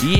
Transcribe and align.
Here 0.00 0.10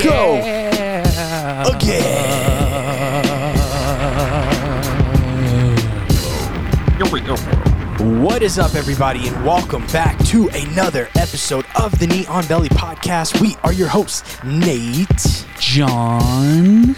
we 7.13 7.21
go 7.21 7.35
again. 7.35 8.23
What 8.23 8.43
is 8.43 8.59
up, 8.59 8.75
everybody, 8.75 9.29
and 9.29 9.45
welcome 9.45 9.87
back 9.89 10.19
to 10.27 10.49
another 10.49 11.09
episode 11.17 11.65
of 11.81 11.99
the 11.99 12.07
Knee 12.07 12.27
on 12.27 12.47
Belly 12.47 12.69
podcast. 12.69 13.41
We 13.41 13.57
are 13.65 13.73
your 13.73 13.89
hosts, 13.89 14.43
Nate 14.45 15.47
John. 15.59 16.95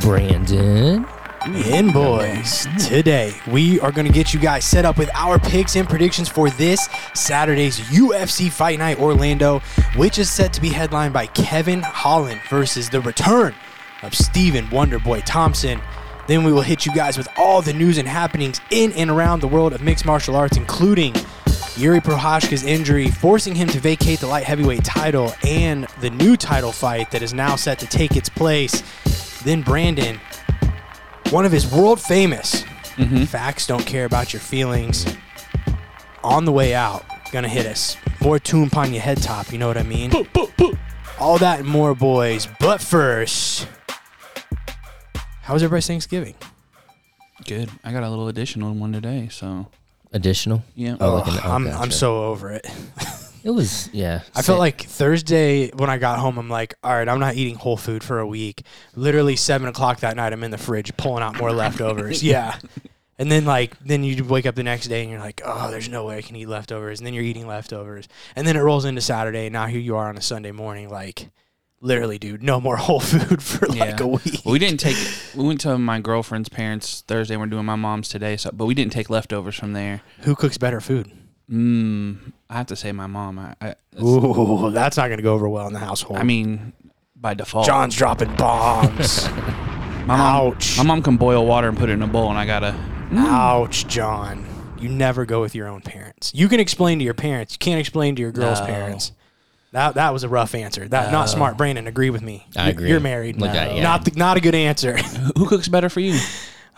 Brandon. 0.00 1.06
And 1.42 1.92
boys. 1.92 2.66
Today, 2.86 3.32
we 3.46 3.78
are 3.80 3.92
going 3.92 4.06
to 4.06 4.12
get 4.12 4.34
you 4.34 4.40
guys 4.40 4.64
set 4.64 4.84
up 4.84 4.98
with 4.98 5.08
our 5.14 5.38
picks 5.38 5.76
and 5.76 5.88
predictions 5.88 6.28
for 6.28 6.50
this 6.50 6.88
Saturday's 7.14 7.78
UFC 7.78 8.50
Fight 8.50 8.78
Night 8.78 8.98
Orlando, 8.98 9.60
which 9.96 10.18
is 10.18 10.30
set 10.30 10.52
to 10.54 10.60
be 10.60 10.70
headlined 10.70 11.14
by 11.14 11.26
Kevin 11.28 11.80
Holland 11.80 12.40
versus 12.50 12.90
the 12.90 13.00
return 13.00 13.54
of 14.02 14.14
Stephen 14.14 14.66
Wonderboy 14.66 15.22
Thompson. 15.24 15.80
Then 16.26 16.42
we 16.42 16.52
will 16.52 16.62
hit 16.62 16.84
you 16.84 16.92
guys 16.92 17.16
with 17.16 17.28
all 17.36 17.62
the 17.62 17.72
news 17.72 17.98
and 17.98 18.08
happenings 18.08 18.60
in 18.70 18.92
and 18.92 19.08
around 19.08 19.40
the 19.40 19.48
world 19.48 19.72
of 19.72 19.80
mixed 19.80 20.04
martial 20.04 20.34
arts, 20.34 20.56
including 20.56 21.12
Jiri 21.78 22.00
Prochazka's 22.00 22.64
injury, 22.64 23.10
forcing 23.10 23.54
him 23.54 23.68
to 23.68 23.78
vacate 23.78 24.18
the 24.18 24.26
light 24.26 24.44
heavyweight 24.44 24.84
title, 24.84 25.32
and 25.46 25.86
the 26.00 26.10
new 26.10 26.36
title 26.36 26.72
fight 26.72 27.12
that 27.12 27.22
is 27.22 27.32
now 27.32 27.54
set 27.54 27.78
to 27.78 27.86
take 27.86 28.16
its 28.16 28.28
place. 28.28 28.82
Then 29.42 29.62
Brandon, 29.62 30.20
one 31.30 31.44
of 31.44 31.52
his 31.52 31.70
world 31.70 32.00
famous 32.00 32.62
mm-hmm. 32.96 33.24
facts 33.24 33.66
don't 33.66 33.84
care 33.84 34.04
about 34.04 34.32
your 34.32 34.40
feelings. 34.40 35.06
On 36.24 36.44
the 36.44 36.52
way 36.52 36.74
out, 36.74 37.04
gonna 37.32 37.48
hit 37.48 37.66
us. 37.66 37.96
More 38.20 38.38
tune 38.38 38.68
upon 38.68 38.92
your 38.92 39.02
head 39.02 39.22
top, 39.22 39.52
you 39.52 39.58
know 39.58 39.68
what 39.68 39.76
I 39.76 39.82
mean? 39.82 40.10
All 41.20 41.38
that 41.38 41.60
and 41.60 41.68
more, 41.68 41.94
boys. 41.94 42.48
But 42.60 42.80
first, 42.80 43.68
how 45.42 45.54
was 45.54 45.62
everybody's 45.62 45.86
Thanksgiving? 45.86 46.34
Good. 47.46 47.70
I 47.84 47.92
got 47.92 48.02
a 48.02 48.10
little 48.10 48.28
additional 48.28 48.74
one 48.74 48.92
today, 48.92 49.28
so 49.30 49.68
Additional. 50.12 50.62
yeah. 50.74 50.96
Oh, 51.00 51.16
like 51.16 51.26
an, 51.26 51.34
Ugh, 51.34 51.44
I'm, 51.44 51.64
gotcha. 51.64 51.78
I'm 51.78 51.90
so 51.90 52.24
over 52.24 52.52
it. 52.52 52.66
It 53.44 53.50
was 53.50 53.88
yeah. 53.92 54.22
I 54.34 54.42
felt 54.42 54.58
like 54.58 54.82
Thursday 54.82 55.70
when 55.70 55.90
I 55.90 55.98
got 55.98 56.18
home, 56.18 56.38
I'm 56.38 56.48
like, 56.50 56.74
all 56.82 56.92
right, 56.92 57.08
I'm 57.08 57.20
not 57.20 57.34
eating 57.36 57.54
whole 57.56 57.76
food 57.76 58.02
for 58.02 58.18
a 58.18 58.26
week. 58.26 58.62
Literally 58.94 59.36
seven 59.36 59.68
o'clock 59.68 60.00
that 60.00 60.16
night, 60.16 60.32
I'm 60.32 60.44
in 60.44 60.50
the 60.50 60.58
fridge 60.58 60.96
pulling 60.96 61.22
out 61.22 61.36
more 61.38 61.52
leftovers. 61.52 62.22
yeah. 62.24 62.58
And 63.18 63.30
then 63.32 63.44
like 63.44 63.78
then 63.80 64.04
you 64.04 64.24
wake 64.24 64.46
up 64.46 64.54
the 64.54 64.62
next 64.62 64.86
day 64.88 65.02
and 65.02 65.10
you're 65.10 65.20
like, 65.20 65.40
oh, 65.44 65.70
there's 65.70 65.88
no 65.88 66.04
way 66.06 66.18
I 66.18 66.22
can 66.22 66.36
eat 66.36 66.46
leftovers. 66.48 67.00
And 67.00 67.06
then 67.06 67.14
you're 67.14 67.24
eating 67.24 67.46
leftovers. 67.46 68.06
And 68.36 68.46
then 68.46 68.56
it 68.56 68.60
rolls 68.60 68.84
into 68.84 69.00
Saturday. 69.00 69.46
And 69.46 69.52
now 69.52 69.66
here 69.66 69.80
you 69.80 69.96
are 69.96 70.08
on 70.08 70.16
a 70.16 70.22
Sunday 70.22 70.52
morning, 70.52 70.88
like 70.88 71.30
literally, 71.80 72.18
dude, 72.18 72.42
no 72.42 72.60
more 72.60 72.76
whole 72.86 73.00
food 73.00 73.42
for 73.42 73.66
like 73.66 73.78
Yeah. 73.78 73.96
a 74.00 74.06
week. 74.06 74.42
Well, 74.44 74.52
we 74.52 74.58
didn't 74.58 74.78
take. 74.80 74.96
We 75.34 75.44
went 75.44 75.60
to 75.62 75.78
my 75.78 76.00
girlfriend's 76.00 76.48
parents 76.48 77.02
Thursday. 77.08 77.36
We're 77.36 77.46
doing 77.46 77.64
my 77.66 77.76
mom's 77.76 78.08
today, 78.08 78.36
so 78.36 78.50
but 78.52 78.66
we 78.66 78.74
didn't 78.74 78.92
take 78.92 79.10
leftovers 79.10 79.56
from 79.56 79.72
there. 79.72 80.02
Who 80.20 80.34
cooks 80.36 80.58
better 80.58 80.80
food? 80.80 81.10
Mm, 81.50 82.32
I 82.50 82.56
have 82.58 82.66
to 82.66 82.76
say 82.76 82.92
my 82.92 83.06
mom. 83.06 83.38
I, 83.38 83.54
I, 83.60 83.74
Ooh, 84.02 84.70
that's 84.70 84.96
not 84.96 85.08
gonna 85.08 85.22
go 85.22 85.34
over 85.34 85.48
well 85.48 85.66
in 85.66 85.72
the 85.72 85.78
household. 85.78 86.18
I 86.18 86.22
mean, 86.22 86.72
by 87.16 87.34
default, 87.34 87.66
John's 87.66 87.96
dropping 87.96 88.34
bombs. 88.36 89.28
my 89.30 90.16
mom. 90.16 90.20
ouch. 90.20 90.76
My 90.78 90.84
mom 90.84 91.02
can 91.02 91.16
boil 91.16 91.46
water 91.46 91.68
and 91.68 91.76
put 91.78 91.88
it 91.88 91.94
in 91.94 92.02
a 92.02 92.06
bowl, 92.06 92.28
and 92.30 92.38
I 92.38 92.44
gotta. 92.46 92.74
Ouch, 93.14 93.86
John. 93.88 94.44
You 94.78 94.88
never 94.90 95.24
go 95.24 95.40
with 95.40 95.54
your 95.54 95.66
own 95.68 95.80
parents. 95.80 96.32
You 96.34 96.48
can 96.48 96.60
explain 96.60 96.98
to 96.98 97.04
your 97.04 97.14
parents. 97.14 97.54
You 97.54 97.58
can't 97.58 97.80
explain 97.80 98.14
to 98.16 98.22
your 98.22 98.30
girl's 98.30 98.60
No. 98.60 98.66
parents. 98.66 99.12
That 99.72 99.94
that 99.94 100.12
was 100.12 100.22
a 100.24 100.28
rough 100.28 100.54
answer. 100.54 100.86
That 100.86 101.10
not 101.12 101.28
smart. 101.28 101.56
Brandon, 101.56 101.86
agree 101.86 102.10
with 102.10 102.22
me. 102.22 102.46
I 102.56 102.66
You- 102.66 102.70
agree. 102.70 102.88
You're 102.90 103.00
married. 103.00 103.40
Look 103.40 103.50
at- 103.50 103.74
yeah. 103.74 103.82
Not 103.82 104.04
the, 104.04 104.12
not 104.16 104.36
a 104.36 104.40
good 104.40 104.54
answer. 104.54 104.96
Who 105.36 105.46
cooks 105.46 105.68
better 105.68 105.88
for 105.88 106.00
you? 106.00 106.18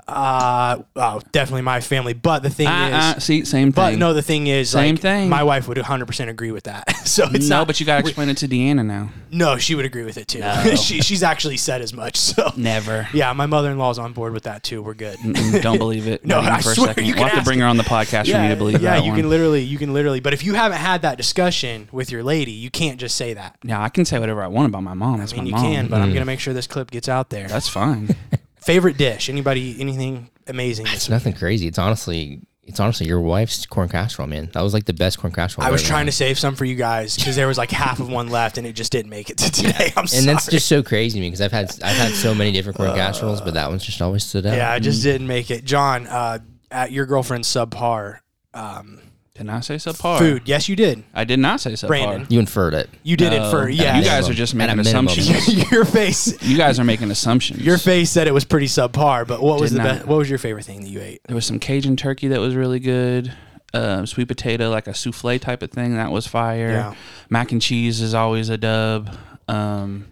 Uh, 0.07 0.83
oh, 0.97 1.21
definitely 1.33 1.63
my 1.63 1.81
family. 1.81 2.13
But 2.13 2.43
the 2.43 2.51
thing 2.51 2.67
Uh, 2.67 2.89
is, 2.89 2.95
uh, 3.17 3.19
see, 3.21 3.45
same 3.45 3.71
but 3.71 3.91
thing. 3.91 3.99
no, 3.99 4.13
the 4.15 4.23
thing 4.23 4.47
is, 4.47 4.71
Same 4.71 4.95
like, 4.97 5.03
thing. 5.03 5.29
My 5.29 5.43
wife 5.43 5.69
would 5.69 5.77
100 5.79 6.07
percent 6.07 6.31
agree 6.31 6.51
with 6.53 6.65
that. 6.65 6.97
so 7.07 7.27
it's 7.33 7.49
no, 7.49 7.59
not. 7.59 7.67
but 7.67 7.81
you 7.81 7.87
gotta 7.87 8.01
explain 8.01 8.29
it 8.29 8.37
to 8.39 8.49
Deanna 8.49 8.85
now. 8.85 9.11
no, 9.31 9.57
she 9.59 9.75
would 9.75 9.85
agree 9.85 10.05
with 10.05 10.17
it 10.17 10.29
too. 10.29 10.41
No. 10.41 10.75
she, 10.77 11.01
she's 11.01 11.23
actually 11.23 11.57
said 11.57 11.81
as 11.83 11.93
much. 11.93 12.17
So 12.17 12.53
Never. 12.57 13.09
yeah, 13.13 13.33
my 13.33 13.47
mother-in-law's 13.47 13.99
on 13.99 14.13
board 14.13 14.33
with 14.33 14.45
that 14.45 14.63
too. 14.63 14.83
We're 14.83 14.95
good. 14.95 15.19
Mm, 15.19 15.63
Don't 15.63 15.79
believe 15.79 16.07
it. 16.07 16.25
No, 16.31 16.39
I 16.41 16.61
for 16.61 16.71
a 16.71 16.75
swear, 16.75 16.87
second. 16.89 17.07
you 17.07 17.15
We'll 17.15 17.25
have 17.27 17.39
to 17.39 17.45
bring 17.45 17.59
her 17.61 17.67
on 17.67 17.77
the 17.77 17.83
podcast 17.83 18.31
for 18.31 18.39
me 18.41 18.49
to 18.49 18.57
believe 18.57 18.81
yeah, 18.83 18.97
you 18.99 19.11
one. 19.11 19.21
can 19.21 19.29
literally, 19.31 19.63
you 19.63 19.79
can 19.79 19.93
literally. 19.93 20.21
But 20.21 20.33
if 20.33 20.45
you 20.45 20.55
haven't 20.55 20.79
had 20.79 21.03
that 21.03 21.17
discussion 21.17 21.89
with 21.93 22.11
your 22.13 22.23
lady, 22.23 22.53
you 22.53 22.71
can't 22.71 23.01
just 23.01 23.17
say 23.17 23.35
that. 23.35 23.57
yeah, 23.65 23.83
I 23.83 23.89
can 23.89 24.05
say 24.05 24.19
whatever 24.19 24.43
I 24.43 24.47
want 24.47 24.69
about 24.69 24.83
my 24.83 24.95
mom. 24.95 25.19
That's 25.19 25.33
I 25.33 25.37
mean, 25.37 25.47
you 25.47 25.53
my 25.53 25.63
mom. 25.63 25.73
can, 25.73 25.87
but 25.89 26.01
I'm 26.01 26.13
gonna 26.13 26.25
make 26.25 26.39
sure 26.41 26.55
this 26.55 26.67
clip 26.67 26.91
gets 26.91 27.09
out 27.09 27.31
there. 27.31 27.49
That's 27.49 27.69
fine. 27.69 28.15
Favorite 28.63 28.97
dish? 28.97 29.29
Anybody? 29.29 29.77
Anything 29.81 30.31
amazing? 30.47 30.87
it's 30.89 31.09
nothing 31.09 31.33
crazy. 31.33 31.67
It's 31.67 31.79
honestly 31.79 32.41
it's 32.63 32.79
honestly 32.79 33.07
your 33.09 33.21
wife's 33.21 33.67
corn 33.67 33.89
casserole, 33.89 34.29
man. 34.29 34.49
That 34.53 34.63
was 34.63 34.73
like 34.75 34.85
the 34.85 34.93
best 34.93 35.19
corn 35.19 35.33
casserole. 35.33 35.67
I 35.67 35.71
was 35.71 35.83
trying 35.83 36.07
to 36.07 36.13
save 36.13 36.39
some 36.39 36.55
for 36.55 36.65
you 36.65 36.77
guys 36.77 37.17
because 37.17 37.35
there 37.35 37.49
was 37.49 37.59
like 37.59 37.71
half 37.73 37.99
of 37.99 38.09
one 38.09 38.29
left 38.29 38.59
and 38.59 38.67
it 38.67 38.75
just 38.75 38.93
didn't 38.93 39.11
make 39.11 39.29
it 39.31 39.39
to 39.39 39.51
today. 39.51 39.93
I'm 39.97 40.07
sorry 40.07 40.19
And 40.19 40.25
sorry. 40.25 40.25
that's 40.27 40.47
just 40.47 40.69
so 40.69 40.83
crazy 40.83 41.19
to 41.19 41.21
me 41.21 41.29
because 41.29 41.41
I've 41.41 41.51
had 41.53 41.71
I've 41.83 41.97
had 41.97 42.13
so 42.13 42.33
many 42.35 42.53
different 42.53 42.77
corn 42.77 42.95
casseroles, 42.95 43.41
but 43.41 43.55
that 43.55 43.69
one's 43.71 43.85
just 43.85 44.01
always 44.01 44.25
stood 44.25 44.47
out. 44.47 44.57
yeah, 44.57 44.71
I 44.73 44.79
just 44.79 45.03
didn't 45.03 45.27
make 45.27 45.51
it. 45.51 45.65
John, 45.65 46.07
uh, 46.07 46.39
at 46.71 46.93
your 46.93 47.07
girlfriend's 47.07 47.49
subpar 47.49 48.19
um, 48.55 49.01
Did 49.41 49.47
not 49.47 49.65
say 49.65 49.77
subpar. 49.77 50.19
food. 50.19 50.43
Yes, 50.45 50.69
you 50.69 50.77
did. 50.77 51.03
I 51.15 51.25
did 51.25 51.39
not 51.39 51.61
say 51.63 51.73
subpar. 51.73 51.89
Brandon. 51.89 52.27
You 52.29 52.41
inferred 52.41 52.75
it. 52.75 52.91
You 53.03 53.17
did 53.17 53.33
No. 53.33 53.49
it 53.49 53.51
for 53.51 53.71
yeah. 53.71 53.97
You 53.99 54.05
guys 54.05 54.29
are 54.29 54.35
just 54.35 54.55
making 54.55 54.77
minimum. 54.77 55.07
assumptions. 55.07 55.71
your 55.73 55.87
face. 55.87 56.43
you 56.43 56.59
guys 56.59 56.79
are 56.79 56.85
making 56.85 57.11
assumptions. 57.11 57.63
Your 57.63 57.79
face 57.79 58.11
said 58.11 58.29
it 58.29 58.35
was 58.35 58.45
pretty 58.45 58.67
subpar, 58.67 59.27
but 59.27 59.43
what 59.43 59.59
was 59.59 59.71
Did 59.71 59.79
the 59.81 59.83
not. 59.85 59.95
best? 59.97 60.07
What 60.09 60.19
was 60.19 60.29
your 60.29 60.39
favorite 60.39 60.67
thing 60.67 60.83
that 60.83 60.91
you 60.91 61.01
ate? 61.01 61.23
There 61.27 61.35
was 61.35 61.47
some 61.47 61.59
Cajun 61.59 61.97
turkey 61.97 62.29
that 62.29 62.39
was 62.39 62.55
really 62.55 62.81
good. 62.81 63.33
Um, 63.73 64.05
sweet 64.07 64.29
potato, 64.29 64.69
like 64.69 64.87
a 64.89 64.91
souffle 64.95 65.39
type 65.41 65.63
of 65.63 65.71
thing, 65.71 65.95
that 65.97 66.11
was 66.13 66.27
fire. 66.27 66.69
Yeah. 66.71 66.95
Mac 67.31 67.51
and 67.51 67.63
cheese 67.63 68.03
is 68.03 68.13
always 68.13 68.51
a 68.51 68.59
dub. 68.59 69.17
Um, 69.49 70.09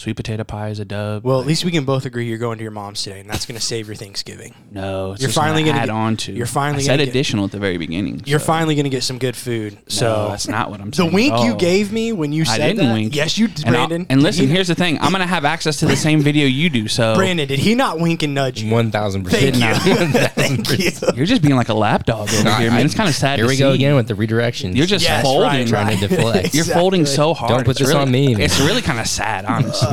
sweet 0.00 0.16
potato 0.16 0.42
pie 0.44 0.70
is 0.70 0.78
a 0.80 0.84
dub. 0.86 1.22
Well, 1.24 1.40
at 1.42 1.46
least 1.46 1.62
we 1.62 1.70
can 1.70 1.84
both 1.84 2.06
agree 2.06 2.26
you're 2.26 2.38
going 2.38 2.56
to 2.56 2.62
your 2.62 2.70
mom's 2.70 3.02
today, 3.02 3.20
and 3.20 3.28
that's 3.28 3.44
going 3.44 3.60
to 3.60 3.64
save 3.64 3.86
your 3.86 3.96
Thanksgiving. 3.96 4.54
no, 4.70 5.12
it's 5.12 5.20
you're 5.20 5.28
just 5.28 5.38
finally 5.38 5.60
gonna 5.62 5.72
gonna 5.72 5.82
add 5.82 5.86
get- 5.88 5.92
on 5.94 6.16
to. 6.16 6.32
you're 6.32 6.46
finally 6.46 6.82
I 6.84 6.86
said 6.86 6.92
gonna 6.92 7.04
get- 7.04 7.10
additional 7.10 7.44
at 7.44 7.50
the 7.50 7.58
very 7.58 7.76
beginning. 7.76 8.22
You're 8.24 8.38
so- 8.38 8.46
finally 8.46 8.74
going 8.76 8.84
to 8.84 8.90
get 8.90 9.02
some 9.02 9.18
good 9.18 9.36
food. 9.36 9.74
No, 9.74 9.80
So 9.88 10.28
that's 10.30 10.48
not 10.48 10.70
what 10.70 10.80
I'm 10.80 10.90
saying. 10.92 11.10
the 11.10 11.14
wink 11.14 11.32
at 11.34 11.44
you 11.44 11.54
gave 11.54 11.92
me 11.92 12.12
when 12.12 12.32
you 12.32 12.42
I 12.42 12.56
said 12.56 12.68
didn't 12.68 12.86
that, 12.88 12.92
wink. 12.94 13.14
yes, 13.14 13.36
you, 13.36 13.48
did, 13.48 13.66
And, 13.66 13.74
Brandon. 13.74 14.06
and 14.08 14.20
Did 14.20 14.24
listen, 14.24 14.48
here's 14.48 14.68
the 14.68 14.74
thing. 14.74 14.98
I'm 15.02 15.12
gonna 15.12 15.26
have 15.26 15.44
access 15.44 15.76
to 15.80 15.86
the 15.86 15.96
same 15.96 16.22
video 16.22 16.46
you 16.46 16.70
do. 16.70 16.88
So 16.88 17.14
Brandon, 17.14 17.46
did 17.46 17.58
he 17.58 17.74
not 17.74 18.00
wink 18.00 18.22
and 18.22 18.34
nudge 18.34 18.62
you? 18.62 18.72
One 18.72 18.90
thousand 18.90 19.24
percent. 19.24 19.56
you. 19.56 19.60
Thank 20.30 20.78
you. 20.78 20.90
you're 21.14 21.26
just 21.26 21.42
being 21.42 21.56
like 21.56 21.68
a 21.68 21.74
lapdog 21.74 22.30
over 22.32 22.54
here, 22.54 22.70
man. 22.70 22.86
It's 22.86 22.94
kind 22.94 23.08
of 23.10 23.14
sad. 23.14 23.38
Here 23.38 23.44
to 23.46 23.50
we 23.50 23.58
go 23.58 23.72
again 23.72 23.94
with 23.96 24.08
the 24.08 24.14
redirections. 24.14 24.76
You're 24.76 24.86
just 24.86 25.04
Yes, 25.04 25.22
folding. 25.22 25.42
right, 25.48 25.66
trying 25.68 25.86
right. 25.88 25.98
to 25.98 26.08
deflect. 26.08 26.54
You're 26.60 26.64
folding 26.64 27.04
so 27.04 27.34
hard. 27.34 27.50
Don't 27.50 27.64
put 27.64 27.72
It's 27.72 27.80
this 27.80 27.88
really- 27.88 28.00
on 28.00 28.10
me. 28.10 28.34
It's 28.42 28.58
really 28.60 28.80
kind 28.82 28.98
of 28.98 29.06
sad, 29.06 29.44
honestly. 29.44 29.89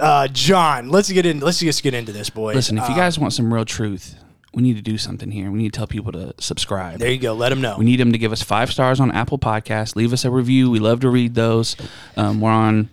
Uh, 0.00 0.28
John, 0.28 0.88
let's 0.88 1.10
get 1.10 1.26
in. 1.26 1.40
Let's 1.40 1.58
just 1.60 1.82
get 1.82 1.94
into 1.94 2.12
this, 2.12 2.30
boys. 2.30 2.54
Listen, 2.56 2.78
if 2.78 2.88
you 2.88 2.94
Uh, 2.94 2.98
guys 2.98 3.18
want 3.18 3.32
some 3.32 3.52
real 3.52 3.64
truth, 3.64 4.16
we 4.54 4.62
need 4.62 4.76
to 4.76 4.82
do 4.82 4.98
something 4.98 5.30
here. 5.30 5.50
We 5.50 5.58
need 5.58 5.72
to 5.72 5.76
tell 5.78 5.86
people 5.86 6.12
to 6.12 6.34
subscribe. 6.38 6.98
there 6.98 7.10
you 7.10 7.18
go. 7.18 7.32
Let 7.34 7.50
them 7.50 7.60
know. 7.60 7.76
We 7.78 7.84
need 7.84 8.00
them 8.00 8.12
to 8.12 8.18
give 8.18 8.32
us 8.32 8.42
five 8.42 8.70
stars 8.72 9.00
on 9.00 9.10
Apple 9.12 9.38
Podcasts. 9.38 9.94
Leave 9.96 10.12
us 10.12 10.24
a 10.24 10.30
review. 10.30 10.70
We 10.70 10.78
love 10.78 11.00
to 11.00 11.10
read 11.10 11.34
those. 11.34 11.76
Um, 12.16 12.40
we're 12.40 12.50
on 12.50 12.88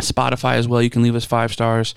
Spotify 0.00 0.54
as 0.54 0.66
well. 0.68 0.80
You 0.82 0.90
can 0.90 1.02
leave 1.02 1.14
us 1.14 1.24
five 1.24 1.52
stars. 1.52 1.94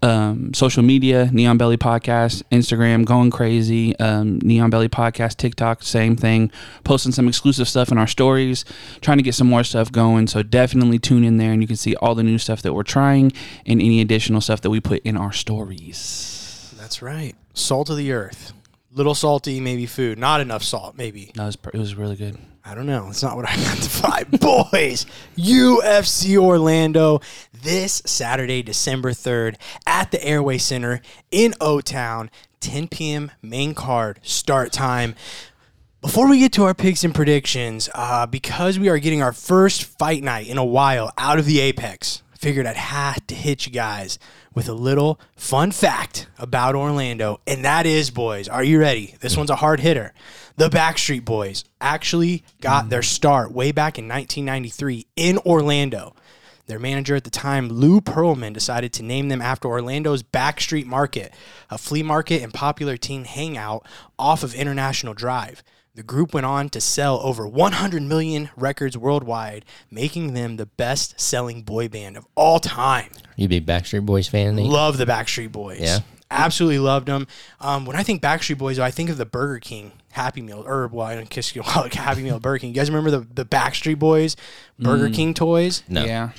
Um, 0.00 0.54
social 0.54 0.82
media, 0.82 1.28
Knee 1.32 1.46
on 1.46 1.58
Belly 1.58 1.76
Podcast, 1.76 2.42
Instagram, 2.52 3.04
going 3.04 3.30
crazy. 3.30 3.98
Um, 3.98 4.38
Knee 4.40 4.60
on 4.60 4.70
Belly 4.70 4.88
Podcast, 4.88 5.36
TikTok, 5.36 5.82
same 5.82 6.16
thing. 6.16 6.50
Posting 6.84 7.12
some 7.12 7.26
exclusive 7.26 7.68
stuff 7.68 7.90
in 7.90 7.98
our 7.98 8.06
stories, 8.06 8.64
trying 9.00 9.18
to 9.18 9.24
get 9.24 9.34
some 9.34 9.48
more 9.48 9.64
stuff 9.64 9.90
going. 9.90 10.26
So 10.28 10.42
definitely 10.42 10.98
tune 10.98 11.24
in 11.24 11.36
there 11.36 11.52
and 11.52 11.62
you 11.62 11.66
can 11.66 11.76
see 11.76 11.96
all 11.96 12.14
the 12.14 12.22
new 12.22 12.38
stuff 12.38 12.62
that 12.62 12.74
we're 12.74 12.82
trying 12.84 13.32
and 13.66 13.80
any 13.80 14.00
additional 14.00 14.40
stuff 14.40 14.60
that 14.60 14.70
we 14.70 14.80
put 14.80 15.02
in 15.02 15.16
our 15.16 15.32
stories. 15.32 16.72
That's 16.78 17.02
right. 17.02 17.34
Salt 17.54 17.90
of 17.90 17.96
the 17.96 18.12
earth. 18.12 18.52
Little 18.92 19.14
salty, 19.14 19.60
maybe 19.60 19.84
food. 19.86 20.18
Not 20.18 20.40
enough 20.40 20.62
salt, 20.62 20.96
maybe. 20.96 21.32
That 21.34 21.44
was, 21.44 21.58
it 21.74 21.78
was 21.78 21.94
really 21.94 22.16
good. 22.16 22.38
I 22.68 22.74
don't 22.74 22.84
know. 22.84 23.06
It's 23.08 23.22
not 23.22 23.34
what 23.34 23.48
I 23.48 23.56
meant 23.56 23.82
to 23.82 23.88
vibe. 23.88 24.40
Boys, 24.70 25.06
UFC 25.38 26.36
Orlando 26.36 27.22
this 27.62 28.02
Saturday, 28.04 28.62
December 28.62 29.12
3rd 29.12 29.56
at 29.86 30.10
the 30.10 30.18
Amway 30.18 30.60
Center 30.60 31.00
in 31.30 31.54
O 31.62 31.80
Town, 31.80 32.30
10 32.60 32.88
p.m. 32.88 33.30
main 33.40 33.74
card 33.74 34.20
start 34.22 34.70
time. 34.70 35.14
Before 36.02 36.28
we 36.28 36.40
get 36.40 36.52
to 36.52 36.64
our 36.64 36.74
picks 36.74 37.04
and 37.04 37.14
predictions, 37.14 37.88
uh, 37.94 38.26
because 38.26 38.78
we 38.78 38.90
are 38.90 38.98
getting 38.98 39.22
our 39.22 39.32
first 39.32 39.84
fight 39.84 40.22
night 40.22 40.46
in 40.46 40.58
a 40.58 40.64
while 40.64 41.10
out 41.16 41.38
of 41.38 41.46
the 41.46 41.60
Apex, 41.60 42.22
figured 42.38 42.66
I'd 42.66 42.76
have 42.76 43.26
to 43.26 43.34
hit 43.34 43.66
you 43.66 43.72
guys 43.72 44.18
with 44.54 44.68
a 44.68 44.72
little 44.72 45.20
fun 45.36 45.72
fact 45.72 46.28
about 46.38 46.76
Orlando. 46.76 47.40
And 47.46 47.64
that 47.64 47.84
is, 47.84 48.10
boys, 48.10 48.48
are 48.48 48.62
you 48.62 48.78
ready? 48.78 49.16
This 49.20 49.36
one's 49.36 49.50
a 49.50 49.56
hard 49.56 49.80
hitter. 49.80 50.14
The 50.56 50.68
Backstreet 50.68 51.24
Boys 51.24 51.64
actually 51.80 52.44
got 52.60 52.88
their 52.88 53.02
start 53.02 53.52
way 53.52 53.72
back 53.72 53.98
in 53.98 54.08
1993 54.08 55.06
in 55.16 55.38
Orlando. 55.38 56.14
Their 56.66 56.78
manager 56.78 57.16
at 57.16 57.24
the 57.24 57.30
time, 57.30 57.68
Lou 57.68 58.00
Pearlman, 58.00 58.52
decided 58.52 58.92
to 58.94 59.02
name 59.02 59.28
them 59.28 59.40
after 59.40 59.68
Orlando's 59.68 60.22
Backstreet 60.22 60.84
Market, 60.84 61.32
a 61.70 61.78
flea 61.78 62.02
market 62.02 62.42
and 62.42 62.52
popular 62.52 62.96
teen 62.96 63.24
hangout 63.24 63.86
off 64.18 64.42
of 64.42 64.54
International 64.54 65.14
Drive. 65.14 65.62
The 65.98 66.04
group 66.04 66.32
went 66.32 66.46
on 66.46 66.68
to 66.68 66.80
sell 66.80 67.18
over 67.24 67.44
100 67.44 68.04
million 68.04 68.50
records 68.56 68.96
worldwide, 68.96 69.64
making 69.90 70.32
them 70.32 70.54
the 70.54 70.66
best 70.66 71.18
selling 71.18 71.62
boy 71.62 71.88
band 71.88 72.16
of 72.16 72.24
all 72.36 72.60
time. 72.60 73.10
You 73.34 73.46
a 73.46 73.48
big 73.48 73.66
Backstreet 73.66 74.06
Boys 74.06 74.28
fan? 74.28 74.54
Nate? 74.54 74.66
Love 74.66 74.96
the 74.96 75.06
Backstreet 75.06 75.50
Boys. 75.50 75.80
Yeah. 75.80 75.98
Absolutely 76.30 76.78
loved 76.78 77.08
them. 77.08 77.26
Um, 77.60 77.84
when 77.84 77.96
I 77.96 78.04
think 78.04 78.22
Backstreet 78.22 78.58
Boys, 78.58 78.76
though, 78.76 78.84
I 78.84 78.92
think 78.92 79.10
of 79.10 79.16
the 79.16 79.26
Burger 79.26 79.58
King 79.58 79.90
Happy 80.12 80.40
Meal, 80.40 80.62
or 80.64 80.86
well, 80.86 81.04
I 81.04 81.16
don't 81.16 81.28
kiss 81.28 81.56
you 81.56 81.62
like 81.76 81.94
Happy 81.94 82.22
Meal 82.22 82.38
Burger 82.38 82.60
King. 82.60 82.68
You 82.68 82.76
guys 82.76 82.88
remember 82.88 83.10
the, 83.10 83.26
the 83.34 83.44
Backstreet 83.44 83.98
Boys 83.98 84.36
Burger 84.78 85.10
King 85.10 85.34
toys? 85.34 85.82
No. 85.88 86.04
Yeah. 86.04 86.30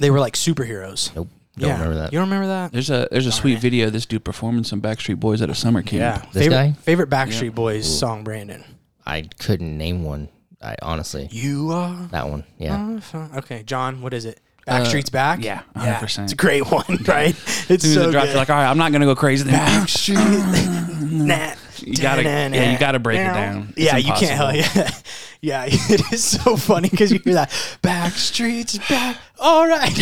They 0.00 0.10
were 0.10 0.20
like 0.20 0.36
superheroes. 0.36 1.14
Nope. 1.14 1.28
Don't 1.58 1.72
remember 1.72 1.96
that. 1.96 2.14
You 2.14 2.18
don't 2.18 2.28
remember 2.28 2.48
that? 2.48 2.72
There's 2.72 2.88
a 2.88 3.08
there's 3.10 3.26
a 3.26 3.32
sweet 3.32 3.58
video 3.58 3.88
of 3.88 3.92
this 3.92 4.06
dude 4.06 4.24
performing 4.24 4.64
some 4.64 4.80
Backstreet 4.80 5.20
Boys 5.20 5.42
at 5.42 5.50
a 5.50 5.54
summer 5.54 5.82
camp. 5.82 6.00
Yeah. 6.00 6.30
This 6.32 6.44
favorite, 6.44 6.56
guy? 6.56 6.72
Favorite 6.72 7.10
Backstreet 7.10 7.54
Boys 7.54 7.98
song, 7.98 8.24
Brandon. 8.24 8.64
I 9.06 9.28
couldn't 9.38 9.76
name 9.78 10.02
one. 10.04 10.28
I 10.62 10.74
honestly 10.82 11.28
You 11.30 11.70
are. 11.72 12.08
that 12.12 12.28
one. 12.28 12.44
Yeah. 12.58 12.98
Okay, 13.36 13.62
John, 13.62 14.00
what 14.02 14.12
is 14.14 14.24
it? 14.24 14.40
Uh, 14.66 14.80
Backstreet's 14.80 15.10
back? 15.10 15.44
yeah, 15.44 15.62
Yeah, 15.76 16.00
100%. 16.00 16.24
It's 16.24 16.32
a 16.32 16.36
great 16.36 16.68
one, 16.72 16.84
right? 17.06 17.28
It's 17.68 17.70
As 17.70 17.82
soon 17.82 17.90
as 17.90 17.94
so 17.94 18.08
it 18.08 18.12
drops, 18.12 18.26
good. 18.26 18.30
you're 18.32 18.36
like, 18.38 18.50
all 18.50 18.56
right, 18.56 18.68
I'm 18.68 18.78
not 18.78 18.90
gonna 18.90 19.04
go 19.04 19.14
crazy. 19.14 19.44
Then 19.48 19.54
Backstreet. 19.54 21.10
nah. 21.10 21.54
You 21.78 21.96
gotta- 22.02 22.22
yeah, 22.22 22.72
you 22.72 22.78
gotta 22.78 22.98
break 22.98 23.20
it 23.20 23.24
down. 23.24 23.74
It's 23.76 23.86
Yeah, 23.86 23.96
you 23.98 24.12
can't 24.14 24.30
help 24.32 24.54
impossible. 24.54 24.82
yeah. 24.84 25.00
Yeah, 25.42 25.64
it 25.68 26.12
is 26.12 26.24
so 26.24 26.56
funny 26.56 26.88
because 26.88 27.12
you 27.12 27.20
hear 27.22 27.34
that 27.34 27.50
Backstreet's 27.82 28.78
back. 28.88 29.18
All 29.38 29.68
right. 29.68 29.96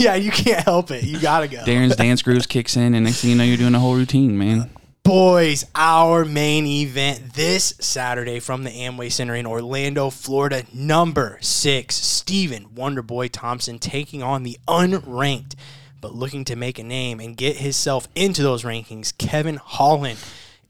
Yeah, 0.00 0.14
you 0.14 0.30
can't 0.30 0.62
help 0.62 0.90
it. 0.92 1.02
You 1.04 1.18
gotta 1.18 1.48
go. 1.48 1.64
Darren's 1.64 1.96
dance 1.96 2.22
grooves 2.22 2.46
kicks 2.46 2.76
in, 2.76 2.94
and 2.94 3.04
next 3.04 3.22
thing 3.22 3.30
you 3.30 3.36
know, 3.36 3.42
you're 3.44 3.56
doing 3.56 3.74
a 3.74 3.80
whole 3.80 3.96
routine, 3.96 4.36
man. 4.38 4.70
Boys, 5.02 5.64
our 5.74 6.24
main 6.24 6.66
event 6.66 7.32
this 7.32 7.74
Saturday 7.80 8.38
from 8.38 8.64
the 8.64 8.70
Amway 8.70 9.10
Center 9.10 9.34
in 9.34 9.46
Orlando, 9.46 10.10
Florida. 10.10 10.64
Number 10.74 11.38
six, 11.40 11.96
Stephen 11.96 12.66
Wonderboy 12.74 13.30
Thompson 13.32 13.78
taking 13.78 14.22
on 14.22 14.42
the 14.42 14.58
unranked, 14.68 15.54
but 16.00 16.14
looking 16.14 16.44
to 16.44 16.54
make 16.54 16.78
a 16.78 16.84
name 16.84 17.18
and 17.18 17.36
get 17.36 17.56
himself 17.56 18.08
into 18.14 18.42
those 18.42 18.62
rankings, 18.62 19.16
Kevin 19.16 19.56
Holland 19.56 20.18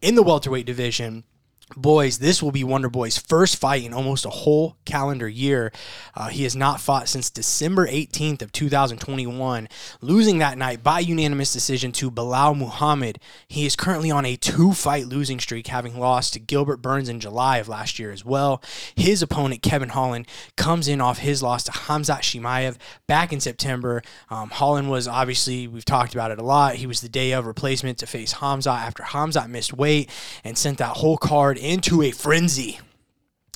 in 0.00 0.14
the 0.14 0.22
welterweight 0.22 0.64
division. 0.64 1.24
Boys, 1.76 2.18
this 2.18 2.42
will 2.42 2.50
be 2.50 2.64
Wonder 2.64 2.88
Boy's 2.88 3.16
first 3.16 3.56
fight 3.56 3.84
in 3.84 3.94
almost 3.94 4.24
a 4.24 4.30
whole 4.30 4.76
calendar 4.84 5.28
year. 5.28 5.72
Uh, 6.14 6.28
he 6.28 6.42
has 6.42 6.56
not 6.56 6.80
fought 6.80 7.08
since 7.08 7.30
December 7.30 7.86
18th 7.86 8.42
of 8.42 8.50
2021, 8.50 9.68
losing 10.00 10.38
that 10.38 10.58
night 10.58 10.82
by 10.82 10.98
unanimous 10.98 11.52
decision 11.52 11.92
to 11.92 12.10
Belal 12.10 12.56
Muhammad. 12.56 13.20
He 13.46 13.66
is 13.66 13.76
currently 13.76 14.10
on 14.10 14.24
a 14.24 14.36
two-fight 14.36 15.06
losing 15.06 15.38
streak, 15.38 15.68
having 15.68 15.98
lost 15.98 16.32
to 16.32 16.40
Gilbert 16.40 16.78
Burns 16.78 17.08
in 17.08 17.20
July 17.20 17.58
of 17.58 17.68
last 17.68 17.98
year 17.98 18.10
as 18.10 18.24
well. 18.24 18.60
His 18.96 19.22
opponent, 19.22 19.62
Kevin 19.62 19.90
Holland, 19.90 20.26
comes 20.56 20.88
in 20.88 21.00
off 21.00 21.18
his 21.18 21.42
loss 21.42 21.62
to 21.64 21.72
Khamzat 21.72 22.22
Chimaev 22.22 22.78
back 23.06 23.32
in 23.32 23.38
September. 23.38 24.02
Um, 24.28 24.50
Holland 24.50 24.90
was 24.90 25.06
obviously, 25.06 25.68
we've 25.68 25.84
talked 25.84 26.14
about 26.14 26.32
it 26.32 26.38
a 26.38 26.44
lot, 26.44 26.76
he 26.76 26.86
was 26.86 27.00
the 27.00 27.08
day 27.08 27.32
of 27.32 27.46
replacement 27.46 27.98
to 27.98 28.06
face 28.06 28.34
Khamzat 28.34 28.66
after 28.66 29.04
Khamzat 29.04 29.48
missed 29.48 29.72
weight 29.72 30.10
and 30.42 30.58
sent 30.58 30.78
that 30.78 30.96
whole 30.96 31.16
card 31.16 31.58
into 31.60 32.02
a 32.02 32.10
frenzy. 32.10 32.80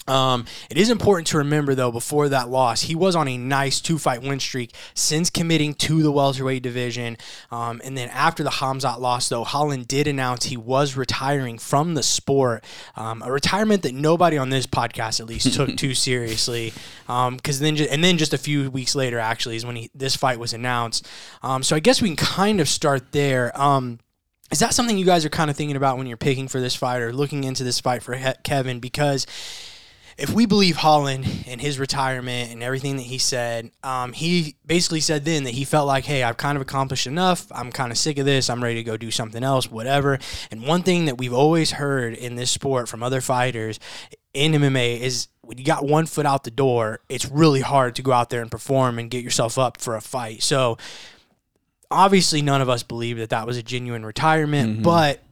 Um, 0.07 0.45
it 0.69 0.77
is 0.77 0.91
important 0.91 1.29
to 1.29 1.39
remember, 1.39 1.75
though, 1.75 1.91
before 1.91 2.29
that 2.29 2.51
loss, 2.51 2.83
he 2.83 2.95
was 2.95 3.17
on 3.17 3.27
a 3.27 3.39
nice 3.39 3.81
two 3.81 3.99
fight 3.99 4.23
win 4.23 4.39
streak 4.39 4.75
since 4.93 5.31
committing 5.31 5.75
to 5.75 6.03
the 6.03 6.13
welterweight 6.13 6.63
division. 6.63 7.17
Um, 7.51 7.81
and 7.85 7.97
then 7.97 8.11
after 8.11 8.43
the 8.43 8.51
Khamzat 8.51 8.99
loss, 8.99 9.29
though, 9.29 9.45
Holland 9.45 9.89
did 9.89 10.07
announce 10.07 10.45
he 10.45 10.57
was 10.57 10.97
retiring 10.97 11.59
from 11.59 11.95
the 11.95 12.03
sport. 12.03 12.65
Um, 12.97 13.23
a 13.23 13.33
retirement 13.33 13.83
that 13.83 13.95
nobody 13.95 14.37
on 14.37 14.51
this 14.51 14.67
podcast, 14.67 15.21
at 15.21 15.27
least, 15.27 15.55
took 15.55 15.75
too 15.77 15.95
seriously. 15.95 16.73
Because 17.07 17.61
then, 17.61 17.77
ju- 17.77 17.89
and 17.91 18.05
then 18.05 18.19
just 18.19 18.35
a 18.35 18.39
few 18.39 18.71
weeks 18.71 18.95
later, 18.95 19.19
actually, 19.19 19.57
is 19.57 19.65
when 19.65 19.77
he, 19.77 19.91
this 19.95 20.17
fight 20.17 20.39
was 20.39 20.53
announced. 20.53 21.07
Um, 21.43 21.63
so 21.63 21.77
I 21.77 21.81
guess 21.81 22.03
we 22.03 22.09
can 22.09 22.17
kind 22.17 22.61
of 22.61 22.69
start 22.69 23.13
there. 23.13 23.59
Um, 23.59 24.01
is 24.55 24.61
that 24.61 24.73
something 24.73 24.97
you 24.97 25.05
guys 25.05 25.25
are 25.25 25.31
kind 25.31 25.51
of 25.51 25.57
thinking 25.57 25.75
about 25.75 25.99
when 25.99 26.07
you're 26.07 26.17
picking 26.17 26.47
for 26.47 26.61
this 26.61 26.77
fight 26.77 27.03
or 27.03 27.13
looking 27.13 27.43
into 27.43 27.65
this 27.65 27.81
fight 27.81 28.05
for 28.05 28.17
Kevin? 28.45 28.79
Because 28.79 29.27
if 30.17 30.31
we 30.31 30.47
believe 30.47 30.77
Holland 30.77 31.27
and 31.49 31.61
his 31.61 31.77
retirement 31.77 32.53
and 32.53 32.63
everything 32.63 32.97
that 32.99 33.03
he 33.03 33.19
said, 33.19 33.73
um, 33.83 34.13
he 34.13 34.55
basically 34.65 35.01
said 35.01 35.25
then 35.25 35.43
that 35.43 35.55
he 35.55 35.65
felt 35.65 35.89
like, 35.89 36.05
hey, 36.05 36.23
I've 36.23 36.37
kind 36.37 36.55
of 36.55 36.63
accomplished 36.63 37.09
enough. 37.09 37.51
I'm 37.51 37.73
kind 37.73 37.91
of 37.91 37.99
sick 37.99 38.17
of 38.17 38.27
this. 38.27 38.49
I'm 38.49 38.63
ready 38.63 38.77
to 38.77 38.85
go 38.85 38.97
do 38.97 39.11
something 39.11 39.43
else, 39.43 39.69
whatever. 39.69 40.21
And 40.53 40.63
one 40.63 40.85
thing 40.85 41.07
that 41.07 41.19
we've 41.19 41.35
always 41.35 41.73
heard 41.73 42.15
in 42.15 42.37
this 42.37 42.53
sport 42.53 42.89
from 42.89 43.03
other 43.03 43.21
fighters 43.21 43.81
in 44.35 44.53
MMA 44.53 45.01
is 45.01 45.27
when 45.41 45.59
you 45.59 45.65
got 45.65 45.85
one 45.85 46.07
foot 46.07 46.27
out 46.27 46.45
the 46.45 46.53
door, 46.53 47.01
it's 47.09 47.29
really 47.29 47.61
hard 47.61 47.97
to 47.97 48.03
go 48.03 48.13
out 48.13 48.31
there 48.31 48.41
and 48.41 48.53
perform 48.53 49.01
and 49.01 49.11
get 49.11 49.25
yourself 49.25 49.59
up 49.59 49.81
for 49.81 49.97
a 49.97 50.01
fight. 50.01 50.45
So 50.45 50.79
obviously, 51.95 52.43
none 52.43 52.61
of 52.61 52.69
us 52.69 52.83
believe 52.83 53.19
that 53.19 53.31
that 53.31 53.47
was 53.47 53.57
a 53.57 53.63
genuine 53.63 54.05
retirement, 54.05 54.75
mm-hmm. 54.75 54.83
but 54.83 55.23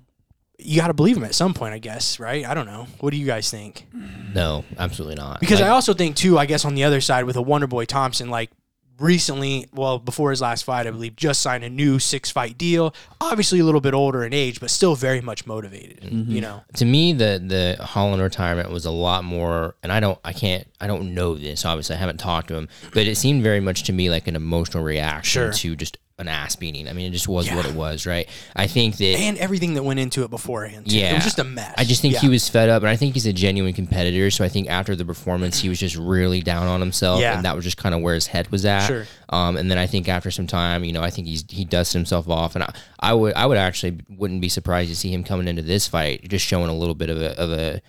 you 0.58 0.80
got 0.80 0.88
to 0.88 0.94
believe 0.94 1.16
him 1.16 1.24
at 1.24 1.34
some 1.34 1.54
point, 1.54 1.74
I 1.74 1.78
guess, 1.78 2.20
right? 2.20 2.46
I 2.46 2.54
don't 2.54 2.66
know. 2.66 2.86
What 3.00 3.10
do 3.10 3.16
you 3.16 3.26
guys 3.26 3.50
think? 3.50 3.86
No, 4.34 4.64
absolutely 4.78 5.16
not. 5.16 5.40
Because 5.40 5.60
Like, 5.60 5.68
I 5.68 5.72
also 5.72 5.94
think 5.94 6.16
too, 6.16 6.38
I 6.38 6.46
guess 6.46 6.64
on 6.64 6.74
the 6.74 6.84
other 6.84 7.00
side 7.00 7.24
with 7.24 7.36
a 7.36 7.42
Wonder 7.42 7.66
Boy 7.66 7.84
Thompson, 7.84 8.30
like 8.30 8.50
recently, 8.98 9.68
well, 9.72 9.98
before 9.98 10.30
his 10.30 10.40
last 10.40 10.62
fight, 10.62 10.86
I 10.86 10.90
believe, 10.90 11.16
just 11.16 11.42
signed 11.42 11.64
a 11.64 11.70
new 11.70 11.98
six 11.98 12.30
fight 12.30 12.56
deal. 12.56 12.94
Obviously 13.20 13.58
a 13.58 13.64
little 13.64 13.80
bit 13.80 13.94
older 13.94 14.24
in 14.24 14.32
age, 14.32 14.60
but 14.60 14.70
still 14.70 14.94
very 14.94 15.20
much 15.20 15.46
motivated. 15.46 16.04
You 16.04 16.10
mm-hmm. 16.10 16.40
know, 16.40 16.62
to 16.76 16.84
me 16.84 17.12
the 17.12 17.42
the 17.44 17.84
Holland 17.84 18.22
retirement 18.22 18.70
was 18.70 18.86
a 18.86 18.90
lot 18.90 19.24
more 19.24 19.74
and 19.82 19.90
I 19.92 20.00
don't 20.00 20.18
I 20.24 20.32
can't 20.32 20.66
I 20.80 20.86
don't 20.86 21.14
know 21.14 21.34
this 21.34 21.64
obviously 21.64 21.96
I 21.96 21.98
haven't 21.98 22.18
talked 22.18 22.48
to 22.48 22.54
him 22.54 22.68
but 22.92 23.06
it 23.06 23.16
seemed 23.16 23.42
very 23.42 23.60
much 23.60 23.84
to 23.84 23.92
me 23.92 24.10
like 24.10 24.28
an 24.28 24.36
emotional 24.36 24.84
reaction 24.84 25.42
Sure. 25.42 25.52
to 25.52 25.76
just 25.76 25.98
an 26.22 26.28
ass 26.28 26.56
beating 26.56 26.88
I 26.88 26.94
mean 26.94 27.06
it 27.06 27.10
just 27.10 27.28
was 27.28 27.50
what 27.50 27.66
it 27.66 27.74
was 27.74 28.06
right 28.06 28.26
I 28.56 28.66
think 28.66 28.96
that 28.96 29.04
and 29.18 29.36
everything 29.36 29.74
that 29.74 29.82
went 29.82 30.00
into 30.00 30.24
it 30.24 30.30
beforehand. 30.30 30.88
Too. 30.88 30.98
yeah 30.98 31.10
it 31.10 31.14
was 31.16 31.24
just 31.24 31.38
a 31.38 31.44
mess. 31.44 31.74
I 31.76 31.84
just 31.84 32.00
think 32.00 32.14
Yeah. 32.14 32.20
he 32.20 32.28
was 32.30 32.48
fed 32.48 32.70
up 32.70 32.82
and 32.82 32.88
I 32.88 32.96
think 32.96 33.12
he's 33.14 33.26
a 33.26 33.32
genuine 33.32 33.74
competitor 33.74 34.30
so 34.30 34.44
I 34.44 34.48
think 34.48 34.70
after 34.70 34.96
the 34.96 35.04
performance 35.04 35.60
he 35.60 35.68
was 35.68 35.78
just 35.78 35.96
really 35.96 36.40
down 36.40 36.66
on 36.66 36.80
himself 36.80 37.20
Yeah. 37.20 37.36
and 37.36 37.44
that 37.44 37.54
was 37.54 37.64
just 37.64 37.76
kind 37.76 37.94
of 37.94 38.00
where 38.00 38.14
his 38.14 38.26
head 38.28 38.50
was 38.50 38.64
at 38.64 38.86
Sure. 38.86 39.06
um, 39.28 39.56
and 39.58 39.70
then 39.70 39.76
I 39.78 39.86
think 39.86 40.08
after 40.08 40.30
some 40.30 40.46
time 40.46 40.84
you 40.84 40.92
know 40.92 41.02
I 41.02 41.10
think 41.10 41.26
he's 41.26 41.44
he 41.48 41.64
dusted 41.64 41.98
himself 41.98 42.28
off 42.28 42.54
and 42.54 42.64
I, 42.64 42.72
I 43.00 43.12
would 43.14 43.34
I 43.34 43.44
would 43.46 43.58
actually 43.58 43.98
wouldn't 44.08 44.40
be 44.40 44.48
surprised 44.48 44.88
to 44.90 44.96
see 44.96 45.12
him 45.12 45.24
coming 45.24 45.48
into 45.48 45.62
this 45.62 45.86
fight 45.88 46.28
just 46.28 46.46
showing 46.46 46.68
a 46.70 46.74
little 46.74 46.94
bit 46.94 47.10
of 47.10 47.20
a 47.20 47.38
of 47.38 47.50
a 47.52 47.82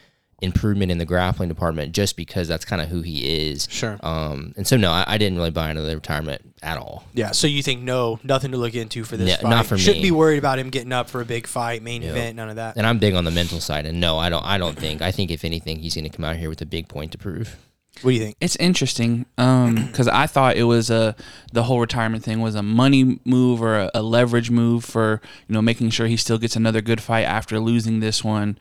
improvement 0.44 0.92
in 0.92 0.98
the 0.98 1.06
grappling 1.06 1.50
department 1.50 1.94
just 1.94 2.16
because 2.18 2.48
that's 2.48 2.66
kind 2.66 2.82
of 2.82 2.90
who 2.90 3.02
he 3.02 3.50
is. 3.50 3.68
Sure. 3.72 3.98
Um, 4.04 4.54
and 4.58 4.68
so 4.68 4.78
no, 4.78 4.92
I, 4.92 5.04
I 5.08 5.18
didn't 5.18 5.38
really 5.38 5.52
buy 5.52 5.70
into 5.70 5.82
the 5.82 5.96
retirement 5.96 6.42
at 6.62 6.78
all. 6.78 7.06
Yeah, 7.14 7.32
so 7.32 7.48
you 7.48 7.64
think 7.64 7.82
no, 7.82 8.20
nothing 8.24 8.52
to 8.52 8.58
look 8.58 8.76
into 8.76 9.04
for 9.04 9.18
this 9.18 9.30
Yeah, 9.30 9.38
fight. 9.38 9.50
not 9.50 9.66
for 9.66 9.78
Shouldn't 9.78 10.04
me. 10.04 10.10
be 10.10 10.12
worried 10.12 10.38
about 10.38 10.60
him 10.60 10.70
getting 10.70 10.92
up 10.94 11.10
for 11.10 11.22
a 11.22 11.26
big 11.26 11.48
fight, 11.48 11.82
main 11.82 12.04
event, 12.04 12.36
none 12.36 12.50
of 12.50 12.58
that. 12.58 12.78
And 12.78 12.86
I'm 12.86 13.00
big 13.00 13.14
on 13.16 13.24
the 13.24 13.32
mental 13.32 13.60
side. 13.60 13.86
And 13.86 14.00
no, 14.00 14.18
I 14.18 14.30
don't. 14.30 14.46
I 14.46 14.58
don't 14.58 14.78
think. 14.78 15.02
I 15.02 15.12
think 15.12 15.32
if 15.32 15.44
anything, 15.46 15.80
he's 15.80 15.96
going 15.96 16.04
to 16.04 16.16
come 16.16 16.26
out 16.26 16.36
here 16.36 16.50
with 16.50 16.62
a 16.62 16.66
big 16.66 16.88
point 16.88 17.12
to 17.14 17.18
prove. 17.18 17.56
What 18.02 18.10
do 18.10 18.16
you 18.16 18.22
think? 18.24 18.38
It's 18.42 18.56
interesting 18.56 19.26
because 19.38 20.08
I 20.08 20.26
thought 20.26 20.58
it 20.58 20.64
was 20.64 20.90
a 20.90 21.16
the 21.52 21.64
whole 21.64 21.80
retirement 21.80 22.24
thing 22.24 22.42
was 22.42 22.56
a 22.56 22.64
money 22.64 23.20
move 23.24 23.62
or 23.62 23.78
a, 23.78 23.92
a 23.94 24.02
leverage 24.02 24.50
move 24.50 24.84
for 24.84 25.22
you 25.48 25.54
know 25.54 25.62
making 25.62 25.92
sure 25.92 26.08
he 26.08 26.18
still 26.18 26.40
gets 26.40 26.56
another 26.56 26.82
good 26.82 27.02
fight 27.02 27.22
after 27.24 27.60
losing 27.60 28.00
this 28.00 28.24
one. 28.24 28.58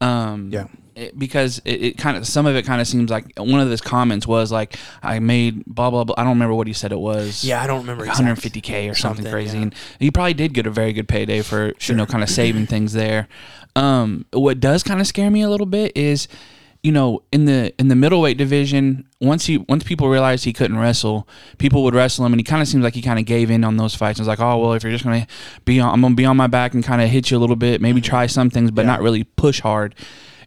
Um, 0.00 0.50
Yeah. 0.52 0.66
It- 0.94 1.18
because 1.18 1.60
it, 1.64 1.82
it 1.82 1.98
kind 1.98 2.16
of 2.16 2.26
some 2.26 2.46
of 2.46 2.54
it 2.56 2.64
kind 2.66 2.80
of 2.80 2.86
seems 2.86 3.10
like 3.10 3.32
one 3.38 3.60
of 3.60 3.68
his 3.70 3.80
comments 3.80 4.26
was 4.26 4.50
like 4.52 4.76
I 5.02 5.18
made 5.18 5.64
blah 5.66 5.90
blah 5.90 6.04
blah. 6.04 6.14
I 6.18 6.22
don't 6.22 6.32
remember 6.34 6.54
what 6.54 6.66
he 6.66 6.72
said 6.72 6.92
it 6.92 6.98
was. 7.00 7.44
Yeah, 7.44 7.62
I 7.62 7.66
don't 7.66 7.80
remember. 7.80 8.04
Like 8.06 8.16
150k 8.16 8.90
or 8.90 8.94
something, 8.94 9.24
something, 9.24 9.30
crazy, 9.32 9.56
yeah. 9.56 9.62
and 9.64 9.74
he 9.98 10.10
probably 10.10 10.34
did 10.34 10.54
get 10.54 10.66
a 10.66 10.70
very 10.70 10.92
good 10.92 11.08
payday 11.08 11.42
for 11.42 11.72
you 11.80 11.94
know 11.94 12.06
kind 12.06 12.22
of 12.22 12.30
saving 12.30 12.66
things 12.66 12.92
there. 12.92 13.28
Um, 13.74 14.26
what 14.32 14.60
does 14.60 14.82
kind 14.82 15.00
of 15.00 15.06
scare 15.06 15.30
me 15.30 15.40
a 15.42 15.48
little 15.48 15.64
bit 15.66 15.96
is, 15.96 16.28
you 16.82 16.92
know, 16.92 17.22
in 17.32 17.46
the 17.46 17.72
in 17.78 17.88
the 17.88 17.94
middleweight 17.94 18.36
division, 18.36 19.08
once 19.20 19.46
he 19.46 19.56
once 19.56 19.82
people 19.84 20.08
realized 20.10 20.44
he 20.44 20.52
couldn't 20.52 20.76
wrestle, 20.78 21.26
people 21.56 21.82
would 21.84 21.94
wrestle 21.94 22.26
him, 22.26 22.32
and 22.34 22.40
he 22.40 22.44
kind 22.44 22.60
of 22.60 22.68
seems 22.68 22.84
like 22.84 22.94
he 22.94 23.00
kind 23.00 23.18
of 23.18 23.24
gave 23.24 23.50
in 23.50 23.64
on 23.64 23.78
those 23.78 23.94
fights. 23.94 24.18
It 24.18 24.22
was 24.22 24.28
like, 24.28 24.40
oh 24.40 24.58
well, 24.58 24.72
if 24.74 24.82
you're 24.82 24.92
just 24.92 25.04
gonna 25.04 25.26
be 25.64 25.80
on, 25.80 25.94
I'm 25.94 26.02
gonna 26.02 26.14
be 26.14 26.26
on 26.26 26.36
my 26.36 26.48
back 26.48 26.74
and 26.74 26.84
kind 26.84 27.00
of 27.00 27.08
hit 27.08 27.30
you 27.30 27.38
a 27.38 27.40
little 27.40 27.56
bit, 27.56 27.80
maybe 27.80 28.00
try 28.02 28.26
some 28.26 28.50
things, 28.50 28.70
but 28.70 28.84
not 28.84 29.00
really 29.00 29.24
push 29.24 29.60
hard. 29.60 29.94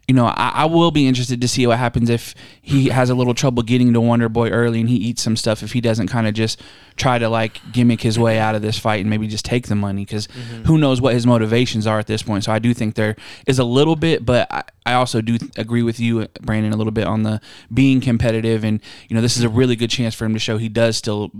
You 0.08 0.14
know, 0.14 0.26
I, 0.26 0.52
I 0.54 0.64
will 0.66 0.92
be 0.92 1.08
interested 1.08 1.40
to 1.40 1.48
see 1.48 1.66
what 1.66 1.78
happens 1.78 2.10
if 2.10 2.34
he 2.62 2.90
has 2.90 3.10
a 3.10 3.14
little 3.14 3.34
trouble 3.34 3.62
getting 3.64 3.92
to 3.92 4.00
Wonder 4.00 4.28
Boy 4.28 4.50
early 4.50 4.80
and 4.80 4.88
he 4.88 4.96
eats 4.96 5.22
some 5.22 5.36
stuff. 5.36 5.62
If 5.62 5.72
he 5.72 5.80
doesn't 5.80 6.06
kind 6.08 6.28
of 6.28 6.34
just 6.34 6.62
try 6.96 7.18
to 7.18 7.28
like 7.28 7.60
gimmick 7.72 8.02
his 8.02 8.18
way 8.18 8.38
out 8.38 8.54
of 8.54 8.62
this 8.62 8.78
fight 8.78 9.00
and 9.00 9.10
maybe 9.10 9.26
just 9.26 9.44
take 9.44 9.66
the 9.66 9.74
money, 9.74 10.04
because 10.04 10.28
mm-hmm. 10.28 10.62
who 10.64 10.78
knows 10.78 11.00
what 11.00 11.14
his 11.14 11.26
motivations 11.26 11.86
are 11.86 11.98
at 11.98 12.06
this 12.06 12.22
point. 12.22 12.44
So 12.44 12.52
I 12.52 12.60
do 12.60 12.72
think 12.72 12.94
there 12.94 13.16
is 13.46 13.58
a 13.58 13.64
little 13.64 13.96
bit, 13.96 14.24
but 14.24 14.46
I, 14.52 14.62
I 14.84 14.92
also 14.94 15.20
do 15.20 15.38
th- 15.38 15.50
agree 15.56 15.82
with 15.82 15.98
you, 15.98 16.28
Brandon, 16.40 16.72
a 16.72 16.76
little 16.76 16.92
bit 16.92 17.06
on 17.06 17.24
the 17.24 17.40
being 17.74 18.00
competitive. 18.00 18.62
And 18.62 18.80
you 19.08 19.16
know, 19.16 19.22
this 19.22 19.36
is 19.36 19.42
a 19.42 19.48
really 19.48 19.74
good 19.74 19.90
chance 19.90 20.14
for 20.14 20.24
him 20.24 20.34
to 20.34 20.40
show 20.40 20.56
he 20.56 20.68
does 20.68 20.96
still 20.96 21.32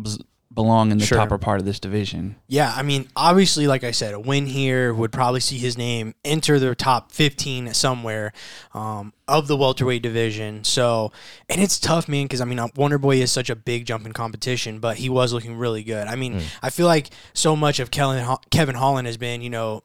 belong 0.56 0.90
in 0.90 0.98
the 0.98 1.06
Sure. 1.06 1.20
upper 1.20 1.38
part 1.38 1.60
of 1.60 1.66
this 1.66 1.78
division. 1.78 2.34
Yeah, 2.48 2.72
I 2.74 2.82
mean, 2.82 3.06
obviously, 3.14 3.68
like 3.68 3.84
I 3.84 3.92
said, 3.92 4.12
a 4.14 4.18
win 4.18 4.46
here 4.46 4.92
would 4.92 5.12
probably 5.12 5.38
see 5.38 5.58
his 5.58 5.78
name 5.78 6.14
enter 6.24 6.58
the 6.58 6.74
top 6.74 7.12
15 7.12 7.72
somewhere 7.74 8.32
um, 8.74 9.12
of 9.28 9.46
the 9.46 9.56
welterweight 9.56 10.02
division. 10.02 10.64
So, 10.64 11.12
and 11.48 11.60
it's 11.60 11.78
tough, 11.78 12.08
man, 12.08 12.24
because 12.24 12.40
I 12.40 12.44
mean, 12.46 12.58
Wonder 12.74 12.98
Boy 12.98 13.18
is 13.20 13.30
such 13.30 13.50
a 13.50 13.54
big 13.54 13.86
jump 13.86 14.04
in 14.06 14.12
competition, 14.12 14.80
but 14.80 14.96
he 14.96 15.08
was 15.08 15.32
looking 15.32 15.56
really 15.56 15.84
good. 15.84 16.08
I 16.08 16.16
mean, 16.16 16.40
I 16.62 16.70
feel 16.70 16.86
like 16.86 17.10
so 17.34 17.54
much 17.54 17.78
of 17.78 17.92
Kevin, 17.92 18.26
Kevin 18.50 18.74
Holland 18.74 19.06
has 19.06 19.16
been, 19.16 19.42
you 19.42 19.50
know, 19.50 19.82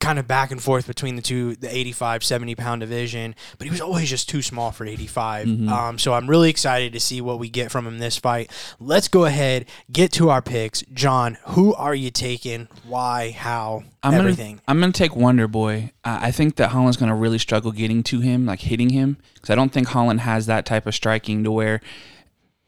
kind 0.00 0.18
of 0.18 0.26
back 0.26 0.50
and 0.50 0.62
forth 0.62 0.86
between 0.86 1.16
the 1.16 1.22
two, 1.22 1.54
the 1.56 1.74
85, 1.74 2.24
70 2.24 2.54
pound 2.54 2.80
division, 2.80 3.34
but 3.58 3.66
he 3.66 3.70
was 3.70 3.80
always 3.80 4.08
just 4.08 4.28
too 4.28 4.42
small 4.42 4.72
for 4.72 4.86
85. 4.86 5.68
Um, 5.68 5.98
so 5.98 6.14
I'm 6.14 6.28
really 6.28 6.48
excited 6.50 6.92
to 6.94 7.00
see 7.00 7.20
what 7.20 7.38
we 7.38 7.48
get 7.50 7.70
from 7.70 7.86
him 7.86 7.98
this 7.98 8.16
fight. 8.16 8.50
Let's 8.80 9.08
go 9.08 9.26
ahead, 9.26 9.66
get 9.92 10.10
to 10.12 10.30
our 10.30 10.40
picks. 10.42 10.82
John, 10.92 11.36
who 11.48 11.74
are 11.74 11.94
you 11.94 12.10
taking? 12.10 12.68
Why? 12.84 13.30
How? 13.30 13.84
I'm 14.02 14.14
everything. 14.14 14.56
Gonna, 14.56 14.62
I'm 14.68 14.80
gonna 14.80 14.92
take 14.92 15.14
Wonder 15.14 15.46
Boy. 15.46 15.92
Uh, 16.02 16.18
I 16.22 16.30
think 16.30 16.56
that 16.56 16.70
Holland's 16.70 16.96
gonna 16.96 17.14
really 17.14 17.38
struggle 17.38 17.70
getting 17.70 18.02
to 18.04 18.20
him, 18.20 18.46
like 18.46 18.60
hitting 18.60 18.90
him, 18.90 19.18
because 19.34 19.50
I 19.50 19.54
don't 19.54 19.70
think 19.70 19.88
Holland 19.88 20.20
has 20.20 20.46
that 20.46 20.64
type 20.64 20.86
of 20.86 20.94
striking 20.94 21.44
to 21.44 21.52
where 21.52 21.82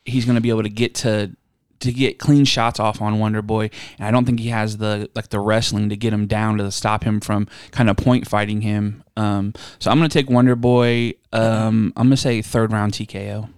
he's 0.05 0.27
gonna 0.27 0.43
be 0.43 0.51
able 0.51 0.65
to 0.65 0.69
get 0.69 0.95
to 0.97 1.35
to 1.83 1.93
get 1.93 2.19
clean 2.19 2.45
shots 2.45 2.81
off 2.81 3.01
on 3.01 3.19
Wonder 3.19 3.43
Boy, 3.43 3.71
and 3.99 4.07
I 4.07 4.11
don't 4.11 4.25
think 4.25 4.41
he 4.41 4.49
has 4.49 4.79
the 4.79 5.11
like 5.15 5.29
the 5.29 5.41
wrestling 5.41 5.89
to 5.91 5.97
get 5.97 6.13
him 6.13 6.27
down 6.27 6.59
to 6.59 6.71
stop 6.71 7.05
him 7.05 7.21
from 7.21 7.47
kind 7.71 7.91
of 7.91 7.97
point 7.97 8.27
fighting 8.27 8.61
him. 8.63 9.03
Um, 9.17 9.53
so 9.79 9.91
I'm 9.91 9.99
gonna 9.99 10.09
take 10.09 10.31
Wonder 10.31 10.57
Boy. 10.57 11.15
Um, 11.33 11.93
I'm 11.97 12.07
gonna 12.07 12.17
say 12.17 12.43
third 12.43 12.73
round 12.73 12.93
TKO. 12.93 13.49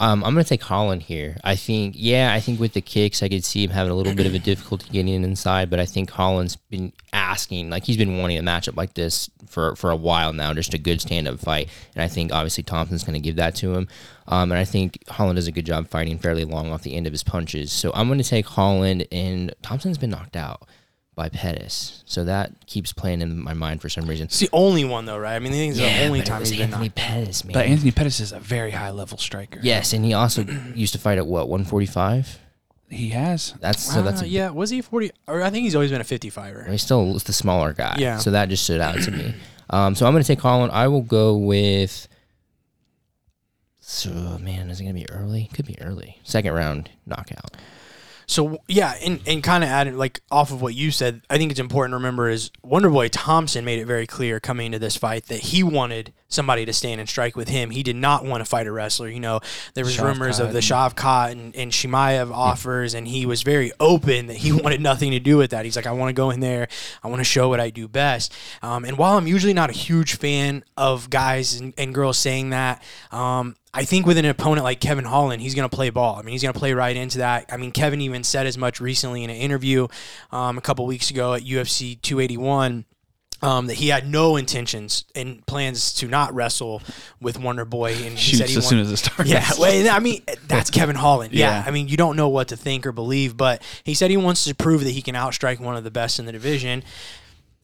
Um, 0.00 0.22
I'm 0.22 0.32
going 0.32 0.44
to 0.44 0.48
take 0.48 0.62
Holland 0.62 1.02
here. 1.02 1.36
I 1.42 1.56
think, 1.56 1.94
yeah, 1.96 2.32
I 2.32 2.38
think 2.38 2.60
with 2.60 2.72
the 2.72 2.80
kicks, 2.80 3.22
I 3.22 3.28
could 3.28 3.44
see 3.44 3.64
him 3.64 3.70
having 3.70 3.90
a 3.90 3.94
little 3.96 4.14
bit 4.14 4.26
of 4.26 4.34
a 4.34 4.38
difficulty 4.38 4.88
getting 4.90 5.12
in 5.12 5.24
inside, 5.24 5.70
but 5.70 5.80
I 5.80 5.86
think 5.86 6.10
Holland's 6.10 6.54
been 6.54 6.92
asking, 7.12 7.70
like 7.70 7.84
he's 7.84 7.96
been 7.96 8.18
wanting 8.18 8.38
a 8.38 8.42
matchup 8.42 8.76
like 8.76 8.94
this 8.94 9.28
for, 9.46 9.74
for 9.74 9.90
a 9.90 9.96
while 9.96 10.32
now, 10.32 10.54
just 10.54 10.72
a 10.72 10.78
good 10.78 11.00
stand 11.00 11.26
up 11.26 11.40
fight. 11.40 11.68
And 11.96 12.02
I 12.04 12.08
think 12.08 12.32
obviously 12.32 12.62
Thompson's 12.62 13.02
going 13.02 13.20
to 13.20 13.20
give 13.20 13.36
that 13.36 13.56
to 13.56 13.74
him. 13.74 13.88
Um, 14.28 14.52
and 14.52 14.58
I 14.58 14.64
think 14.64 15.02
Holland 15.08 15.36
does 15.36 15.48
a 15.48 15.52
good 15.52 15.66
job 15.66 15.88
fighting 15.88 16.18
fairly 16.18 16.44
long 16.44 16.70
off 16.70 16.82
the 16.82 16.94
end 16.94 17.06
of 17.06 17.12
his 17.12 17.24
punches. 17.24 17.72
So 17.72 17.90
I'm 17.94 18.06
going 18.06 18.18
to 18.18 18.24
take 18.24 18.46
Holland, 18.46 19.08
and 19.10 19.52
Thompson's 19.62 19.98
been 19.98 20.10
knocked 20.10 20.36
out 20.36 20.68
by 21.18 21.28
Pettis. 21.28 22.02
So 22.06 22.24
that 22.24 22.66
keeps 22.66 22.92
playing 22.94 23.20
in 23.20 23.38
my 23.42 23.52
mind 23.52 23.82
for 23.82 23.88
some 23.90 24.06
reason. 24.06 24.24
It's 24.26 24.38
the 24.38 24.48
only 24.52 24.84
one, 24.86 25.04
though, 25.04 25.18
right? 25.18 25.34
I 25.34 25.38
mean, 25.40 25.52
I 25.52 25.56
think 25.56 25.70
it's 25.72 25.80
the 25.80 26.04
only 26.06 26.22
time 26.22 26.40
was 26.40 26.48
he's 26.48 26.58
been 26.58 26.68
Anthony 26.70 26.86
knocked. 26.86 26.96
Pettis, 26.96 27.44
man. 27.44 27.52
But 27.52 27.66
Anthony 27.66 27.90
Pettis 27.90 28.20
is 28.20 28.32
a 28.32 28.40
very 28.40 28.70
high 28.70 28.90
level 28.90 29.18
striker. 29.18 29.60
yes, 29.62 29.92
and 29.92 30.04
he 30.04 30.14
also 30.14 30.44
used 30.74 30.94
to 30.94 30.98
fight 30.98 31.18
at 31.18 31.26
what 31.26 31.48
145. 31.48 32.38
he 32.88 33.10
has. 33.10 33.52
That's 33.60 33.82
so 33.82 34.00
that's 34.00 34.22
Uh, 34.22 34.24
a 34.24 34.28
yeah, 34.28 34.48
was 34.50 34.70
he 34.70 34.80
40? 34.80 35.10
Or 35.26 35.42
I 35.42 35.50
think 35.50 35.64
he's 35.64 35.74
always 35.74 35.90
been 35.90 36.00
a 36.00 36.04
55er. 36.04 36.70
He's 36.70 36.82
still 36.82 37.12
the 37.18 37.32
smaller 37.34 37.74
guy. 37.74 37.96
Yeah. 37.98 38.16
So 38.18 38.30
that 38.30 38.48
just 38.48 38.64
stood 38.64 38.80
out 38.80 38.98
to 39.02 39.10
me. 39.10 39.34
Um, 39.70 39.94
so 39.94 40.06
I'm 40.06 40.14
going 40.14 40.22
to 40.22 40.26
take 40.26 40.40
Holland. 40.40 40.72
I 40.72 40.88
will 40.88 41.02
go 41.02 41.36
with. 41.36 42.08
So 43.80 44.10
man, 44.40 44.70
is 44.70 44.80
it 44.80 44.84
going 44.84 44.94
to 44.94 45.00
be 45.00 45.10
early? 45.10 45.50
Could 45.52 45.66
be 45.66 45.78
early. 45.80 46.18
Second 46.24 46.54
round 46.54 46.88
knockout. 47.04 47.54
So 48.28 48.58
yeah, 48.68 48.92
and, 49.02 49.20
and 49.26 49.42
kind 49.42 49.64
of 49.64 49.70
adding 49.70 49.96
like 49.96 50.20
off 50.30 50.52
of 50.52 50.60
what 50.60 50.74
you 50.74 50.90
said, 50.90 51.22
I 51.30 51.38
think 51.38 51.50
it's 51.50 51.58
important 51.58 51.92
to 51.92 51.96
remember 51.96 52.28
is 52.28 52.50
Wonderboy 52.62 53.08
Thompson 53.10 53.64
made 53.64 53.78
it 53.78 53.86
very 53.86 54.06
clear 54.06 54.38
coming 54.38 54.66
into 54.66 54.78
this 54.78 54.96
fight 54.96 55.26
that 55.26 55.40
he 55.40 55.62
wanted 55.62 56.12
somebody 56.28 56.66
to 56.66 56.72
stand 56.74 57.00
and 57.00 57.08
strike 57.08 57.36
with 57.36 57.48
him. 57.48 57.70
He 57.70 57.82
did 57.82 57.96
not 57.96 58.26
want 58.26 58.42
to 58.42 58.44
fight 58.44 58.66
a 58.66 58.72
wrestler. 58.72 59.08
You 59.08 59.20
know, 59.20 59.40
there 59.72 59.84
was 59.84 59.98
rumors 59.98 60.40
of 60.40 60.52
the 60.52 60.58
Shavkat 60.58 61.32
and, 61.32 61.56
and 61.56 61.72
Chimaev 61.72 62.30
offers, 62.30 62.92
and 62.92 63.08
he 63.08 63.24
was 63.24 63.42
very 63.42 63.72
open 63.80 64.26
that 64.26 64.36
he 64.36 64.52
wanted 64.62 64.82
nothing 64.82 65.12
to 65.12 65.20
do 65.20 65.38
with 65.38 65.52
that. 65.52 65.64
He's 65.64 65.76
like, 65.76 65.86
I 65.86 65.92
want 65.92 66.10
to 66.10 66.12
go 66.12 66.28
in 66.28 66.40
there, 66.40 66.68
I 67.02 67.08
want 67.08 67.20
to 67.20 67.24
show 67.24 67.48
what 67.48 67.60
I 67.60 67.70
do 67.70 67.88
best. 67.88 68.34
Um, 68.60 68.84
and 68.84 68.98
while 68.98 69.16
I'm 69.16 69.26
usually 69.26 69.54
not 69.54 69.70
a 69.70 69.72
huge 69.72 70.16
fan 70.16 70.64
of 70.76 71.08
guys 71.08 71.58
and, 71.58 71.72
and 71.78 71.94
girls 71.94 72.18
saying 72.18 72.50
that, 72.50 72.82
um, 73.10 73.56
I 73.78 73.84
think 73.84 74.06
with 74.06 74.18
an 74.18 74.24
opponent 74.24 74.64
like 74.64 74.80
Kevin 74.80 75.04
Holland, 75.04 75.40
he's 75.40 75.54
going 75.54 75.68
to 75.68 75.74
play 75.74 75.90
ball. 75.90 76.16
I 76.16 76.22
mean, 76.22 76.32
he's 76.32 76.42
going 76.42 76.52
to 76.52 76.58
play 76.58 76.72
right 76.72 76.96
into 76.96 77.18
that. 77.18 77.46
I 77.48 77.56
mean, 77.56 77.70
Kevin 77.70 78.00
even 78.00 78.24
said 78.24 78.44
as 78.48 78.58
much 78.58 78.80
recently 78.80 79.22
in 79.22 79.30
an 79.30 79.36
interview 79.36 79.86
um, 80.32 80.58
a 80.58 80.60
couple 80.60 80.84
weeks 80.84 81.12
ago 81.12 81.34
at 81.34 81.42
UFC 81.42 82.02
281 82.02 82.84
um, 83.40 83.68
that 83.68 83.74
he 83.74 83.86
had 83.86 84.08
no 84.08 84.34
intentions 84.34 85.04
and 85.14 85.46
plans 85.46 85.94
to 85.94 86.08
not 86.08 86.34
wrestle 86.34 86.82
with 87.20 87.38
Wonder 87.38 87.64
Boy. 87.64 87.92
And 87.92 88.18
he 88.18 88.34
said 88.34 88.48
he 88.48 88.56
as 88.56 88.66
soon 88.66 88.80
as 88.80 88.90
it 88.90 88.96
starts. 88.96 89.30
yeah, 89.30 89.48
well, 89.60 89.94
I 89.94 90.00
mean 90.00 90.22
that's 90.48 90.70
Kevin 90.70 90.96
Holland. 90.96 91.32
Yeah. 91.32 91.50
Yeah. 91.50 91.64
I 91.64 91.70
mean 91.70 91.86
you 91.86 91.96
don't 91.96 92.16
know 92.16 92.28
what 92.28 92.48
to 92.48 92.56
think 92.56 92.84
or 92.84 92.90
believe, 92.90 93.36
but 93.36 93.62
he 93.84 93.94
said 93.94 94.10
he 94.10 94.16
wants 94.16 94.42
to 94.44 94.56
prove 94.56 94.82
that 94.82 94.90
he 94.90 95.02
can 95.02 95.14
outstrike 95.14 95.60
one 95.60 95.76
of 95.76 95.84
the 95.84 95.90
best 95.92 96.18
in 96.18 96.26
the 96.26 96.32
division. 96.32 96.82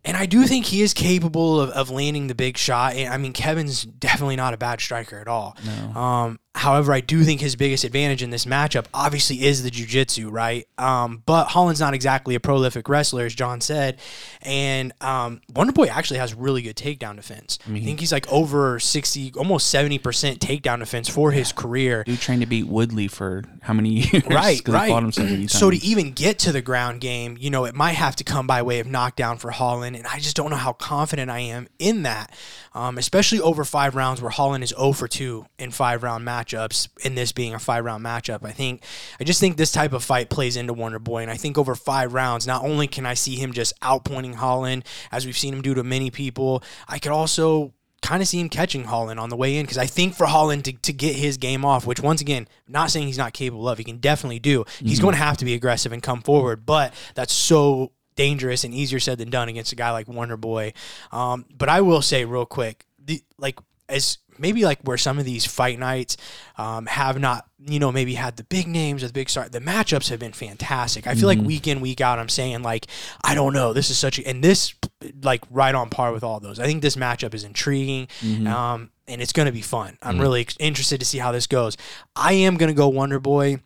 And 0.05 0.17
I 0.17 0.27
do 0.27 0.47
think 0.47 0.67
he 0.67 0.83
is 0.83 0.93
capable 0.93 1.61
of, 1.61 1.71
of 1.71 1.91
landing 1.91 2.27
the 2.27 2.35
big 2.35 2.57
shot. 2.59 2.95
And 2.95 3.13
I 3.13 3.17
mean, 3.17 3.33
Kevin's 3.33 3.85
definitely 3.85 4.37
not 4.37 4.53
a 4.53 4.57
bad 4.59 4.81
striker 4.81 5.19
at 5.19 5.29
all. 5.29 5.57
Um, 5.97 6.39
however, 6.55 6.93
I 6.93 7.01
do 7.01 7.25
think 7.25 7.41
his 7.41 7.57
biggest 7.57 7.85
advantage 7.85 8.23
in 8.23 8.31
this 8.31 8.45
matchup 8.45 8.87
obviously 8.95 9.45
is 9.45 9.63
the 9.63 9.71
jujitsu, 9.71 10.31
right? 10.31 10.67
Um, 10.79 11.23
but 11.27 11.47
Holland's 11.47 11.81
not 11.81 11.95
exactly 11.95 12.35
a 12.35 12.41
prolific 12.41 12.89
wrestler, 12.89 13.27
as 13.27 13.35
John 13.35 13.61
said. 13.61 13.99
And 14.43 14.93
um, 15.01 15.41
Wonderboy 15.53 15.89
actually 15.89 16.19
has 16.21 16.33
really 16.33 16.63
good 16.63 16.77
takedown 16.77 17.17
defense. 17.17 17.59
I, 17.69 17.81
think 17.81 18.01
he's 18.01 18.13
like 18.13 18.31
over 18.33 18.79
60, 18.79 19.33
almost 19.37 19.75
70% 19.75 20.01
takedown 20.39 20.79
defense 20.79 21.09
for 21.09 21.33
his 21.33 21.53
career. 21.53 22.05
Dude 22.05 22.21
trained 22.21 22.43
to 22.43 22.47
beat 22.47 22.67
Woodley 22.67 23.09
for 23.09 23.43
how 23.63 23.73
many 23.73 23.89
years? 24.13 24.25
Right, 24.27 24.61
right. 24.69 25.13
so 25.15 25.47
So 25.49 25.71
to 25.71 25.77
even 25.85 26.13
get 26.13 26.39
to 26.41 26.53
the 26.53 26.63
ground 26.63 27.01
game, 27.01 27.37
you 27.39 27.51
know, 27.51 27.65
it 27.65 27.75
might 27.75 27.93
have 27.93 28.17
to 28.17 28.25
come 28.25 28.47
by 28.47 28.63
way 28.63 28.79
of 28.79 28.87
knockdown 28.87 29.39
for 29.39 29.51
Holland, 29.51 29.97
and 29.97 30.07
I 30.07 30.19
just 30.19 30.37
don't 30.37 30.51
know 30.51 30.57
how 30.57 30.73
confident 30.73 31.31
I 31.31 31.41
am 31.41 31.67
in 31.79 32.05
that, 32.05 32.33
um, 32.75 32.97
especially 32.97 33.41
over 33.41 33.65
five 33.65 33.97
rounds 33.97 34.23
where 34.23 34.31
Holland 34.31 34.63
is 34.63 34.71
0 34.71 34.93
for 34.93 35.09
2 35.09 35.47
in 35.59 35.71
five 35.71 36.03
round 36.03 36.25
matchups. 36.45 36.89
In 37.05 37.15
this 37.15 37.33
being 37.33 37.55
a 37.55 37.59
five 37.59 37.85
round 37.85 38.05
matchup, 38.05 38.45
I 38.45 38.53
think 38.53 38.83
I 39.21 39.25
just 39.25 39.41
think 39.41 39.57
this 39.57 39.73
type 39.73 39.93
of 39.93 40.05
fight 40.05 40.31
plays 40.31 40.57
into 40.57 40.73
Wonder 40.73 40.99
Boy, 40.99 41.23
and 41.23 41.31
I 41.31 41.37
think 41.37 41.59
over 41.59 41.75
five 41.75 42.15
rounds, 42.15 42.47
not 42.47 42.65
only 42.65 42.87
can 42.87 43.07
I 43.07 43.15
see 43.15 43.37
him 43.37 43.53
just 43.53 43.79
outpointing 43.81 44.35
Holland 44.35 44.85
as 45.11 45.27
we've 45.27 45.39
seen 45.39 45.55
him 45.55 45.63
do 45.63 45.75
to 45.75 45.85
many 45.85 46.11
people, 46.11 46.63
I 46.89 46.99
could 46.99 47.13
also 47.13 47.73
kind 48.03 48.21
of 48.21 48.29
see 48.29 48.39
him 48.39 48.51
catching 48.51 48.85
Holland 48.85 49.19
on 49.19 49.31
the 49.31 49.37
way 49.37 49.57
in 49.57 49.65
because 49.65 49.79
I 49.79 49.87
think 49.87 50.15
for 50.15 50.27
Holland 50.27 50.67
to, 50.67 50.73
to 50.73 50.93
get 50.93 51.17
his 51.17 51.39
game 51.39 51.65
off, 51.65 51.87
which 51.87 52.01
once 52.01 52.21
again, 52.21 52.47
not 52.69 52.91
saying 52.91 53.07
he's 53.07 53.19
not 53.19 53.33
capable 53.33 53.67
of, 53.67 53.79
he 53.79 53.85
can 53.85 53.97
definitely 53.97 54.39
do. 54.39 54.65
He's 54.79 55.01
going 55.01 55.15
to 55.15 55.21
have 55.21 55.39
to 55.39 55.45
be 55.47 55.55
aggressive 55.55 55.91
and 55.91 56.03
come 56.03 56.21
forward, 56.21 56.67
but 56.67 56.93
that's 57.15 57.33
so 57.33 57.93
dangerous 58.15 58.63
and 58.63 58.75
easier 58.75 59.01
said 59.01 59.17
than 59.19 59.31
done 59.31 59.49
against 59.49 59.73
a 59.73 59.77
guy 59.77 59.91
like 59.91 60.07
Wonder 60.07 60.37
Boy. 60.37 60.75
Um, 61.13 61.47
but 61.57 61.71
I 61.71 61.81
will 61.81 62.03
say 62.03 62.27
real 62.27 62.45
quick, 62.45 62.85
the 63.03 63.23
like 63.39 63.59
as 63.89 64.19
maybe 64.39 64.65
like 64.65 64.81
where 64.83 64.97
some 64.97 65.19
of 65.19 65.25
these 65.25 65.45
fight 65.45 65.79
nights 65.79 66.17
um, 66.59 66.87
have 66.87 67.19
not 67.19 67.47
you 67.67 67.79
know 67.79 67.91
maybe 67.91 68.15
had 68.15 68.37
the 68.37 68.45
big 68.45 68.67
names 68.67 69.03
or 69.03 69.07
the 69.07 69.13
big 69.13 69.29
star 69.29 69.49
the 69.49 69.61
matchups 69.61 70.09
have 70.11 70.19
been 70.19 70.33
fantastic. 70.33 71.07
I 71.07 71.15
feel 71.15 71.27
like 71.27 71.39
week 71.41 71.67
in 71.67 71.81
week 71.81 72.01
out 72.01 72.19
i'm 72.19 72.29
saying 72.29 72.63
like 72.63 72.87
i 73.23 73.35
don't 73.35 73.53
know. 73.53 73.73
This 73.73 73.91
is 73.91 73.99
such 73.99 74.19
a 74.19 74.27
and 74.27 74.43
this 74.43 74.75
like 75.23 75.43
right 75.51 75.75
on 75.75 75.91
par 75.91 76.13
with 76.13 76.25
all 76.25 76.41
those. 76.41 76.59
I 76.59 76.67
think 76.67 76.83
this 76.83 76.97
matchup 76.97 77.35
is 77.35 77.45
intriguing 77.45 78.09
um, 78.47 78.91
and 79.07 79.21
it's 79.21 79.33
going 79.33 79.47
to 79.47 79.53
be 79.53 79.63
fun. 79.63 79.99
I'm 80.03 80.21
really 80.21 80.47
interested 80.59 81.01
to 81.01 81.07
see 81.07 81.19
how 81.19 81.33
this 81.33 81.47
goes. 81.47 81.77
I 82.17 82.33
am 82.33 82.57
going 82.57 82.69
to 82.69 82.75
go 82.75 82.89
wonder 82.89 83.21
boy. 83.21 83.61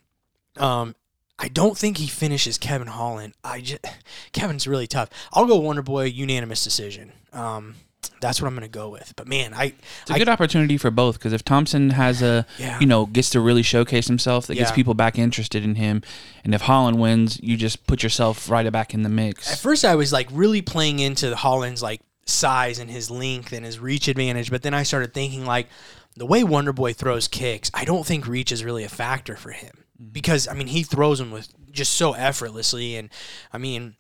Um, 0.57 0.95
I 1.39 1.49
don't 1.49 1.79
think 1.79 1.99
he 1.99 2.09
finishes 2.09 2.59
Kevin 2.59 2.89
Holland. 2.89 3.35
I 3.45 3.61
just 3.61 3.85
Kevin's 4.33 4.67
really 4.67 4.87
tough. 4.87 5.09
I'll 5.33 5.47
go 5.47 5.57
Wonder 5.57 5.83
Boy 5.83 6.05
unanimous 6.05 6.65
decision. 6.65 7.13
Um, 7.33 7.77
that's 8.21 8.41
what 8.41 8.49
I'm 8.49 8.55
going 8.55 8.69
to 8.69 8.79
go 8.79 8.89
with. 8.89 9.15
But 9.17 9.29
man, 9.29 9.55
I, 9.55 9.75
It's 10.03 10.11
a 10.11 10.15
I 10.15 10.19
good 10.19 10.29
opportunity 10.29 10.77
for 10.77 10.91
both 10.91 11.19
because 11.19 11.33
if 11.33 11.45
Thompson 11.45 11.91
has 11.91 12.23
a, 12.23 12.47
Yeah. 12.59 12.79
you 12.81 12.87
know, 12.87 13.07
gets 13.07 13.31
to 13.31 13.41
really 13.41 13.63
showcase 13.63 14.07
himself, 14.07 14.47
that 14.47 14.55
gets 14.57 14.73
people 14.73 14.95
back 14.95 15.19
interested 15.19 15.65
in 15.65 15.77
him, 15.77 16.03
and 16.45 16.55
if 16.55 16.63
Holland 16.63 16.99
wins, 16.99 17.39
you 17.43 17.57
just 17.57 17.87
put 17.87 18.03
yourself 18.03 18.51
right 18.51 18.71
back 18.73 18.95
in 18.95 19.03
the 19.03 19.09
mix. 19.09 19.51
at 19.51 19.59
first 19.59 19.85
I 19.85 19.95
was 19.95 20.13
like 20.13 20.29
really 20.33 20.63
playing 20.63 20.99
into 20.99 21.35
Holland's 21.37 21.83
like 21.83 22.01
size 22.27 22.79
and 22.79 22.91
his 22.91 23.11
length 23.11 23.53
and 23.53 23.65
his 23.65 23.79
reach 23.79 24.09
advantage, 24.09 24.51
but 24.51 24.63
then 24.63 24.75
I 24.75 24.83
started 24.83 25.15
thinking 25.15 25.47
like 25.47 25.69
the 26.17 26.27
way 26.27 26.45
Wonder 26.45 26.73
Boy 26.73 26.93
throws 26.93 27.29
kicks, 27.29 27.71
I 27.73 27.85
don't 27.85 28.05
think 28.05 28.27
reach 28.27 28.53
is 28.53 28.65
really 28.65 28.85
a 28.85 28.89
factor 28.89 29.37
for 29.37 29.51
him 29.51 29.73
mm-hmm. 30.01 30.11
because 30.13 30.49
I 30.49 30.55
mean 30.55 30.67
he 30.67 30.83
throws 30.83 31.19
them 31.19 31.31
with 31.31 31.49
just 31.71 31.95
so 31.95 32.13
effortlessly, 32.13 32.97
and 32.97 33.09
I 33.53 33.59
mean 33.59 33.97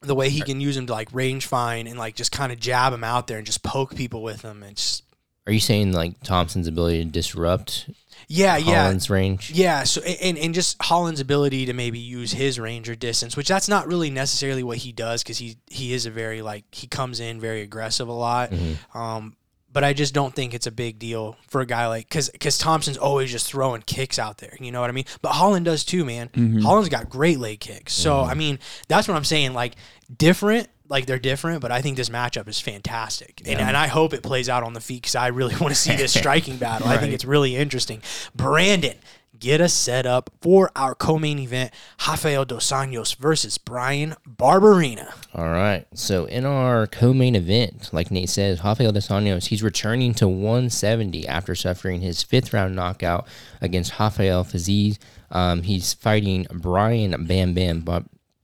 the 0.00 0.14
way 0.14 0.30
he 0.30 0.40
can 0.40 0.60
use 0.60 0.76
him 0.76 0.86
to 0.86 0.92
like 0.92 1.08
range 1.12 1.46
find 1.46 1.88
and 1.88 1.98
like 1.98 2.14
just 2.14 2.32
kind 2.32 2.52
of 2.52 2.60
jab 2.60 2.92
him 2.92 3.04
out 3.04 3.26
there 3.26 3.38
and 3.38 3.46
just 3.46 3.62
poke 3.62 3.94
people 3.94 4.22
with 4.22 4.42
him. 4.42 4.62
And 4.62 4.76
just 4.76 5.04
Are 5.46 5.52
you 5.52 5.60
saying 5.60 5.92
like 5.92 6.20
Thompson's 6.22 6.68
ability 6.68 7.04
to 7.04 7.10
disrupt 7.10 7.90
yeah, 8.30 8.56
yeah. 8.58 8.82
Holland's 8.82 9.08
range? 9.08 9.50
Yeah, 9.52 9.84
so 9.84 10.02
and, 10.02 10.36
and 10.36 10.54
just 10.54 10.80
Holland's 10.82 11.20
ability 11.20 11.66
to 11.66 11.72
maybe 11.72 11.98
use 11.98 12.32
his 12.32 12.60
range 12.60 12.88
or 12.88 12.94
distance, 12.94 13.36
which 13.36 13.48
that's 13.48 13.68
not 13.68 13.86
really 13.86 14.10
necessarily 14.10 14.62
what 14.62 14.78
he 14.78 14.92
does 14.92 15.22
because 15.22 15.38
he 15.38 15.56
he 15.68 15.92
is 15.92 16.04
a 16.04 16.10
very 16.10 16.42
like 16.42 16.64
he 16.72 16.86
comes 16.86 17.20
in 17.20 17.40
very 17.40 17.62
aggressive 17.62 18.08
a 18.08 18.12
lot. 18.12 18.52
Um, 18.94 19.34
but 19.78 19.84
I 19.84 19.92
just 19.92 20.12
don't 20.12 20.34
think 20.34 20.54
it's 20.54 20.66
a 20.66 20.72
big 20.72 20.98
deal 20.98 21.36
for 21.46 21.60
a 21.60 21.64
guy 21.64 21.86
like 21.86 22.08
because 22.08 22.30
because 22.30 22.58
Thompson's 22.58 22.96
always 22.96 23.30
just 23.30 23.46
throwing 23.46 23.80
kicks 23.82 24.18
out 24.18 24.38
there. 24.38 24.56
You 24.58 24.72
know 24.72 24.80
what 24.80 24.90
I 24.90 24.92
mean? 24.92 25.04
But 25.22 25.34
Holland 25.34 25.66
does 25.66 25.84
too, 25.84 26.04
man. 26.04 26.30
Mm-hmm. 26.30 26.62
Holland's 26.62 26.88
got 26.88 27.08
great 27.08 27.38
leg 27.38 27.60
kicks. 27.60 27.92
So 27.94 28.14
mm-hmm. 28.14 28.28
I 28.28 28.34
mean, 28.34 28.58
that's 28.88 29.06
what 29.06 29.16
I'm 29.16 29.22
saying. 29.22 29.54
Like 29.54 29.76
different. 30.16 30.66
Like 30.88 31.06
they're 31.06 31.20
different, 31.20 31.60
but 31.60 31.70
I 31.70 31.80
think 31.80 31.96
this 31.96 32.08
matchup 32.08 32.48
is 32.48 32.58
fantastic, 32.58 33.40
and, 33.46 33.60
and 33.60 33.76
I 33.76 33.86
hope 33.86 34.14
it 34.14 34.22
plays 34.24 34.48
out 34.48 34.64
on 34.64 34.72
the 34.72 34.80
feet 34.80 35.02
because 35.02 35.14
I 35.14 35.28
really 35.28 35.54
want 35.60 35.68
to 35.68 35.80
see 35.80 35.94
this 35.94 36.12
striking 36.18 36.56
battle. 36.56 36.88
I 36.88 36.96
think 36.96 37.12
it's 37.12 37.26
really 37.26 37.54
interesting. 37.54 38.02
Brandon, 38.34 38.96
get 39.38 39.60
us 39.60 39.72
set 39.74 40.06
up 40.06 40.30
for 40.40 40.70
our 40.74 40.94
co-main 40.94 41.38
event: 41.38 41.72
Rafael 42.06 42.44
dos 42.44 42.70
Anjos 42.70 43.16
versus 43.16 43.58
Bryan 43.58 44.14
Barberena. 44.28 45.12
All 45.34 45.48
right. 45.48 45.86
So 45.94 46.24
in 46.26 46.44
our 46.44 46.86
co-main 46.86 47.34
event, 47.34 47.90
like 47.92 48.10
Nate 48.10 48.28
says, 48.28 48.62
Rafael 48.62 48.92
dos 48.92 49.08
Anjos, 49.08 49.46
he's 49.46 49.62
returning 49.62 50.14
to 50.14 50.28
170 50.28 51.26
after 51.26 51.54
suffering 51.54 52.00
his 52.00 52.22
fifth 52.22 52.52
round 52.52 52.74
knockout 52.74 53.26
against 53.60 53.98
Rafael 53.98 54.44
Fiziev. 54.44 54.98
Um, 55.30 55.62
he's 55.62 55.92
fighting 55.94 56.46
Brian 56.52 57.26
Bam 57.26 57.54
Bam. 57.54 57.84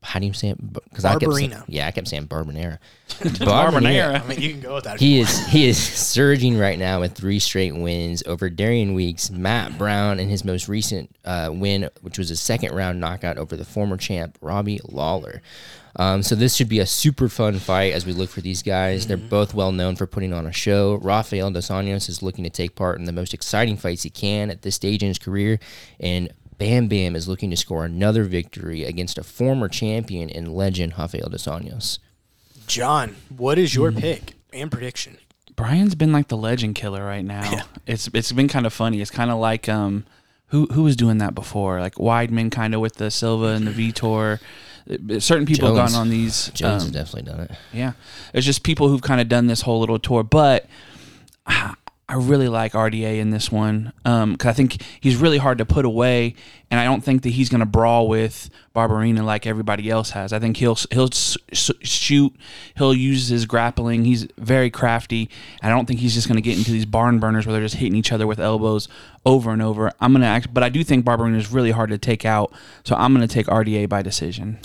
How 0.05 0.21
do 0.21 0.27
you 0.27 0.33
say 0.33 0.51
it? 0.51 0.73
Because 0.73 1.05
I 1.05 1.17
kept 1.17 1.33
saying, 1.33 1.55
yeah, 1.67 1.87
I 1.87 1.91
kept 1.91 2.09
saying 2.09 2.29
Barbonera. 2.29 2.79
Barbonera. 3.09 4.23
I 4.23 4.27
mean, 4.27 4.41
you 4.41 4.51
can 4.51 4.61
go 4.61 4.75
with 4.75 4.85
that. 4.85 5.01
He 5.01 5.19
is 5.19 5.47
he 5.47 5.67
is 5.67 5.79
surging 5.79 6.59
right 6.59 6.79
now 6.79 7.01
with 7.01 7.15
three 7.15 7.39
straight 7.39 7.75
wins 7.75 8.23
over 8.27 8.51
Darian 8.51 8.95
Weeks, 8.95 9.31
Matt 9.31 9.79
Brown, 9.79 10.21
and 10.21 10.31
his 10.31 10.45
most 10.45 10.69
recent 10.69 11.11
uh, 11.25 11.51
win, 11.53 11.89
which 12.03 12.19
was 12.19 12.31
a 12.31 12.37
second 12.37 12.75
round 12.75 13.01
knockout 13.01 13.39
over 13.39 13.57
the 13.57 13.65
former 13.65 13.97
champ 13.97 14.39
Robbie 14.41 14.81
Lawler. 14.87 15.43
Um, 15.97 16.23
so 16.23 16.35
this 16.35 16.57
should 16.57 16.69
be 16.69 16.81
a 16.81 16.87
super 16.87 17.29
fun 17.29 17.59
fight 17.59 17.93
as 17.93 18.05
we 18.05 18.13
look 18.13 18.29
for 18.29 18.41
these 18.41 18.63
guys. 18.63 19.07
They're 19.07 19.17
both 19.17 19.55
well 19.55 19.73
known 19.73 19.97
for 19.97 20.07
putting 20.07 20.33
on 20.33 20.47
a 20.47 20.53
show. 20.53 20.97
Rafael 20.97 21.51
dos 21.51 21.69
Anjos 21.69 22.09
is 22.09 22.23
looking 22.23 22.45
to 22.45 22.51
take 22.51 22.75
part 22.75 22.99
in 22.99 23.05
the 23.05 23.13
most 23.13 23.33
exciting 23.33 23.77
fights 23.77 24.03
he 24.03 24.11
can 24.11 24.51
at 24.51 24.63
this 24.63 24.75
stage 24.75 25.03
in 25.03 25.09
his 25.09 25.19
career, 25.19 25.61
and 26.01 26.33
Bam 26.59 26.89
Bam 26.89 27.17
is 27.17 27.29
looking 27.29 27.51
to 27.51 27.57
score 27.57 27.85
another 27.85 28.25
victory 28.25 28.85
against 28.85 29.19
a 29.19 29.23
former 29.25 29.69
champion 29.69 30.31
and 30.31 30.55
legend 30.55 30.95
Rafael 30.99 31.29
dos 31.29 31.47
Anjos. 31.47 31.99
John, 32.67 33.17
what 33.29 33.59
is 33.59 33.73
Mm-hmm. 33.73 33.81
your 33.83 33.93
pick 33.93 34.35
and 34.53 34.71
prediction? 34.71 35.19
Brian's 35.57 35.95
been 35.95 36.13
like 36.13 36.29
the 36.29 36.37
legend 36.37 36.75
killer 36.75 37.05
right 37.05 37.25
now. 37.25 37.63
It's 37.87 38.09
it's 38.15 38.33
been 38.33 38.49
kind 38.49 38.67
of 38.67 38.73
funny. 38.73 39.01
It's 39.01 39.11
kind 39.11 39.31
of 39.31 39.39
like 39.39 39.69
um 39.69 40.05
who 40.49 40.67
who 40.67 40.83
was 40.85 40.97
doing 40.97 41.19
that 41.19 41.35
before? 41.35 41.81
Like 41.81 41.95
Weidman 41.97 42.51
kind 42.51 42.75
of 42.75 42.81
with 42.81 42.95
the 42.97 43.11
Silva 43.11 43.47
and 43.49 43.67
the 43.67 43.71
Vitor. 43.73 44.41
Certain 45.21 45.47
people 45.47 45.75
have 45.75 45.77
gone 45.91 45.99
on 46.01 46.11
these. 46.11 46.49
Jones 46.55 46.83
um, 46.85 46.89
has 46.89 46.91
definitely 46.91 47.31
done 47.31 47.41
it. 47.41 47.51
Yeah, 47.73 47.93
it's 48.33 48.45
just 48.47 48.63
people 48.63 48.89
who've 48.89 49.03
kind 49.03 49.21
of 49.21 49.29
done 49.29 49.47
this 49.47 49.61
whole 49.63 49.81
little 49.81 49.99
tour, 49.99 50.23
but. 50.23 50.67
ah, 51.47 51.75
I 52.07 52.17
really 52.17 52.49
like 52.49 52.73
RDA 52.73 53.19
in 53.19 53.31
this 53.31 53.51
one 53.51 53.93
um, 54.05 54.33
because 54.33 54.49
I 54.49 54.53
think 54.53 54.83
he's 55.01 55.17
really 55.17 55.39
hard 55.39 55.57
to 55.59 55.65
put 55.65 55.87
away, 55.87 56.35
and 56.71 56.79
I 56.79 56.85
don't 56.85 57.03
think 57.03 57.23
that 57.23 57.31
he's 57.31 57.49
going 57.49 57.61
to 57.61 57.67
brawl 57.67 58.09
with 58.09 58.51
Barberena 58.77 59.25
like 59.25 59.47
everybody 59.47 59.89
else 59.89 60.11
has. 60.11 60.31
I 60.31 60.39
think 60.39 60.59
he'll 60.59 60.77
he'll 60.91 61.09
shoot, 61.11 62.37
he'll 62.77 62.93
use 62.93 63.29
his 63.29 63.47
grappling. 63.47 64.05
He's 64.05 64.29
very 64.37 64.69
crafty. 64.71 65.31
and 65.63 65.73
I 65.73 65.75
don't 65.75 65.87
think 65.87 66.01
he's 66.01 66.13
just 66.13 66.29
going 66.29 66.37
to 66.37 66.43
get 66.43 66.59
into 66.59 66.73
these 66.73 66.85
barn 66.85 67.21
burners 67.21 67.47
where 67.47 67.55
they're 67.55 67.65
just 67.65 67.77
hitting 67.77 67.97
each 67.97 68.13
other 68.13 68.27
with 68.27 68.39
elbows 68.39 68.87
over 69.25 69.51
and 69.51 69.63
over. 69.63 69.91
I'm 69.99 70.13
gonna 70.13 70.27
act, 70.27 70.53
but 70.53 70.63
I 70.63 70.69
do 70.69 70.85
think 70.85 71.07
Barberena 71.07 71.37
is 71.37 71.53
really 71.53 71.71
hard 71.71 71.89
to 71.89 71.97
take 71.97 72.27
out, 72.27 72.53
so 72.85 72.97
I'm 72.97 73.15
going 73.15 73.27
to 73.27 73.33
take 73.33 73.47
RDA 73.47 73.89
by 73.89 74.03
decision. 74.03 74.59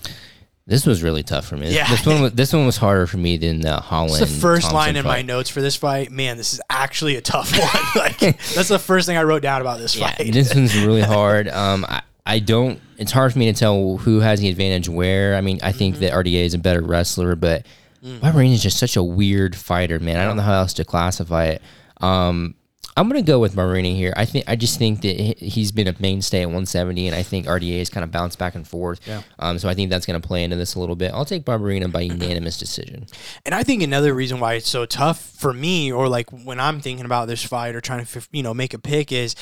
This 0.70 0.86
was 0.86 1.04
really 1.04 1.24
tough 1.24 1.46
for 1.48 1.58
me. 1.58 1.74
Yeah. 1.74 1.90
This 1.90 2.06
one 2.06 2.22
was, 2.22 2.32
this 2.34 2.54
one 2.54 2.66
was 2.66 2.78
harder 2.78 3.08
for 3.08 3.18
me 3.18 3.38
than 3.38 3.60
the 3.62 3.82
Holland. 3.82 4.22
That's 4.22 4.32
the 4.34 4.40
first 4.40 4.62
Thompson 4.70 4.76
line 4.76 4.96
in 4.96 5.04
my 5.06 5.22
notes 5.24 5.50
for 5.50 5.62
this 5.62 5.76
fight. 5.76 6.12
Man, 6.12 6.38
this 6.38 6.54
is 6.54 6.62
actually 6.70 7.16
a 7.16 7.22
tough 7.22 7.52
one. 7.60 8.04
like 8.04 8.20
that's 8.20 8.68
the 8.70 8.80
first 8.80 9.08
thing 9.08 9.18
I 9.18 9.24
wrote 9.24 9.42
down 9.42 9.62
about 9.62 9.80
this 9.80 9.96
Yeah, 9.96 10.12
fight. 10.16 10.32
this 10.32 10.54
one's 10.56 10.78
really 10.78 11.02
hard. 11.02 11.48
Um, 11.50 11.86
I, 11.90 12.04
I 12.26 12.40
don't. 12.40 12.80
It's 12.98 13.12
hard 13.12 13.34
for 13.34 13.40
me 13.40 13.52
to 13.52 13.58
tell 13.60 13.98
who 13.98 14.20
has 14.20 14.40
the 14.40 14.50
advantage 14.50 14.88
where. 14.88 15.36
I 15.36 15.42
mean, 15.42 15.60
I 15.64 15.72
think 15.72 15.96
Mm-hmm. 15.96 16.04
that 16.06 16.14
RDA 16.14 16.46
is 16.46 16.54
a 16.54 16.60
better 16.60 16.82
wrestler, 16.82 17.36
but 17.36 17.66
Mm. 18.06 18.20
Barberena 18.22 18.54
is 18.54 18.64
just 18.64 18.78
such 18.80 18.96
a 18.96 19.04
weird 19.04 19.58
fighter, 19.58 20.00
man. 20.00 20.16
I 20.16 20.24
don't 20.24 20.38
know 20.38 20.44
how 20.44 20.54
else 20.54 20.72
to 20.76 20.86
classify 20.86 21.48
it. 21.48 21.62
Um, 22.00 22.56
I'm 22.98 23.08
gonna 23.08 23.22
go 23.22 23.40
with 23.40 23.56
Marini 23.56 23.96
here. 23.96 24.14
I 24.18 24.26
think 24.26 24.44
I 24.48 24.58
just 24.58 24.78
think 24.78 25.02
that 25.04 25.18
he- 25.18 25.36
he's 25.48 25.72
been 25.72 25.88
a 25.88 25.96
mainstay 26.00 26.42
at 26.42 26.48
170, 26.48 27.08
and 27.08 27.16
I 27.16 27.24
think 27.24 27.48
RDA 27.48 27.80
has 27.80 27.90
kind 27.90 28.04
of 28.04 28.12
bounced 28.12 28.38
back 28.38 28.56
and 28.56 28.68
forth. 28.68 29.00
Yeah. 29.08 29.22
Um, 29.38 29.58
so 29.58 29.70
I 29.70 29.74
think 29.74 29.90
that's 29.90 30.06
gonna 30.06 30.20
play 30.20 30.44
into 30.44 30.58
this 30.58 30.76
a 30.76 30.80
little 30.80 30.98
bit. 30.98 31.12
I'll 31.14 31.24
take 31.24 31.46
Barberena 31.46 31.90
by 31.90 32.02
unanimous 32.02 32.58
decision. 32.58 33.06
And 33.46 33.56
I 33.56 33.64
think 33.64 33.84
another 33.84 34.14
reason 34.14 34.40
why 34.42 34.56
it's 34.56 34.68
so 34.70 34.86
tough 34.86 35.22
for 35.22 35.54
me, 35.54 35.92
or 35.92 36.10
like 36.10 36.30
when 36.32 36.60
I'm 36.60 36.82
thinking 36.82 37.06
about 37.06 37.30
this 37.30 37.42
fight 37.44 37.74
or 37.74 37.80
trying 37.80 38.06
to, 38.06 38.22
you 38.34 38.44
know, 38.44 38.54
make 38.54 38.74
a 38.74 38.80
pick, 38.80 39.14
is 39.14 39.34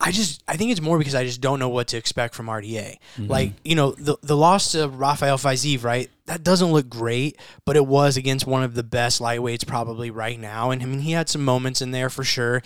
I 0.00 0.12
just 0.12 0.42
I 0.46 0.56
think 0.56 0.70
it's 0.70 0.80
more 0.80 0.96
because 0.96 1.14
I 1.14 1.24
just 1.24 1.40
don't 1.40 1.58
know 1.58 1.68
what 1.68 1.88
to 1.88 1.96
expect 1.96 2.34
from 2.34 2.46
RDA. 2.48 2.96
Like 3.18 3.52
you 3.64 3.74
know, 3.74 3.90
the 3.98 4.16
the 4.22 4.36
loss 4.36 4.72
to 4.72 4.88
Rafael 4.88 5.36
Fiziev, 5.36 5.82
right? 5.84 6.08
That 6.30 6.44
doesn't 6.44 6.70
look 6.70 6.88
great, 6.88 7.36
but 7.64 7.74
it 7.74 7.84
was 7.84 8.16
against 8.16 8.46
one 8.46 8.62
of 8.62 8.74
the 8.74 8.84
best 8.84 9.20
lightweights 9.20 9.66
probably 9.66 10.12
right 10.12 10.38
now. 10.38 10.70
And 10.70 10.80
I 10.80 10.84
mean, 10.84 11.00
he 11.00 11.10
had 11.10 11.28
some 11.28 11.44
moments 11.44 11.82
in 11.82 11.90
there 11.90 12.08
for 12.08 12.22
sure. 12.22 12.62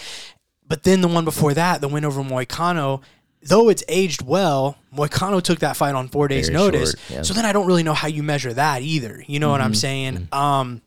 But 0.68 0.82
then 0.82 1.00
the 1.00 1.08
one 1.08 1.24
before 1.24 1.54
that, 1.54 1.80
the 1.80 1.88
win 1.88 2.04
over 2.04 2.22
Moicano, 2.22 3.00
though 3.40 3.70
it's 3.70 3.82
aged 3.88 4.20
well, 4.20 4.76
Moicano 4.94 5.40
took 5.40 5.60
that 5.60 5.78
fight 5.78 5.94
on 5.94 6.08
four 6.08 6.28
days' 6.28 6.50
Very 6.50 6.58
notice. 6.58 6.90
short, 6.90 7.10
yeah. 7.10 7.22
So 7.22 7.32
then 7.32 7.46
I 7.46 7.52
don't 7.52 7.66
really 7.66 7.82
know 7.82 7.94
how 7.94 8.06
you 8.06 8.22
measure 8.22 8.52
that 8.52 8.82
either. 8.82 9.24
You 9.26 9.40
know 9.40 9.48
what 9.48 9.62
I'm 9.62 9.74
saying? 9.74 10.28
Um, 10.30 10.82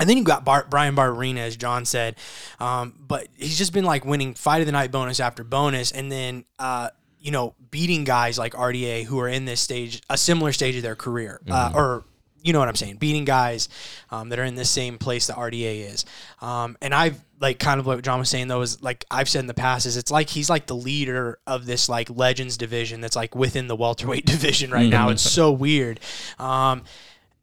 and 0.00 0.08
then 0.08 0.16
you 0.16 0.24
got 0.24 0.46
Bar- 0.46 0.66
Bryan 0.70 0.96
Barberena, 0.96 1.40
as 1.40 1.58
John 1.58 1.84
said, 1.84 2.16
um, 2.58 2.94
but 3.06 3.28
he's 3.36 3.58
just 3.58 3.74
been 3.74 3.84
like 3.84 4.06
winning 4.06 4.32
fight 4.32 4.60
of 4.60 4.66
the 4.66 4.72
night 4.72 4.90
bonus 4.90 5.20
after 5.20 5.44
bonus, 5.44 5.92
and 5.92 6.10
then 6.10 6.46
uh, 6.58 6.88
you 7.20 7.32
know 7.32 7.54
beating 7.70 8.04
guys 8.04 8.38
like 8.38 8.54
RDA 8.54 9.04
who 9.04 9.20
are 9.20 9.28
in 9.28 9.44
this 9.44 9.60
stage, 9.60 10.00
a 10.08 10.16
similar 10.16 10.52
stage 10.52 10.76
of 10.76 10.82
their 10.82 10.96
career, 10.96 11.38
uh, 11.50 11.70
or 11.74 12.04
you 12.44 12.52
know 12.52 12.60
what 12.60 12.68
I'm 12.68 12.76
saying, 12.76 12.96
beating 12.96 13.24
guys 13.24 13.68
um, 14.10 14.28
that 14.28 14.38
are 14.38 14.44
in 14.44 14.54
the 14.54 14.66
same 14.66 14.98
place 14.98 15.26
that 15.26 15.36
RDA 15.36 15.92
is. 15.92 16.04
Um, 16.40 16.76
and 16.82 16.94
I've 16.94 17.24
like 17.40 17.58
kind 17.58 17.80
of 17.80 17.86
what 17.86 18.02
John 18.02 18.18
was 18.20 18.28
saying 18.28 18.48
though 18.48 18.60
is 18.60 18.80
like 18.82 19.04
I've 19.10 19.28
said 19.28 19.40
in 19.40 19.46
the 19.46 19.54
past 19.54 19.86
is 19.86 19.96
it's 19.96 20.10
like 20.10 20.28
he's 20.28 20.48
like 20.48 20.66
the 20.66 20.76
leader 20.76 21.38
of 21.46 21.66
this 21.66 21.88
like 21.88 22.08
legends 22.10 22.56
division 22.56 23.00
that's 23.00 23.16
like 23.16 23.34
within 23.34 23.66
the 23.66 23.74
welterweight 23.74 24.26
division 24.26 24.70
right 24.70 24.88
now. 24.88 25.08
It's 25.08 25.22
so 25.22 25.50
weird. 25.50 26.00
Um, 26.38 26.84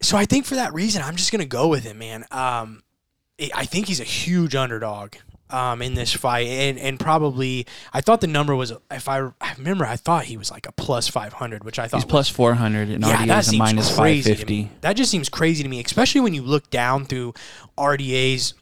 so 0.02 0.18
I 0.18 0.26
think 0.26 0.46
for 0.46 0.56
that 0.56 0.74
reason, 0.74 1.02
I'm 1.02 1.16
just 1.16 1.32
gonna 1.32 1.46
go 1.46 1.68
with 1.68 1.84
him, 1.84 1.98
man. 1.98 2.26
Um, 2.32 2.84
I 3.56 3.66
think 3.66 3.88
he's 3.88 4.00
a 4.00 4.06
huge 4.06 4.56
underdog 4.56 5.16
um, 5.52 5.82
in 5.82 5.94
this 5.94 6.14
fight, 6.14 6.48
and 6.48 6.80
and 6.80 7.00
probably 7.00 7.68
I 7.94 8.02
thought 8.02 8.22
the 8.22 8.28
number 8.28 8.56
was 8.56 8.74
if 8.90 9.08
I, 9.08 9.30
I 9.40 9.54
remember 9.58 9.86
I 9.86 9.96
thought 9.96 10.26
he 10.26 10.38
was 10.38 10.52
like 10.52 10.68
a 10.68 10.72
plus 10.72 11.08
500, 11.08 11.64
which 11.64 11.80
I 11.80 11.88
thought 11.88 11.98
He's 11.98 12.06
was 12.06 12.12
plus 12.12 12.30
400 12.30 12.90
and 12.90 13.04
yeah, 13.04 13.24
RDA 13.24 13.28
that 13.28 13.40
is 13.40 13.48
a 13.48 13.52
seems 13.52 13.96
crazy 13.96 14.34
550. 14.34 14.70
That 14.82 14.94
just 14.94 15.12
seems 15.12 15.30
crazy 15.30 15.64
to 15.64 15.70
me, 15.70 15.84
especially 15.84 16.22
when 16.22 16.34
you 16.34 16.42
look 16.42 16.70
down 16.70 17.06
through 17.06 17.34
RDA's. 17.78 18.54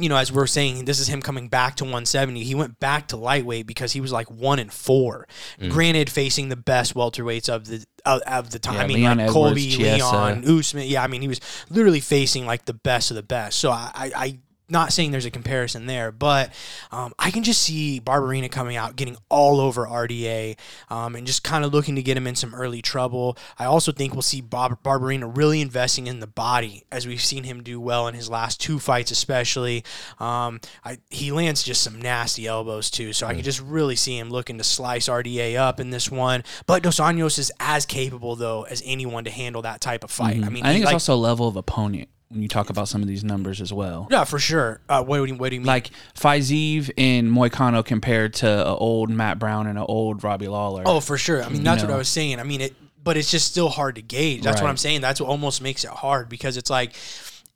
You 0.00 0.08
know, 0.08 0.16
as 0.16 0.30
we're 0.30 0.46
saying, 0.46 0.84
this 0.84 1.00
is 1.00 1.08
him 1.08 1.20
coming 1.20 1.48
back 1.48 1.74
to 1.76 1.84
170. 1.84 2.44
He 2.44 2.54
went 2.54 2.78
back 2.78 3.08
to 3.08 3.16
lightweight 3.16 3.66
because 3.66 3.90
he 3.90 4.00
was 4.00 4.12
like 4.12 4.30
one 4.30 4.60
and 4.60 4.72
four. 4.72 5.26
Mm. 5.60 5.70
Granted, 5.70 6.08
facing 6.08 6.50
the 6.50 6.56
best 6.56 6.94
welterweights 6.94 7.48
of 7.48 7.66
the 7.66 7.84
of, 8.06 8.20
of 8.22 8.50
the 8.50 8.60
time. 8.60 8.74
Yeah, 8.74 8.82
I 8.82 8.86
mean, 8.86 8.96
Leon 8.98 9.18
like 9.18 9.30
Colby, 9.30 9.70
Chiesa. 9.70 9.96
Leon, 9.96 10.44
Usman. 10.46 10.86
Yeah, 10.86 11.02
I 11.02 11.08
mean, 11.08 11.20
he 11.20 11.26
was 11.26 11.40
literally 11.68 11.98
facing 11.98 12.46
like 12.46 12.64
the 12.66 12.74
best 12.74 13.10
of 13.10 13.16
the 13.16 13.24
best. 13.24 13.58
So 13.58 13.72
I, 13.72 13.90
I, 13.92 14.12
I 14.14 14.38
not 14.68 14.92
saying 14.92 15.10
there's 15.10 15.24
a 15.24 15.30
comparison 15.30 15.86
there, 15.86 16.12
but 16.12 16.52
um, 16.92 17.12
I 17.18 17.30
can 17.30 17.42
just 17.42 17.62
see 17.62 18.00
Barberena 18.00 18.50
coming 18.50 18.76
out, 18.76 18.96
getting 18.96 19.16
all 19.28 19.60
over 19.60 19.86
RDA, 19.86 20.58
um, 20.90 21.16
and 21.16 21.26
just 21.26 21.42
kind 21.42 21.64
of 21.64 21.72
looking 21.72 21.96
to 21.96 22.02
get 22.02 22.16
him 22.16 22.26
in 22.26 22.34
some 22.34 22.54
early 22.54 22.82
trouble. 22.82 23.38
I 23.58 23.64
also 23.64 23.92
think 23.92 24.12
we'll 24.12 24.22
see 24.22 24.40
Bob 24.40 24.82
Barberena 24.82 25.34
really 25.34 25.60
investing 25.60 26.06
in 26.06 26.20
the 26.20 26.26
body, 26.26 26.84
as 26.92 27.06
we've 27.06 27.22
seen 27.22 27.44
him 27.44 27.62
do 27.62 27.80
well 27.80 28.08
in 28.08 28.14
his 28.14 28.28
last 28.28 28.60
two 28.60 28.78
fights, 28.78 29.10
especially. 29.10 29.84
Um, 30.18 30.60
I, 30.84 30.98
he 31.08 31.32
lands 31.32 31.62
just 31.62 31.82
some 31.82 32.00
nasty 32.00 32.46
elbows 32.46 32.90
too, 32.90 33.12
so 33.12 33.26
I 33.26 33.34
can 33.34 33.42
just 33.42 33.60
really 33.60 33.96
see 33.96 34.18
him 34.18 34.30
looking 34.30 34.58
to 34.58 34.64
slice 34.64 35.08
RDA 35.08 35.56
up 35.56 35.80
in 35.80 35.90
this 35.90 36.10
one. 36.10 36.44
But 36.66 36.82
Dos 36.82 37.00
Anjos 37.00 37.38
is 37.38 37.50
as 37.60 37.86
capable 37.86 38.36
though 38.36 38.64
as 38.64 38.82
anyone 38.84 39.24
to 39.24 39.30
handle 39.30 39.62
that 39.62 39.80
type 39.80 40.04
of 40.04 40.10
fight. 40.10 40.44
I 40.44 40.48
mean, 40.48 40.64
I 40.64 40.68
think 40.68 40.76
he, 40.76 40.82
it's 40.82 40.86
like, 40.86 40.94
also 40.94 41.14
a 41.14 41.16
level 41.16 41.48
of 41.48 41.56
opponent 41.56 42.08
when 42.28 42.42
you 42.42 42.48
talk 42.48 42.70
about 42.70 42.88
some 42.88 43.00
of 43.02 43.08
these 43.08 43.24
numbers 43.24 43.60
as 43.60 43.72
well. 43.72 44.06
yeah, 44.10 44.24
for 44.24 44.38
sure. 44.38 44.80
Uh, 44.88 45.02
what, 45.02 45.18
do 45.18 45.24
you, 45.26 45.34
what 45.34 45.48
do 45.48 45.54
you 45.54 45.60
mean? 45.60 45.66
Like 45.66 45.90
Fiziev 46.14 46.90
and 46.98 47.30
Moicano 47.30 47.84
compared 47.84 48.34
to 48.34 48.48
an 48.48 48.76
old 48.78 49.10
Matt 49.10 49.38
Brown 49.38 49.66
and 49.66 49.78
an 49.78 49.84
old 49.88 50.22
Robbie 50.22 50.48
Lawler. 50.48 50.82
Oh, 50.84 51.00
for 51.00 51.16
sure. 51.16 51.42
I 51.42 51.48
mean, 51.48 51.62
that's 51.62 51.82
what. 51.82 51.90
I 51.90 51.96
was 51.96 52.08
saying. 52.08 52.38
I 52.38 52.42
mean, 52.42 52.60
it 52.60 52.74
but 53.02 53.16
it's 53.16 53.30
just 53.30 53.50
still 53.50 53.70
hard 53.70 53.94
to 53.94 54.02
gauge. 54.02 54.42
That's 54.42 54.60
what 54.60 54.68
I'm 54.68 54.76
saying. 54.76 55.00
That's 55.00 55.20
what 55.20 55.28
almost 55.28 55.62
makes 55.62 55.84
it 55.84 55.90
hard 55.90 56.28
because 56.28 56.58
it's 56.58 56.68
like, 56.68 56.94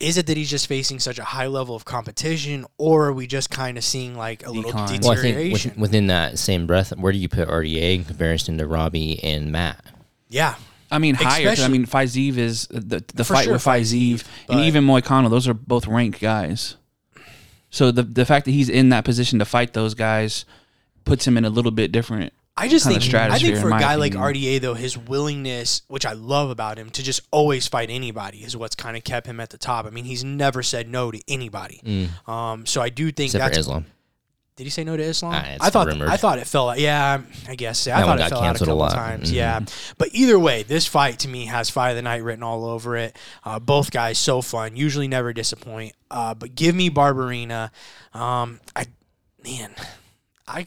is 0.00 0.16
it 0.16 0.26
that 0.26 0.36
he's 0.38 0.48
just 0.48 0.66
facing 0.66 0.98
such 0.98 1.18
a 1.18 1.24
high 1.24 1.46
level 1.46 1.76
of 1.76 1.84
competition, 1.84 2.64
or 2.78 3.08
are 3.08 3.12
we 3.12 3.26
just 3.26 3.50
kind 3.50 3.76
of 3.76 3.84
seeing 3.84 4.16
like 4.16 4.46
a 4.46 4.50
little 4.50 4.70
Decline. 4.70 5.00
Well, 5.02 5.12
I 5.12 5.52
think 5.54 5.76
within 5.76 6.06
that 6.06 6.38
same 6.38 6.66
breath, 6.66 6.96
where 6.96 7.12
do 7.12 7.18
you 7.18 7.28
put 7.28 7.48
RDA 7.48 7.96
in 7.96 8.04
comparison 8.04 8.56
to 8.58 8.66
Robbie 8.66 9.22
and 9.22 9.52
Matt? 9.52 9.84
yeah, 10.28 10.54
I 10.92 10.98
mean, 10.98 11.14
higher. 11.16 11.48
'cause, 11.48 11.60
I 11.60 11.68
mean, 11.68 11.86
Fiziev 11.86 12.36
is 12.36 12.66
the 12.70 13.02
the 13.14 13.24
For 13.24 13.34
fight 13.34 13.44
sure 13.44 13.54
with 13.54 13.64
Fiziev, 13.64 14.20
and 14.48 14.58
but- 14.58 14.64
even 14.64 14.84
Moicano. 14.86 15.28
Those 15.30 15.48
are 15.48 15.54
both 15.54 15.86
ranked 15.86 16.20
guys. 16.20 16.76
So 17.70 17.90
the 17.90 18.02
the 18.02 18.26
fact 18.26 18.44
that 18.44 18.50
he's 18.52 18.68
in 18.68 18.90
that 18.90 19.04
position 19.04 19.38
to 19.38 19.44
fight 19.44 19.72
those 19.72 19.94
guys 19.94 20.44
puts 21.04 21.26
him 21.26 21.36
in 21.36 21.44
a 21.44 21.50
little 21.50 21.70
bit 21.72 21.90
different. 21.90 22.32
I 22.54 22.68
just 22.68 22.84
kinda 22.84 23.00
think 23.00 23.04
I 23.04 23.08
stratosphere, 23.38 23.48
think 23.52 23.60
for 23.62 23.68
in 23.68 23.72
a 23.72 23.76
my 23.76 23.80
guy 23.80 23.94
like. 23.94 24.12
RDA 24.14 24.58
though, 24.60 24.74
his 24.74 24.98
willingness, 24.98 25.80
which 25.88 26.04
I 26.04 26.12
love 26.12 26.50
about 26.50 26.76
him, 26.78 26.90
to 26.90 27.02
just 27.02 27.22
always 27.30 27.66
fight 27.66 27.88
anybody 27.88 28.38
is 28.44 28.54
what's 28.56 28.74
kind 28.76 28.94
of 28.94 29.04
kept 29.04 29.26
him 29.26 29.40
at 29.40 29.48
the 29.48 29.56
top. 29.58 29.86
I 29.86 29.90
mean, 29.90 30.04
he's 30.04 30.22
never 30.22 30.62
said 30.62 30.86
no 30.86 31.10
to 31.10 31.18
anybody. 31.28 31.80
Um, 32.26 32.66
so 32.66 32.82
I 32.82 32.90
do 32.90 33.10
think 33.10 33.28
Except 33.28 33.42
that's 33.42 33.56
for 33.56 33.60
Islam. 33.60 33.86
Did 34.56 34.64
he 34.64 34.70
say 34.70 34.84
no 34.84 34.96
to 34.96 35.02
Islam? 35.02 35.32
Ah, 35.34 35.56
I 35.60 35.70
thought 35.70 35.86
rumored. 35.86 36.08
I 36.08 36.16
thought 36.18 36.38
it 36.38 36.46
fell. 36.46 36.68
out. 36.70 36.78
Yeah, 36.78 37.22
I 37.48 37.54
guess. 37.54 37.86
Yeah, 37.86 37.96
I 37.96 38.00
That 38.00 38.06
thought 38.06 38.20
it 38.20 38.28
fell 38.28 38.42
out 38.42 38.54
a 38.54 38.56
a 38.56 38.58
couple 38.58 38.76
lot. 38.76 38.92
times. 38.92 39.30
Mhm. 39.30 39.34
Yeah, 39.34 39.60
but 39.96 40.08
either 40.12 40.38
way, 40.38 40.62
this 40.62 40.86
fight 40.86 41.18
to 41.20 41.28
me 41.28 41.46
has 41.46 41.70
Fight 41.70 41.90
of 41.90 41.96
the 41.96 42.02
Night 42.02 42.22
written 42.22 42.42
all 42.42 42.66
over 42.66 42.96
it. 42.96 43.16
Uh, 43.44 43.58
both 43.58 43.90
guys 43.90 44.18
so 44.18 44.42
fun. 44.42 44.76
Usually 44.76 45.08
never 45.08 45.32
disappoint. 45.32 45.94
Uh, 46.10 46.34
but 46.34 46.54
give 46.54 46.74
me 46.74 46.90
Barberena. 46.90 47.70
Um, 48.12 48.60
I 48.76 48.86
man, 49.42 49.74
I. 50.46 50.66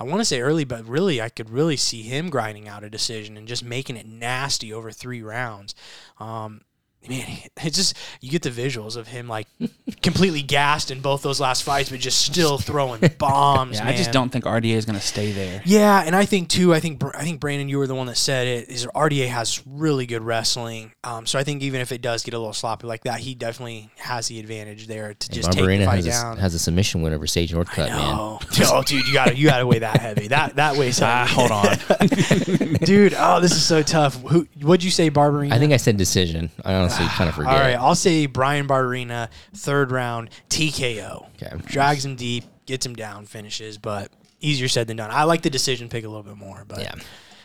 I 0.00 0.04
want 0.04 0.20
to 0.20 0.24
say 0.24 0.40
early, 0.40 0.64
but 0.64 0.86
really, 0.86 1.20
I 1.20 1.28
could 1.28 1.50
really 1.50 1.76
see 1.76 2.02
him 2.02 2.30
grinding 2.30 2.68
out 2.68 2.84
a 2.84 2.90
decision 2.90 3.36
and 3.36 3.48
just 3.48 3.64
making 3.64 3.96
it 3.96 4.06
nasty 4.06 4.72
over 4.72 4.92
three 4.92 5.22
rounds. 5.22 5.74
Um, 6.20 6.60
man, 7.08 7.26
it's 7.62 7.76
just 7.76 7.96
you 8.20 8.30
get 8.30 8.42
the 8.42 8.50
visuals 8.50 8.96
of 8.96 9.06
him 9.08 9.28
like 9.28 9.46
completely 10.02 10.42
gassed 10.42 10.90
in 10.90 11.00
both 11.00 11.22
those 11.22 11.40
last 11.40 11.62
fights, 11.62 11.90
but 11.90 12.00
just 12.00 12.20
still 12.24 12.58
throwing 12.58 13.00
bombs. 13.18 13.78
Yeah, 13.78 13.88
I 13.88 13.96
just 13.96 14.12
don't 14.12 14.30
think 14.30 14.44
RDA 14.44 14.72
is 14.74 14.84
going 14.84 14.98
to 14.98 15.04
stay 15.04 15.32
there. 15.32 15.62
Yeah, 15.64 16.02
and 16.04 16.14
I 16.16 16.24
think 16.24 16.48
too. 16.48 16.74
I 16.74 16.80
think 16.80 17.02
I 17.14 17.22
think 17.22 17.40
Brandon, 17.40 17.68
you 17.68 17.78
were 17.78 17.86
the 17.86 17.94
one 17.94 18.06
that 18.06 18.16
said 18.16 18.46
it. 18.46 18.68
Is 18.68 18.86
RDA 18.86 19.28
has 19.28 19.62
really 19.66 20.06
good 20.06 20.22
wrestling. 20.22 20.92
Um, 21.04 21.26
so 21.26 21.38
I 21.38 21.44
think 21.44 21.62
even 21.62 21.80
if 21.80 21.92
it 21.92 22.02
does 22.02 22.22
get 22.22 22.34
a 22.34 22.38
little 22.38 22.52
sloppy 22.52 22.86
like 22.86 23.04
that, 23.04 23.20
he 23.20 23.34
definitely 23.34 23.90
has 23.96 24.28
the 24.28 24.38
advantage 24.40 24.86
there 24.86 25.14
to 25.14 25.30
just 25.30 25.52
take 25.52 25.64
the 25.66 25.84
fight 25.84 26.04
has 26.04 26.06
down. 26.06 26.38
a, 26.38 26.40
has 26.40 26.54
a 26.54 26.58
submission 26.58 27.02
win 27.02 27.12
over 27.12 27.26
Sage 27.26 27.52
Northcutt, 27.52 27.88
man. 27.88 28.16
Oh, 28.18 28.82
dude, 28.82 29.06
you 29.06 29.12
gotta 29.14 29.36
you 29.36 29.46
gotta 29.48 29.66
weigh 29.66 29.78
that 29.80 30.00
heavy. 30.00 30.28
That 30.28 30.56
that 30.56 30.76
weighs 30.76 31.00
Ah, 31.02 31.24
heavy. 31.26 31.34
hold 31.34 31.50
on. 31.50 32.74
dude. 32.84 33.14
Oh, 33.16 33.40
this 33.40 33.52
is 33.52 33.64
so 33.64 33.82
tough. 33.82 34.20
Who? 34.22 34.46
What'd 34.60 34.84
you 34.84 34.90
say, 34.90 35.10
Barberena? 35.10 35.52
I 35.52 35.58
think 35.58 35.72
I 35.72 35.76
said 35.76 35.96
decision. 35.96 36.50
I 36.64 36.87
honestly 36.96 37.06
kind 37.16 37.28
of 37.28 37.36
forget. 37.36 37.52
All 37.52 37.58
right, 37.58 37.76
I'll 37.76 37.94
say 37.94 38.26
Bryan 38.26 38.66
Barberena, 38.68 39.28
third 39.54 39.90
round 39.92 40.30
TKO. 40.50 41.26
Okay. 41.42 41.56
Drags 41.66 42.04
him 42.04 42.16
deep, 42.16 42.44
gets 42.66 42.84
him 42.84 42.94
down, 42.94 43.26
finishes, 43.26 43.78
but 43.78 44.10
easier 44.40 44.68
said 44.68 44.86
than 44.86 44.96
done. 44.96 45.10
I 45.10 45.24
like 45.24 45.42
the 45.42 45.50
decision 45.50 45.88
pick 45.88 46.04
a 46.04 46.08
little 46.08 46.22
bit 46.22 46.36
more, 46.36 46.64
but 46.66 46.80
Yeah. 46.80 46.94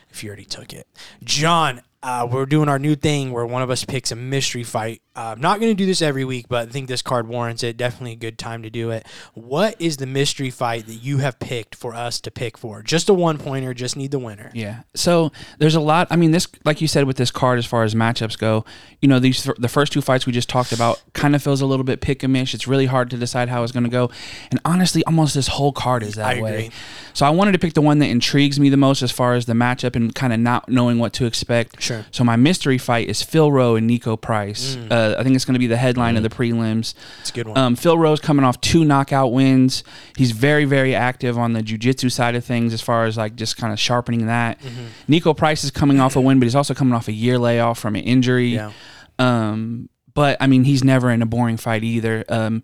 if 0.09 0.23
you 0.23 0.29
already 0.29 0.45
took 0.45 0.73
it. 0.73 0.87
John, 1.23 1.81
uh, 2.03 2.27
we're 2.29 2.45
doing 2.45 2.67
our 2.67 2.77
new 2.77 2.95
thing 2.95 3.31
where 3.31 3.45
one 3.45 3.61
of 3.61 3.69
us 3.69 3.85
picks 3.85 4.11
a 4.11 4.15
mystery 4.15 4.63
fight. 4.63 5.01
Uh, 5.15 5.33
I'm 5.35 5.41
not 5.41 5.59
going 5.59 5.71
to 5.71 5.75
do 5.75 5.85
this 5.85 6.01
every 6.01 6.25
week, 6.25 6.47
but 6.49 6.67
I 6.67 6.71
think 6.71 6.87
this 6.87 7.01
card 7.01 7.27
warrants 7.27 7.63
it. 7.63 7.77
Definitely 7.77 8.13
a 8.13 8.17
good 8.17 8.37
time 8.37 8.63
to 8.63 8.69
do 8.69 8.89
it. 8.89 9.05
What 9.35 9.79
is 9.79 9.97
the 9.97 10.07
mystery 10.07 10.49
fight 10.49 10.87
that 10.87 10.95
you 10.95 11.19
have 11.19 11.39
picked 11.39 11.75
for 11.75 11.93
us 11.93 12.19
to 12.21 12.31
pick 12.31 12.57
for? 12.57 12.81
Just 12.81 13.07
a 13.09 13.13
one 13.13 13.37
pointer, 13.37 13.73
just 13.73 13.95
need 13.95 14.11
the 14.11 14.19
winner. 14.19 14.51
Yeah. 14.53 14.81
So 14.95 15.31
there's 15.59 15.75
a 15.75 15.79
lot. 15.79 16.07
I 16.09 16.15
mean, 16.17 16.31
this, 16.31 16.47
like 16.65 16.81
you 16.81 16.87
said, 16.87 17.05
with 17.05 17.15
this 17.15 17.31
card, 17.31 17.57
as 17.57 17.65
far 17.65 17.83
as 17.83 17.95
matchups 17.95 18.37
go, 18.37 18.65
you 18.99 19.07
know, 19.07 19.19
these 19.19 19.49
the 19.57 19.69
first 19.69 19.93
two 19.93 20.01
fights 20.01 20.25
we 20.25 20.33
just 20.33 20.49
talked 20.49 20.73
about 20.73 21.01
kind 21.13 21.35
of 21.35 21.43
feels 21.43 21.61
a 21.61 21.65
little 21.65 21.85
bit 21.85 22.01
pick 22.01 22.23
and 22.23 22.33
mish. 22.33 22.53
It's 22.53 22.67
really 22.67 22.87
hard 22.87 23.09
to 23.11 23.17
decide 23.17 23.49
how 23.49 23.63
it's 23.63 23.71
going 23.71 23.83
to 23.83 23.89
go. 23.89 24.09
And 24.51 24.59
honestly, 24.65 25.05
almost 25.05 25.35
this 25.35 25.47
whole 25.47 25.71
card 25.71 26.03
is 26.03 26.15
that 26.15 26.37
I 26.37 26.41
way. 26.41 26.55
agree. 26.55 26.71
So 27.13 27.25
I 27.25 27.29
wanted 27.29 27.51
to 27.51 27.59
pick 27.59 27.75
the 27.75 27.81
one 27.81 27.99
that 27.99 28.07
intrigues 28.07 28.59
me 28.59 28.69
the 28.69 28.77
most 28.77 29.03
as 29.03 29.11
far 29.11 29.35
as 29.35 29.45
the 29.45 29.53
matchup 29.53 29.95
and 29.95 30.13
kind 30.13 30.33
of 30.33 30.39
not 30.39 30.67
knowing 30.67 30.97
what 30.97 31.13
to 31.13 31.25
expect. 31.25 31.81
Sure. 31.81 31.92
So 32.11 32.23
my 32.23 32.35
mystery 32.35 32.77
fight 32.77 33.09
is 33.09 33.21
Phil 33.21 33.51
Rowe 33.51 33.75
and 33.75 33.89
Niko 33.89 34.19
Price. 34.19 34.75
Mm. 34.75 34.91
Uh, 34.91 35.15
I 35.19 35.23
think 35.23 35.35
it's 35.35 35.45
going 35.45 35.53
to 35.53 35.59
be 35.59 35.67
the 35.67 35.77
headline 35.77 36.17
of 36.17 36.23
the 36.23 36.29
prelims. 36.29 36.93
It's 37.21 37.29
a 37.29 37.33
good 37.33 37.47
one. 37.47 37.57
Um, 37.57 37.75
Phil 37.75 37.97
Rowe's 37.97 38.19
coming 38.19 38.45
off 38.45 38.59
two 38.61 38.83
knockout 38.85 39.31
wins. 39.31 39.83
He's 40.17 40.31
very, 40.31 40.65
very 40.65 40.95
active 40.95 41.37
on 41.37 41.53
the 41.53 41.61
jujitsu 41.61 42.11
side 42.11 42.35
of 42.35 42.43
things 42.43 42.73
as 42.73 42.81
far 42.81 43.05
as 43.05 43.17
like 43.17 43.35
just 43.35 43.57
kind 43.57 43.71
of 43.73 43.79
sharpening 43.79 44.27
that. 44.27 44.59
Mm-hmm. 44.61 45.13
Niko 45.13 45.35
Price 45.35 45.63
is 45.63 45.71
coming 45.71 45.99
off 45.99 46.15
a 46.15 46.21
win, 46.21 46.39
but 46.39 46.45
he's 46.45 46.55
also 46.55 46.73
coming 46.73 46.93
off 46.93 47.07
a 47.07 47.13
year 47.13 47.37
layoff 47.37 47.79
from 47.79 47.95
an 47.95 48.03
injury. 48.03 48.49
Yeah. 48.55 48.71
Um, 49.19 49.89
but 50.13 50.37
I 50.39 50.47
mean, 50.47 50.63
he's 50.63 50.83
never 50.83 51.09
in 51.11 51.21
a 51.21 51.25
boring 51.25 51.57
fight 51.57 51.83
either. 51.83 52.23
Um, 52.29 52.63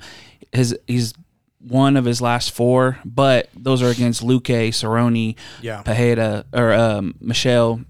his 0.51 0.77
he's 0.87 1.13
one 1.59 1.97
of 1.97 2.05
his 2.05 2.21
last 2.21 2.51
four, 2.51 2.99
but 3.03 3.49
those 3.55 3.81
are 3.81 3.89
against 3.89 4.23
Luque, 4.23 4.69
Cerrone, 4.69 5.35
Yeah. 5.61 5.83
Pajeda, 5.83 6.45
or 6.53 6.73
um, 6.73 7.15
Michel. 7.19 7.81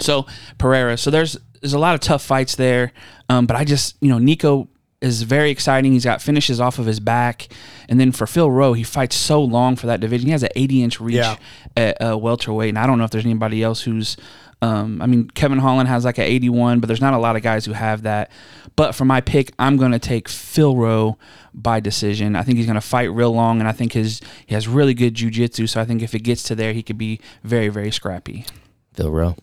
So 0.00 0.26
Pereira. 0.58 0.96
So 0.96 1.10
there's 1.10 1.36
there's 1.60 1.72
a 1.74 1.78
lot 1.78 1.94
of 1.94 2.00
tough 2.00 2.22
fights 2.22 2.54
there. 2.54 2.92
Um, 3.28 3.46
but 3.46 3.56
I 3.56 3.64
just 3.64 3.96
you 4.00 4.08
know 4.08 4.18
Niko 4.18 4.68
is 5.00 5.22
very 5.22 5.50
exciting. 5.50 5.92
He's 5.92 6.04
got 6.04 6.20
finishes 6.20 6.60
off 6.60 6.78
of 6.78 6.86
his 6.86 6.98
back, 7.00 7.48
and 7.88 8.00
then 8.00 8.10
for 8.12 8.26
Phil 8.26 8.50
Rowe, 8.50 8.72
he 8.72 8.82
fights 8.82 9.14
so 9.16 9.40
long 9.42 9.76
for 9.76 9.86
that 9.86 10.00
division. 10.00 10.26
He 10.26 10.32
has 10.32 10.42
an 10.42 10.48
80 10.56 10.82
inch 10.82 11.00
reach 11.00 11.14
Yeah. 11.16 11.36
at 11.76 12.00
uh, 12.02 12.16
welterweight, 12.18 12.70
and 12.70 12.78
I 12.78 12.86
don't 12.86 12.98
know 12.98 13.04
if 13.04 13.10
there's 13.10 13.24
anybody 13.24 13.62
else 13.62 13.82
who's. 13.82 14.16
Um, 14.60 15.00
I 15.00 15.06
mean, 15.06 15.30
Kevin 15.30 15.58
Holland 15.60 15.88
has 15.88 16.04
like 16.04 16.18
an 16.18 16.24
81, 16.24 16.80
but 16.80 16.88
there's 16.88 17.00
not 17.00 17.14
a 17.14 17.18
lot 17.18 17.36
of 17.36 17.42
guys 17.42 17.64
who 17.64 17.74
have 17.74 18.02
that. 18.02 18.28
But 18.74 18.92
for 18.92 19.04
my 19.04 19.20
pick, 19.20 19.52
I'm 19.56 19.76
going 19.76 19.92
to 19.92 20.00
take 20.00 20.28
Phil 20.28 20.74
Rowe 20.74 21.16
by 21.54 21.78
decision. 21.78 22.34
I 22.34 22.42
think 22.42 22.56
he's 22.56 22.66
going 22.66 22.74
to 22.74 22.80
fight 22.80 23.04
real 23.12 23.32
long, 23.32 23.60
and 23.60 23.68
I 23.68 23.72
think 23.72 23.92
his 23.92 24.20
he 24.46 24.54
has 24.54 24.66
really 24.66 24.94
good 24.94 25.14
jujitsu. 25.14 25.68
So 25.68 25.80
I 25.80 25.84
think 25.84 26.02
if 26.02 26.12
it 26.12 26.24
gets 26.24 26.42
to 26.44 26.56
there, 26.56 26.72
he 26.72 26.82
could 26.82 26.98
be 26.98 27.20
very, 27.44 27.68
very 27.68 27.92
scrappy. 27.92 28.46
Phil 28.94 29.12
Rowe. 29.12 29.36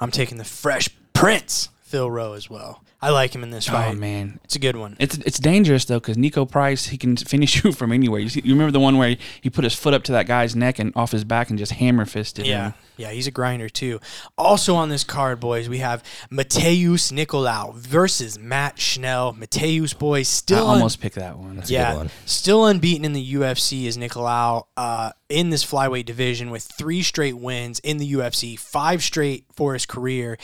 I'm 0.00 0.10
taking 0.10 0.38
the 0.38 0.44
Fresh 0.44 0.90
Prince, 1.12 1.68
Phil 1.82 2.10
Rowe, 2.10 2.32
as 2.34 2.48
well. 2.50 2.82
I 3.04 3.10
like 3.10 3.34
him 3.34 3.42
in 3.42 3.50
this 3.50 3.66
fight. 3.68 3.90
Oh 3.90 3.94
man, 3.94 4.40
It's 4.44 4.56
a 4.56 4.58
good 4.58 4.76
one. 4.76 4.96
It's 4.98 5.16
it's 5.18 5.38
dangerous 5.38 5.84
though 5.84 6.00
because 6.00 6.16
Niko 6.16 6.50
Price 6.50 6.86
he 6.86 6.96
can 6.98 7.16
finish 7.16 7.62
you 7.64 7.72
from 7.72 7.92
anywhere. 7.92 8.20
You, 8.20 8.28
see, 8.28 8.40
you 8.44 8.52
remember 8.54 8.72
the 8.72 8.80
one 8.80 8.96
where 8.98 9.10
he, 9.10 9.18
he 9.42 9.50
put 9.50 9.64
his 9.64 9.74
foot 9.74 9.94
up 9.94 10.02
to 10.04 10.12
that 10.12 10.26
guy's 10.26 10.56
neck 10.56 10.78
and 10.78 10.92
off 10.96 11.12
his 11.12 11.24
back 11.24 11.50
and 11.50 11.58
just 11.58 11.72
hammer 11.72 12.04
fisted 12.06 12.46
Yeah, 12.46 12.66
him. 12.68 12.74
yeah, 12.96 13.10
he's 13.10 13.26
a 13.26 13.30
grinder 13.30 13.68
too. 13.68 14.00
Also 14.38 14.74
on 14.74 14.88
this 14.88 15.04
card, 15.04 15.40
boys, 15.40 15.68
we 15.68 15.78
have 15.78 16.02
Matheus 16.30 17.12
Nicolau 17.12 17.74
versus 17.74 18.38
Matt 18.38 18.78
Schnell. 18.78 19.32
Matheus, 19.34 19.96
boys, 19.98 20.20
I 20.20 20.22
still 20.24 20.66
un- 20.66 20.74
almost 20.76 21.00
picked 21.00 21.16
that 21.16 21.38
one. 21.38 21.58
a 21.58 21.60
good 21.60 21.70
yeah, 21.70 21.96
one. 21.96 22.10
still 22.26 22.66
unbeaten 22.66 23.04
in 23.04 23.12
the 23.12 23.34
UFC 23.34 23.84
is 23.84 23.96
Nicolau 23.96 24.64
uh, 24.76 25.10
in 25.28 25.50
this 25.50 25.64
flyweight 25.64 26.04
division 26.06 26.50
with 26.50 26.62
three 26.64 27.02
straight 27.02 27.36
wins 27.36 27.78
in 27.80 27.96
the 27.98 28.12
UFC, 28.14 28.58
five 28.58 29.02
straight 29.02 29.44
for 29.54 29.72
his 29.74 29.86
career, 29.86 30.36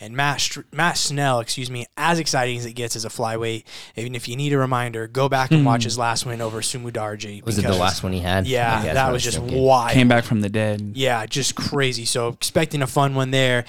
and 0.00 0.14
Matt 0.16 0.40
Str- 0.40 0.60
Matt 0.72 0.96
Schnell, 0.98 1.40
excuse 1.40 1.70
me, 1.70 1.86
as 2.08 2.18
exciting 2.18 2.56
as 2.56 2.64
it 2.64 2.72
gets 2.72 2.96
as 2.96 3.04
a 3.04 3.08
flyweight. 3.08 3.64
Even 3.94 4.14
if 4.14 4.28
you 4.28 4.36
need 4.36 4.52
a 4.54 4.58
reminder, 4.58 5.06
go 5.06 5.28
back 5.28 5.50
and 5.50 5.64
watch 5.64 5.82
hmm. 5.82 5.88
his 5.88 5.98
last 5.98 6.24
win 6.24 6.40
over 6.40 6.62
Su 6.62 6.78
Mudaerji. 6.78 7.44
Was 7.44 7.58
it 7.58 7.62
the 7.62 7.68
because- 7.68 7.78
last 7.78 8.02
one 8.02 8.12
he 8.12 8.20
had? 8.20 8.46
Yeah, 8.46 8.94
that 8.94 9.12
was 9.12 9.22
just 9.22 9.38
thinking. 9.38 9.62
wild. 9.62 9.92
Came 9.92 10.08
back 10.08 10.24
from 10.24 10.40
the 10.40 10.48
dead. 10.48 10.92
Yeah, 10.94 11.26
just 11.26 11.54
crazy. 11.54 12.06
So 12.06 12.28
expecting 12.28 12.80
a 12.80 12.86
fun 12.86 13.14
one 13.14 13.30
there. 13.30 13.66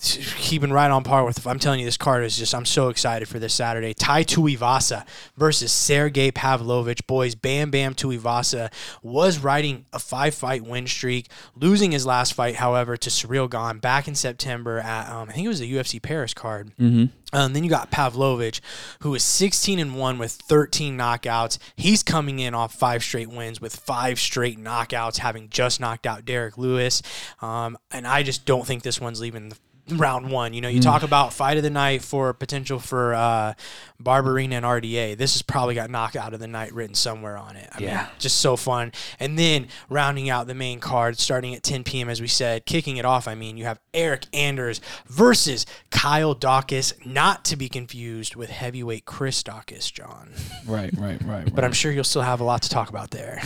Keeping 0.00 0.70
right 0.70 0.90
on 0.90 1.02
par 1.02 1.24
with. 1.24 1.46
I'm 1.46 1.58
telling 1.58 1.80
you, 1.80 1.86
this 1.86 1.96
card 1.96 2.24
is 2.24 2.36
just. 2.36 2.54
I'm 2.54 2.64
so 2.64 2.88
excited 2.88 3.28
for 3.28 3.38
this 3.38 3.54
Saturday. 3.54 3.94
Tai 3.94 4.24
Tuivasa 4.24 5.04
versus 5.36 5.72
Sergey 5.72 6.30
Pavlovich. 6.30 7.06
Boys, 7.06 7.34
Bam 7.34 7.70
Bam 7.70 7.94
Tuivasa 7.94 8.72
was 9.02 9.38
riding 9.38 9.86
a 9.92 9.98
five 9.98 10.34
fight 10.34 10.62
win 10.62 10.86
streak, 10.86 11.28
losing 11.56 11.92
his 11.92 12.06
last 12.06 12.34
fight, 12.34 12.56
however, 12.56 12.96
to 12.96 13.10
Ciryl 13.10 13.50
Gane 13.50 13.80
back 13.80 14.06
in 14.06 14.14
September 14.14 14.78
at 14.78 15.10
um, 15.10 15.28
I 15.28 15.32
think 15.32 15.44
it 15.44 15.48
was 15.48 15.60
the 15.60 15.72
UFC 15.72 16.00
Paris 16.00 16.32
card. 16.32 16.70
Mm-hmm. 16.78 17.06
Um, 17.32 17.52
then 17.52 17.62
you 17.62 17.68
got 17.68 17.90
Pavlovich, 17.90 18.62
who 19.00 19.14
is 19.14 19.22
16 19.22 19.78
and 19.78 19.96
one 19.96 20.18
with 20.18 20.32
13 20.32 20.96
knockouts. 20.96 21.58
He's 21.76 22.02
coming 22.02 22.38
in 22.38 22.54
off 22.54 22.74
five 22.74 23.02
straight 23.02 23.28
wins 23.28 23.60
with 23.60 23.76
five 23.76 24.18
straight 24.18 24.58
knockouts, 24.58 25.18
having 25.18 25.50
just 25.50 25.78
knocked 25.78 26.06
out 26.06 26.24
Derrick 26.24 26.56
Lewis. 26.56 27.02
Um, 27.42 27.76
and 27.90 28.06
I 28.06 28.22
just 28.22 28.46
don't 28.46 28.66
think 28.66 28.82
this 28.82 29.00
one's 29.00 29.20
leaving 29.20 29.50
the 29.50 29.56
round 29.90 30.30
one. 30.30 30.54
You 30.54 30.60
know, 30.60 30.68
you 30.68 30.80
talk 30.80 31.02
about 31.02 31.32
fight 31.32 31.56
of 31.56 31.62
the 31.62 31.70
night 31.70 32.02
for 32.02 32.32
potential 32.32 32.78
for 32.78 33.14
uh, 33.14 33.54
Barberena 34.02 34.52
and 34.52 34.64
RDA. 34.66 35.16
This 35.16 35.34
has 35.34 35.42
probably 35.42 35.74
got 35.74 35.90
knockout 35.90 36.34
of 36.34 36.40
the 36.40 36.46
night 36.46 36.72
written 36.72 36.94
somewhere 36.94 37.36
on 37.36 37.56
it. 37.56 37.68
I 37.72 37.80
Yeah. 37.82 37.96
mean, 37.96 38.06
just 38.18 38.38
so 38.38 38.56
fun. 38.56 38.92
And 39.18 39.38
then 39.38 39.68
rounding 39.88 40.30
out 40.30 40.46
the 40.46 40.54
main 40.54 40.80
card, 40.80 41.18
starting 41.18 41.54
at 41.54 41.62
10 41.62 41.84
p.m. 41.84 42.08
as 42.08 42.20
we 42.20 42.26
said, 42.28 42.64
kicking 42.66 42.96
it 42.96 43.04
off. 43.04 43.26
I 43.26 43.34
mean, 43.34 43.56
you 43.56 43.64
have 43.64 43.80
Eryk 43.94 44.26
Anders 44.32 44.80
versus 45.06 45.66
Kyle 45.90 46.34
Daukaus, 46.34 46.94
not 47.06 47.44
to 47.46 47.56
be 47.56 47.68
confused 47.68 48.36
with 48.36 48.50
heavyweight 48.50 49.04
Chris 49.04 49.42
Daukaus, 49.42 49.92
John. 49.92 50.30
Right, 50.66 50.90
right, 50.98 51.20
right. 51.24 51.54
But 51.54 51.64
I'm 51.64 51.72
sure 51.72 51.90
you'll 51.90 52.04
still 52.04 52.20
have 52.22 52.40
a 52.40 52.44
lot 52.44 52.60
to 52.62 52.68
talk 52.68 52.90
about 52.90 53.10
there. 53.10 53.40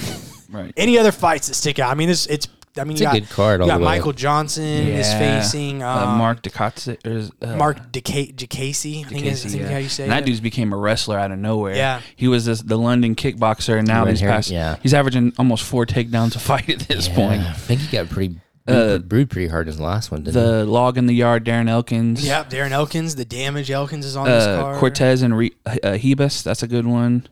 right. 0.50 0.72
Any 0.76 0.98
other 0.98 1.12
fights 1.12 1.46
that 1.46 1.54
stick 1.54 1.78
out? 1.78 1.90
I 1.90 1.94
mean, 1.94 2.08
this 2.08 2.26
it's 2.26 2.48
I 2.78 2.84
mean, 2.84 2.92
It's 2.92 3.00
you 3.02 3.06
a 3.08 3.12
got, 3.12 3.20
good 3.20 3.28
card 3.30 3.60
all 3.60 3.66
you 3.66 3.72
got 3.72 3.78
the 3.78 3.84
way. 3.84 3.90
Michael 3.98 4.12
Johnson 4.14 4.64
is 4.64 5.06
Yeah. 5.08 5.18
facing 5.40 5.82
uh, 5.82 5.88
um, 6.06 6.16
Marc 6.18 6.42
Diakiese, 6.42 6.96
or, 7.06 7.46
uh, 7.46 7.56
Mark 7.56 7.92
DeCa- 7.92 8.34
Diakiese. 8.34 9.04
I 9.04 9.08
think 9.10 9.26
is 9.26 9.44
I 9.44 9.48
think 9.50 9.62
yeah. 9.62 9.70
how 9.72 9.76
you 9.78 9.88
say 9.90 10.04
and 10.04 10.12
that 10.12 10.22
it. 10.22 10.26
dude's 10.26 10.40
became 10.40 10.72
a 10.72 10.76
wrestler 10.76 11.18
out 11.18 11.30
of 11.32 11.38
nowhere. 11.38 11.74
Yeah. 11.76 12.00
he 12.16 12.28
was 12.28 12.46
this, 12.46 12.62
the 12.62 12.78
London 12.78 13.14
kickboxer, 13.14 13.78
and 13.78 13.86
now 13.86 14.04
Red 14.04 14.12
he's 14.12 14.20
hair, 14.20 14.30
past. 14.30 14.50
yeah. 14.50 14.76
he's 14.82 14.94
averaging 14.94 15.34
almost 15.38 15.64
four 15.64 15.84
takedowns 15.84 16.34
a 16.34 16.38
fight 16.38 16.68
at 16.70 16.78
this 16.80 17.08
Yeah, 17.08 17.14
point. 17.14 17.42
I 17.42 17.52
think 17.52 17.80
he 17.82 17.94
got 17.94 18.08
pretty 18.08 18.36
Uh, 18.66 18.72
brewed, 18.98 19.08
brewed 19.08 19.30
pretty 19.30 19.48
hard 19.48 19.66
in 19.66 19.72
his 19.72 19.80
last 19.80 20.10
one, 20.10 20.22
didn't 20.22 20.40
he? 20.40 20.48
The 20.48 20.64
log 20.64 20.96
in 20.96 21.06
the 21.06 21.14
yard, 21.14 21.44
Darren 21.44 21.68
Elkins. 21.68 22.24
Yep, 22.24 22.48
Darren 22.48 22.70
Elkins, 22.70 23.16
the 23.16 23.24
damage 23.26 23.70
Elkins 23.70 24.06
is 24.06 24.16
on 24.16 24.24
this 24.26 24.44
uh, 24.44 24.62
card. 24.62 24.78
Cortez 24.78 25.20
and 25.20 25.36
Re- 25.36 25.52
uh, 25.66 25.72
Hebus. 25.82 26.42
That's 26.42 26.62
a 26.62 26.68
good 26.68 26.86
one. 26.86 27.26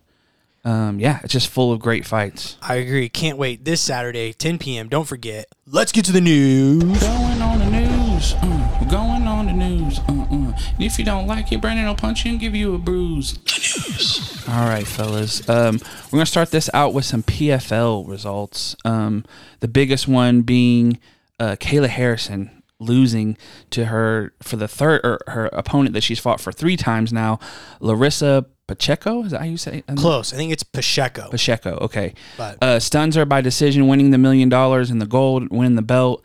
Um, 0.64 1.00
yeah, 1.00 1.20
it's 1.24 1.32
just 1.32 1.48
full 1.48 1.72
of 1.72 1.80
great 1.80 2.04
fights. 2.04 2.56
I 2.60 2.76
agree. 2.76 3.08
Can't 3.08 3.38
wait. 3.38 3.64
This 3.64 3.80
Saturday, 3.80 4.32
10 4.32 4.58
p.m. 4.58 4.88
Don't 4.88 5.06
forget. 5.06 5.46
Let's 5.66 5.92
get 5.92 6.04
to 6.06 6.12
the 6.12 6.20
news. 6.20 6.82
Going 6.82 7.42
on 7.42 7.58
the 7.58 7.70
news. 7.70 8.34
Uh, 8.36 8.84
going 8.90 9.26
on 9.26 9.46
the 9.46 9.52
news. 9.52 10.00
Uh, 10.00 10.12
uh. 10.12 10.52
And 10.74 10.82
if 10.84 10.98
you 10.98 11.04
don't 11.04 11.26
like 11.26 11.50
it, 11.50 11.60
Brandon 11.60 11.86
will 11.86 11.94
punch 11.94 12.24
you 12.24 12.32
and 12.32 12.40
give 12.40 12.54
you 12.54 12.74
a 12.74 12.78
bruise. 12.78 13.34
The 13.38 13.88
news. 13.88 14.48
All 14.48 14.68
right, 14.68 14.86
fellas. 14.86 15.48
Um, 15.48 15.80
we're 16.06 16.18
going 16.18 16.24
to 16.24 16.30
start 16.30 16.50
this 16.50 16.68
out 16.74 16.92
with 16.92 17.06
some 17.06 17.22
PFL 17.22 18.06
results. 18.06 18.76
Um, 18.84 19.24
the 19.60 19.68
biggest 19.68 20.08
one 20.08 20.42
being 20.42 20.98
uh, 21.38 21.56
Kayla 21.58 21.88
Harrison 21.88 22.62
losing 22.78 23.36
to 23.70 23.86
her 23.86 24.32
for 24.42 24.56
the 24.56 24.68
third 24.68 25.00
or 25.04 25.20
her 25.28 25.46
opponent 25.52 25.94
that 25.94 26.02
she's 26.02 26.18
fought 26.18 26.40
for 26.40 26.50
three 26.50 26.76
times 26.76 27.12
now, 27.12 27.38
Larissa 27.80 28.46
Pacheco. 28.74 29.24
Is 29.24 29.32
that 29.32 29.40
how 29.40 29.46
you 29.46 29.56
say 29.56 29.82
it? 29.86 29.96
Close. 29.96 30.32
I 30.32 30.36
think 30.36 30.52
it's 30.52 30.62
Pacheco. 30.62 31.28
Pacheco. 31.30 31.76
Okay. 31.82 32.14
But- 32.36 32.62
uh, 32.62 32.78
stuns 32.78 33.16
her 33.16 33.24
by 33.24 33.40
decision, 33.40 33.88
winning 33.88 34.10
the 34.10 34.18
million 34.18 34.48
dollars 34.48 34.90
and 34.90 35.00
the 35.00 35.06
gold, 35.06 35.48
winning 35.50 35.74
the 35.74 35.82
belt. 35.82 36.22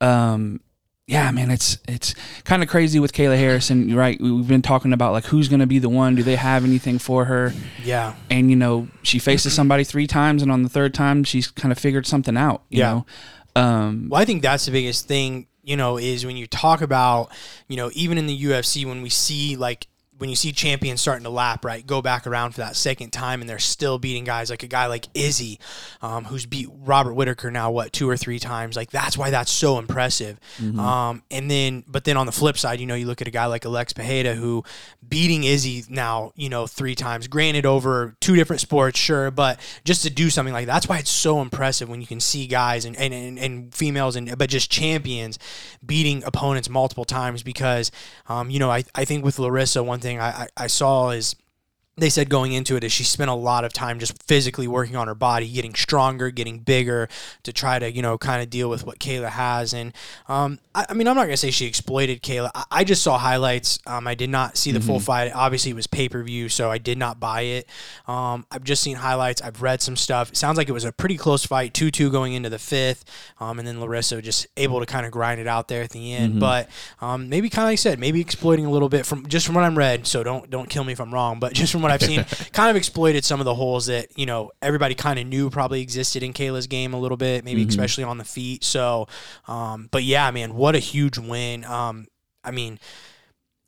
Um, 0.00 0.60
yeah, 1.06 1.30
man, 1.30 1.50
it's 1.52 1.78
it's 1.88 2.14
kind 2.44 2.62
of 2.62 2.68
crazy 2.68 2.98
with 2.98 3.12
Kayla 3.12 3.38
Harrison. 3.38 3.88
You're 3.88 3.98
right. 3.98 4.20
We- 4.20 4.32
We've 4.32 4.48
been 4.48 4.60
talking 4.62 4.92
about 4.92 5.12
like 5.12 5.24
who's 5.26 5.48
going 5.48 5.60
to 5.60 5.66
be 5.66 5.78
the 5.78 5.88
one. 5.88 6.14
Do 6.16 6.22
they 6.22 6.36
have 6.36 6.64
anything 6.64 6.98
for 6.98 7.24
her? 7.26 7.54
Yeah. 7.82 8.14
And 8.28 8.50
you 8.50 8.56
know, 8.56 8.88
she 9.02 9.18
faces 9.18 9.54
somebody 9.54 9.84
three 9.84 10.06
times, 10.06 10.42
and 10.42 10.50
on 10.52 10.62
the 10.64 10.68
third 10.68 10.92
time, 10.94 11.24
she's 11.24 11.50
kind 11.50 11.72
of 11.72 11.78
figured 11.78 12.06
something 12.06 12.36
out. 12.36 12.62
You 12.68 12.78
Yeah. 12.80 12.90
know. 12.92 13.06
Um, 13.62 14.08
Well, 14.10 14.20
I 14.20 14.24
think 14.26 14.42
that's 14.42 14.66
the 14.66 14.72
biggest 14.72 15.08
thing, 15.08 15.46
you 15.62 15.76
know, 15.76 15.96
is 15.96 16.26
when 16.26 16.36
you 16.36 16.46
talk 16.46 16.82
about, 16.82 17.30
you 17.68 17.76
know, 17.76 17.90
even 17.94 18.18
in 18.18 18.26
the 18.26 18.34
UFC, 18.44 18.84
when 18.84 19.00
we 19.00 19.08
see 19.08 19.56
like, 19.56 19.86
when 20.18 20.30
you 20.30 20.36
see 20.36 20.52
champions 20.52 21.00
starting 21.00 21.24
to 21.24 21.30
lap, 21.30 21.64
right, 21.64 21.86
go 21.86 22.00
back 22.00 22.26
around 22.26 22.52
for 22.52 22.60
that 22.60 22.76
second 22.76 23.10
time 23.10 23.40
and 23.40 23.50
they're 23.50 23.58
still 23.58 23.98
beating 23.98 24.24
guys 24.24 24.50
like 24.50 24.62
a 24.62 24.68
guy 24.68 24.86
like 24.86 25.08
Izzy, 25.14 25.58
um, 26.02 26.24
who's 26.24 26.46
beat 26.46 26.68
Robert 26.70 27.14
Whitaker 27.14 27.50
now, 27.50 27.70
what, 27.70 27.92
two 27.92 28.08
or 28.08 28.16
three 28.16 28.38
times. 28.38 28.76
Like, 28.76 28.90
that's 28.90 29.18
why 29.18 29.30
that's 29.30 29.50
so 29.50 29.78
impressive. 29.78 30.38
Um, 30.78 31.22
and 31.30 31.50
then, 31.50 31.84
but 31.86 32.04
then 32.04 32.16
on 32.16 32.26
the 32.26 32.32
flip 32.32 32.56
side, 32.56 32.80
you 32.80 32.86
know, 32.86 32.94
you 32.94 33.06
look 33.06 33.20
at 33.20 33.28
a 33.28 33.32
guy 33.32 33.46
like 33.46 33.64
Alex 33.64 33.92
Pereira 33.92 34.34
who 34.34 34.64
beating 35.06 35.44
Izzy 35.44 35.84
now, 35.88 36.32
you 36.36 36.48
know, 36.48 36.66
three 36.66 36.94
times, 36.94 37.26
granted 37.28 37.66
over 37.66 38.14
two 38.20 38.36
different 38.36 38.60
sports, 38.60 38.98
sure, 38.98 39.30
but 39.30 39.58
just 39.84 40.02
to 40.04 40.10
do 40.10 40.30
something 40.30 40.54
like 40.54 40.66
that, 40.66 40.76
that's 40.76 40.88
why 40.88 40.98
it's 40.98 41.10
so 41.10 41.40
impressive 41.40 41.88
when 41.88 42.00
you 42.00 42.06
can 42.06 42.20
see 42.20 42.46
guys 42.46 42.84
and, 42.84 42.96
and, 42.96 43.12
and, 43.12 43.38
and 43.38 43.74
females 43.74 44.14
and 44.14 44.36
but 44.36 44.50
just 44.50 44.70
champions 44.70 45.38
beating 45.84 46.22
opponents 46.24 46.68
multiple 46.68 47.04
times 47.04 47.42
because 47.42 47.90
um, 48.28 48.50
you 48.50 48.58
know, 48.58 48.70
I, 48.70 48.84
I 48.94 49.04
think 49.04 49.24
with 49.24 49.38
Larissa, 49.38 49.82
one 49.82 50.00
thing 50.00 50.05
I, 50.20 50.28
I, 50.28 50.48
I 50.56 50.66
saw 50.68 51.10
is 51.10 51.34
they 51.98 52.10
said 52.10 52.28
going 52.28 52.52
into 52.52 52.76
it 52.76 52.84
is 52.84 52.92
she 52.92 53.04
spent 53.04 53.30
a 53.30 53.34
lot 53.34 53.64
of 53.64 53.72
time 53.72 53.98
just 53.98 54.22
physically 54.24 54.68
working 54.68 54.96
on 54.96 55.08
her 55.08 55.14
body, 55.14 55.50
getting 55.50 55.74
stronger, 55.74 56.30
getting 56.30 56.58
bigger 56.58 57.08
to 57.42 57.54
try 57.54 57.78
to, 57.78 57.90
you 57.90 58.02
know, 58.02 58.18
kind 58.18 58.42
of 58.42 58.50
deal 58.50 58.68
with 58.68 58.84
what 58.84 58.98
Kayla 58.98 59.30
has. 59.30 59.72
And 59.72 59.94
um, 60.28 60.58
I, 60.74 60.84
I 60.90 60.92
mean, 60.92 61.08
I'm 61.08 61.16
not 61.16 61.22
going 61.22 61.32
to 61.32 61.38
say 61.38 61.50
she 61.50 61.64
exploited 61.64 62.22
Kayla. 62.22 62.50
I, 62.54 62.64
I 62.70 62.84
just 62.84 63.02
saw 63.02 63.16
highlights. 63.16 63.78
Um, 63.86 64.06
I 64.06 64.14
did 64.14 64.28
not 64.28 64.58
see 64.58 64.72
the 64.72 64.80
full 64.80 65.00
fight. 65.00 65.32
Obviously, 65.34 65.70
it 65.70 65.74
was 65.74 65.86
pay 65.86 66.06
per 66.06 66.22
view, 66.22 66.50
so 66.50 66.70
I 66.70 66.76
did 66.76 66.98
not 66.98 67.18
buy 67.18 67.40
it. 67.42 67.66
Um, 68.06 68.44
I've 68.50 68.64
just 68.64 68.82
seen 68.82 68.96
highlights. 68.96 69.40
I've 69.40 69.62
read 69.62 69.80
some 69.80 69.96
stuff. 69.96 70.32
It 70.32 70.36
sounds 70.36 70.58
like 70.58 70.68
it 70.68 70.72
was 70.72 70.84
a 70.84 70.92
pretty 70.92 71.16
close 71.16 71.46
fight 71.46 71.72
2 71.72 71.90
2 71.90 72.10
going 72.10 72.34
into 72.34 72.50
the 72.50 72.58
fifth. 72.58 73.06
Um, 73.40 73.58
and 73.58 73.66
then 73.66 73.80
Larissa 73.80 74.20
just 74.20 74.46
able 74.58 74.80
to 74.80 74.86
kind 74.86 75.06
of 75.06 75.12
grind 75.12 75.40
it 75.40 75.46
out 75.46 75.68
there 75.68 75.82
at 75.82 75.90
the 75.90 76.12
end. 76.12 76.40
But 76.40 76.68
um, 77.00 77.30
maybe 77.30 77.48
kind 77.48 77.64
of 77.64 77.68
like 77.68 77.72
I 77.72 77.76
said, 77.76 77.98
maybe 77.98 78.20
exploiting 78.20 78.66
a 78.66 78.70
little 78.70 78.90
bit 78.90 79.06
from 79.06 79.26
just 79.28 79.46
from 79.46 79.54
what 79.54 79.64
I'm 79.64 79.78
read. 79.78 80.06
So 80.06 80.22
don't 80.22 80.50
don't 80.50 80.68
kill 80.68 80.84
me 80.84 80.92
if 80.92 81.00
I'm 81.00 81.14
wrong. 81.14 81.40
But 81.40 81.52
just 81.54 81.72
from 81.72 81.85
what 81.86 81.92
I've 81.92 82.02
seen, 82.02 82.24
kind 82.52 82.70
of 82.70 82.76
exploited 82.76 83.24
some 83.24 83.40
of 83.40 83.44
the 83.44 83.54
holes 83.54 83.86
that 83.86 84.18
you 84.18 84.26
know 84.26 84.50
everybody 84.60 84.94
kind 84.94 85.18
of 85.18 85.26
knew 85.26 85.50
probably 85.50 85.80
existed 85.80 86.22
in 86.22 86.32
Kayla's 86.32 86.66
game 86.66 86.94
a 86.94 86.98
little 86.98 87.16
bit, 87.16 87.44
maybe 87.44 87.64
especially 87.64 88.04
on 88.04 88.18
the 88.18 88.24
feet. 88.24 88.64
So, 88.64 89.08
um, 89.48 89.88
but 89.90 90.02
yeah, 90.02 90.30
man, 90.30 90.54
what 90.54 90.74
a 90.74 90.80
huge 90.80 91.18
win. 91.18 91.64
Um, 91.64 92.06
I 92.44 92.50
mean. 92.50 92.78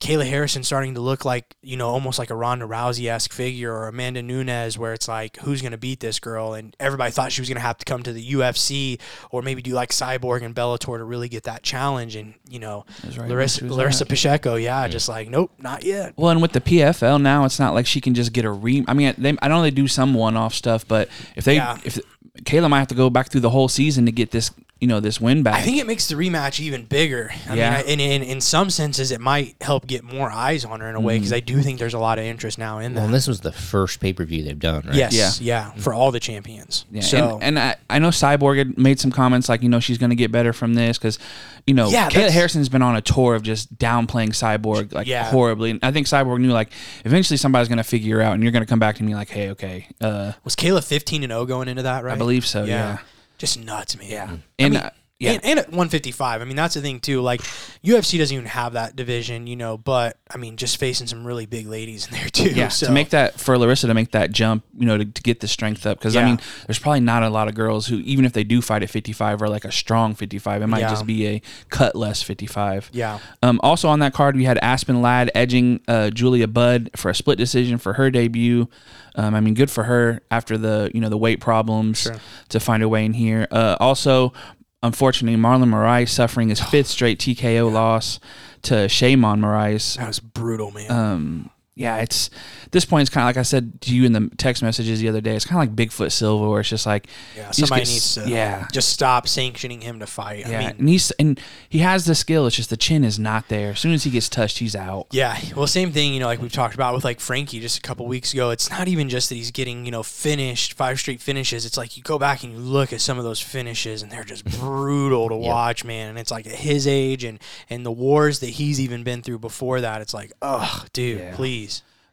Kayla 0.00 0.28
Harrison 0.28 0.62
starting 0.62 0.94
to 0.94 1.00
look 1.00 1.24
like, 1.24 1.56
you 1.60 1.76
know, 1.76 1.88
almost 1.88 2.20
like 2.20 2.30
a 2.30 2.34
Ronda 2.36 2.66
Rousey 2.66 3.10
esque 3.10 3.32
figure 3.32 3.72
or 3.74 3.88
Amanda 3.88 4.22
Nunes, 4.22 4.78
where 4.78 4.92
it's 4.92 5.08
like, 5.08 5.38
who's 5.38 5.60
going 5.60 5.72
to 5.72 5.78
beat 5.78 5.98
this 5.98 6.20
girl? 6.20 6.54
And 6.54 6.76
everybody 6.78 7.10
thought 7.10 7.32
she 7.32 7.40
was 7.40 7.48
going 7.48 7.56
to 7.56 7.62
have 7.62 7.78
to 7.78 7.84
come 7.84 8.04
to 8.04 8.12
the 8.12 8.24
UFC 8.32 9.00
or 9.32 9.42
maybe 9.42 9.60
do 9.60 9.72
like 9.72 9.90
Cyborg 9.90 10.42
and 10.42 10.54
Bellator 10.54 10.98
to 10.98 11.02
really 11.04 11.28
get 11.28 11.42
that 11.44 11.64
challenge. 11.64 12.14
And, 12.14 12.34
you 12.48 12.60
know, 12.60 12.86
right. 13.16 13.28
Larissa, 13.28 13.64
Larissa. 13.64 14.06
Pacheco, 14.06 14.54
yeah, 14.54 14.86
just 14.86 15.08
like, 15.08 15.28
nope, 15.28 15.50
not 15.58 15.82
yet. 15.82 16.14
Well, 16.16 16.30
and 16.30 16.40
with 16.40 16.52
the 16.52 16.60
PFL 16.60 17.20
now, 17.20 17.44
it's 17.44 17.58
not 17.58 17.74
like 17.74 17.86
she 17.86 18.00
can 18.00 18.14
just 18.14 18.32
get 18.32 18.44
a 18.44 18.50
re. 18.50 18.84
I 18.86 18.94
mean, 18.94 19.14
they, 19.18 19.36
I 19.42 19.48
know 19.48 19.62
they 19.62 19.72
do 19.72 19.88
some 19.88 20.14
one-off 20.14 20.54
stuff, 20.54 20.86
but 20.86 21.08
if 21.34 21.44
they, 21.44 21.56
Yeah. 21.56 21.76
if 21.82 21.98
Kayla 22.44 22.70
might 22.70 22.78
have 22.78 22.88
to 22.88 22.94
go 22.94 23.10
back 23.10 23.30
through 23.30 23.40
the 23.40 23.50
whole 23.50 23.66
season 23.68 24.06
to 24.06 24.12
get 24.12 24.30
this, 24.30 24.52
you 24.80 24.86
know, 24.86 25.00
this 25.00 25.20
win 25.20 25.42
back. 25.42 25.54
I 25.56 25.62
think 25.62 25.78
it 25.78 25.86
makes 25.86 26.06
the 26.08 26.14
rematch 26.14 26.60
even 26.60 26.84
bigger. 26.84 27.30
I 27.48 27.54
Yeah. 27.56 27.70
mean, 27.70 27.78
I, 27.78 27.82
and 27.90 28.00
in, 28.00 28.22
in 28.22 28.40
some 28.40 28.70
senses, 28.70 29.10
it 29.10 29.20
might 29.20 29.56
help 29.60 29.86
get 29.88 30.04
more 30.04 30.30
eyes 30.30 30.64
on 30.64 30.80
her 30.80 30.88
in 30.88 30.94
a 30.94 31.00
way 31.00 31.16
because 31.18 31.32
I 31.32 31.40
do 31.40 31.60
think 31.62 31.78
there's 31.80 31.94
a 31.94 31.98
lot 31.98 32.18
of 32.18 32.24
interest 32.24 32.58
now 32.58 32.78
in 32.78 32.94
that. 32.94 33.00
Well, 33.02 33.10
this 33.10 33.26
was 33.26 33.40
the 33.40 33.50
first 33.52 33.98
pay 34.00 34.12
per 34.12 34.24
view 34.24 34.44
they've 34.44 34.58
done, 34.58 34.84
right? 34.86 34.94
yes, 34.94 35.40
Yeah. 35.40 35.72
yeah, 35.72 35.80
for 35.82 35.92
all 35.92 36.12
the 36.12 36.20
champions. 36.20 36.84
Yeah, 36.92 37.00
so, 37.02 37.34
and, 37.42 37.58
and 37.58 37.58
I, 37.58 37.76
I 37.90 37.98
know 37.98 38.08
Cyborg 38.10 38.58
had 38.58 38.78
made 38.78 39.00
some 39.00 39.10
comments 39.10 39.48
like 39.48 39.62
you 39.62 39.68
know 39.68 39.80
she's 39.80 39.98
going 39.98 40.10
to 40.10 40.16
get 40.16 40.30
better 40.30 40.52
from 40.52 40.74
this 40.74 40.96
because 40.96 41.18
you 41.66 41.74
know 41.74 41.88
Yeah, 41.88 42.08
Kayla 42.08 42.30
Harrison's 42.30 42.68
been 42.68 42.82
on 42.82 42.94
a 42.94 43.00
tour 43.02 43.34
of 43.34 43.42
just 43.42 43.76
downplaying 43.78 44.28
Cyborg 44.30 44.92
like 44.92 45.06
Yeah. 45.08 45.24
horribly, 45.30 45.70
and 45.70 45.80
I 45.82 45.90
think 45.90 46.06
Cyborg 46.06 46.40
knew 46.40 46.50
like 46.52 46.70
eventually 47.04 47.36
somebody's 47.36 47.66
going 47.68 47.78
to 47.78 47.84
figure 47.84 48.20
out, 48.20 48.34
and 48.34 48.42
you're 48.44 48.52
going 48.52 48.64
to 48.64 48.68
come 48.68 48.78
back 48.78 48.94
to 48.96 49.02
me 49.02 49.14
like, 49.16 49.28
hey, 49.30 49.50
okay, 49.50 49.88
uh, 50.00 50.32
was 50.44 50.54
Kayla 50.54 50.84
15 50.84 51.24
and 51.24 51.32
0 51.32 51.46
going 51.46 51.66
into 51.66 51.82
that, 51.82 52.04
right? 52.04 52.14
I 52.14 52.16
believe 52.16 52.46
so, 52.46 52.62
yeah. 52.64 52.98
Just 53.38 53.58
nuts, 53.64 53.96
man. 53.96 54.08
yeah, 54.10 54.24
I 54.24 54.38
and 54.58 54.74
mean, 54.74 54.82
uh, 54.82 54.90
yeah, 55.20 55.32
And, 55.32 55.44
and 55.44 55.58
at 55.58 55.66
155, 55.66 56.40
I 56.40 56.44
mean 56.44 56.54
that's 56.56 56.74
the 56.74 56.80
thing 56.80 57.00
too. 57.00 57.20
Like 57.20 57.40
UFC 57.84 58.18
doesn't 58.18 58.32
even 58.34 58.46
have 58.46 58.74
that 58.74 58.94
division, 58.94 59.46
you 59.46 59.56
know. 59.56 59.76
But 59.76 60.16
I 60.32 60.38
mean, 60.38 60.56
just 60.56 60.76
facing 60.76 61.06
some 61.08 61.26
really 61.26 61.44
big 61.46 61.66
ladies 61.66 62.06
in 62.06 62.12
there 62.12 62.28
too. 62.32 62.50
yeah, 62.50 62.68
so 62.68 62.86
to 62.86 62.92
make 62.92 63.10
that 63.10 63.38
for 63.40 63.58
Larissa 63.58 63.88
to 63.88 63.94
make 63.94 64.12
that 64.12 64.30
jump, 64.30 64.64
you 64.78 64.86
know, 64.86 64.96
to, 64.98 65.04
to 65.04 65.22
get 65.22 65.40
the 65.40 65.48
strength 65.48 65.86
up 65.86 65.98
because 65.98 66.14
I 66.14 66.24
mean, 66.24 66.38
there's 66.66 66.78
probably 66.78 67.00
not 67.00 67.22
a 67.24 67.30
lot 67.30 67.48
of 67.48 67.54
girls 67.54 67.86
who 67.88 67.96
even 67.98 68.24
if 68.24 68.32
they 68.32 68.44
do 68.44 68.62
fight 68.62 68.82
at 68.82 68.90
55 68.90 69.42
are 69.42 69.48
like 69.48 69.64
a 69.64 69.72
strong 69.72 70.14
55. 70.14 70.62
It 70.62 70.66
might 70.68 70.80
Yeah. 70.80 70.90
just 70.90 71.06
be 71.06 71.26
a 71.26 71.42
cut 71.68 71.96
less 71.96 72.22
55. 72.22 72.90
yeah, 72.92 73.18
Um, 73.42 73.58
also 73.62 73.88
on 73.88 73.98
that 73.98 74.12
card, 74.14 74.36
we 74.36 74.44
had 74.44 74.58
Aspen 74.58 75.02
Ladd 75.02 75.30
edging 75.34 75.80
uh, 75.88 76.10
Julia 76.10 76.46
Budd 76.46 76.90
for 76.96 77.10
a 77.10 77.14
split 77.14 77.38
decision 77.38 77.78
for 77.78 77.94
her 77.94 78.10
debut. 78.10 78.68
Um, 79.16 79.34
I 79.34 79.40
mean, 79.40 79.54
good 79.54 79.70
for 79.70 79.84
her 79.84 80.20
after 80.30 80.56
the 80.56 80.92
you 80.94 81.00
know 81.00 81.08
the 81.08 81.18
weight 81.18 81.40
problems 81.40 82.02
Sure. 82.02 82.14
to 82.50 82.60
find 82.60 82.84
a 82.84 82.88
way 82.88 83.04
in 83.04 83.14
here. 83.14 83.48
Uh, 83.50 83.76
also, 83.80 84.32
unfortunately, 84.82 85.40
Marlon 85.40 85.68
Moraes 85.70 86.08
suffering 86.08 86.48
his 86.48 86.60
fifth 86.70 86.88
straight 86.88 87.18
TKO 87.18 87.70
loss 87.72 88.20
to 88.62 88.74
Sheymon 88.74 89.40
Moraes. 89.40 89.96
that 89.96 90.06
was 90.08 90.20
brutal, 90.20 90.70
man. 90.70 90.90
Um, 90.90 91.50
yeah, 91.78 91.98
it's 91.98 92.28
this 92.72 92.84
point. 92.84 93.02
It's 93.02 93.10
kind 93.10 93.22
of 93.22 93.28
like 93.28 93.36
I 93.36 93.42
said 93.42 93.80
to 93.82 93.94
you 93.94 94.04
in 94.04 94.12
the 94.12 94.30
text 94.36 94.62
messages 94.62 95.00
the 95.00 95.08
other 95.08 95.20
day. 95.20 95.36
It's 95.36 95.44
kind 95.44 95.62
of 95.62 95.68
like 95.76 95.88
Bigfoot 95.88 96.10
Silva, 96.10 96.50
where 96.50 96.60
it's 96.60 96.68
just 96.68 96.86
like 96.86 97.06
yeah, 97.36 97.42
you 97.42 97.46
just 97.46 97.58
somebody 97.60 97.80
needs 97.82 98.14
to 98.14 98.28
yeah. 98.28 98.66
just 98.72 98.88
stop 98.88 99.28
sanctioning 99.28 99.80
him 99.80 100.00
to 100.00 100.06
fight. 100.06 100.40
Yeah, 100.48 100.58
I 100.58 100.58
mean, 100.58 100.76
and 100.78 100.88
he's 100.88 101.10
and 101.12 101.40
he 101.68 101.78
has 101.78 102.04
the 102.04 102.16
skill. 102.16 102.46
It's 102.48 102.56
just 102.56 102.70
the 102.70 102.76
chin 102.76 103.04
is 103.04 103.18
not 103.18 103.48
there. 103.48 103.70
As 103.70 103.80
soon 103.80 103.92
as 103.92 104.02
he 104.02 104.10
gets 104.10 104.28
touched, 104.28 104.58
he's 104.58 104.74
out. 104.74 105.06
Yeah, 105.12 105.38
well, 105.54 105.68
same 105.68 105.92
thing, 105.92 106.12
you 106.14 106.20
know, 106.20 106.26
like 106.26 106.42
we've 106.42 106.52
talked 106.52 106.74
about 106.74 106.94
with 106.94 107.04
like 107.04 107.20
Frankie 107.20 107.60
just 107.60 107.78
a 107.78 107.82
couple 107.82 108.06
weeks 108.06 108.34
ago. 108.34 108.50
It's 108.50 108.70
not 108.70 108.88
even 108.88 109.08
just 109.08 109.28
that 109.28 109.36
he's 109.36 109.52
getting, 109.52 109.84
you 109.84 109.92
know, 109.92 110.02
finished 110.02 110.74
five 110.74 110.98
straight 110.98 111.20
finishes. 111.20 111.64
It's 111.64 111.76
like 111.76 111.96
you 111.96 112.02
go 112.02 112.18
back 112.18 112.42
and 112.42 112.52
you 112.52 112.58
look 112.58 112.92
at 112.92 113.00
some 113.00 113.18
of 113.18 113.24
those 113.24 113.40
finishes, 113.40 114.02
and 114.02 114.10
they're 114.10 114.24
just 114.24 114.44
brutal 114.58 115.28
to 115.28 115.36
watch, 115.36 115.84
man. 115.84 116.08
And 116.10 116.18
it's 116.18 116.32
like 116.32 116.46
at 116.46 116.54
his 116.54 116.88
age 116.88 117.22
and 117.22 117.38
and 117.70 117.86
the 117.86 117.92
wars 117.92 118.40
that 118.40 118.50
he's 118.50 118.80
even 118.80 119.04
been 119.04 119.22
through 119.22 119.38
before 119.38 119.80
that. 119.80 120.00
It's 120.02 120.14
like, 120.14 120.32
oh, 120.42 120.84
dude, 120.92 121.20
Yeah. 121.20 121.36
please. 121.36 121.67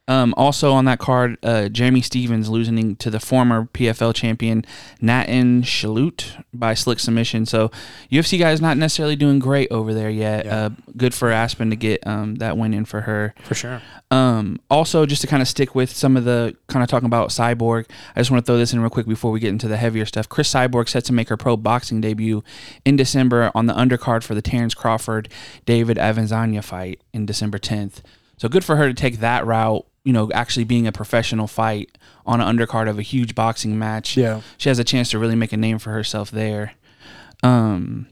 Um, 0.07 0.35
also 0.37 0.71
on 0.71 0.85
that 0.85 0.99
card, 0.99 1.37
uh, 1.41 1.67
Jeremy 1.67 2.01
Stephens 2.01 2.47
losing 2.47 2.95
to 2.97 3.09
the 3.09 3.19
former 3.19 3.65
PFL 3.73 4.13
champion 4.13 4.63
Natan 5.01 5.63
Schulte 5.63 6.37
by 6.53 6.75
slick 6.75 6.99
submission. 6.99 7.47
So 7.47 7.71
UFC 8.11 8.37
guys 8.37 8.61
not 8.61 8.77
necessarily 8.77 9.15
doing 9.15 9.39
great 9.39 9.71
over 9.71 9.95
there 9.95 10.11
yet. 10.11 10.45
Yeah. 10.45 10.55
Uh, 10.55 10.69
good 10.95 11.15
for 11.15 11.31
Aspen 11.31 11.71
to 11.71 11.75
get 11.75 12.05
um, 12.05 12.35
that 12.35 12.55
win 12.55 12.73
in 12.73 12.85
for 12.85 13.01
her. 13.01 13.33
For 13.43 13.55
sure. 13.55 13.81
Um, 14.11 14.59
also, 14.69 15.07
just 15.07 15.21
to 15.21 15.27
kind 15.27 15.41
of 15.41 15.47
stick 15.47 15.73
with 15.73 15.89
some 15.89 16.15
of 16.15 16.23
the 16.23 16.55
kind 16.67 16.83
of 16.83 16.89
talking 16.89 17.07
about 17.07 17.29
Cyborg, 17.29 17.85
I 18.15 18.19
just 18.19 18.29
want 18.29 18.45
to 18.45 18.49
throw 18.49 18.57
this 18.57 18.73
in 18.73 18.81
real 18.81 18.91
quick 18.91 19.07
before 19.07 19.31
we 19.31 19.39
get 19.39 19.49
into 19.49 19.67
the 19.67 19.77
heavier 19.77 20.05
stuff. 20.05 20.29
Cris 20.29 20.53
Cyborg 20.53 20.87
set 20.87 21.05
to 21.05 21.13
make 21.13 21.29
her 21.29 21.37
pro 21.37 21.57
boxing 21.57 21.99
debut 21.99 22.43
in 22.85 22.95
December 22.95 23.51
on 23.55 23.65
the 23.65 23.73
undercard 23.73 24.23
for 24.23 24.35
the 24.35 24.41
Terence 24.41 24.75
Crawford 24.75 25.29
David 25.65 25.97
Avanesyan 25.97 26.63
fight 26.63 27.01
in 27.11 27.25
December 27.25 27.57
10th. 27.57 28.01
So 28.37 28.49
good 28.49 28.63
for 28.63 28.75
her 28.75 28.87
to 28.87 28.93
take 28.93 29.19
that 29.19 29.45
route, 29.45 29.85
you 30.05 30.13
know, 30.13 30.31
actually 30.31 30.63
being 30.63 30.87
a 30.87 30.91
professional 30.93 31.47
fight 31.47 31.97
on 32.25 32.39
an 32.39 32.57
undercard 32.57 32.89
of 32.89 32.97
a 32.97 33.01
huge 33.01 33.35
boxing 33.35 33.77
match. 33.77 34.15
Yeah. 34.15 34.41
She 34.57 34.69
has 34.69 34.79
a 34.79 34.83
chance 34.85 35.09
to 35.09 35.19
really 35.19 35.35
make 35.35 35.51
a 35.51 35.57
name 35.57 35.79
for 35.79 35.91
herself 35.91 36.31
there. 36.31 36.73
Um, 37.43 38.07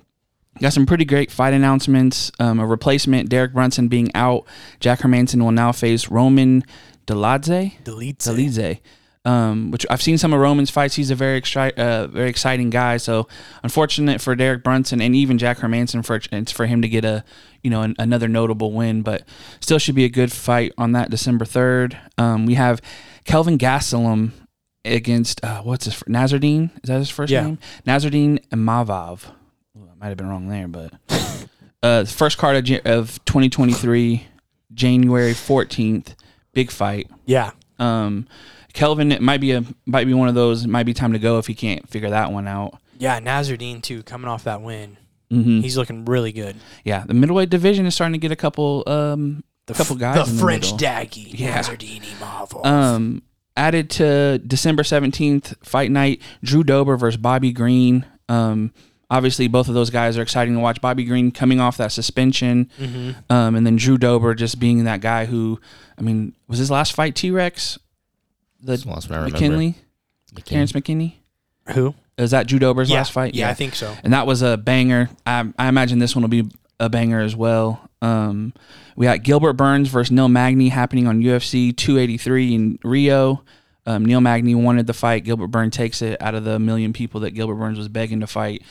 Got 0.61 0.73
some 0.73 0.85
pretty 0.85 1.05
great 1.05 1.31
fight 1.31 1.53
announcements. 1.53 2.31
Um, 2.39 2.59
a 2.59 2.65
replacement, 2.67 3.29
Derek 3.29 3.53
Brunson 3.53 3.87
being 3.87 4.11
out. 4.13 4.45
Jack 4.79 4.99
Hermansson 4.99 5.41
will 5.41 5.51
now 5.51 5.71
face 5.71 6.09
Roman 6.09 6.63
Dolidze. 7.07 7.83
Delete. 7.83 8.19
Delize. 8.19 8.79
Um, 9.25 9.71
which 9.71 9.85
I've 9.89 10.01
seen 10.01 10.17
some 10.17 10.33
of 10.33 10.41
Roman's 10.41 10.69
fights. 10.69 10.95
He's 10.95 11.09
a 11.09 11.15
very 11.15 11.39
exci- 11.41 11.77
uh, 11.77 12.07
very 12.07 12.29
exciting 12.29 12.69
guy. 12.69 12.97
So 12.97 13.29
unfortunate 13.63 14.19
for 14.19 14.35
Derek 14.35 14.63
Brunson 14.65 15.01
and 15.01 15.15
even 15.15 15.37
Jack 15.37 15.59
Hermansson 15.59 16.05
for 16.05 16.19
it's 16.31 16.51
for 16.51 16.65
him 16.65 16.81
to 16.81 16.89
get 16.89 17.05
a 17.05 17.23
you 17.61 17.69
know 17.69 17.83
an, 17.83 17.95
another 17.97 18.27
notable 18.27 18.73
win, 18.73 19.01
but 19.01 19.23
still 19.61 19.77
should 19.79 19.95
be 19.95 20.03
a 20.03 20.09
good 20.09 20.29
fight 20.33 20.73
on 20.77 20.91
that 20.91 21.09
December 21.09 21.45
third. 21.45 21.97
Um, 22.17 22.45
we 22.45 22.55
have 22.55 22.81
Kelvin 23.23 23.57
Gastelum 23.57 24.31
against 24.83 25.41
uh, 25.41 25.61
what's 25.61 25.85
his 25.85 26.03
Nazardine? 26.05 26.71
Is 26.83 26.89
that 26.89 26.97
his 26.99 27.09
first 27.09 27.31
Yeah. 27.31 27.43
name? 27.45 27.59
Nazardine 27.85 28.39
Mavav. 28.51 29.27
Ooh, 29.77 29.87
I 29.89 29.95
might 30.01 30.09
have 30.09 30.17
been 30.17 30.27
wrong 30.27 30.49
there, 30.49 30.67
but 30.67 30.91
uh, 31.81 32.03
first 32.03 32.37
card 32.37 32.69
of, 32.69 32.85
of 32.85 33.23
2023, 33.23 34.27
January 34.73 35.31
14th, 35.31 36.15
big 36.51 36.69
fight. 36.71 37.09
Yeah. 37.25 37.51
Um, 37.79 38.27
Kelvin, 38.73 39.11
it 39.11 39.21
might 39.21 39.39
be 39.39 39.51
a 39.51 39.63
might 39.85 40.05
be 40.05 40.13
one 40.13 40.27
of 40.27 40.35
those. 40.35 40.65
It 40.65 40.67
might 40.69 40.83
be 40.83 40.93
time 40.93 41.13
to 41.13 41.19
go 41.19 41.37
if 41.37 41.47
he 41.47 41.55
can't 41.55 41.87
figure 41.89 42.09
that 42.09 42.31
one 42.31 42.47
out. 42.47 42.77
Yeah. 42.97 43.19
Nazardine 43.19 43.81
too, 43.81 44.03
coming 44.03 44.27
off 44.27 44.43
that 44.45 44.61
win. 44.61 44.97
hmm 45.29 45.61
He's 45.61 45.77
looking 45.77 46.05
really 46.05 46.31
good. 46.31 46.55
Yeah, 46.83 47.03
the 47.05 47.13
middleweight 47.13 47.49
division 47.49 47.85
is 47.85 47.95
starting 47.95 48.13
to 48.13 48.19
get 48.19 48.31
a 48.31 48.35
couple 48.35 48.83
um 48.87 49.43
The 49.67 49.73
couple 49.73 49.95
f- 49.95 49.99
guys. 49.99 50.15
The 50.25 50.29
in 50.31 50.35
the 50.35 50.41
French 50.41 50.71
middle. 50.73 50.77
Daggy. 50.79 51.39
Yeah. 51.39 51.55
Nazardine 51.55 52.03
Marvel. 52.19 52.65
Um, 52.65 53.23
added 53.55 53.89
to 53.91 54.39
December 54.39 54.83
seventeenth 54.83 55.53
fight 55.63 55.91
night, 55.91 56.21
Drew 56.43 56.63
Dober 56.63 56.97
versus 56.97 57.17
Bobby 57.17 57.51
Green. 57.51 58.05
Um, 58.27 58.73
obviously 59.09 59.47
both 59.47 59.67
of 59.67 59.75
those 59.75 59.91
guys 59.91 60.17
are 60.17 60.23
exciting 60.23 60.55
to 60.55 60.59
watch. 60.59 60.81
Bobby 60.81 61.03
Green 61.03 61.31
coming 61.31 61.59
off 61.59 61.77
that 61.77 61.91
suspension, 61.91 62.69
mm-hmm. 62.79 63.11
um, 63.31 63.55
and 63.55 63.65
then 63.65 63.75
Drew 63.75 63.97
Dober 63.99 64.33
just 64.33 64.59
being 64.59 64.83
that 64.85 65.01
guy 65.01 65.25
who, 65.25 65.59
I 65.97 66.01
mean, 66.01 66.33
was 66.47 66.57
his 66.57 66.71
last 66.71 66.93
fight 66.93 67.15
T 67.15 67.29
Rex, 67.29 67.77
the 68.63 68.71
That's 68.71 68.83
the 68.83 68.89
last 68.89 69.09
one 69.09 69.19
I 69.19 69.23
remember. 69.23 69.37
McKinley, 69.37 69.75
McKinley. 70.33 70.43
Terrence 70.43 70.71
McKinney. 70.71 71.13
Who? 71.73 71.95
Is 72.17 72.31
that 72.31 72.47
Drew 72.47 72.59
Dober's 72.59 72.89
yeah. 72.89 72.97
last 72.97 73.11
fight? 73.11 73.33
Yeah, 73.33 73.49
I 73.49 73.53
think 73.53 73.75
so. 73.75 73.95
and 74.03 74.13
that 74.13 74.27
was 74.27 74.41
a 74.41 74.57
banger. 74.57 75.09
I, 75.25 75.51
I 75.57 75.67
imagine 75.67 75.99
this 75.99 76.15
one 76.15 76.21
will 76.21 76.29
be 76.29 76.49
a 76.79 76.89
banger 76.89 77.21
as 77.21 77.35
well. 77.35 77.89
Um, 78.01 78.53
we 78.95 79.05
got 79.05 79.23
Gilbert 79.23 79.53
Burns 79.53 79.89
versus 79.89 80.11
Neil 80.11 80.27
Magny 80.27 80.69
happening 80.69 81.07
on 81.07 81.21
UFC 81.21 81.75
283 81.75 82.53
in 82.53 82.79
Rio. 82.83 83.43
Um, 83.85 84.05
Neil 84.05 84.21
Magny 84.21 84.55
wanted 84.55 84.87
the 84.87 84.93
fight. 84.93 85.23
Gilbert 85.23 85.47
Burns 85.47 85.75
takes 85.75 86.01
it 86.01 86.21
out 86.21 86.35
of 86.35 86.43
the 86.43 86.59
million 86.59 86.93
people 86.93 87.21
that 87.21 87.31
Gilbert 87.31 87.55
Burns 87.55 87.77
was 87.77 87.89
begging 87.89 88.19
to 88.19 88.27
fight. 88.27 88.63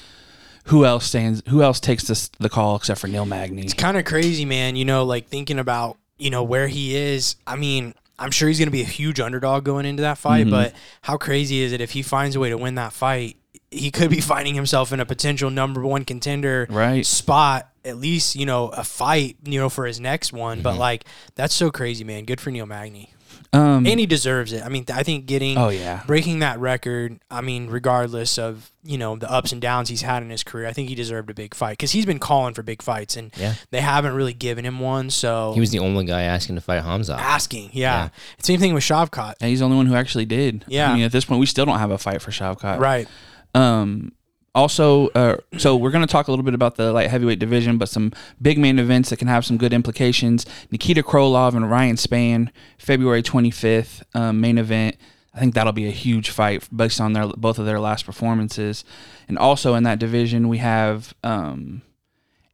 Who 0.66 0.84
else 0.84 1.06
stands? 1.06 1.42
Who 1.48 1.62
else 1.62 1.80
takes 1.80 2.04
this 2.04 2.28
the 2.38 2.48
call 2.48 2.76
except 2.76 3.00
for 3.00 3.08
Neil 3.08 3.26
Magny? 3.26 3.62
It's 3.62 3.74
kind 3.74 3.96
of 3.96 4.04
crazy, 4.04 4.44
man. 4.44 4.76
You 4.76 4.84
know, 4.84 5.04
like 5.04 5.26
thinking 5.26 5.58
about 5.58 5.98
you 6.18 6.30
know 6.30 6.44
where 6.44 6.68
he 6.68 6.94
is. 6.94 7.36
I 7.46 7.56
mean, 7.56 7.94
I'm 8.18 8.30
sure 8.30 8.48
he's 8.48 8.58
going 8.58 8.68
to 8.68 8.72
be 8.72 8.82
a 8.82 8.86
huge 8.86 9.18
underdog 9.20 9.64
going 9.64 9.86
into 9.86 10.02
that 10.02 10.18
fight. 10.18 10.46
Mhm. 10.46 10.50
But 10.50 10.74
how 11.02 11.16
crazy 11.16 11.60
is 11.60 11.72
it 11.72 11.80
if 11.80 11.90
he 11.92 12.02
finds 12.02 12.36
a 12.36 12.40
way 12.40 12.50
to 12.50 12.58
win 12.58 12.74
that 12.76 12.92
fight? 12.92 13.36
He 13.70 13.90
could 13.90 14.10
be 14.10 14.20
finding 14.32 14.54
himself 14.54 14.92
in 14.92 15.00
a 15.00 15.06
potential 15.06 15.50
number 15.50 15.80
one 15.82 16.04
contender 16.04 16.66
Right. 16.70 17.04
spot. 17.06 17.68
At 17.84 17.96
least 17.96 18.36
you 18.36 18.46
know 18.46 18.68
a 18.68 18.84
fight. 18.84 19.36
You 19.44 19.58
know 19.58 19.68
for 19.68 19.86
his 19.86 19.98
next 19.98 20.32
one. 20.32 20.60
But 20.62 20.76
like 20.78 21.04
that's 21.34 21.54
so 21.54 21.70
crazy, 21.70 22.04
man. 22.04 22.24
Good 22.24 22.40
for 22.40 22.50
Neil 22.50 22.66
Magny, 22.66 23.11
Um, 23.54 23.86
and 23.86 24.00
he 24.00 24.06
deserves 24.06 24.52
it. 24.54 24.62
I 24.64 24.70
mean, 24.70 24.86
I 24.92 25.02
think 25.02 25.26
getting 25.26 25.58
oh 25.58 25.68
yeah, 25.68 26.02
breaking 26.06 26.38
that 26.38 26.58
record, 26.58 27.18
I 27.30 27.42
mean, 27.42 27.68
regardless 27.68 28.38
of 28.38 28.72
you 28.82 28.96
know 28.96 29.14
the 29.16 29.30
ups 29.30 29.52
and 29.52 29.60
downs 29.60 29.90
he's 29.90 30.00
had 30.00 30.22
in 30.22 30.30
his 30.30 30.42
career, 30.42 30.66
I 30.66 30.72
think 30.72 30.88
he 30.88 30.94
deserved 30.94 31.28
a 31.28 31.34
big 31.34 31.54
fight 31.54 31.72
because 31.72 31.90
he's 31.92 32.06
been 32.06 32.18
calling 32.18 32.54
for 32.54 32.62
big 32.62 32.80
fights 32.80 33.14
and 33.16 33.30
Yeah. 33.36 33.54
they 33.70 33.82
haven't 33.82 34.14
really 34.14 34.32
given 34.32 34.64
him 34.64 34.80
one. 34.80 35.10
So 35.10 35.52
He 35.52 35.60
was 35.60 35.70
the 35.70 35.80
only 35.80 36.06
guy 36.06 36.22
asking 36.22 36.54
to 36.54 36.62
fight 36.62 36.82
Hamza. 36.82 37.12
asking, 37.14 37.70
yeah. 37.74 38.04
Yeah. 38.04 38.08
Same 38.38 38.58
thing 38.58 38.72
with 38.72 38.84
Shavkat, 38.84 39.34
And 39.42 39.50
he's 39.50 39.58
the 39.58 39.66
only 39.66 39.76
one 39.76 39.84
who 39.86 39.94
actually 39.96 40.24
did. 40.24 40.64
Yeah. 40.66 40.90
I 40.90 40.94
mean, 40.94 41.02
at 41.02 41.12
this 41.12 41.26
point, 41.26 41.38
we 41.40 41.46
still 41.46 41.66
don't 41.66 41.78
have 41.78 41.90
a 41.90 41.98
fight 41.98 42.22
for 42.22 42.30
Shavkat. 42.30 42.78
right? 42.78 43.06
Um, 43.54 44.12
also, 44.54 45.08
uh, 45.08 45.36
so 45.56 45.76
we're 45.76 45.90
going 45.90 46.06
to 46.06 46.10
talk 46.10 46.28
a 46.28 46.30
little 46.30 46.44
bit 46.44 46.54
about 46.54 46.76
the 46.76 46.92
light 46.92 47.10
heavyweight 47.10 47.38
division, 47.38 47.78
but 47.78 47.88
some 47.88 48.12
big 48.40 48.58
main 48.58 48.78
events 48.78 49.10
that 49.10 49.18
can 49.18 49.28
have 49.28 49.44
some 49.44 49.56
good 49.56 49.72
implications. 49.72 50.44
Nikita 50.70 51.02
Krylov 51.02 51.54
and 51.54 51.70
Ryan 51.70 51.96
Spann, 51.96 52.50
February 52.78 53.22
25th, 53.22 54.02
um, 54.14 54.40
main 54.40 54.58
event. 54.58 54.96
I 55.34 55.40
think 55.40 55.54
that'll 55.54 55.72
be 55.72 55.88
a 55.88 55.92
huge 55.92 56.28
fight 56.28 56.68
based 56.74 57.00
on 57.00 57.14
their 57.14 57.26
both 57.28 57.58
of 57.58 57.64
their 57.64 57.80
last 57.80 58.04
performances. 58.04 58.84
And 59.28 59.38
also 59.38 59.74
in 59.74 59.84
that 59.84 59.98
division, 59.98 60.48
we 60.48 60.58
have 60.58 61.14
um, 61.24 61.80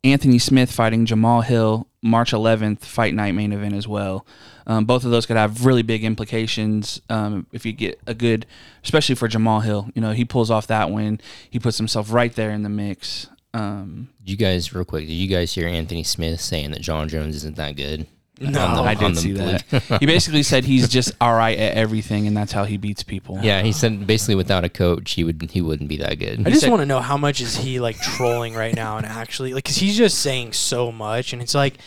Anthony 0.05 0.39
Smith 0.39 0.71
fighting 0.71 1.07
Jamal 1.07 1.41
Hill, 1.41 1.89
March 2.03 2.33
11th, 2.33 2.81
fight 2.81 3.15
night 3.15 3.33
main 3.33 3.53
event 3.53 3.75
as 3.75 3.89
well. 3.89 4.25
Um, 4.67 4.85
both 4.85 5.05
of 5.05 5.11
those 5.11 5.27
could 5.27 5.37
have 5.37 5.67
really 5.67 5.83
big 5.83 6.05
implications 6.05 7.01
um, 7.09 7.47
if 7.53 7.67
you 7.67 7.73
get 7.73 8.01
a 8.07 8.15
good, 8.15 8.47
especially 8.85 9.15
for 9.17 9.27
Jamal 9.27 9.61
Hill. 9.61 9.91
You 9.95 10.03
know, 10.03 10.13
he 10.13 10.25
pulls 10.25 10.51
off 10.51 10.67
that 10.69 10.91
win, 10.91 11.21
he 11.51 11.59
puts 11.59 11.79
himself 11.79 12.13
right 12.13 12.33
there 12.33 12.51
in 12.51 12.63
the 12.63 12.69
mix. 12.69 13.29
Um, 13.55 14.11
you 14.25 14.37
guys, 14.37 14.73
real 14.75 14.85
quick, 14.85 15.07
did 15.07 15.15
you 15.15 15.27
guys 15.27 15.55
hear 15.55 15.67
Anthony 15.67 16.05
Smith 16.05 16.41
saying 16.41 16.71
that 16.73 16.83
Jon 16.83 17.09
Jones 17.09 17.35
isn't 17.37 17.57
that 17.57 17.77
good? 17.77 18.07
No. 18.41 18.65
On 18.65 18.77
the- 18.77 18.83
I 18.83 18.95
didn't 18.95 19.17
see 19.17 19.33
blue- 19.33 19.59
that. 19.71 19.83
he 20.01 20.07
basically 20.07 20.43
said 20.43 20.65
he's 20.65 20.89
just 20.89 21.13
all 21.21 21.35
right 21.35 21.59
at 21.59 21.75
everything, 21.75 22.27
and 22.27 22.37
that's 22.37 22.53
how 22.53 22.65
he 22.65 22.77
beats 22.77 23.03
people. 23.03 23.39
Yeah, 23.43 23.63
he 23.63 23.73
said 23.73 24.07
basically 24.07 24.35
without 24.37 24.65
a 24.65 24.69
coach, 24.69 25.13
he 25.13 25.25
would 25.25 25.51
he 25.51 25.61
wouldn't 25.61 25.89
be 25.89 25.97
that 25.99 26.19
good. 26.19 26.47
I 26.47 26.51
just 26.51 26.63
said- 26.63 26.71
want 26.71 26.81
to 26.83 26.87
know 26.87 27.01
how 27.01 27.17
much 27.17 27.41
is 27.41 27.57
he 27.57 27.81
like 27.81 27.99
trolling 28.01 28.55
right 28.55 28.75
now 28.75 28.97
and 28.97 29.07
actually 29.07 29.55
like 29.55 29.65
because 29.65 29.77
he's 29.77 29.97
just 29.97 30.19
saying 30.21 30.53
so 30.53 30.93
much 30.93 31.33
and 31.33 31.43
it's 31.43 31.55
like, 31.55 31.79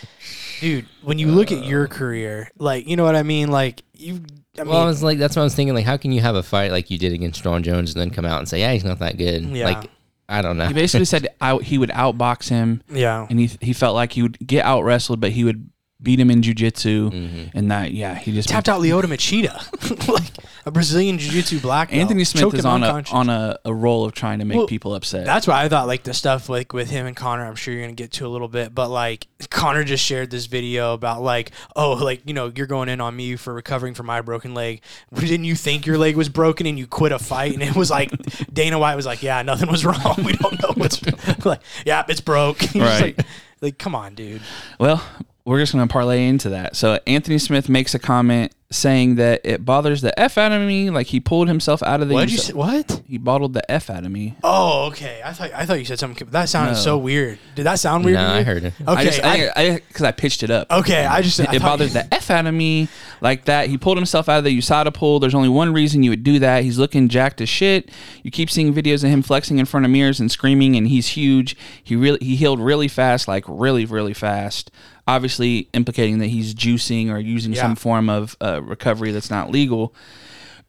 dude, 0.59 0.85
when 1.03 1.19
you 1.19 1.27
look 1.27 1.51
at 1.51 1.65
your 1.65 1.87
career, 1.87 2.49
like 2.57 2.87
you 2.87 2.95
know 2.95 3.03
what 3.03 3.15
I 3.15 3.23
mean, 3.23 3.49
like 3.49 3.83
you. 3.93 4.21
I 4.59 4.63
mean, 4.63 4.73
well, 4.73 4.81
I 4.81 4.85
was 4.85 5.01
like, 5.01 5.17
that's 5.17 5.37
what 5.37 5.43
I 5.43 5.45
was 5.45 5.55
thinking. 5.55 5.73
Like, 5.73 5.85
how 5.85 5.95
can 5.95 6.11
you 6.11 6.19
have 6.19 6.35
a 6.35 6.43
fight 6.43 6.71
like 6.71 6.91
you 6.91 6.97
did 6.97 7.13
against 7.13 7.41
Jon 7.41 7.63
Jones 7.63 7.93
and 7.93 8.01
then 8.01 8.09
come 8.09 8.25
out 8.25 8.39
and 8.39 8.49
say, 8.49 8.59
yeah, 8.59 8.73
he's 8.73 8.83
not 8.83 8.99
that 8.99 9.17
good? 9.17 9.43
Yeah. 9.43 9.63
Like, 9.63 9.89
I 10.27 10.41
don't 10.41 10.57
know. 10.57 10.67
He 10.67 10.73
basically 10.73 11.05
said 11.05 11.29
out, 11.39 11.63
he 11.63 11.77
would 11.77 11.89
outbox 11.89 12.49
him, 12.49 12.83
yeah. 12.89 13.27
and 13.29 13.39
he 13.39 13.49
he 13.61 13.71
felt 13.73 13.95
like 13.95 14.11
he 14.13 14.21
would 14.21 14.37
get 14.45 14.65
out 14.65 14.83
wrestled, 14.83 15.19
but 15.21 15.31
he 15.31 15.43
would 15.45 15.69
beat 16.01 16.19
him 16.19 16.31
in 16.31 16.41
jujitsu, 16.41 17.11
Mhm. 17.11 17.51
and 17.53 17.69
that 17.71 17.91
yeah, 17.93 18.15
he 18.15 18.31
just 18.31 18.49
Tapped 18.49 18.67
out 18.69 18.81
Lyoto 18.81 19.03
Machida, 19.03 20.07
like 20.07 20.23
a 20.65 20.71
Brazilian 20.71 21.17
jiu-jitsu 21.17 21.59
black 21.59 21.89
belt. 21.89 21.99
Anthony 22.01 22.23
Smith 22.23 22.41
Choked 22.43 22.57
is 22.57 22.65
on 22.65 22.83
a 22.83 22.87
unconscious. 22.87 23.13
on 23.13 23.29
a, 23.29 23.57
a 23.65 23.73
roll 23.73 24.05
of 24.05 24.13
trying 24.13 24.39
to 24.39 24.45
make 24.45 24.57
Well, 24.57 24.67
people 24.67 24.93
upset. 24.95 25.25
That's 25.25 25.47
why 25.47 25.63
I 25.63 25.69
thought 25.69 25.87
like 25.87 26.03
the 26.03 26.13
stuff 26.13 26.49
like 26.49 26.73
with 26.73 26.89
him 26.89 27.05
and 27.05 27.15
Conor. 27.15 27.45
I'm 27.45 27.55
sure 27.55 27.73
you're 27.73 27.83
gonna 27.83 27.93
get 27.93 28.11
to 28.13 28.25
a 28.25 28.29
little 28.29 28.47
bit, 28.47 28.73
but 28.73 28.89
like 28.89 29.27
Conor 29.49 29.83
just 29.83 30.03
shared 30.03 30.29
this 30.31 30.45
video 30.47 30.93
about 30.93 31.21
like, 31.21 31.51
oh, 31.75 31.93
like 31.93 32.21
you 32.25 32.33
know, 32.33 32.51
you're 32.55 32.67
going 32.67 32.89
in 32.89 32.99
on 33.01 33.15
me 33.15 33.35
for 33.35 33.53
recovering 33.53 33.93
from 33.93 34.05
my 34.07 34.21
broken 34.21 34.53
leg. 34.53 34.81
Didn't 35.13 35.45
you 35.45 35.55
think 35.55 35.85
your 35.85 35.97
leg 35.97 36.15
was 36.15 36.29
broken 36.29 36.65
and 36.67 36.77
you 36.79 36.87
quit 36.87 37.11
a 37.11 37.19
fight? 37.19 37.53
And 37.53 37.63
it 37.63 37.75
was 37.75 37.89
like 37.91 38.11
Dana 38.53 38.77
White 38.79 38.95
was 38.95 39.05
like, 39.05 39.21
yeah, 39.23 39.41
nothing 39.43 39.69
was 39.69 39.85
wrong. 39.85 40.15
We 40.25 40.33
don't 40.33 40.61
know 40.61 40.71
what's 40.75 41.01
like, 41.45 41.61
yeah, 41.85 42.03
it's 42.07 42.21
broke. 42.21 42.61
Right. 42.75 43.17
Like, 43.17 43.25
like, 43.61 43.77
come 43.77 43.93
on, 43.95 44.15
dude. 44.15 44.41
Well, 44.79 45.03
we're 45.51 45.59
just 45.59 45.73
going 45.73 45.85
to 45.85 45.91
parlay 45.91 46.27
into 46.27 46.49
that. 46.49 46.75
So 46.77 46.97
Anthony 47.05 47.37
Smith 47.37 47.67
makes 47.67 47.93
a 47.93 47.99
comment 47.99 48.53
saying 48.73 49.15
that 49.15 49.41
it 49.43 49.65
bothers 49.65 49.99
the 49.99 50.17
f 50.17 50.37
out 50.37 50.53
of 50.53 50.61
me, 50.65 50.89
like 50.89 51.07
he 51.07 51.19
pulled 51.19 51.49
himself 51.49 51.83
out 51.83 52.01
of 52.01 52.07
the. 52.07 52.13
What 52.13 52.21
did 52.21 52.31
you 52.31 52.37
say? 52.37 52.53
What? 52.53 53.01
He 53.05 53.17
bottled 53.17 53.53
the 53.53 53.69
f 53.69 53.89
out 53.89 54.05
of 54.05 54.11
me. 54.11 54.37
Oh, 54.45 54.85
okay. 54.85 55.21
I 55.25 55.33
thought 55.33 55.51
I 55.53 55.65
thought 55.65 55.77
you 55.79 55.83
said 55.83 55.99
something. 55.99 56.25
That 56.31 56.47
sounded 56.47 56.73
No. 56.75 56.77
so 56.79 56.97
weird. 56.97 57.37
Did 57.55 57.65
that 57.65 57.79
sound 57.81 58.05
weird? 58.05 58.15
no, 58.15 58.27
to 58.29 58.33
you? 58.35 58.39
I 58.39 58.43
heard 58.43 58.63
it. 58.63 58.73
Okay, 58.79 58.91
I 58.93 59.03
just 59.03 59.23
I- 59.25 59.51
I 59.57 59.75
because 59.85 60.03
I, 60.03 60.11
pitched 60.13 60.43
it 60.43 60.51
up. 60.51 60.71
okay. 60.71 61.05
I 61.05 61.21
just 61.21 61.37
I 61.41 61.43
it 61.43 61.59
thought 61.59 61.61
bothered 61.61 61.87
you- 61.89 61.95
the 61.95 62.13
f 62.13 62.29
out 62.31 62.45
of 62.45 62.53
me 62.53 62.87
like 63.19 63.43
that. 63.45 63.67
He 63.67 63.77
pulled 63.77 63.97
himself 63.97 64.29
out 64.29 64.37
of 64.37 64.45
the 64.45 64.57
USADA 64.57 64.93
pool. 64.93 65.19
There's 65.19 65.35
only 65.35 65.49
one 65.49 65.73
reason 65.73 66.01
you 66.01 66.11
would 66.11 66.23
do 66.23 66.39
that. 66.39 66.63
He's 66.63 66.77
looking 66.77 67.09
jacked 67.09 67.41
as 67.41 67.49
shit. 67.49 67.89
You 68.23 68.31
keep 68.31 68.49
seeing 68.49 68.73
videos 68.73 69.03
of 69.03 69.09
him 69.09 69.21
flexing 69.21 69.57
in 69.59 69.65
front 69.65 69.85
of 69.85 69.91
mirrors 69.91 70.21
and 70.21 70.31
screaming, 70.31 70.77
and 70.77 70.87
he's 70.87 71.07
huge. 71.09 71.57
He 71.83 71.97
really 71.97 72.19
he 72.21 72.37
healed 72.37 72.61
really 72.61 72.87
fast, 72.87 73.27
like 73.27 73.43
really 73.49 73.83
really 73.83 74.13
fast. 74.13 74.71
Obviously 75.15 75.67
implicating 75.73 76.19
that 76.19 76.27
he's 76.27 76.53
juicing 76.55 77.09
or 77.11 77.19
using 77.19 77.53
Yeah. 77.53 77.61
some 77.61 77.75
form 77.75 78.09
of 78.09 78.35
uh, 78.41 78.61
recovery 78.63 79.11
that's 79.11 79.29
not 79.29 79.51
legal. 79.51 79.93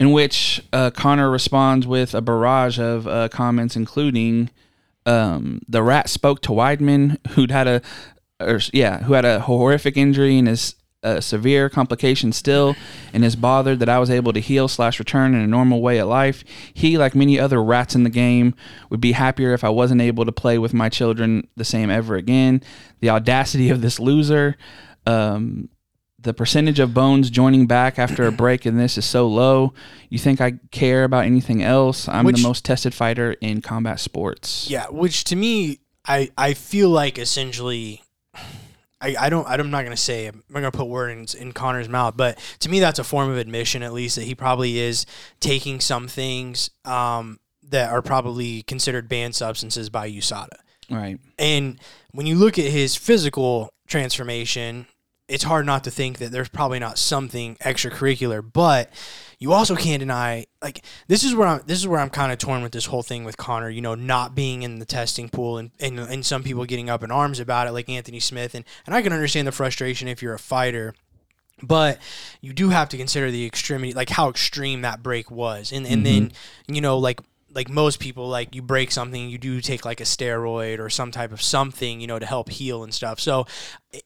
In 0.00 0.10
which 0.10 0.60
uh, 0.72 0.90
Conor 0.90 1.30
responds 1.30 1.86
with 1.86 2.12
a 2.14 2.20
barrage 2.20 2.78
of 2.80 3.06
uh, 3.06 3.28
comments, 3.28 3.76
including 3.76 4.50
um, 5.06 5.60
the 5.68 5.82
rat 5.82 6.08
spoke 6.08 6.40
to 6.42 6.50
Weidman, 6.50 7.18
who'd 7.30 7.50
had 7.52 7.68
a, 7.68 7.82
or, 8.40 8.58
yeah, 8.72 9.04
who 9.04 9.12
had 9.12 9.24
a 9.24 9.40
horrific 9.40 9.96
injury 9.96 10.38
and 10.38 10.48
is 10.48 10.74
a 11.02 11.20
severe 11.20 11.68
complication 11.68 12.32
still, 12.32 12.76
and 13.12 13.24
is 13.24 13.34
bothered 13.36 13.80
that 13.80 13.88
I 13.88 13.98
was 13.98 14.10
able 14.10 14.32
to 14.32 14.40
heal 14.40 14.68
slash 14.68 14.98
return 14.98 15.34
in 15.34 15.40
a 15.40 15.46
normal 15.46 15.82
way 15.82 15.98
at 15.98 16.06
life. 16.06 16.44
He, 16.72 16.96
like 16.96 17.14
many 17.14 17.38
other 17.40 17.62
rats 17.62 17.94
in 17.94 18.04
the 18.04 18.10
game, 18.10 18.54
would 18.90 19.00
be 19.00 19.12
happier 19.12 19.52
if 19.52 19.64
I 19.64 19.68
wasn't 19.68 20.00
able 20.00 20.24
to 20.24 20.32
play 20.32 20.58
with 20.58 20.72
my 20.72 20.88
children 20.88 21.48
the 21.56 21.64
same 21.64 21.90
ever 21.90 22.14
again. 22.16 22.62
The 23.00 23.10
audacity 23.10 23.68
of 23.70 23.80
this 23.80 23.98
loser. 23.98 24.56
Um, 25.06 25.68
the 26.20 26.32
percentage 26.32 26.78
of 26.78 26.94
bones 26.94 27.30
joining 27.30 27.66
back 27.66 27.98
after 27.98 28.24
a 28.28 28.30
break 28.30 28.64
in 28.64 28.76
this 28.76 28.96
is 28.96 29.04
so 29.04 29.26
low. 29.26 29.74
You 30.08 30.20
think 30.20 30.40
I 30.40 30.52
care 30.70 31.02
about 31.02 31.24
anything 31.24 31.64
else? 31.64 32.06
I'm 32.08 32.24
Which- 32.24 32.36
the 32.36 32.42
most 32.44 32.64
tested 32.64 32.94
fighter 32.94 33.32
in 33.40 33.60
combat 33.60 33.98
sports. 33.98 34.70
Yeah, 34.70 34.86
which 34.86 35.24
to 35.24 35.34
me, 35.34 35.80
I 36.06 36.30
I 36.38 36.54
feel 36.54 36.90
like 36.90 37.18
essentially, 37.18 38.02
I, 39.02 39.16
I 39.18 39.28
don't 39.28 39.46
I'm 39.46 39.70
not 39.70 39.82
gonna 39.82 39.96
say 39.96 40.26
I'm 40.26 40.42
not 40.48 40.60
gonna 40.60 40.70
put 40.70 40.86
words 40.86 41.34
in, 41.34 41.48
in 41.48 41.52
Conor's 41.52 41.88
mouth, 41.88 42.16
but 42.16 42.38
to 42.60 42.68
me 42.68 42.80
that's 42.80 42.98
a 42.98 43.04
form 43.04 43.30
of 43.30 43.36
admission 43.36 43.82
at 43.82 43.92
least 43.92 44.16
that 44.16 44.24
he 44.24 44.34
probably 44.34 44.78
is 44.78 45.04
taking 45.40 45.80
some 45.80 46.08
things 46.08 46.70
um, 46.84 47.40
that 47.70 47.90
are 47.90 48.02
probably 48.02 48.62
considered 48.62 49.08
banned 49.08 49.34
substances 49.34 49.90
by 49.90 50.10
USADA. 50.10 50.56
Right. 50.88 51.18
And 51.38 51.80
when 52.12 52.26
you 52.26 52.36
look 52.36 52.58
at 52.58 52.66
his 52.66 52.96
physical 52.96 53.72
transformation, 53.86 54.86
it's 55.28 55.44
hard 55.44 55.66
not 55.66 55.84
to 55.84 55.90
think 55.90 56.18
that 56.18 56.30
there's 56.30 56.48
probably 56.48 56.78
not 56.78 56.98
something 56.98 57.56
extracurricular, 57.56 58.42
but 58.52 58.90
you 59.42 59.52
also 59.52 59.74
can't 59.74 59.98
deny 59.98 60.46
like 60.62 60.84
this 61.08 61.24
is 61.24 61.34
where 61.34 61.48
I'm 61.48 61.62
this 61.66 61.76
is 61.76 61.88
where 61.88 61.98
I'm 61.98 62.10
kind 62.10 62.30
of 62.30 62.38
torn 62.38 62.62
with 62.62 62.70
this 62.70 62.86
whole 62.86 63.02
thing 63.02 63.24
with 63.24 63.36
Conor, 63.36 63.68
you 63.68 63.80
know, 63.80 63.96
not 63.96 64.36
being 64.36 64.62
in 64.62 64.78
the 64.78 64.84
testing 64.84 65.28
pool 65.28 65.58
and, 65.58 65.72
and 65.80 65.98
and 65.98 66.24
some 66.24 66.44
people 66.44 66.64
getting 66.64 66.88
up 66.88 67.02
in 67.02 67.10
arms 67.10 67.40
about 67.40 67.66
it 67.66 67.72
like 67.72 67.88
Anthony 67.88 68.20
Smith 68.20 68.54
and 68.54 68.64
and 68.86 68.94
I 68.94 69.02
can 69.02 69.12
understand 69.12 69.48
the 69.48 69.52
frustration 69.52 70.06
if 70.06 70.22
you're 70.22 70.32
a 70.32 70.38
fighter. 70.38 70.94
But 71.60 71.98
you 72.40 72.52
do 72.52 72.70
have 72.70 72.88
to 72.90 72.96
consider 72.96 73.30
the 73.30 73.44
extremity, 73.44 73.92
like 73.92 74.10
how 74.10 74.28
extreme 74.28 74.82
that 74.82 75.02
break 75.02 75.28
was, 75.28 75.72
and 75.72 75.86
and 75.86 76.06
then 76.06 76.30
mm-hmm. 76.30 76.74
you 76.74 76.80
know, 76.80 76.98
like 76.98 77.20
like 77.54 77.68
most 77.68 78.00
people, 78.00 78.28
like 78.28 78.54
you 78.54 78.62
break 78.62 78.90
something, 78.90 79.28
you 79.28 79.38
do 79.38 79.60
take 79.60 79.84
like 79.84 80.00
a 80.00 80.04
steroid 80.04 80.78
or 80.78 80.88
some 80.88 81.10
type 81.10 81.32
of 81.32 81.42
something, 81.42 82.00
you 82.00 82.06
know, 82.06 82.18
to 82.18 82.26
help 82.26 82.48
heal 82.48 82.82
and 82.82 82.94
stuff. 82.94 83.20
So, 83.20 83.46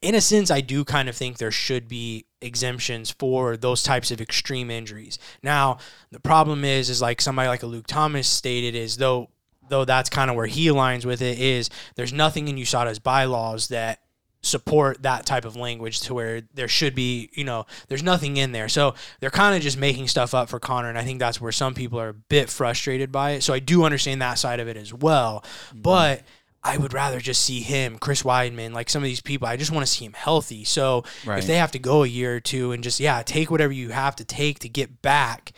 in 0.02 0.14
a 0.14 0.20
sense, 0.20 0.50
I 0.50 0.60
do 0.60 0.84
kind 0.84 1.08
of 1.08 1.16
think 1.16 1.38
there 1.38 1.50
should 1.50 1.88
be 1.88 2.26
exemptions 2.40 3.10
for 3.10 3.56
those 3.56 3.82
types 3.82 4.10
of 4.10 4.20
extreme 4.20 4.70
injuries. 4.70 5.18
Now, 5.42 5.78
the 6.10 6.20
problem 6.20 6.64
is, 6.64 6.90
is 6.90 7.00
like 7.00 7.20
somebody 7.20 7.48
like 7.48 7.62
a 7.62 7.66
Luke 7.66 7.86
Thomas 7.86 8.28
stated, 8.28 8.74
is 8.74 8.96
though 8.96 9.30
though 9.68 9.84
that's 9.84 10.10
kind 10.10 10.30
of 10.30 10.36
where 10.36 10.46
he 10.46 10.66
aligns 10.68 11.04
with 11.04 11.20
it 11.20 11.40
is 11.40 11.70
there's 11.96 12.12
nothing 12.12 12.46
in 12.46 12.54
USADA's 12.56 13.00
bylaws 13.00 13.68
that 13.68 14.00
support 14.42 15.02
that 15.02 15.26
type 15.26 15.44
of 15.44 15.56
language 15.56 16.00
to 16.02 16.14
where 16.14 16.42
there 16.54 16.68
should 16.68 16.94
be, 16.94 17.30
you 17.32 17.44
know, 17.44 17.66
there's 17.88 18.02
nothing 18.02 18.36
in 18.36 18.52
there. 18.52 18.68
So 18.68 18.94
they're 19.20 19.30
kind 19.30 19.56
of 19.56 19.62
just 19.62 19.76
making 19.76 20.08
stuff 20.08 20.34
up 20.34 20.48
for 20.48 20.60
Conor. 20.60 20.88
And 20.88 20.98
I 20.98 21.02
think 21.02 21.18
that's 21.18 21.40
where 21.40 21.52
some 21.52 21.74
people 21.74 22.00
are 22.00 22.10
a 22.10 22.14
bit 22.14 22.48
frustrated 22.48 23.10
by 23.10 23.32
it. 23.32 23.42
So 23.42 23.52
I 23.52 23.58
do 23.58 23.84
understand 23.84 24.22
that 24.22 24.38
side 24.38 24.60
of 24.60 24.68
it 24.68 24.76
as 24.76 24.94
well. 24.94 25.44
Mm-hmm. 25.68 25.80
But 25.82 26.22
I 26.66 26.76
would 26.78 26.92
rather 26.92 27.20
just 27.20 27.42
see 27.42 27.60
him, 27.60 27.98
Chris 27.98 28.22
Weidman, 28.24 28.72
like 28.72 28.90
some 28.90 29.02
of 29.02 29.06
these 29.06 29.20
people. 29.20 29.46
I 29.46 29.56
just 29.56 29.70
want 29.70 29.86
to 29.86 29.92
see 29.92 30.04
him 30.04 30.14
healthy. 30.14 30.64
So 30.64 31.04
Right. 31.24 31.38
if 31.38 31.46
they 31.46 31.56
have 31.56 31.70
to 31.72 31.78
go 31.78 32.02
a 32.02 32.06
year 32.08 32.36
or 32.36 32.40
two 32.40 32.72
and 32.72 32.82
just, 32.82 32.98
yeah, 33.00 33.22
take 33.22 33.50
whatever 33.50 33.72
you 33.72 33.90
have 33.90 34.16
to 34.16 34.24
take 34.24 34.58
to 34.60 34.68
get 34.68 35.00
back, 35.02 35.52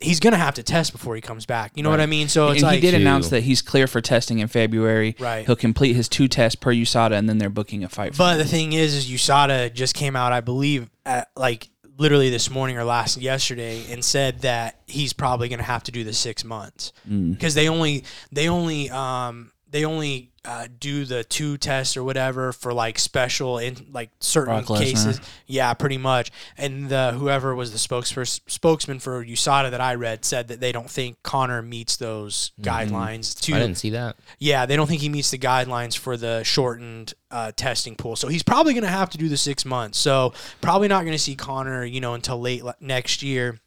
he's 0.00 0.18
going 0.20 0.32
to 0.32 0.38
have 0.38 0.54
to 0.54 0.62
test 0.62 0.90
before 0.92 1.14
he 1.14 1.20
comes 1.20 1.46
back. 1.46 1.72
You 1.76 1.82
know 1.82 1.90
what 1.90 2.00
I 2.00 2.06
mean? 2.06 2.28
So 2.28 2.48
it's 2.48 2.62
and 2.62 2.68
like, 2.72 2.74
he 2.76 2.90
did 2.90 2.94
announce 3.00 3.28
that 3.28 3.42
he's 3.44 3.62
clear 3.62 3.86
for 3.86 4.00
testing 4.00 4.40
in 4.40 4.48
February. 4.48 5.14
Right. 5.20 5.46
He'll 5.46 5.54
complete 5.54 5.94
his 5.94 6.08
two 6.08 6.26
tests 6.28 6.56
per 6.56 6.72
USADA, 6.72 7.12
and 7.12 7.28
then 7.28 7.38
they're 7.38 7.50
booking 7.50 7.84
a 7.84 7.88
fight. 7.88 8.14
For 8.14 8.18
But 8.18 8.32
him. 8.32 8.38
the 8.38 8.44
thing 8.46 8.72
is, 8.72 8.94
is 8.94 9.06
USADA 9.10 9.72
just 9.74 9.94
came 9.94 10.16
out, 10.16 10.32
I 10.32 10.40
believe, 10.40 10.90
at 11.06 11.28
like 11.36 11.68
literally 11.98 12.30
this 12.30 12.50
morning 12.50 12.76
or 12.78 12.84
last 12.84 13.16
yesterday, 13.18 13.84
and 13.92 14.04
said 14.04 14.40
that 14.40 14.80
he's 14.86 15.12
probably 15.12 15.48
going 15.48 15.58
to 15.60 15.64
have 15.64 15.84
to 15.84 15.92
do 15.92 16.02
the 16.04 16.12
six 16.14 16.42
months 16.42 16.92
Mm. 17.08 17.32
because 17.32 17.54
they 17.54 17.68
only 17.68 18.02
they 18.32 18.48
only 18.48 18.90
um 18.90 19.52
they 19.72 19.84
only 19.84 20.30
uh, 20.44 20.66
do 20.78 21.04
the 21.04 21.24
two 21.24 21.56
tests 21.56 21.96
or 21.96 22.04
whatever 22.04 22.52
for 22.52 22.72
like 22.74 22.98
special 22.98 23.58
in 23.58 23.86
like 23.92 24.10
certain 24.20 24.64
cases. 24.64 25.20
Yeah, 25.46 25.72
pretty 25.74 25.98
much. 25.98 26.30
And 26.58 26.88
the 26.88 27.12
whoever 27.12 27.54
was 27.54 27.72
the 27.72 27.78
spokesperson 27.78 28.40
spokesman 28.48 28.98
for 28.98 29.24
USADA 29.24 29.70
that 29.70 29.80
I 29.80 29.94
read 29.94 30.24
said 30.24 30.48
that 30.48 30.60
they 30.60 30.70
don't 30.72 30.90
think 30.90 31.22
Conor 31.22 31.62
meets 31.62 31.96
those 31.96 32.52
guidelines. 32.60 33.40
To 33.42 33.54
I 33.54 33.60
didn't 33.60 33.78
see 33.78 33.90
that. 33.90 34.16
yeah, 34.38 34.66
they 34.66 34.76
don't 34.76 34.86
think 34.86 35.00
he 35.00 35.08
meets 35.08 35.30
the 35.30 35.38
guidelines 35.38 35.96
for 35.96 36.16
the 36.16 36.42
shortened 36.44 37.14
uh, 37.30 37.52
testing 37.56 37.96
pool. 37.96 38.14
So 38.16 38.28
he's 38.28 38.42
probably 38.42 38.74
going 38.74 38.84
to 38.84 38.90
have 38.90 39.10
to 39.10 39.18
do 39.18 39.28
the 39.28 39.36
six 39.38 39.64
months. 39.64 39.98
So 39.98 40.34
probably 40.60 40.88
not 40.88 41.02
going 41.02 41.12
to 41.14 41.18
see 41.22 41.34
Conor, 41.34 41.84
you 41.84 42.00
know, 42.00 42.14
until 42.14 42.38
late 42.38 42.62
le- 42.62 42.76
next 42.80 43.22
year. 43.22 43.58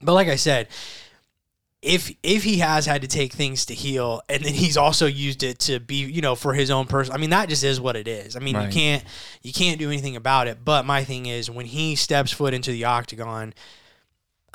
But 0.00 0.12
like 0.12 0.28
I 0.28 0.36
said, 0.36 0.68
if 1.80 2.12
if 2.22 2.42
he 2.42 2.58
has 2.58 2.86
had 2.86 3.02
to 3.02 3.08
take 3.08 3.32
things 3.32 3.66
to 3.66 3.74
heal, 3.74 4.20
and 4.28 4.44
then 4.44 4.54
he's 4.54 4.76
also 4.76 5.06
used 5.06 5.42
it 5.42 5.58
to 5.60 5.78
be, 5.78 5.96
you 5.96 6.20
know, 6.20 6.34
for 6.34 6.54
his 6.54 6.70
own 6.70 6.86
person. 6.86 7.14
I 7.14 7.18
mean, 7.18 7.30
that 7.30 7.48
just 7.48 7.62
is 7.62 7.80
what 7.80 7.94
it 7.96 8.08
is. 8.08 8.34
I 8.36 8.40
mean, 8.40 8.56
Right. 8.56 8.66
you 8.66 8.72
can't 8.72 9.04
you 9.42 9.52
can't 9.52 9.78
do 9.78 9.88
anything 9.88 10.16
about 10.16 10.48
it. 10.48 10.64
But 10.64 10.84
my 10.86 11.04
thing 11.04 11.26
is, 11.26 11.50
when 11.50 11.66
he 11.66 11.94
steps 11.94 12.32
foot 12.32 12.54
into 12.54 12.70
the 12.72 12.84
octagon. 12.84 13.54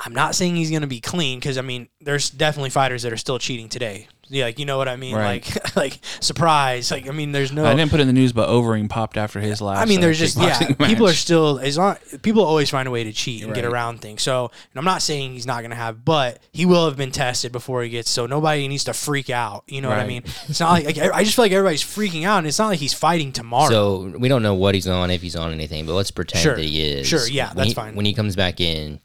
I'm 0.00 0.12
not 0.12 0.34
saying 0.34 0.56
he's 0.56 0.70
going 0.70 0.82
to 0.82 0.88
be 0.88 1.00
clean 1.00 1.38
because 1.38 1.56
I 1.58 1.62
mean, 1.62 1.88
there's 2.00 2.30
definitely 2.30 2.70
fighters 2.70 3.02
that 3.02 3.12
are 3.12 3.16
still 3.16 3.38
cheating 3.38 3.68
today. 3.68 4.08
Yeah, 4.28 4.46
like 4.46 4.58
you 4.58 4.64
know 4.64 4.78
what 4.78 4.88
I 4.88 4.96
mean. 4.96 5.14
Right. 5.14 5.44
Like, 5.46 5.76
like 5.76 5.98
surprise. 6.20 6.90
Like 6.90 7.08
I 7.08 7.12
mean, 7.12 7.32
there's 7.32 7.52
no. 7.52 7.64
I 7.64 7.74
didn't 7.74 7.90
put 7.90 8.00
it 8.00 8.02
in 8.02 8.06
the 8.06 8.12
news, 8.12 8.32
but 8.32 8.48
Overeem 8.48 8.88
popped 8.88 9.16
after 9.16 9.40
his 9.40 9.60
last. 9.60 9.80
I 9.80 9.84
mean, 9.84 9.98
uh, 9.98 10.02
there's 10.02 10.18
just 10.18 10.36
yeah. 10.38 10.54
kickboxing 10.58 10.86
People 10.86 11.08
are 11.08 11.12
still 11.14 11.58
as 11.58 11.76
long. 11.76 11.96
People 12.22 12.44
always 12.44 12.70
find 12.70 12.88
a 12.88 12.90
way 12.90 13.04
to 13.04 13.12
cheat 13.12 13.44
and 13.44 13.54
get 13.54 13.64
around 13.64 14.00
things. 14.00 14.22
So 14.22 14.46
and 14.46 14.78
I'm 14.78 14.84
not 14.84 15.02
saying 15.02 15.32
he's 15.32 15.46
not 15.46 15.60
going 15.60 15.70
to 15.70 15.76
have, 15.76 16.04
but 16.04 16.40
he 16.52 16.64
will 16.66 16.86
have 16.86 16.96
been 16.96 17.10
tested 17.12 17.52
before 17.52 17.82
he 17.82 17.90
gets. 17.90 18.10
So 18.10 18.26
nobody 18.26 18.66
needs 18.66 18.84
to 18.84 18.94
freak 18.94 19.30
out. 19.30 19.64
You 19.66 19.82
know 19.82 19.88
what 19.88 19.98
I 19.98 20.06
mean? 20.06 20.22
It's 20.48 20.60
not 20.60 20.70
like, 20.70 20.84
like 20.96 20.98
I 21.12 21.22
just 21.22 21.36
feel 21.36 21.44
like 21.44 21.52
everybody's 21.52 21.84
freaking 21.84 22.24
out, 22.24 22.38
and 22.38 22.46
it's 22.46 22.58
not 22.58 22.68
like 22.68 22.80
he's 22.80 22.94
fighting 22.94 23.32
tomorrow. 23.32 23.70
So 23.70 24.14
we 24.18 24.28
don't 24.28 24.42
know 24.42 24.54
what 24.54 24.74
he's 24.74 24.88
on, 24.88 25.10
if 25.10 25.22
he's 25.22 25.36
on 25.36 25.52
anything, 25.52 25.86
but 25.86 25.94
let's 25.94 26.10
pretend 26.10 26.42
Sure. 26.42 26.56
that 26.56 26.64
he 26.64 26.82
is. 26.82 27.06
Sure, 27.06 27.26
yeah, 27.28 27.48
When 27.48 27.56
that's 27.56 27.68
he- 27.68 27.74
fine. 27.74 27.94
When 27.94 28.06
he 28.06 28.14
comes 28.14 28.36
back 28.36 28.60
in, 28.60 29.00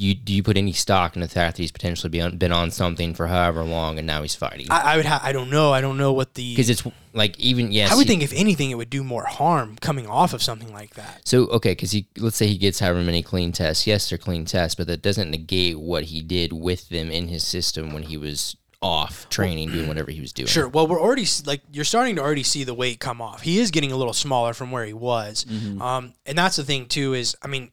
you 0.00 0.14
do 0.14 0.32
you 0.32 0.42
put 0.42 0.56
any 0.56 0.72
stock 0.72 1.16
in 1.16 1.20
the 1.22 1.28
fact 1.28 1.56
that 1.56 1.62
he's 1.62 1.72
potentially 1.72 2.08
been 2.08 2.22
on, 2.22 2.36
been 2.38 2.52
on 2.52 2.70
something 2.70 3.14
for 3.14 3.26
however 3.26 3.64
long 3.64 3.98
and 3.98 4.06
now 4.06 4.22
he's 4.22 4.34
fighting? 4.34 4.66
I, 4.70 4.94
I 4.94 4.96
would. 4.96 5.06
Ha- 5.06 5.20
I 5.22 5.32
don't 5.32 5.50
know. 5.50 5.72
I 5.72 5.80
don't 5.80 5.98
know 5.98 6.12
what 6.12 6.34
the. 6.34 6.52
Because 6.54 6.70
it's 6.70 6.84
like 7.12 7.38
even 7.40 7.72
yes, 7.72 7.90
I 7.90 7.96
would 7.96 8.06
he- 8.06 8.08
think 8.08 8.22
if 8.22 8.32
anything, 8.32 8.70
it 8.70 8.76
would 8.76 8.90
do 8.90 9.02
more 9.02 9.24
harm 9.24 9.76
coming 9.80 10.06
off 10.06 10.32
of 10.32 10.42
something 10.42 10.72
like 10.72 10.94
that. 10.94 11.22
So 11.26 11.48
okay, 11.48 11.72
because 11.72 11.90
he 11.90 12.06
let's 12.16 12.36
say 12.36 12.46
he 12.46 12.56
gets 12.58 12.78
however 12.78 13.02
many 13.02 13.22
clean 13.22 13.50
tests. 13.50 13.86
Yes, 13.86 14.08
they're 14.08 14.18
clean 14.18 14.44
tests, 14.44 14.76
but 14.76 14.86
that 14.86 15.02
doesn't 15.02 15.30
negate 15.30 15.78
what 15.80 16.04
he 16.04 16.22
did 16.22 16.52
with 16.52 16.88
them 16.90 17.10
in 17.10 17.26
his 17.28 17.44
system 17.44 17.92
when 17.92 18.04
he 18.04 18.16
was 18.16 18.56
off 18.80 19.28
training, 19.28 19.72
doing 19.72 19.88
whatever 19.88 20.12
he 20.12 20.20
was 20.20 20.32
doing. 20.32 20.46
Sure. 20.46 20.68
Well, 20.68 20.86
we're 20.86 21.00
already 21.00 21.26
like 21.44 21.62
you're 21.72 21.84
starting 21.84 22.14
to 22.14 22.22
already 22.22 22.44
see 22.44 22.62
the 22.62 22.74
weight 22.74 23.00
come 23.00 23.20
off. 23.20 23.42
He 23.42 23.58
is 23.58 23.72
getting 23.72 23.90
a 23.90 23.96
little 23.96 24.12
smaller 24.12 24.54
from 24.54 24.70
where 24.70 24.84
he 24.86 24.92
was, 24.92 25.44
um, 25.80 26.14
and 26.24 26.38
that's 26.38 26.54
the 26.54 26.62
thing 26.62 26.86
too. 26.86 27.14
Is 27.14 27.36
I 27.42 27.48
mean, 27.48 27.72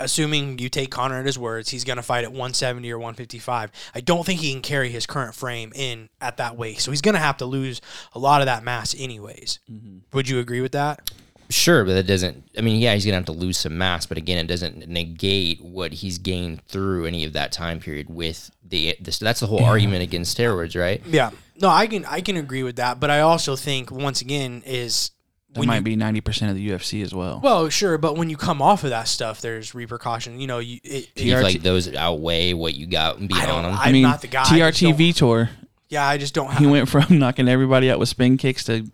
assuming 0.00 0.58
you 0.58 0.68
take 0.68 0.90
Conor 0.90 1.20
at 1.20 1.26
his 1.26 1.38
words, 1.38 1.68
he's 1.68 1.84
going 1.84 1.98
to 1.98 2.02
fight 2.02 2.24
at 2.24 2.30
170 2.30 2.90
or 2.90 2.98
155. 2.98 3.70
I 3.94 4.00
don't 4.00 4.24
think 4.24 4.40
he 4.40 4.52
can 4.52 4.62
carry 4.62 4.90
his 4.90 5.06
current 5.06 5.34
frame 5.34 5.72
in 5.74 6.08
at 6.20 6.38
that 6.38 6.56
weight, 6.56 6.80
so 6.80 6.90
he's 6.90 7.02
going 7.02 7.14
to 7.14 7.20
have 7.20 7.36
to 7.38 7.46
lose 7.46 7.80
a 8.14 8.18
lot 8.18 8.40
of 8.40 8.46
that 8.46 8.64
mass 8.64 8.94
anyways. 8.98 9.60
Mm-hmm. 9.70 9.98
Would 10.12 10.28
you 10.28 10.40
agree 10.40 10.60
with 10.60 10.72
that? 10.72 11.10
Sure, 11.50 11.84
but 11.84 11.94
that 11.94 12.06
doesn't. 12.06 12.48
I 12.56 12.60
mean, 12.60 12.80
yeah, 12.80 12.94
he's 12.94 13.04
gonna 13.04 13.16
have 13.16 13.24
to 13.24 13.32
lose 13.32 13.58
some 13.58 13.76
mass, 13.76 14.06
but 14.06 14.16
again, 14.16 14.38
it 14.38 14.46
doesn't 14.46 14.86
negate 14.88 15.60
what 15.60 15.92
he's 15.92 16.16
gained 16.16 16.64
through 16.66 17.06
any 17.06 17.24
of 17.24 17.32
that 17.32 17.50
time 17.50 17.80
period 17.80 18.08
with 18.08 18.52
the. 18.64 18.96
This, 19.00 19.18
that's 19.18 19.40
the 19.40 19.48
whole 19.48 19.64
argument 19.64 20.04
against 20.04 20.38
steroids, 20.38 20.80
right? 20.80 21.02
Yeah. 21.04 21.30
No, 21.60 21.68
I 21.68 21.88
can 21.88 22.04
I 22.04 22.20
can 22.20 22.36
agree 22.36 22.62
with 22.62 22.76
that, 22.76 23.00
but 23.00 23.10
I 23.10 23.20
also 23.20 23.56
think 23.56 23.90
once 23.90 24.20
again 24.20 24.62
is 24.64 25.10
That 25.54 25.66
might 25.66 25.76
you- 25.78 25.82
be 25.82 25.96
ninety 25.96 26.20
percent 26.20 26.50
of 26.50 26.56
the 26.56 26.68
UFC 26.70 27.02
as 27.02 27.12
well. 27.14 27.40
well, 27.42 27.68
sure, 27.68 27.98
but 27.98 28.16
when 28.16 28.30
you 28.30 28.36
come 28.36 28.62
off 28.62 28.84
of 28.84 28.90
that 28.90 29.08
stuff, 29.08 29.40
there's 29.40 29.74
repercussion. 29.74 30.38
You 30.40 30.46
know, 30.46 30.58
you 30.58 30.78
it, 30.84 31.14
Do 31.14 31.24
you 31.26 31.34
TRT 31.34 31.42
like 31.42 31.62
those 31.62 31.92
outweigh 31.94 32.52
what 32.52 32.74
you 32.74 32.86
got 32.86 33.18
beat 33.18 33.32
I 33.34 33.50
on 33.50 33.64
don't. 33.64 33.72
him? 33.72 33.78
I'm 33.80 33.92
mean, 33.92 34.02
not 34.02 34.20
the 34.22 34.28
guy. 34.28 34.42
I 34.42 34.46
TRT 34.70 34.80
don't- 34.90 34.98
Vitor, 34.98 35.48
Yeah, 35.88 36.06
I 36.06 36.18
just 36.18 36.34
don't. 36.34 36.52
he 36.54 36.66
went 36.68 36.88
from 36.88 37.04
knocking 37.18 37.48
everybody 37.48 37.90
out 37.90 37.98
with 37.98 38.08
spin 38.08 38.36
kicks 38.36 38.62
to 38.64 38.86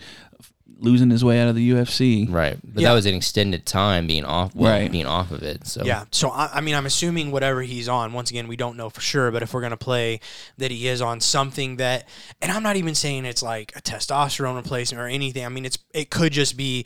losing 0.79 1.11
his 1.11 1.24
way 1.24 1.41
out 1.41 1.49
of 1.49 1.55
the 1.55 1.70
UFC. 1.70 2.27
right, 2.31 2.59
but 2.62 2.83
Yeah. 2.83 2.91
that 2.91 2.95
was 2.95 3.07
an 3.07 3.14
extended 3.14 3.64
time 3.64 4.07
being 4.07 4.24
off. 4.24 4.55
Well, 4.55 4.70
Right. 4.72 4.93
being 4.93 5.07
off 5.07 5.31
of 5.31 5.43
it. 5.43 5.66
So 5.66 5.83
Yeah. 5.85 6.05
So 6.11 6.31
I, 6.31 6.51
I 6.55 6.61
mean, 6.61 6.74
I'm 6.74 6.85
assuming 6.87 7.31
whatever 7.31 7.62
he's 7.62 7.89
on. 7.89 8.12
Once 8.12 8.31
again, 8.31 8.47
we 8.49 8.57
don't 8.57 8.77
know 8.77 8.91
for 8.91 9.01
sure, 9.01 9.31
but 9.31 9.43
if 9.43 9.55
we're 9.55 9.62
gonna 9.62 9.77
play 9.77 10.20
that 10.59 10.70
he 10.70 10.87
is 10.89 11.01
on 11.01 11.20
something 11.20 11.77
that, 11.77 12.07
and 12.43 12.53
I'm 12.53 12.62
not 12.62 12.77
even 12.77 12.95
saying 12.95 13.24
it's 13.24 13.43
like 13.43 13.72
a 13.74 13.81
testosterone 13.81 14.57
replacement 14.57 15.01
or 15.01 15.07
anything. 15.09 15.45
I 15.45 15.49
mean, 15.49 15.64
it's 15.64 15.79
it 15.95 16.11
could 16.11 16.33
just 16.33 16.57
be 16.57 16.85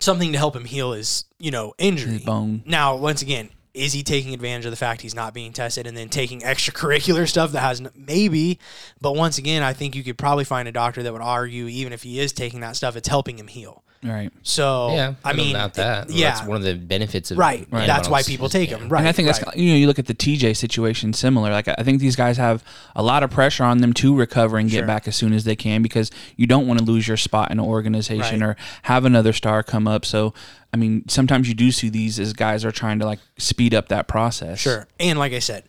something 0.00 0.32
to 0.32 0.38
help 0.38 0.56
him 0.56 0.64
heal 0.64 0.92
his, 0.92 1.24
you 1.38 1.50
know, 1.50 1.74
injury. 1.78 2.14
His 2.14 2.22
bone. 2.22 2.62
Now, 2.66 2.96
once 2.96 3.22
again, 3.22 3.50
is 3.74 3.92
he 3.92 4.02
taking 4.02 4.32
advantage 4.32 4.64
of 4.64 4.70
the 4.70 4.76
fact 4.76 5.00
he's 5.02 5.14
not 5.14 5.34
being 5.34 5.52
tested 5.52 5.86
and 5.86 5.96
then 5.96 6.08
taking 6.08 6.40
extracurricular 6.40 7.28
stuff 7.28 7.52
that 7.52 7.60
has 7.60 7.82
maybe? 7.94 8.60
But 9.00 9.16
once 9.16 9.36
again, 9.36 9.62
I 9.62 9.72
think 9.72 9.96
you 9.96 10.04
could 10.04 10.16
probably 10.16 10.44
find 10.44 10.68
a 10.68 10.72
doctor 10.72 11.02
that 11.02 11.12
would 11.12 11.20
argue 11.20 11.66
even 11.66 11.92
if 11.92 12.04
he 12.04 12.20
is 12.20 12.32
taking 12.32 12.60
that 12.60 12.76
stuff, 12.76 12.96
it's 12.96 13.08
helping 13.08 13.38
him 13.38 13.48
heal. 13.48 13.82
Right. 14.04 14.30
So 14.42 14.90
Yeah, 14.92 15.14
I 15.24 15.32
don't 15.32 15.38
mean, 15.38 15.54
doubt 15.54 15.74
that. 15.74 16.08
Well, 16.08 16.16
yeah, 16.16 16.34
that's 16.34 16.46
one 16.46 16.58
of 16.58 16.62
the 16.62 16.74
benefits 16.74 17.30
of 17.30 17.38
right. 17.38 17.68
being 17.70 17.86
That's 17.86 18.08
why 18.08 18.22
people 18.22 18.48
take 18.50 18.70
yeah. 18.70 18.76
him. 18.76 18.88
Right. 18.90 18.98
and 19.00 19.08
I 19.08 19.12
think 19.12 19.26
that's 19.26 19.40
you 19.56 19.70
know 19.70 19.76
you 19.76 19.86
look 19.86 19.98
at 19.98 20.06
the 20.06 20.14
TJ 20.14 20.56
situation 20.56 21.12
similar. 21.14 21.50
Like 21.50 21.68
I 21.68 21.82
think 21.82 22.00
these 22.00 22.14
guys 22.16 22.36
have 22.36 22.62
a 22.94 23.02
lot 23.02 23.22
of 23.22 23.30
pressure 23.30 23.64
on 23.64 23.78
them 23.78 23.92
to 23.94 24.14
recover 24.14 24.58
and 24.58 24.68
get 24.68 24.78
Sure. 24.78 24.86
back 24.86 25.08
as 25.08 25.16
soon 25.16 25.32
as 25.32 25.44
they 25.44 25.56
can 25.56 25.82
because 25.82 26.10
you 26.36 26.46
don't 26.46 26.66
want 26.66 26.78
to 26.80 26.84
lose 26.84 27.08
your 27.08 27.16
spot 27.16 27.50
in 27.50 27.58
an 27.58 27.64
organization 27.64 28.40
Right. 28.40 28.50
or 28.50 28.56
have 28.82 29.04
another 29.04 29.32
star 29.32 29.62
come 29.62 29.88
up. 29.88 30.04
So 30.04 30.34
I 30.72 30.76
mean, 30.76 31.08
sometimes 31.08 31.48
you 31.48 31.54
do 31.54 31.70
see 31.72 31.88
these 31.88 32.18
as 32.20 32.32
guys 32.32 32.64
are 32.64 32.72
trying 32.72 32.98
to 32.98 33.06
like 33.06 33.20
speed 33.38 33.74
up 33.74 33.88
that 33.88 34.06
process. 34.08 34.58
Sure. 34.58 34.86
And 35.00 35.18
like 35.18 35.32
I 35.32 35.38
said, 35.38 35.64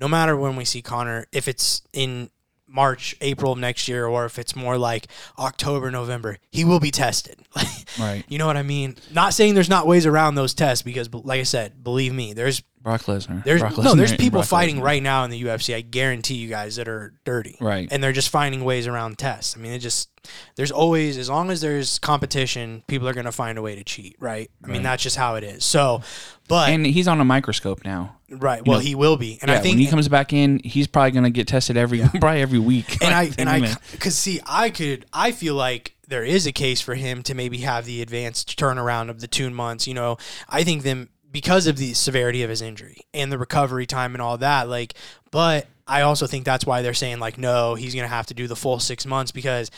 no 0.00 0.08
matter 0.08 0.36
when 0.36 0.56
we 0.56 0.64
see 0.64 0.80
Conor, 0.82 1.26
if 1.32 1.48
it's 1.48 1.82
in 1.92 2.30
March, 2.74 3.14
April 3.20 3.52
of 3.52 3.58
next 3.58 3.86
year, 3.86 4.06
or 4.06 4.24
if 4.24 4.38
it's 4.38 4.56
more 4.56 4.76
like 4.76 5.06
October, 5.38 5.90
November, 5.90 6.38
he 6.50 6.64
will 6.64 6.80
be 6.80 6.90
tested. 6.90 7.38
Right. 7.96 8.24
You 8.28 8.38
know 8.38 8.46
what 8.48 8.56
I 8.56 8.64
mean? 8.64 8.96
Not 9.12 9.34
saying 9.34 9.54
there's 9.54 9.68
not 9.68 9.86
ways 9.86 10.04
around 10.04 10.34
those 10.34 10.52
tests 10.52 10.82
because, 10.82 11.08
like 11.14 11.38
I 11.38 11.44
said, 11.44 11.84
believe 11.84 12.12
me, 12.12 12.32
there's 12.32 12.60
Brock 12.84 13.02
Lesnar. 13.02 13.42
there's 13.42 13.62
Brock 13.62 13.78
no 13.78 13.94
there's 13.94 14.12
people 14.12 14.40
Brock 14.40 14.46
fighting 14.48 14.76
Lesnar. 14.76 14.82
right 14.82 15.02
now 15.02 15.24
in 15.24 15.30
the 15.30 15.42
UFC. 15.42 15.74
I 15.74 15.80
guarantee 15.80 16.34
you 16.34 16.48
guys 16.48 16.76
that 16.76 16.86
are 16.86 17.14
dirty, 17.24 17.56
Right. 17.60 17.88
And 17.90 18.02
they're 18.02 18.12
just 18.12 18.28
finding 18.28 18.62
ways 18.62 18.86
around 18.86 19.18
tests. 19.18 19.56
I 19.56 19.60
mean, 19.60 19.72
it 19.72 19.78
just 19.80 20.10
there's 20.56 20.70
always 20.70 21.18
as 21.18 21.28
long 21.28 21.50
as 21.50 21.60
there's 21.60 21.98
competition, 21.98 22.82
people 22.86 23.08
are 23.08 23.14
gonna 23.14 23.32
find 23.32 23.58
a 23.58 23.62
way 23.62 23.74
to 23.74 23.82
cheat, 23.84 24.16
right? 24.20 24.50
I 24.62 24.68
mean, 24.68 24.82
that's 24.82 25.02
just 25.02 25.16
how 25.16 25.34
it 25.36 25.44
is. 25.44 25.64
So, 25.64 26.02
but 26.46 26.68
And 26.68 26.86
he's 26.86 27.08
on 27.08 27.20
a 27.20 27.24
microscope 27.24 27.84
now. 27.84 28.16
right, 28.30 28.66
well, 28.66 28.78
know, 28.78 28.84
he 28.84 28.94
will 28.94 29.16
be, 29.16 29.38
and 29.40 29.50
yeah, 29.50 29.56
I 29.56 29.60
think 29.60 29.74
when 29.76 29.78
he 29.78 29.86
comes 29.88 30.08
back 30.08 30.32
in, 30.32 30.60
he's 30.62 30.86
probably 30.86 31.10
going 31.12 31.24
to 31.24 31.30
get 31.30 31.48
tested 31.48 31.76
every 31.76 32.00
probably 32.20 32.42
every 32.42 32.58
week. 32.58 33.02
and 33.02 33.14
I 33.14 33.30
and 33.38 33.48
I 33.48 33.74
because 33.92 34.14
see 34.16 34.40
I 34.46 34.68
could 34.70 35.06
I 35.12 35.32
feel 35.32 35.54
like 35.54 35.94
there 36.06 36.24
is 36.24 36.46
a 36.46 36.52
case 36.52 36.82
for 36.82 36.94
him 36.94 37.22
to 37.22 37.34
maybe 37.34 37.58
have 37.58 37.86
the 37.86 38.02
advanced 38.02 38.58
turnaround 38.58 39.08
of 39.08 39.20
the 39.20 39.26
two 39.26 39.48
months. 39.50 39.86
You 39.86 39.94
know, 39.94 40.18
I 40.48 40.62
think 40.64 40.82
them 40.82 41.08
because 41.34 41.66
of 41.66 41.76
the 41.76 41.92
severity 41.94 42.44
of 42.44 42.48
his 42.48 42.62
injury 42.62 43.00
and 43.12 43.30
the 43.30 43.36
recovery 43.36 43.86
time 43.86 44.14
and 44.14 44.22
all 44.22 44.38
that. 44.38 44.68
Like, 44.68 44.94
but 45.32 45.66
I 45.84 46.02
also 46.02 46.28
think 46.28 46.44
that's 46.44 46.64
why 46.64 46.80
they're 46.80 46.94
saying 46.94 47.18
like 47.18 47.36
no, 47.36 47.74
he's 47.74 47.94
gonna 47.94 48.06
have 48.06 48.26
to 48.26 48.34
do 48.34 48.46
the 48.46 48.56
full 48.56 48.78
six 48.80 49.04
months 49.04 49.32
because. 49.32 49.70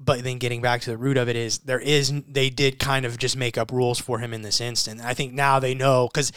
But 0.00 0.24
then 0.24 0.38
getting 0.38 0.62
back 0.62 0.80
to 0.82 0.90
the 0.90 0.96
root 0.96 1.18
of 1.18 1.28
it 1.28 1.36
is 1.36 1.58
there 1.58 1.80
is 1.80 2.10
they 2.26 2.48
did 2.48 2.78
kind 2.78 3.04
of 3.04 3.18
just 3.18 3.36
make 3.36 3.58
up 3.58 3.70
rules 3.70 3.98
for 4.00 4.18
him 4.18 4.32
in 4.32 4.40
this 4.40 4.58
instant. 4.58 5.02
I 5.02 5.12
think 5.12 5.34
now 5.34 5.58
they 5.58 5.74
know 5.74 6.08
because 6.10 6.32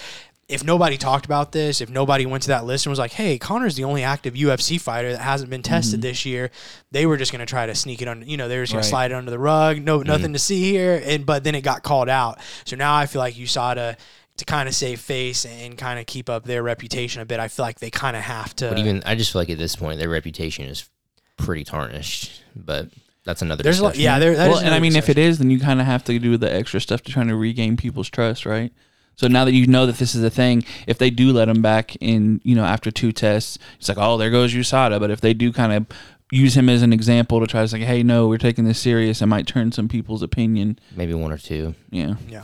if 0.50 0.66
nobody 0.66 0.98
talked 0.98 1.26
about 1.26 1.54
this, 1.54 1.80
if 1.80 1.90
nobody 1.90 2.26
went 2.26 2.44
to 2.44 2.50
that 2.50 2.66
list 2.66 2.86
and 2.86 2.92
was 2.92 3.00
like, 3.00 3.14
"Hey, 3.14 3.38
Conor's 3.38 3.76
the 3.76 3.86
only 3.86 4.04
active 4.04 4.34
UFC 4.34 4.82
fighter 4.82 5.14
that 5.14 5.22
hasn't 5.22 5.50
been 5.50 5.62
tested 5.62 6.02
mm-hmm. 6.02 6.10
this 6.10 6.26
year," 6.26 6.52
they 6.92 7.06
were 7.06 7.16
just 7.16 7.32
going 7.32 7.40
to 7.40 7.46
try 7.46 7.66
to 7.66 7.76
sneak 7.76 8.02
it 8.02 8.10
under. 8.10 8.26
You 8.26 8.36
know, 8.36 8.50
they 8.50 8.58
were 8.58 8.64
just 8.64 8.74
going 8.74 8.80
Right. 8.80 8.84
to 8.84 8.90
slide 8.90 9.12
it 9.12 9.16
under 9.16 9.32
the 9.32 9.40
rug. 9.40 9.82
No, 9.82 10.02
nothing 10.02 10.26
mm-hmm. 10.26 10.34
to 10.34 10.40
see 10.40 10.64
here. 10.64 11.02
And 11.06 11.26
but 11.26 11.46
then 11.46 11.56
it 11.56 11.62
got 11.62 11.84
called 11.84 12.10
out. 12.10 12.40
So 12.66 12.76
now 12.76 12.96
I 12.96 13.06
feel 13.06 13.20
like 13.20 13.36
USADA 13.36 13.96
to 14.38 14.46
kind 14.46 14.70
of 14.70 14.76
save 14.76 15.00
face 15.00 15.46
and 15.46 15.78
kind 15.78 16.00
of 16.00 16.06
keep 16.06 16.30
up 16.30 16.46
their 16.46 16.64
reputation 16.64 17.22
a 17.22 17.26
bit. 17.26 17.40
I 17.40 17.48
feel 17.48 17.66
like 17.66 17.80
they 17.80 17.90
kind 17.90 18.16
of 18.16 18.24
have 18.24 18.56
to. 18.58 18.70
But 18.70 18.80
even 18.80 19.04
I 19.06 19.16
just 19.16 19.32
feel 19.32 19.42
like 19.42 19.50
at 19.50 19.58
this 19.58 19.76
point 19.76 20.00
their 20.00 20.10
reputation 20.10 20.66
is 20.66 20.90
pretty 21.38 21.64
tarnished. 21.64 22.42
But 22.56 22.90
that's 23.24 23.42
another. 23.42 23.64
there's 23.64 23.80
a 23.80 23.84
lot, 23.84 23.98
yeah, 23.98 24.20
there. 24.20 24.36
that 24.36 24.48
well, 24.48 24.58
is 24.58 24.64
and 24.64 24.70
I 24.70 24.78
another 24.78 24.82
mean, 24.82 24.96
if 24.96 25.10
it 25.10 25.18
is, 25.18 25.38
then 25.40 25.50
you 25.50 25.60
kind 25.60 25.82
of 25.82 25.86
have 25.86 26.04
to 26.06 26.18
do 26.18 26.38
the 26.38 26.52
extra 26.52 26.80
stuff 26.80 27.02
to 27.04 27.12
try 27.12 27.24
to 27.24 27.36
regain 27.36 27.78
people's 27.78 28.10
trust, 28.10 28.46
right? 28.46 28.72
So 29.16 29.28
now 29.28 29.46
that 29.46 29.54
you 29.54 29.66
know 29.66 29.88
that 29.88 29.98
this 29.98 30.14
is 30.14 30.24
a 30.24 30.30
thing, 30.30 30.64
if 30.86 31.00
they 31.00 31.10
do 31.10 31.34
let 31.34 31.50
him 31.50 31.62
back 31.62 31.96
in, 31.98 32.40
you 32.44 32.56
know, 32.56 32.64
after 32.64 32.92
two 32.92 33.12
tests, 33.12 33.58
it's 33.80 33.90
like, 33.90 33.98
oh, 34.00 34.18
there 34.18 34.30
goes 34.30 34.54
USADA. 34.54 35.00
But 35.00 35.10
if 35.10 35.22
they 35.22 35.34
do 35.34 35.52
kind 35.52 35.74
of 35.74 35.88
use 36.32 36.56
him 36.56 36.70
as 36.70 36.84
an 36.84 36.94
example 36.94 37.40
to 37.40 37.48
try 37.48 37.62
to 37.62 37.68
say, 37.68 37.80
hey, 37.80 38.04
no, 38.04 38.28
we're 38.28 38.38
taking 38.38 38.66
this 38.66 38.80
serious, 38.80 39.22
it 39.22 39.26
might 39.26 39.48
turn 39.48 39.72
some 39.72 39.88
people's 39.88 40.22
opinion. 40.22 40.78
maybe 40.96 41.16
one 41.16 41.32
or 41.32 41.38
two. 41.40 41.74
Yeah. 41.90 42.16
yeah. 42.30 42.44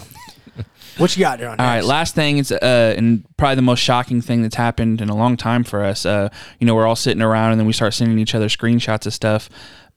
What 0.98 1.18
you 1.18 1.22
got 1.22 1.40
there 1.40 1.50
on? 1.50 1.60
All 1.60 1.66
right, 1.66 1.84
last 1.84 2.14
thing 2.14 2.38
it's 2.38 2.52
uh 2.52 2.94
and 2.96 3.26
probably 3.38 3.56
the 3.56 3.64
most 3.64 3.80
shocking 3.80 4.22
thing 4.22 4.44
that's 4.44 4.56
happened 4.56 5.02
in 5.02 5.10
a 5.10 5.16
long 5.16 5.38
time 5.38 5.64
for 5.64 5.84
us. 5.84 6.06
Uh, 6.06 6.30
you 6.60 6.68
know, 6.68 6.76
we're 6.76 6.86
all 6.86 6.96
sitting 6.96 7.24
around 7.24 7.52
and 7.52 7.60
then 7.60 7.66
we 7.66 7.74
start 7.74 7.96
sending 7.96 8.20
each 8.20 8.36
other 8.36 8.48
screenshots 8.48 9.08
of 9.08 9.14
stuff. 9.14 9.50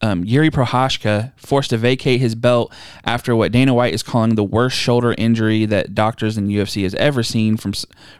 Um, 0.02 0.24
Jiri 0.24 0.50
Prochazka 0.50 1.32
forced 1.38 1.70
to 1.70 1.78
vacate 1.78 2.20
his 2.20 2.34
belt 2.34 2.72
after 3.04 3.34
what 3.34 3.50
Dana 3.52 3.72
White 3.72 3.94
is 3.94 4.02
calling 4.02 4.34
the 4.34 4.44
worst 4.44 4.76
shoulder 4.76 5.14
injury 5.16 5.64
that 5.66 5.94
doctors 5.94 6.36
in 6.36 6.48
UFC 6.48 6.82
has 6.82 6.94
ever 6.96 7.22
seen 7.22 7.56
from 7.56 7.72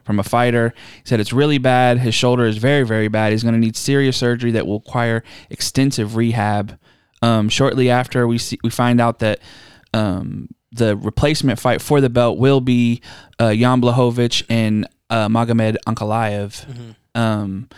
from 0.05 0.19
a 0.19 0.23
fighter. 0.23 0.73
He 0.97 1.03
said 1.05 1.21
it's 1.21 1.33
really 1.33 1.59
bad. 1.59 1.99
His 1.99 2.15
shoulder 2.15 2.47
is 2.47 2.59
very 2.59 2.83
very 2.83 3.09
bad. 3.09 3.33
He's 3.33 3.43
going 3.43 3.55
to 3.55 3.61
need 3.61 3.77
serious 3.77 4.17
surgery 4.17 4.53
that 4.53 4.67
will 4.67 4.81
require 4.81 5.23
extensive 5.51 6.17
rehab. 6.17 6.79
Um, 7.23 7.49
shortly 7.49 7.91
after, 7.91 8.27
we 8.27 8.39
see 8.39 8.59
we 8.63 8.71
find 8.71 9.01
out 9.01 9.19
that 9.21 9.41
um, 9.93 10.49
the 10.73 10.97
replacement 10.97 11.59
fight 11.59 11.81
for 11.81 12.01
the 12.01 12.11
belt 12.11 12.39
will 12.39 12.61
be 12.61 13.01
uh, 13.39 13.55
Jan 13.55 13.81
Blachowicz 13.81 14.45
and 14.49 14.87
uh, 15.11 15.29
Magomed 15.29 15.77
Ankalaev. 15.87 16.95
Um, 17.15 17.69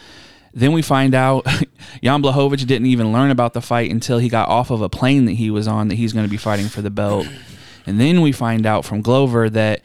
then 0.55 0.73
we 0.73 0.83
find 0.83 1.15
out 1.15 1.45
Jan 2.03 2.23
Blachowicz 2.23 2.67
didn't 2.67 2.87
even 2.87 3.13
learn 3.13 3.31
about 3.31 3.53
the 3.53 3.61
fight 3.61 3.91
until 3.91 4.19
he 4.19 4.29
got 4.29 4.49
off 4.49 4.71
of 4.71 4.83
a 4.83 4.89
plane 4.89 5.27
that 5.27 5.35
he 5.35 5.51
was 5.51 5.69
on 5.69 5.89
that 5.89 5.95
he's 5.97 6.13
going 6.13 6.25
to 6.25 6.31
be 6.31 6.37
fighting 6.37 6.69
for 6.69 6.83
the 6.83 6.91
belt. 6.91 7.27
And 7.87 7.99
then 7.99 8.21
we 8.21 8.33
find 8.33 8.67
out 8.67 8.85
from 8.85 9.01
Glover 9.01 9.49
that 9.49 9.81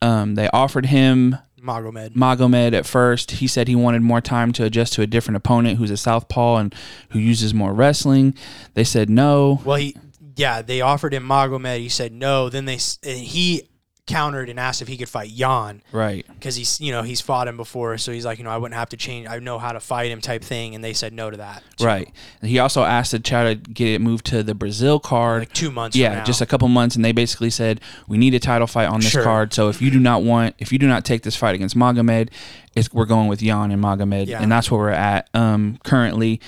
um, 0.00 0.36
they 0.36 0.48
offered 0.50 0.86
him 0.86 1.36
Magomed. 1.60 2.14
Magomed 2.14 2.72
at 2.72 2.86
first. 2.86 3.32
He 3.32 3.46
said 3.46 3.66
he 3.68 3.74
wanted 3.74 4.02
more 4.02 4.20
time 4.20 4.52
to 4.52 4.64
adjust 4.64 4.92
to 4.94 5.02
a 5.02 5.06
different 5.06 5.36
opponent 5.36 5.78
who's 5.78 5.90
a 5.90 5.96
southpaw 5.96 6.56
and 6.56 6.74
who 7.10 7.18
uses 7.18 7.52
more 7.52 7.72
wrestling. 7.72 8.34
They 8.74 8.84
said 8.84 9.10
no. 9.10 9.60
Well, 9.64 9.78
he 9.78 9.96
yeah, 10.36 10.62
they 10.62 10.80
offered 10.80 11.14
him 11.14 11.24
Magomed. 11.26 11.78
He 11.78 11.88
said 11.88 12.12
no. 12.12 12.48
Then 12.48 12.64
they 12.64 12.78
and 13.04 13.18
he 13.18 13.68
countered 14.06 14.48
and 14.48 14.58
asked 14.58 14.82
if 14.82 14.88
he 14.88 14.96
could 14.96 15.08
fight 15.08 15.30
Jan 15.30 15.82
Right. 15.92 16.26
because 16.34 16.56
he's 16.56 16.80
you 16.80 16.90
know 16.90 17.02
he's 17.02 17.20
fought 17.20 17.46
him 17.46 17.56
before, 17.56 17.96
so 17.96 18.10
he's 18.10 18.24
like 18.24 18.38
you 18.38 18.44
know 18.44 18.50
I 18.50 18.56
wouldn't 18.56 18.76
have 18.76 18.88
to 18.88 18.96
change. 18.96 19.28
I 19.28 19.38
know 19.38 19.56
how 19.60 19.70
to 19.70 19.78
fight 19.78 20.10
him 20.10 20.20
type 20.20 20.42
thing, 20.42 20.74
and 20.74 20.82
they 20.82 20.94
said 20.94 21.12
no 21.12 21.30
to 21.30 21.36
that. 21.36 21.62
So, 21.78 21.86
Right. 21.86 22.10
And 22.40 22.50
he 22.50 22.58
also 22.58 22.82
asked 22.82 23.12
to 23.12 23.20
try 23.20 23.54
to 23.54 23.54
get 23.54 23.86
it 23.88 24.00
moved 24.00 24.26
to 24.26 24.42
the 24.42 24.54
Brazil 24.54 24.98
card. 24.98 25.42
like 25.42 25.52
two 25.52 25.70
months. 25.70 25.96
yeah, 25.96 26.24
just 26.24 26.40
a 26.40 26.46
couple 26.46 26.66
months, 26.66 26.96
and 26.96 27.04
they 27.04 27.12
basically 27.12 27.50
said 27.50 27.80
we 28.08 28.18
need 28.18 28.34
a 28.34 28.40
title 28.40 28.66
fight 28.66 28.88
on 28.88 28.98
this 28.98 29.10
Sure. 29.10 29.22
card. 29.22 29.52
So 29.54 29.68
if 29.68 29.80
you 29.80 29.92
do 29.92 30.00
not 30.00 30.24
want, 30.24 30.56
if 30.58 30.72
you 30.72 30.78
do 30.80 30.88
not 30.88 31.04
take 31.04 31.22
this 31.22 31.36
fight 31.36 31.54
against 31.54 31.76
Magomed, 31.76 32.30
it's, 32.74 32.92
we're 32.92 33.04
going 33.04 33.28
with 33.28 33.40
Jan 33.40 33.70
and 33.70 33.80
Magomed, 33.82 34.26
Yeah. 34.26 34.42
and 34.42 34.50
that's 34.50 34.72
where 34.72 34.80
we're 34.80 34.90
at 34.90 35.28
um, 35.34 35.78
currently. 35.84 36.40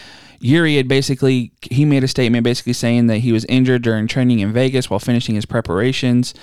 Yuri 0.42 0.76
had 0.76 0.88
basically 0.88 1.52
he 1.62 1.84
made 1.84 2.02
a 2.02 2.08
statement 2.08 2.44
basically 2.44 2.72
saying 2.72 3.06
that 3.06 3.18
he 3.18 3.32
was 3.32 3.44
injured 3.46 3.82
during 3.82 4.06
training 4.08 4.40
in 4.40 4.52
Vegas 4.52 4.90
while 4.90 4.98
finishing 4.98 5.34
his 5.34 5.46
preparations. 5.46 6.34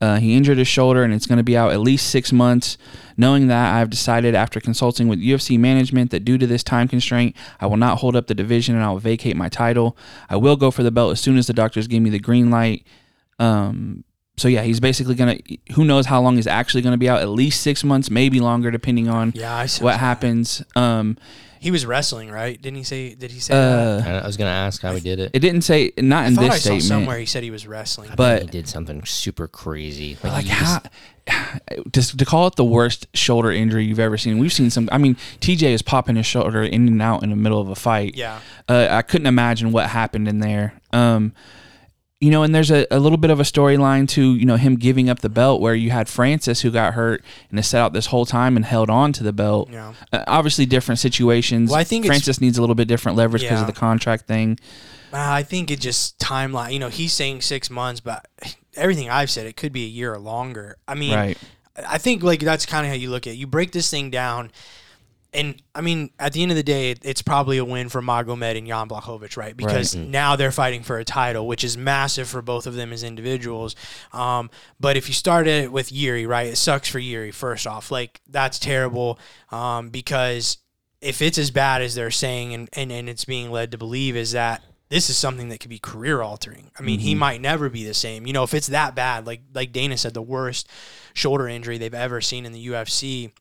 Uh, 0.00 0.16
he 0.16 0.34
injured 0.34 0.58
his 0.58 0.66
shoulder 0.66 1.04
and 1.04 1.14
it's 1.14 1.26
going 1.26 1.38
to 1.38 1.44
be 1.44 1.56
out 1.56 1.72
at 1.72 1.80
least 1.80 2.10
six 2.10 2.32
months. 2.32 2.76
Knowing 3.16 3.46
that, 3.46 3.74
I've 3.74 3.90
decided 3.90 4.34
after 4.34 4.60
consulting 4.60 5.06
with 5.06 5.20
UFC 5.20 5.56
management 5.58 6.10
that 6.10 6.24
due 6.24 6.36
to 6.36 6.46
this 6.48 6.64
time 6.64 6.88
constraint, 6.88 7.36
I 7.60 7.66
will 7.66 7.76
not 7.76 7.98
hold 7.98 8.16
up 8.16 8.26
the 8.26 8.34
division 8.34 8.74
and 8.74 8.84
I 8.84 8.90
will 8.90 8.98
vacate 8.98 9.36
my 9.36 9.48
title. 9.48 9.96
I 10.28 10.36
will 10.36 10.56
go 10.56 10.72
for 10.72 10.82
the 10.82 10.90
belt 10.90 11.12
as 11.12 11.20
soon 11.20 11.38
as 11.38 11.46
the 11.46 11.52
doctors 11.52 11.86
give 11.86 12.02
me 12.02 12.10
the 12.10 12.18
green 12.18 12.50
light. 12.50 12.84
Um, 13.38 14.02
so 14.36 14.48
yeah, 14.48 14.62
he's 14.62 14.80
basically 14.80 15.14
gonna. 15.14 15.38
Who 15.74 15.84
knows 15.84 16.06
how 16.06 16.20
long 16.20 16.36
he's 16.36 16.48
actually 16.48 16.82
gonna 16.82 16.98
be 16.98 17.08
out? 17.08 17.20
At 17.22 17.28
least 17.28 17.62
six 17.62 17.84
months, 17.84 18.10
maybe 18.10 18.40
longer, 18.40 18.72
depending 18.72 19.08
on 19.08 19.32
yeah, 19.34 19.60
what 19.78 19.92
that. 19.92 20.00
happens. 20.00 20.62
Um, 20.74 21.16
He 21.64 21.70
was 21.70 21.86
wrestling, 21.86 22.30
right? 22.30 22.60
Didn't 22.60 22.76
he 22.76 22.84
say? 22.84 23.14
Did 23.14 23.30
he 23.30 23.40
say 23.40 23.54
uh, 23.54 24.02
I 24.04 24.18
I 24.22 24.26
was 24.26 24.36
gonna 24.36 24.50
ask 24.50 24.82
how 24.82 24.94
he 24.94 25.00
did 25.00 25.18
it. 25.18 25.30
it 25.32 25.38
didn't 25.40 25.62
say 25.62 25.92
not 25.96 26.24
I 26.24 26.26
in 26.28 26.34
thought 26.34 26.44
I 26.44 26.48
this 26.48 26.56
saw 26.62 26.66
statement, 26.68 26.82
somewhere 26.84 27.18
he 27.18 27.24
said 27.26 27.42
he 27.42 27.50
was 27.50 27.66
wrestling. 27.66 28.10
but 28.16 28.42
he 28.42 28.48
did 28.48 28.68
something 28.68 29.02
super 29.06 29.48
crazy. 29.48 30.16
like 30.22 30.44
he 30.44 30.50
how 30.50 30.80
just- 30.82 30.86
just 31.90 32.18
to 32.18 32.24
call 32.26 32.46
it 32.46 32.56
the 32.56 32.64
worst 32.64 33.06
shoulder 33.14 33.50
injury 33.50 33.82
you've 33.86 33.98
ever 33.98 34.18
seen. 34.18 34.38
We've 34.38 34.52
seen 34.52 34.68
some. 34.68 34.90
I 34.92 34.98
mean, 34.98 35.16
TJ 35.40 35.62
is 35.72 35.80
popping 35.80 36.16
his 36.16 36.26
shoulder 36.26 36.62
in 36.62 36.86
and 36.86 37.00
out 37.00 37.22
in 37.22 37.30
the 37.30 37.36
middle 37.36 37.60
of 37.62 37.70
a 37.70 37.74
fight. 37.74 38.14
yeah, 38.14 38.40
Uh, 38.68 38.88
I 38.90 39.00
couldn't 39.00 39.26
imagine 39.26 39.72
what 39.72 39.88
happened 39.88 40.28
in 40.28 40.40
there. 40.40 40.74
Um, 40.92 41.32
you 42.20 42.30
know, 42.30 42.42
and 42.42 42.54
there's 42.54 42.70
a, 42.70 42.86
a 42.90 42.98
little 42.98 43.18
bit 43.18 43.30
of 43.30 43.40
a 43.40 43.42
storyline 43.42 44.08
to 44.10 44.34
you 44.34 44.46
know 44.46 44.56
him 44.56 44.76
giving 44.76 45.10
up 45.10 45.18
the 45.20 45.28
belt, 45.28 45.60
where 45.60 45.74
you 45.74 45.90
had 45.90 46.08
Francis 46.08 46.60
who 46.62 46.70
got 46.70 46.94
hurt 46.94 47.22
and 47.50 47.58
has 47.58 47.66
set 47.66 47.80
out 47.80 47.92
this 47.92 48.06
whole 48.06 48.24
time 48.24 48.56
and 48.56 48.64
held 48.64 48.88
on 48.88 49.12
to 49.14 49.22
the 49.22 49.32
belt. 49.32 49.68
yeah. 49.70 49.92
Uh, 50.12 50.24
obviously, 50.26 50.64
different 50.66 50.98
situations. 50.98 51.70
Well, 51.70 51.78
I 51.80 51.84
think 51.84 52.06
Francis 52.06 52.40
needs 52.40 52.56
a 52.56 52.60
little 52.60 52.74
bit 52.76 52.88
different 52.88 53.16
leverage 53.18 53.42
because 53.42 53.58
Yeah. 53.58 53.62
of 53.62 53.66
the 53.66 53.78
contract 53.78 54.26
thing. 54.26 54.58
Uh, 55.12 55.18
I 55.18 55.42
think 55.42 55.70
it 55.70 55.80
just 55.80 56.18
timeline. 56.18 56.72
You 56.72 56.78
know, 56.78 56.88
he's 56.88 57.12
saying 57.12 57.42
six 57.42 57.70
months, 57.70 58.00
but 58.00 58.26
everything 58.74 59.08
I've 59.10 59.30
said, 59.30 59.46
it 59.46 59.56
could 59.56 59.72
be 59.72 59.84
a 59.84 59.88
year 59.88 60.12
or 60.12 60.18
longer. 60.18 60.76
I 60.88 60.94
mean, 60.94 61.14
Right. 61.14 61.38
I 61.88 61.98
think 61.98 62.22
like 62.22 62.40
that's 62.40 62.66
kind 62.66 62.86
of 62.86 62.90
how 62.90 62.96
you 62.96 63.10
look 63.10 63.26
at 63.26 63.34
it. 63.34 63.36
You 63.36 63.46
break 63.46 63.72
this 63.72 63.90
thing 63.90 64.10
down. 64.10 64.50
And 65.34 65.60
I 65.74 65.80
mean, 65.80 66.10
at 66.18 66.32
the 66.32 66.42
end 66.42 66.52
of 66.52 66.56
the 66.56 66.62
day, 66.62 66.92
it, 66.92 67.00
it's 67.02 67.20
probably 67.20 67.58
a 67.58 67.64
win 67.64 67.88
for 67.88 68.00
Magomed 68.00 68.56
and 68.56 68.66
Jan 68.66 68.88
Blachowicz, 68.88 69.36
right? 69.36 69.56
Because 69.56 69.94
now 69.94 70.36
they're 70.36 70.52
fighting 70.52 70.82
for 70.82 70.98
a 70.98 71.04
title, 71.04 71.46
which 71.48 71.64
is 71.64 71.76
massive 71.76 72.28
for 72.28 72.40
both 72.40 72.66
of 72.66 72.74
them 72.74 72.92
as 72.92 73.02
individuals. 73.02 73.74
Um, 74.12 74.48
but 74.78 74.96
if 74.96 75.08
you 75.08 75.14
started 75.14 75.64
it 75.64 75.72
with 75.72 75.90
Yuri, 75.90 76.24
right, 76.24 76.46
it 76.46 76.56
sucks 76.56 76.88
for 76.88 77.00
Yuri. 77.00 77.32
First 77.32 77.66
off, 77.66 77.90
like 77.90 78.20
that's 78.28 78.58
terrible 78.60 79.18
um, 79.50 79.90
because 79.90 80.58
if 81.00 81.20
it's 81.20 81.36
as 81.36 81.50
bad 81.50 81.82
as 81.82 81.96
they're 81.96 82.10
saying 82.12 82.54
and, 82.54 82.68
and, 82.72 82.92
and 82.92 83.08
it's 83.08 83.24
being 83.24 83.50
led 83.50 83.72
to 83.72 83.78
believe, 83.78 84.16
is 84.16 84.32
that 84.32 84.62
this 84.88 85.10
is 85.10 85.16
something 85.16 85.48
that 85.48 85.58
could 85.58 85.70
be 85.70 85.78
career 85.80 86.22
altering. 86.22 86.70
I 86.78 86.82
mean, 86.82 87.00
he 87.00 87.14
might 87.16 87.40
never 87.40 87.68
be 87.68 87.84
the 87.84 87.94
same. 87.94 88.26
You 88.26 88.32
know, 88.32 88.44
if 88.44 88.54
it's 88.54 88.68
that 88.68 88.94
bad, 88.94 89.26
like 89.26 89.40
like 89.52 89.72
Dana 89.72 89.96
said, 89.96 90.14
the 90.14 90.22
worst 90.22 90.68
shoulder 91.14 91.48
injury 91.48 91.78
they've 91.78 91.92
ever 91.92 92.20
seen 92.20 92.46
in 92.46 92.52
the 92.52 92.68
UFC 92.68 93.32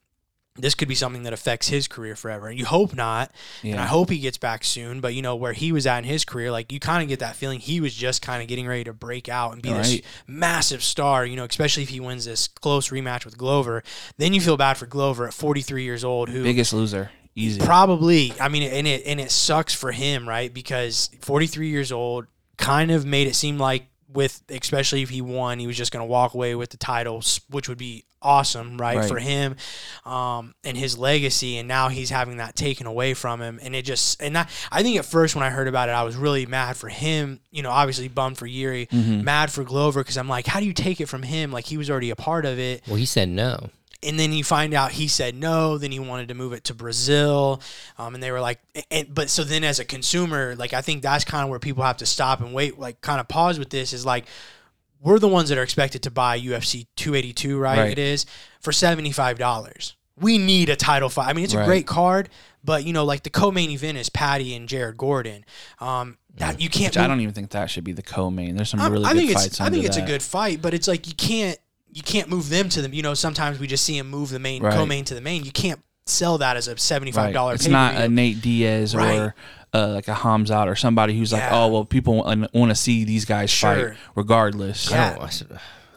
this 0.55 0.75
could 0.75 0.87
be 0.87 0.93
something 0.95 1.23
that 1.23 1.33
affects 1.33 1.67
his 1.69 1.87
career 1.87 2.15
forever. 2.15 2.47
And 2.47 2.59
you 2.59 2.65
hope 2.65 2.93
not. 2.95 3.31
And 3.63 3.79
I 3.79 3.85
hope 3.87 4.09
he 4.11 4.19
gets 4.19 4.37
back 4.37 4.63
soon. 4.63 5.01
But 5.01 5.15
you 5.15 5.21
know, 5.21 5.35
where 5.35 5.53
he 5.53 5.71
was 5.71 5.87
at 5.87 5.97
in 5.99 6.03
his 6.03 6.25
career, 6.25 6.51
like 6.51 6.71
you 6.71 6.79
kind 6.79 7.01
of 7.01 7.09
get 7.09 7.19
that 7.19 7.35
feeling 7.35 7.59
he 7.59 7.81
was 7.81 7.93
just 7.95 8.21
kind 8.21 8.41
of 8.41 8.47
getting 8.47 8.67
ready 8.67 8.83
to 8.83 8.93
break 8.93 9.27
out 9.29 9.53
and 9.53 9.61
be 9.61 9.69
this 9.73 9.89
Right. 9.89 10.05
massive 10.27 10.83
star, 10.83 11.25
you 11.25 11.35
know, 11.35 11.45
especially 11.45 11.83
if 11.83 11.89
he 11.89 11.99
wins 11.99 12.25
this 12.25 12.47
close 12.47 12.89
rematch 12.89 13.25
with 13.25 13.37
Glover. 13.37 13.83
Then 14.17 14.33
you 14.33 14.41
feel 14.41 14.57
bad 14.57 14.77
for 14.77 14.85
Glover 14.85 15.27
at 15.27 15.33
43 15.33 15.83
years 15.83 16.03
old, 16.03 16.29
who 16.29 16.43
Biggest 16.43 16.71
loser. 16.73 17.09
Easy. 17.35 17.59
Probably. 17.59 18.31
I 18.39 18.47
mean, 18.47 18.61
and 18.61 18.85
it 18.87 19.03
and 19.07 19.19
it 19.19 19.31
sucks 19.31 19.73
for 19.73 19.91
him, 19.91 20.29
right? 20.29 20.53
Because 20.53 21.09
43 21.21 21.67
years 21.69 21.91
old, 21.91 22.27
kind 22.57 22.91
of 22.91 23.05
made 23.07 23.25
it 23.25 23.33
seem 23.35 23.57
like 23.57 23.87
with 24.13 24.41
especially 24.49 25.01
if 25.01 25.09
he 25.09 25.21
won, 25.21 25.59
he 25.59 25.67
was 25.67 25.77
just 25.77 25.91
going 25.91 26.01
to 26.05 26.09
walk 26.09 26.33
away 26.33 26.55
with 26.55 26.69
the 26.69 26.77
titles, 26.77 27.41
which 27.49 27.67
would 27.69 27.77
be 27.77 28.05
awesome, 28.21 28.77
right, 28.77 28.97
Right. 28.99 29.07
for 29.09 29.19
him 29.19 29.55
um, 30.05 30.53
and 30.63 30.77
his 30.77 30.97
legacy. 30.97 31.57
And 31.57 31.67
now 31.67 31.89
he's 31.89 32.09
having 32.09 32.37
that 32.37 32.55
taken 32.55 32.87
away 32.87 33.13
from 33.13 33.41
him, 33.41 33.59
and 33.61 33.75
it 33.75 33.83
just 33.83 34.21
and 34.21 34.35
that 34.35 34.49
I 34.71 34.83
think 34.83 34.97
at 34.97 35.05
first 35.05 35.35
when 35.35 35.43
I 35.43 35.49
heard 35.49 35.67
about 35.67 35.89
it, 35.89 35.93
I 35.93 36.03
was 36.03 36.15
really 36.15 36.45
mad 36.45 36.77
for 36.77 36.87
him. 36.89 37.39
You 37.51 37.63
know, 37.63 37.71
obviously 37.71 38.07
bummed 38.07 38.37
for 38.37 38.47
Yuri, 38.47 38.87
Mm-hmm. 38.87 39.23
mad 39.23 39.51
for 39.51 39.63
Glover 39.63 40.01
because 40.01 40.17
I'm 40.17 40.29
like, 40.29 40.45
how 40.47 40.59
do 40.59 40.65
you 40.65 40.73
take 40.73 41.01
it 41.01 41.07
from 41.07 41.23
him? 41.23 41.51
Like 41.51 41.65
he 41.65 41.77
was 41.77 41.89
already 41.89 42.09
a 42.09 42.15
part 42.15 42.45
of 42.45 42.59
it 42.59 42.83
Well, 42.87 42.95
he 42.97 43.05
said 43.05 43.29
no. 43.29 43.69
And 44.03 44.19
then 44.19 44.33
you 44.33 44.43
find 44.43 44.73
out 44.73 44.91
he 44.91 45.07
said 45.07 45.35
no. 45.35 45.77
Then 45.77 45.91
he 45.91 45.99
wanted 45.99 46.27
to 46.29 46.33
move 46.33 46.53
it 46.53 46.63
to 46.65 46.73
Brazil, 46.73 47.61
um, 47.97 48.13
and 48.13 48.23
they 48.23 48.31
were 48.31 48.41
like, 48.41 48.59
and, 48.91 49.13
but 49.13 49.29
so 49.29 49.43
then 49.43 49.63
as 49.63 49.79
a 49.79 49.85
consumer, 49.85 50.55
like 50.55 50.73
I 50.73 50.81
think 50.81 51.01
that's 51.03 51.23
kind 51.25 51.43
of 51.43 51.49
where 51.49 51.59
people 51.59 51.83
have 51.83 51.97
to 51.97 52.05
stop 52.05 52.39
and 52.41 52.53
wait, 52.53 52.77
like 52.79 53.01
kind 53.01 53.19
of 53.19 53.27
pause 53.27 53.57
with 53.59 53.69
this 53.69 53.93
is 53.93 54.05
like 54.05 54.25
we're 55.01 55.19
the 55.19 55.27
ones 55.27 55.49
that 55.49 55.57
are 55.57 55.63
expected 55.63 56.01
to 56.03 56.11
buy 56.11 56.39
UFC 56.39 56.87
282, 56.95 57.57
right? 57.59 57.77
Right. 57.77 57.91
It 57.91 57.99
is 57.99 58.25
for 58.61 58.71
seventy 58.71 59.11
five 59.11 59.37
dollars. 59.37 59.95
We 60.19 60.37
need 60.37 60.69
a 60.69 60.75
title 60.75 61.09
fight. 61.09 61.27
I 61.27 61.33
mean, 61.33 61.43
it's 61.43 61.53
a 61.55 61.57
Right. 61.57 61.65
great 61.65 61.87
card, 61.87 62.29
but 62.63 62.83
you 62.85 62.93
know, 62.93 63.03
like 63.03 63.23
the 63.23 63.29
co-main 63.31 63.71
event 63.71 63.97
is 63.97 64.09
Paddy 64.09 64.53
and 64.55 64.69
Jared 64.69 64.95
Gordon. 64.97 65.43
Um, 65.79 66.17
that 66.37 66.61
you 66.61 66.69
can't. 66.69 66.91
Which 66.95 66.97
I 66.97 67.07
don't 67.07 67.19
even 67.21 67.33
think 67.33 67.49
that 67.51 67.69
should 67.69 67.83
be 67.83 67.93
the 67.93 68.01
co-main. 68.03 68.55
There's 68.55 68.69
some 68.69 68.79
really 68.91 69.05
I 69.05 69.13
good 69.13 69.19
think 69.19 69.31
fights 69.33 69.45
it's 69.47 69.61
I 69.61 69.69
think 69.69 69.85
it's 69.85 69.97
that. 69.97 70.03
a 70.03 70.07
good 70.07 70.21
fight, 70.23 70.61
but 70.61 70.73
it's 70.73 70.87
like 70.87 71.07
you 71.07 71.13
can't 71.15 71.57
you 71.93 72.01
can't 72.03 72.29
move 72.29 72.49
them 72.49 72.69
to 72.69 72.81
them. 72.81 72.93
You 72.93 73.01
know, 73.03 73.13
sometimes 73.13 73.59
we 73.59 73.67
just 73.67 73.83
see 73.83 73.97
him 73.97 74.09
move 74.09 74.29
the 74.29 74.39
main 74.39 74.61
Right. 74.63 74.73
co-main 74.73 75.05
to 75.05 75.13
the 75.13 75.21
main. 75.21 75.43
You 75.45 75.51
can't 75.51 75.79
sell 76.05 76.37
that 76.39 76.57
as 76.57 76.67
a 76.67 76.77
seventy 76.77 77.11
five 77.11 77.25
Right. 77.27 77.33
dollar. 77.33 77.53
It's 77.53 77.67
not 77.67 77.95
a 77.95 78.09
Nate 78.09 78.41
Diaz 78.41 78.95
Right. 78.95 79.15
or 79.19 79.35
uh, 79.73 79.87
like 79.89 80.07
a 80.07 80.13
Khamzat 80.13 80.67
or 80.67 80.75
somebody 80.75 81.17
who's 81.17 81.31
like, 81.33 81.51
oh 81.51 81.67
well, 81.69 81.85
people 81.85 82.15
want, 82.17 82.53
want 82.53 82.69
to 82.69 82.75
see 82.75 83.03
these 83.05 83.25
guys 83.25 83.49
Sure. 83.49 83.89
fight 83.91 83.97
regardless. 84.15 84.89
Yeah. 84.91 85.05
I 85.05 85.13
don't, 85.13 85.21
I 85.21 85.27
s- 85.27 85.43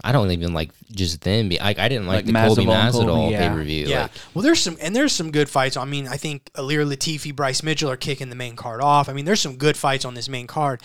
I 0.04 0.12
don't 0.12 0.30
even 0.30 0.52
like 0.52 0.70
just 0.92 1.22
them. 1.22 1.48
Be, 1.48 1.58
I, 1.60 1.70
I 1.70 1.88
didn't 1.88 2.06
like, 2.06 2.26
Like 2.26 2.26
the 2.26 2.32
Colby 2.32 2.64
Masvidal 2.64 2.74
and 2.74 2.92
Colby, 2.92 3.06
Masvidal 3.12 3.30
yeah. 3.32 3.48
pay 3.48 3.54
per 3.54 3.64
view. 3.64 3.86
Yeah. 3.86 4.02
Like, 4.02 4.10
well, 4.34 4.42
there's 4.42 4.60
some 4.60 4.76
and 4.80 4.94
there's 4.94 5.12
some 5.12 5.30
good 5.32 5.48
fights. 5.48 5.76
I 5.76 5.84
mean, 5.84 6.06
I 6.06 6.16
think 6.16 6.50
Ilir 6.54 6.86
Latifi, 6.86 7.34
Bryce 7.34 7.62
Mitchell 7.64 7.90
are 7.90 7.96
kicking 7.96 8.28
the 8.28 8.36
main 8.36 8.54
card 8.54 8.80
off. 8.80 9.08
I 9.08 9.12
mean, 9.14 9.24
there's 9.24 9.40
some 9.40 9.56
good 9.56 9.76
fights 9.76 10.04
on 10.04 10.14
this 10.14 10.28
main 10.28 10.46
card. 10.46 10.80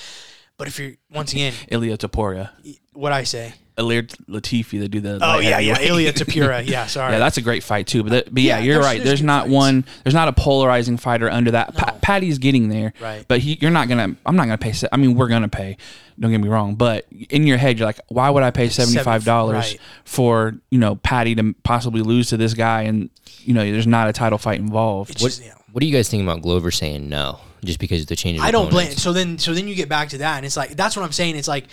But 0.58 0.68
if 0.68 0.80
you're 0.80 0.94
once 1.12 1.32
again, 1.34 1.54
Ilia 1.70 1.98
Topuria, 1.98 2.50
what 2.94 3.12
I 3.12 3.24
say? 3.24 3.54
Ilir 3.82 4.08
Latifi, 4.30 4.80
they 4.80 4.88
do 4.88 5.00
the. 5.02 5.16
Oh 5.16 5.18
light 5.20 5.44
yeah, 5.44 5.60
yeah, 5.60 5.74
heavyweight. 5.74 5.90
Ilia 5.90 6.14
Topuria. 6.14 6.68
Yeah, 6.72 6.88
sorry. 6.88 7.14
Yeah, 7.14 7.20
that's 7.20 7.38
a 7.38 7.42
great 7.42 7.64
fight 7.64 7.88
too. 7.88 8.04
But, 8.04 8.10
that, 8.12 8.34
but 8.34 8.44
yeah, 8.44 8.58
Yeah, 8.60 8.64
you're 8.64 8.74
there's- 8.76 8.86
right. 8.86 8.98
there's 8.98 9.10
There's, 9.10 9.22
not 9.24 9.44
fights. 9.44 9.54
one. 9.54 9.86
There's 10.04 10.14
not 10.14 10.28
a 10.28 10.34
polarizing 10.34 10.98
fighter 10.98 11.30
under 11.30 11.52
that. 11.52 11.76
Pa- 11.76 11.98
Paddy's 12.02 12.38
getting 12.38 12.70
there, 12.70 12.94
Right. 13.02 13.26
But 13.28 13.40
he, 13.40 13.58
you're 13.62 13.72
not 13.72 13.88
gonna. 13.88 14.16
I'm 14.26 14.36
not 14.36 14.44
gonna 14.46 14.58
pay. 14.58 14.72
se- 14.74 14.90
I 14.92 14.98
mean, 14.98 15.16
we're 15.16 15.28
gonna 15.28 15.50
pay. 15.50 15.78
Don't 16.20 16.30
get 16.32 16.40
me 16.40 16.50
wrong. 16.50 16.76
But 16.76 17.08
in 17.30 17.48
your 17.48 17.58
head, 17.58 17.80
you're 17.80 17.88
like, 17.88 18.00
why 18.10 18.30
would 18.30 18.44
I 18.44 18.52
pay 18.52 18.70
seventy 18.70 19.00
five 19.00 19.24
dollars 19.26 19.56
right. 19.72 19.80
for 20.06 20.56
you 20.70 20.78
know 20.78 20.96
Patty 20.96 21.34
to 21.36 21.54
possibly 21.64 22.02
lose 22.02 22.30
to 22.30 22.38
this 22.38 22.54
guy 22.54 22.84
and 22.84 23.10
you 23.40 23.54
know 23.54 23.64
there's 23.72 23.88
not 23.88 24.08
a 24.08 24.14
title 24.14 24.38
fight 24.38 24.60
involved. 24.60 25.12
It's 25.12 25.22
what, 25.24 25.30
just, 25.30 25.44
yeah. 25.44 25.54
what 25.72 25.82
do 25.82 25.88
you 25.88 25.94
guys 25.94 26.10
think 26.10 26.22
about 26.22 26.42
Glover 26.44 26.70
saying 26.70 27.10
no 27.10 27.40
just 27.64 27.80
because 27.80 28.02
of 28.02 28.08
the 28.08 28.16
change? 28.16 28.38
Of 28.38 28.44
I 28.46 28.52
don't 28.52 28.70
blame. 28.70 28.86
opponents? 28.88 29.02
So 29.02 29.14
then, 29.14 29.38
so 29.40 29.54
then 29.54 29.68
you 29.68 29.74
get 29.74 29.90
back 29.90 30.10
to 30.10 30.20
that, 30.20 30.38
and 30.38 30.46
it's 30.46 30.58
like 30.58 30.72
that's 30.76 30.96
what 30.96 31.04
I'm 31.04 31.12
saying. 31.12 31.38
It's 31.38 31.48
like 31.48 31.66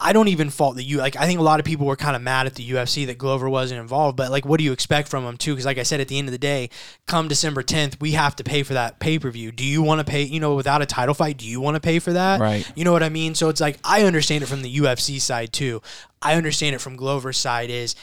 I 0.00 0.14
don't 0.14 0.28
even 0.28 0.48
fault 0.48 0.76
the 0.76 0.82
you. 0.82 0.96
Like 0.96 1.16
I 1.16 1.26
think 1.26 1.38
a 1.38 1.42
lot 1.42 1.60
of 1.60 1.66
people 1.66 1.86
were 1.86 1.96
kind 1.96 2.16
of 2.16 2.22
mad 2.22 2.46
at 2.46 2.54
the 2.54 2.68
UFC 2.68 3.06
that 3.06 3.18
Glover 3.18 3.50
wasn't 3.50 3.80
involved. 3.80 4.16
But 4.16 4.30
like, 4.30 4.46
what 4.46 4.58
do 4.58 4.64
you 4.64 4.72
expect 4.72 5.08
from 5.08 5.24
him 5.24 5.36
too? 5.36 5.52
Because 5.52 5.66
like 5.66 5.78
I 5.78 5.82
said, 5.82 6.00
at 6.00 6.08
the 6.08 6.18
end 6.18 6.26
of 6.28 6.32
the 6.32 6.38
day, 6.38 6.70
come 7.06 7.28
December 7.28 7.62
10th, 7.62 8.00
we 8.00 8.12
have 8.12 8.34
to 8.36 8.44
pay 8.44 8.62
for 8.62 8.74
that 8.74 8.98
pay 8.98 9.18
per 9.18 9.30
view. 9.30 9.52
Do 9.52 9.64
you 9.64 9.82
want 9.82 10.00
to 10.00 10.10
pay? 10.10 10.22
You 10.22 10.40
know, 10.40 10.54
without 10.54 10.80
a 10.80 10.86
title 10.86 11.14
fight, 11.14 11.36
do 11.36 11.46
you 11.46 11.60
want 11.60 11.74
to 11.74 11.80
pay 11.80 11.98
for 11.98 12.14
that? 12.14 12.40
Right. 12.40 12.70
You 12.74 12.84
know 12.84 12.92
what 12.92 13.02
I 13.02 13.10
mean? 13.10 13.34
So 13.34 13.50
it's 13.50 13.60
like 13.60 13.78
I 13.84 14.04
understand 14.04 14.42
it 14.42 14.46
from 14.46 14.62
the 14.62 14.74
UFC 14.74 15.20
side 15.20 15.52
too. 15.52 15.82
I 16.22 16.34
understand 16.34 16.74
it 16.74 16.80
from 16.80 16.96
Glover's 16.96 17.36
side 17.36 17.70
is 17.70 17.94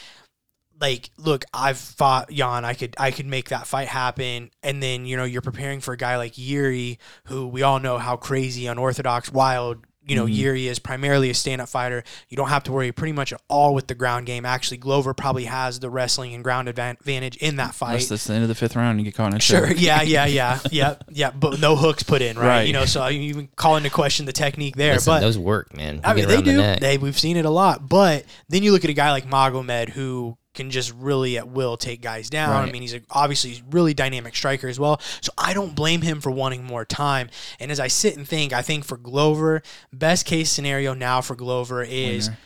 like 0.80 1.10
look 1.16 1.44
i've 1.52 1.78
fought 1.78 2.30
jan 2.30 2.64
i 2.64 2.72
could 2.74 2.94
i 2.98 3.10
could 3.10 3.26
make 3.26 3.48
that 3.48 3.66
fight 3.66 3.88
happen 3.88 4.50
and 4.62 4.82
then 4.82 5.06
you 5.06 5.16
know 5.16 5.24
you're 5.24 5.42
preparing 5.42 5.80
for 5.80 5.92
a 5.92 5.96
guy 5.96 6.16
like 6.16 6.38
yuri 6.38 6.98
who 7.24 7.48
we 7.48 7.62
all 7.62 7.80
know 7.80 7.98
how 7.98 8.16
crazy 8.16 8.66
unorthodox 8.66 9.32
wild 9.32 9.78
you 10.08 10.16
know 10.16 10.24
mm-hmm. 10.24 10.32
yuri 10.32 10.68
is 10.68 10.78
primarily 10.78 11.30
a 11.30 11.34
stand-up 11.34 11.68
fighter 11.68 12.02
you 12.28 12.36
don't 12.36 12.48
have 12.48 12.64
to 12.64 12.72
worry 12.72 12.90
pretty 12.92 13.12
much 13.12 13.32
at 13.32 13.40
all 13.48 13.74
with 13.74 13.86
the 13.86 13.94
ground 13.94 14.26
game 14.26 14.44
actually 14.44 14.76
glover 14.76 15.14
probably 15.14 15.44
has 15.44 15.78
the 15.80 15.90
wrestling 15.90 16.34
and 16.34 16.42
ground 16.42 16.68
advantage 16.68 17.36
in 17.36 17.56
that 17.56 17.74
fight 17.74 17.98
Unless 17.98 18.08
that's 18.08 18.24
the 18.26 18.34
end 18.34 18.42
of 18.42 18.48
the 18.48 18.54
fifth 18.54 18.76
round, 18.76 18.98
you 18.98 19.04
get 19.04 19.14
caught 19.14 19.32
in 19.32 19.36
a 19.36 19.40
Sure. 19.40 19.68
choke. 19.68 19.80
Yeah. 19.80 20.02
Yeah. 20.02 20.26
Yeah. 20.26 20.58
yeah. 20.70 20.94
Yeah. 21.10 21.30
But 21.30 21.60
no 21.60 21.76
hooks 21.76 22.02
put 22.02 22.22
in, 22.22 22.38
right? 22.38 22.46
Right. 22.46 22.66
You 22.66 22.72
know, 22.72 22.84
so 22.84 23.02
I 23.02 23.10
even 23.10 23.48
call 23.56 23.76
into 23.76 23.90
question 23.90 24.26
the 24.26 24.32
technique 24.32 24.76
there. 24.76 24.94
Listen, 24.94 25.14
but 25.14 25.20
those 25.20 25.38
work, 25.38 25.76
man. 25.76 26.00
I 26.04 26.14
mean, 26.14 26.28
they 26.28 26.34
around 26.34 26.44
the 26.44 26.74
do. 26.74 26.80
They 26.80 26.98
we've 26.98 27.18
seen 27.18 27.36
it 27.36 27.44
a 27.44 27.50
lot. 27.50 27.88
But 27.88 28.24
then 28.48 28.62
you 28.62 28.72
look 28.72 28.84
at 28.84 28.90
a 28.90 28.94
guy 28.94 29.10
like 29.10 29.28
Magomed 29.28 29.90
who 29.90 30.36
can 30.58 30.70
just 30.70 30.92
really 30.92 31.38
at 31.38 31.48
will 31.48 31.76
take 31.78 32.02
guys 32.02 32.28
down. 32.28 32.68
I 32.68 32.70
mean, 32.70 32.82
he's 32.82 32.94
a, 32.94 33.00
obviously 33.10 33.62
really 33.70 33.94
dynamic 33.94 34.36
striker 34.36 34.68
as 34.68 34.78
well. 34.78 35.00
So 35.22 35.32
I 35.38 35.54
don't 35.54 35.74
blame 35.74 36.02
him 36.02 36.20
for 36.20 36.30
wanting 36.30 36.64
more 36.64 36.84
time. 36.84 37.30
And 37.58 37.70
as 37.70 37.80
I 37.80 37.86
sit 37.86 38.16
and 38.16 38.28
think, 38.28 38.52
I 38.52 38.60
think 38.60 38.84
for 38.84 38.98
Glover, 38.98 39.62
best 39.92 40.26
case 40.26 40.50
scenario 40.50 40.92
now 40.92 41.22
for 41.22 41.34
Glover 41.34 41.82
is. 41.82 42.28
Winner. 42.28 42.38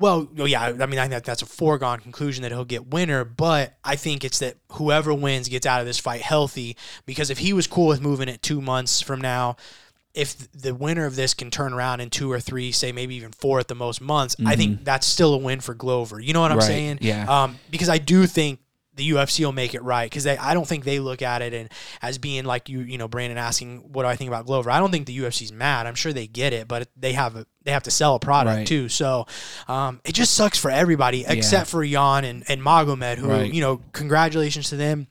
Well, 0.00 0.28
oh, 0.38 0.44
yeah, 0.44 0.62
I 0.62 0.86
mean, 0.86 1.00
I 1.00 1.08
think 1.08 1.24
that's 1.24 1.42
a 1.42 1.46
foregone 1.46 1.98
conclusion 1.98 2.42
that 2.42 2.52
he'll 2.52 2.64
get 2.64 2.86
winner, 2.86 3.24
but 3.24 3.76
I 3.82 3.96
think 3.96 4.24
it's 4.24 4.38
that 4.38 4.54
whoever 4.74 5.12
wins 5.12 5.48
gets 5.48 5.66
out 5.66 5.80
of 5.80 5.88
this 5.88 5.98
fight 5.98 6.20
healthy 6.20 6.76
because 7.04 7.30
if 7.30 7.38
he 7.38 7.52
was 7.52 7.66
cool 7.66 7.88
with 7.88 8.00
moving 8.00 8.28
it 8.28 8.40
two 8.40 8.60
months 8.60 9.00
from 9.00 9.20
now, 9.20 9.56
if 10.18 10.50
the 10.52 10.74
winner 10.74 11.06
of 11.06 11.14
this 11.16 11.32
can 11.34 11.50
turn 11.50 11.72
around 11.72 12.00
in 12.00 12.10
two 12.10 12.30
or 12.30 12.40
three, 12.40 12.72
say 12.72 12.90
maybe 12.92 13.14
even 13.14 13.30
four 13.32 13.60
at 13.60 13.68
the 13.68 13.74
most 13.74 14.00
months, 14.00 14.34
I 14.44 14.56
think 14.56 14.84
that's 14.84 15.06
still 15.06 15.32
a 15.34 15.38
win 15.38 15.60
for 15.60 15.74
Glover. 15.74 16.18
You 16.20 16.32
know 16.32 16.40
what 16.40 16.50
I'm 16.52 16.58
Mm-hmm. 16.58 16.68
Right, 16.68 16.74
saying? 16.74 16.98
yeah. 17.02 17.42
Um, 17.44 17.58
because 17.70 17.88
I 17.88 17.98
do 17.98 18.26
think 18.26 18.58
the 18.94 19.10
UFC 19.10 19.44
will 19.44 19.52
make 19.52 19.74
it 19.74 19.82
right 19.84 20.10
because 20.10 20.26
I 20.26 20.54
don't 20.54 20.66
think 20.66 20.82
they 20.82 20.98
look 20.98 21.22
at 21.22 21.40
it 21.40 21.54
and 21.54 21.68
as 22.02 22.18
being 22.18 22.44
like 22.44 22.68
you, 22.68 22.80
you 22.80 22.98
know, 22.98 23.06
Brandon 23.06 23.38
asking 23.38 23.92
what 23.92 24.02
do 24.02 24.08
I 24.08 24.16
think 24.16 24.26
about 24.26 24.44
Glover. 24.46 24.72
I 24.72 24.80
don't 24.80 24.90
think 24.90 25.06
the 25.06 25.16
UFC's 25.18 25.52
mad. 25.52 25.86
I'm 25.86 25.94
sure 25.94 26.12
they 26.12 26.26
get 26.26 26.52
it, 26.52 26.66
but 26.66 26.88
they 26.96 27.12
have 27.12 27.36
a 27.36 27.46
they 27.62 27.70
have 27.70 27.84
to 27.84 27.92
sell 27.92 28.16
a 28.16 28.18
product 28.18 28.56
Right. 28.56 28.66
too. 28.66 28.88
So 28.88 29.26
um, 29.68 30.00
it 30.04 30.16
just 30.16 30.32
sucks 30.34 30.58
for 30.58 30.68
everybody 30.72 31.24
except 31.28 31.70
for 31.70 31.86
Jan 31.86 32.24
and, 32.24 32.42
and 32.48 32.60
Magomed, 32.60 33.18
who 33.18 33.28
Right. 33.28 33.54
you 33.54 33.60
know, 33.60 33.80
congratulations 33.92 34.70
to 34.70 34.76
them. 34.76 35.06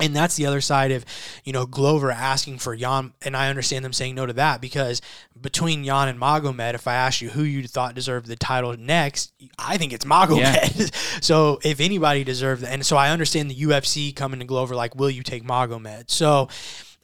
And 0.00 0.14
that's 0.14 0.36
the 0.36 0.46
other 0.46 0.60
side 0.60 0.92
of, 0.92 1.04
you 1.44 1.52
know, 1.52 1.66
Glover 1.66 2.10
asking 2.10 2.58
for 2.58 2.76
Jan, 2.76 3.12
and 3.22 3.36
I 3.36 3.48
understand 3.48 3.84
them 3.84 3.92
saying 3.92 4.14
no 4.14 4.26
to 4.26 4.32
that 4.34 4.60
because 4.60 5.02
between 5.40 5.84
Jan 5.84 6.08
and 6.08 6.20
Magomed, 6.20 6.74
if 6.74 6.86
I 6.86 6.94
asked 6.94 7.20
you 7.20 7.30
who 7.30 7.42
you 7.42 7.66
thought 7.66 7.94
deserved 7.94 8.26
the 8.26 8.36
title 8.36 8.76
next, 8.76 9.32
I 9.58 9.76
think 9.76 9.92
it's 9.92 10.04
Magomed. 10.04 10.94
so 11.24 11.58
if 11.64 11.80
anybody 11.80 12.22
deserved 12.22 12.62
that, 12.62 12.72
and 12.72 12.86
so 12.86 12.96
I 12.96 13.10
understand 13.10 13.50
the 13.50 13.56
UFC 13.56 14.14
coming 14.14 14.40
to 14.40 14.46
Glover 14.46 14.76
like, 14.76 14.94
will 14.94 15.10
you 15.10 15.22
take 15.22 15.42
Magomed? 15.42 16.10
So 16.10 16.48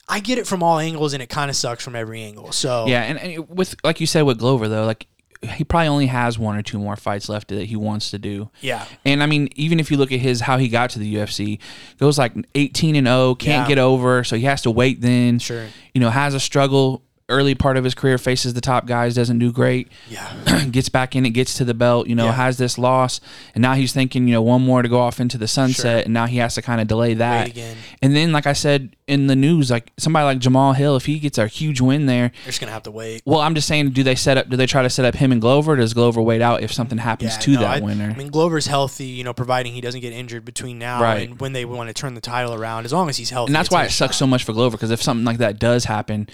I 0.08 0.20
get 0.20 0.38
it 0.38 0.46
from 0.46 0.62
all 0.62 0.78
angles, 0.78 1.14
and 1.14 1.22
it 1.22 1.28
kind 1.28 1.50
of 1.50 1.56
sucks 1.56 1.82
from 1.82 1.96
every 1.96 2.22
angle. 2.22 2.52
So 2.52 2.86
Yeah, 2.86 3.02
and, 3.02 3.18
and 3.18 3.48
with 3.48 3.74
like 3.82 4.00
you 4.00 4.06
said 4.06 4.22
with 4.22 4.38
Glover 4.38 4.68
though, 4.68 4.84
like 4.84 5.06
he 5.46 5.62
probably 5.64 5.88
only 5.88 6.06
has 6.06 6.38
one 6.38 6.56
or 6.56 6.62
two 6.62 6.78
more 6.78 6.96
fights 6.96 7.28
left 7.28 7.48
that 7.48 7.66
he 7.66 7.76
wants 7.76 8.10
to 8.10 8.18
do. 8.18 8.50
yeah, 8.60 8.84
And 9.04 9.22
I 9.22 9.26
mean, 9.26 9.48
even 9.54 9.78
if 9.78 9.90
you 9.90 9.96
look 9.96 10.10
at 10.10 10.18
his 10.20 10.40
how 10.40 10.58
he 10.58 10.68
got 10.68 10.90
to 10.90 10.98
the 10.98 11.14
UFC, 11.14 11.58
goes 11.98 12.18
like 12.18 12.32
18 12.56 12.96
and 12.96 13.06
0, 13.06 13.36
can't 13.36 13.62
Yeah. 13.62 13.68
get 13.68 13.78
over, 13.78 14.24
so 14.24 14.36
he 14.36 14.42
has 14.44 14.62
to 14.62 14.70
wait 14.72 15.00
then. 15.00 15.38
Sure. 15.38 15.66
You 15.94 16.00
know, 16.00 16.10
has 16.10 16.34
a 16.34 16.40
struggle 16.40 17.03
early 17.30 17.54
part 17.54 17.78
of 17.78 17.84
his 17.84 17.94
career 17.94 18.18
faces 18.18 18.52
the 18.52 18.60
top 18.60 18.84
guys, 18.86 19.14
doesn't 19.14 19.38
do 19.38 19.50
great. 19.50 19.88
Yeah. 20.10 20.64
gets 20.70 20.90
back 20.90 21.16
in 21.16 21.24
it, 21.24 21.30
gets 21.30 21.54
to 21.54 21.64
the 21.64 21.72
belt, 21.72 22.06
you 22.06 22.14
know, 22.14 22.26
Yeah. 22.26 22.32
has 22.32 22.58
this 22.58 22.76
loss, 22.76 23.18
and 23.54 23.62
now 23.62 23.72
he's 23.74 23.94
thinking, 23.94 24.28
you 24.28 24.34
know, 24.34 24.42
one 24.42 24.60
more 24.62 24.82
to 24.82 24.88
go 24.90 25.00
off 25.00 25.20
into 25.20 25.38
the 25.38 25.48
sunset, 25.48 26.04
and 26.04 26.12
now 26.12 26.26
he 26.26 26.36
has 26.38 26.54
to 26.56 26.62
kind 26.62 26.82
of 26.82 26.86
delay 26.86 27.14
that. 27.14 27.48
again. 27.48 27.76
And 28.02 28.14
then, 28.14 28.30
like 28.32 28.46
I 28.46 28.52
said 28.52 28.94
in 29.06 29.26
the 29.26 29.36
news, 29.36 29.70
like 29.70 29.90
somebody 29.96 30.24
like 30.24 30.38
Jamal 30.38 30.74
Hill, 30.74 30.96
if 30.96 31.06
he 31.06 31.18
gets 31.18 31.38
a 31.38 31.46
huge 31.46 31.80
win 31.80 32.04
there, 32.06 32.28
They're 32.28 32.46
just 32.46 32.60
gonna 32.60 32.72
have 32.72 32.82
to 32.84 32.90
wait. 32.90 33.22
well, 33.24 33.40
I'm 33.40 33.54
just 33.54 33.68
saying, 33.68 33.90
do 33.90 34.02
they 34.02 34.14
set 34.16 34.36
up? 34.36 34.50
Do 34.50 34.56
they 34.58 34.66
try 34.66 34.82
to 34.82 34.90
set 34.90 35.06
up 35.06 35.14
him 35.14 35.32
and 35.32 35.40
Glover? 35.40 35.76
Does 35.76 35.94
Glover 35.94 36.20
wait 36.20 36.42
out 36.42 36.62
if 36.62 36.72
something 36.72 36.98
happens 36.98 37.32
Yeah, 37.34 37.40
to 37.40 37.50
no, 37.52 37.60
that 37.60 37.76
I, 37.78 37.80
winner? 37.80 38.10
I 38.14 38.18
mean, 38.18 38.28
Glover's 38.28 38.66
healthy, 38.66 39.06
you 39.06 39.24
know, 39.24 39.32
providing 39.32 39.72
he 39.72 39.80
doesn't 39.80 40.00
get 40.02 40.12
injured 40.12 40.44
between 40.44 40.78
now 40.78 41.00
Right. 41.02 41.28
and 41.30 41.40
when 41.40 41.54
they 41.54 41.64
want 41.64 41.88
to 41.88 41.94
turn 41.94 42.12
the 42.14 42.20
title 42.20 42.52
around. 42.52 42.84
As 42.84 42.92
long 42.92 43.08
as 43.08 43.16
he's 43.16 43.30
healthy, 43.30 43.48
and 43.48 43.54
that's 43.56 43.70
why 43.70 43.84
it 43.84 43.90
sucks 43.92 44.14
shot. 44.16 44.18
so 44.18 44.26
much 44.26 44.44
for 44.44 44.52
Glover 44.52 44.76
because 44.76 44.90
if 44.90 45.02
something 45.02 45.24
like 45.24 45.38
that 45.38 45.58
does 45.58 45.84
happen, 45.86 46.28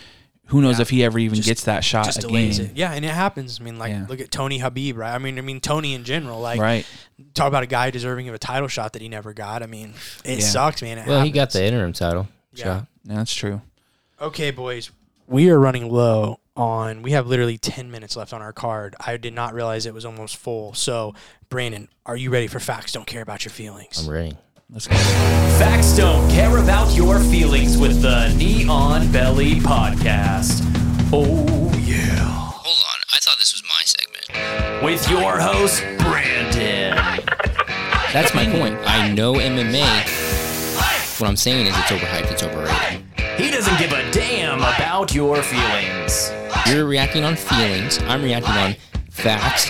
who 0.51 0.61
knows 0.61 0.79
Yeah. 0.79 0.83
if 0.83 0.91
he 0.91 1.05
ever 1.05 1.19
even 1.19 1.37
Just- 1.37 1.49
gets 1.49 1.65
that 1.65 1.83
shot 1.85 2.05
Just 2.07 2.25
again? 2.25 2.51
it. 2.51 2.73
Yeah, 2.77 2.93
and 2.93 3.05
it 3.05 3.11
happens. 3.11 3.59
I 3.61 3.65
mean, 3.65 3.79
like 3.79 3.91
Yeah. 3.93 4.07
look 4.09 4.21
at 4.21 4.31
Tony 4.31 4.59
Habib, 4.59 4.97
right? 4.97 5.15
I 5.15 5.19
mean, 5.19 5.39
I 5.39 5.41
mean 5.43 5.61
Tony 5.61 5.95
in 5.95 6.05
general. 6.05 6.41
Like, 6.41 6.61
Right. 6.61 6.87
talk 7.35 7.49
about 7.49 7.63
a 7.63 7.67
guy 7.67 7.91
deserving 7.91 8.29
of 8.29 8.35
a 8.35 8.39
title 8.39 8.69
shot 8.69 8.93
that 8.93 9.03
he 9.03 9.09
never 9.09 9.33
got. 9.33 9.63
I 9.63 9.67
mean, 9.67 9.95
it 10.25 10.41
Yeah. 10.41 10.45
sucks, 10.47 10.83
man. 10.83 10.99
It 10.99 11.07
Well, 11.07 11.23
he 11.23 11.31
got 11.31 11.51
the 11.51 11.65
interim 11.65 11.93
title 11.93 12.29
Yeah. 12.53 12.65
shot. 12.65 12.87
Yeah, 13.05 13.15
that's 13.17 13.35
true. 13.35 13.61
Okay, 14.21 14.51
boys, 14.51 14.91
we 15.27 15.49
are 15.51 15.59
running 15.59 15.91
low 15.91 16.41
on. 16.57 17.01
We 17.03 17.13
have 17.13 17.27
literally 17.27 17.57
ten 17.57 17.91
minutes 17.91 18.17
left 18.17 18.33
on 18.33 18.43
our 18.43 18.53
card. 18.53 18.95
I 19.01 19.17
did 19.17 19.33
not 19.33 19.55
realize 19.55 19.87
it 19.87 19.95
was 19.95 20.05
almost 20.05 20.37
full. 20.37 20.75
So, 20.75 21.15
Brandon, 21.49 21.89
are 22.05 22.17
you 22.17 22.31
ready 22.31 22.47
for 22.49 22.61
facts? 22.61 22.93
Don't 22.93 23.07
care 23.07 23.23
about 23.23 23.45
your 23.45 23.53
feelings. 23.53 23.99
I'm 24.05 24.11
ready. 24.13 24.37
Let's 24.73 24.87
go. 24.87 24.95
Facts 25.59 25.97
don't 25.97 26.31
care 26.31 26.59
about 26.59 26.95
your 26.95 27.19
feelings 27.19 27.77
with 27.77 28.03
the 28.03 28.33
Knee 28.35 28.69
on 28.69 29.11
Belly 29.11 29.57
Podcast. 29.57 30.61
Oh, 31.13 31.45
yeah. 31.85 32.25
Hold 32.25 32.77
on. 32.77 33.01
I 33.13 33.19
thought 33.19 33.37
this 33.39 33.53
was 33.53 33.65
my 33.65 33.83
segment. 33.85 34.85
With 34.85 35.11
your 35.11 35.41
host, 35.41 35.83
Brandon. 35.99 36.95
That's 38.13 38.33
my 38.33 38.45
point. 38.47 38.79
I 38.87 39.13
know 39.13 39.35
MMA. 39.35 39.81
What 41.21 41.29
I'm 41.29 41.37
saying 41.37 41.67
is 41.67 41.77
it's 41.77 41.91
overhyped, 41.91 42.31
it's 42.31 42.45
overrated. 42.45 43.05
He 43.41 43.51
doesn't 43.51 43.77
give 43.77 43.93
a 43.93 44.09
damn 44.13 44.59
about 44.59 45.13
your 45.13 45.43
feelings. 45.43 46.31
You're 46.69 46.85
reacting 46.85 47.25
on 47.25 47.35
feelings. 47.35 47.99
I'm 48.03 48.23
reacting 48.23 48.55
on 48.55 48.77
facts. 49.11 49.69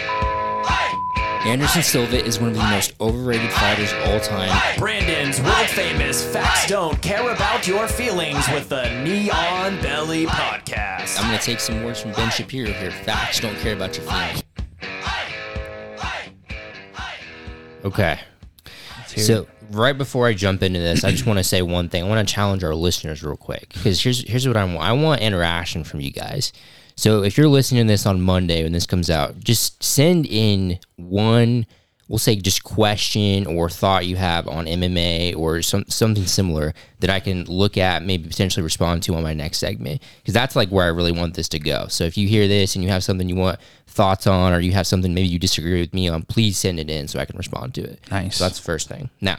Anderson 1.46 1.82
Silva 1.82 2.22
is 2.22 2.38
one 2.38 2.50
of 2.50 2.54
the 2.54 2.62
most 2.62 2.92
overrated 3.00 3.50
fighters 3.50 3.90
of 3.92 3.98
all 4.08 4.20
time. 4.20 4.78
Brandon's 4.78 5.40
world 5.40 5.66
famous 5.68 6.22
Facts 6.22 6.66
Don't 6.66 7.00
Care 7.00 7.30
About 7.30 7.66
Your 7.66 7.88
Feelings 7.88 8.46
with 8.52 8.68
the 8.68 9.02
Knee 9.02 9.30
on 9.30 9.80
Belly 9.80 10.26
Podcast. 10.26 11.18
I'm 11.18 11.28
going 11.28 11.38
to 11.38 11.44
take 11.44 11.60
some 11.60 11.82
words 11.82 11.98
from 12.02 12.12
Ben 12.12 12.30
Shapiro 12.30 12.70
here. 12.72 12.90
Facts 12.90 13.40
don't 13.40 13.56
care 13.56 13.72
about 13.72 13.96
your 13.96 14.06
feelings. 14.06 14.42
Okay. 17.84 18.20
So 19.06 19.46
right 19.70 19.96
before 19.96 20.26
I 20.26 20.34
jump 20.34 20.62
into 20.62 20.78
this, 20.78 21.04
I 21.04 21.10
just 21.10 21.24
want 21.24 21.38
to 21.38 21.44
say 21.44 21.62
one 21.62 21.88
thing. 21.88 22.04
I 22.04 22.08
want 22.08 22.26
to 22.26 22.34
challenge 22.34 22.62
our 22.64 22.74
listeners 22.74 23.22
real 23.22 23.38
quick 23.38 23.70
because 23.72 24.02
here's 24.02 24.28
here's 24.28 24.46
what 24.46 24.58
I 24.58 24.64
want. 24.64 24.80
I 24.80 24.92
want 24.92 25.22
interaction 25.22 25.84
from 25.84 26.00
you 26.02 26.10
guys. 26.10 26.52
So 27.00 27.22
if 27.22 27.38
you're 27.38 27.48
listening 27.48 27.86
to 27.86 27.90
this 27.90 28.04
on 28.04 28.20
Monday 28.20 28.62
when 28.62 28.72
this 28.72 28.84
comes 28.84 29.08
out, 29.08 29.40
just 29.40 29.82
send 29.82 30.26
in 30.26 30.78
one, 30.96 31.64
we'll 32.08 32.18
say 32.18 32.36
just 32.36 32.62
question 32.62 33.46
or 33.46 33.70
thought 33.70 34.04
you 34.04 34.16
have 34.16 34.46
on 34.46 34.66
MMA 34.66 35.34
or 35.34 35.62
some 35.62 35.86
something 35.88 36.26
similar 36.26 36.74
that 36.98 37.08
I 37.08 37.18
can 37.18 37.44
look 37.44 37.78
at, 37.78 38.02
maybe 38.02 38.28
potentially 38.28 38.62
respond 38.62 39.02
to 39.04 39.14
on 39.14 39.22
my 39.22 39.32
next 39.32 39.60
segment 39.60 40.02
because 40.18 40.34
that's 40.34 40.54
like 40.54 40.68
where 40.68 40.84
I 40.84 40.88
really 40.88 41.10
want 41.10 41.32
this 41.32 41.48
to 41.48 41.58
go. 41.58 41.86
So 41.88 42.04
if 42.04 42.18
you 42.18 42.28
hear 42.28 42.46
this 42.46 42.74
and 42.74 42.84
you 42.84 42.90
have 42.90 43.02
something 43.02 43.30
you 43.30 43.36
want 43.36 43.60
thoughts 43.86 44.26
on 44.26 44.52
or 44.52 44.60
you 44.60 44.72
have 44.72 44.86
something 44.86 45.14
maybe 45.14 45.28
you 45.28 45.38
disagree 45.38 45.80
with 45.80 45.94
me 45.94 46.06
on, 46.06 46.20
please 46.24 46.58
send 46.58 46.78
it 46.78 46.90
in 46.90 47.08
so 47.08 47.18
I 47.18 47.24
can 47.24 47.38
respond 47.38 47.72
to 47.76 47.82
it. 47.82 47.98
Nice. 48.10 48.36
So 48.36 48.44
that's 48.44 48.58
the 48.58 48.64
first 48.64 48.90
thing. 48.90 49.08
Now, 49.22 49.38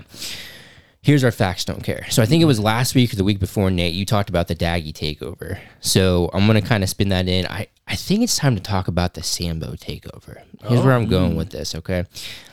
here's 1.02 1.24
our 1.24 1.32
facts 1.32 1.66
don't 1.66 1.84
care. 1.84 2.06
So 2.10 2.22
I 2.22 2.26
think 2.26 2.42
it 2.42 2.46
was 2.46 2.60
last 2.60 2.96
week 2.96 3.12
or 3.14 3.16
the 3.16 3.24
week 3.24 3.40
before, 3.40 3.72
Nate, 3.72 3.94
you 3.94 4.06
talked 4.06 4.30
about 4.30 4.48
the 4.48 4.56
Daggy 4.56 4.94
takeover. 4.94 5.60
So 5.80 6.30
I'm 6.34 6.46
gonna 6.48 6.62
kind 6.62 6.84
of 6.84 6.90
spin 6.90 7.10
that 7.10 7.28
in. 7.28 7.46
I, 7.48 7.68
I 7.88 7.96
think 7.96 8.22
it's 8.24 8.38
time 8.38 8.56
to 8.56 8.62
talk 8.62 8.88
about 8.88 9.16
the 9.16 9.24
Sambo 9.24 9.74
takeover. 9.74 10.42
Here's 10.64 10.82
where 10.82 10.94
I'm 10.94 11.08
going 11.08 11.36
with 11.36 11.50
this. 11.50 11.76
Okay, 11.76 12.06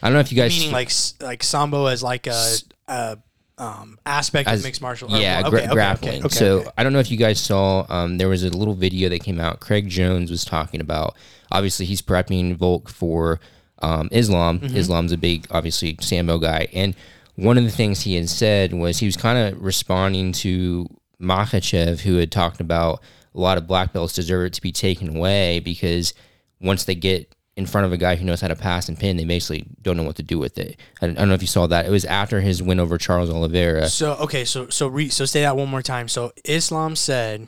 I 0.03 0.07
don't 0.07 0.15
know 0.15 0.21
if 0.21 0.33
you 0.33 0.37
guys 0.37 0.59
Meaning 0.59 0.73
like 0.73 0.91
like 1.21 1.43
sambo 1.43 1.87
as 1.87 2.03
like 2.03 2.27
a, 2.27 2.57
a 2.89 3.19
um, 3.59 3.99
aspect 4.07 4.49
as- 4.49 4.61
of 4.61 4.65
mixed 4.65 4.81
martial 4.81 5.11
arts. 5.11 5.21
Yeah, 5.21 5.41
Okay, 5.41 5.51
gra- 5.51 5.63
okay, 5.63 5.73
grappling. 5.73 6.15
Okay, 6.25 6.27
okay, 6.27 6.35
so. 6.65 6.73
I 6.79 6.83
don't 6.85 6.93
know 6.93 7.01
if 7.01 7.11
you 7.11 7.17
guys 7.17 7.41
saw. 7.41 7.85
Um, 7.89 8.19
there 8.19 8.29
was 8.29 8.45
a 8.45 8.51
little 8.51 8.75
video 8.75 9.09
that 9.09 9.23
came 9.23 9.41
out. 9.41 9.61
Craig 9.61 9.89
Jones 9.89 10.31
was 10.31 10.45
talking 10.45 10.81
about. 10.81 11.17
Obviously, 11.51 11.87
he's 11.87 12.03
prepping 12.03 12.57
Volk 12.57 12.89
for 12.89 13.41
um, 13.81 14.09
Islam. 14.13 14.61
Mm-hmm. 14.61 14.77
Islam's 14.77 15.13
a 15.13 15.19
big, 15.19 15.47
obviously, 15.51 15.97
Sambo 16.01 16.39
guy, 16.39 16.69
and 16.73 16.95
one 17.39 17.57
of 17.57 17.63
the 17.63 17.71
things 17.71 18.01
he 18.01 18.17
had 18.17 18.29
said 18.29 18.73
was 18.73 18.99
he 18.99 19.07
was 19.07 19.17
kind 19.17 19.39
of 19.39 19.63
responding 19.63 20.33
to 20.33 20.89
Makhachev, 21.21 22.01
who 22.01 22.17
had 22.17 22.33
talked 22.33 22.61
about 22.61 23.01
a 23.33 23.39
lot 23.39 23.59
of 23.59 23.69
black 23.69 23.93
belts 23.93 24.13
deserve 24.13 24.47
it 24.47 24.55
to 24.55 24.61
be 24.61 24.73
taken 24.73 25.17
away 25.17 25.61
because 25.61 26.15
once 26.61 26.83
they 26.83 26.97
get 26.97 27.33
in 27.57 27.65
front 27.65 27.87
of 27.87 27.93
a 27.93 27.97
guy 27.97 28.17
who 28.17 28.25
knows 28.25 28.41
how 28.41 28.49
to 28.49 28.57
pass 28.57 28.89
and 28.89 28.99
pin, 28.99 29.17
they 29.17 29.25
basically 29.25 29.69
don't 29.83 29.97
know 29.97 30.03
what 30.03 30.17
to 30.17 30.23
do 30.25 30.37
with 30.37 30.59
it. 30.59 30.81
I 31.01 31.07
don't, 31.07 31.17
I 31.17 31.21
don't 31.21 31.29
know 31.29 31.35
if 31.35 31.41
you 31.41 31.47
saw 31.47 31.69
that. 31.69 31.87
It 31.87 31.91
was 31.91 32.05
after 32.05 32.41
his 32.41 32.61
win 32.61 32.81
over 32.81 32.99
Charles 32.99 33.31
Oliveira. 33.31 33.89
So 33.89 34.15
okay, 34.15 34.45
so 34.45 34.69
so 34.69 34.89
re, 34.89 35.09
so 35.09 35.25
say 35.25 35.43
that 35.43 35.57
one 35.57 35.69
more 35.69 35.83
time. 35.83 36.09
So 36.09 36.33
Islam 36.45 36.97
said 36.97 37.47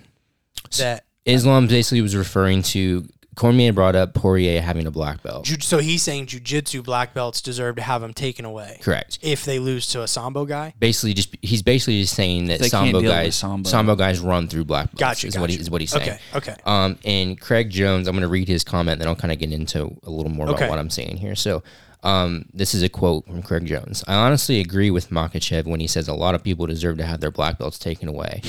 that 0.78 1.04
Islam 1.24 1.66
basically 1.66 2.00
was 2.00 2.14
referring 2.14 2.62
to 2.62 3.08
Cormier 3.36 3.72
brought 3.72 3.94
up 3.96 4.12
Poirier 4.12 4.60
having 4.60 4.86
a 4.86 4.90
black 4.90 5.22
belt. 5.22 5.44
ju- 5.44 5.60
so 5.60 5.78
he's 5.78 6.02
saying 6.02 6.26
jujitsu 6.26 6.82
black 6.84 7.14
belts 7.14 7.40
deserve 7.40 7.76
to 7.76 7.82
have 7.82 8.00
them 8.02 8.12
taken 8.12 8.44
away 8.44 8.78
Correct. 8.82 9.18
if 9.22 9.44
they 9.44 9.58
lose 9.58 9.86
to 9.88 10.02
a 10.02 10.08
sambo 10.08 10.44
guy. 10.44 10.74
Basically, 10.78 11.14
just 11.14 11.34
he's 11.40 11.62
basically 11.62 12.00
just 12.02 12.14
saying 12.14 12.46
that 12.46 12.58
They 12.58 12.68
can't 12.68 12.86
sambo 12.86 13.00
deal 13.00 13.10
with 13.10 13.16
guys, 13.18 13.36
sambo. 13.36 13.68
sambo. 13.70 13.94
guys 13.96 14.20
run 14.20 14.48
through 14.48 14.64
black 14.64 14.86
belts. 14.86 15.00
Gotcha, 15.00 15.26
is 15.28 15.38
what 15.38 15.48
he, 15.48 15.56
gotcha. 15.56 15.62
is 15.62 15.70
what 15.70 15.80
he's 15.80 15.90
saying. 15.90 16.02
Okay, 16.02 16.18
okay. 16.34 16.56
Um, 16.66 16.98
and 17.04 17.40
Craig 17.40 17.70
Jones, 17.70 18.08
I'm 18.08 18.14
going 18.14 18.22
to 18.22 18.28
read 18.28 18.48
his 18.48 18.64
comment, 18.64 18.98
then 18.98 19.08
I'll 19.08 19.16
kind 19.16 19.32
of 19.32 19.38
get 19.38 19.52
into 19.52 19.96
a 20.02 20.10
little 20.10 20.30
more 20.32 20.46
Okay. 20.48 20.64
about 20.64 20.70
what 20.70 20.78
I'm 20.78 20.90
saying 20.90 21.16
here. 21.18 21.34
So, 21.36 21.62
um, 22.02 22.46
this 22.52 22.74
is 22.74 22.82
a 22.82 22.88
quote 22.88 23.26
from 23.26 23.42
Craig 23.42 23.64
Jones. 23.66 24.02
I 24.08 24.14
honestly 24.14 24.58
agree 24.60 24.90
with 24.90 25.10
Makhachev 25.10 25.66
when 25.66 25.80
he 25.80 25.86
says 25.86 26.08
a 26.08 26.14
lot 26.14 26.34
of 26.34 26.42
people 26.42 26.66
deserve 26.66 26.98
to 26.98 27.04
have 27.06 27.20
their 27.20 27.30
black 27.30 27.58
belts 27.58 27.78
taken 27.78 28.08
away. 28.08 28.42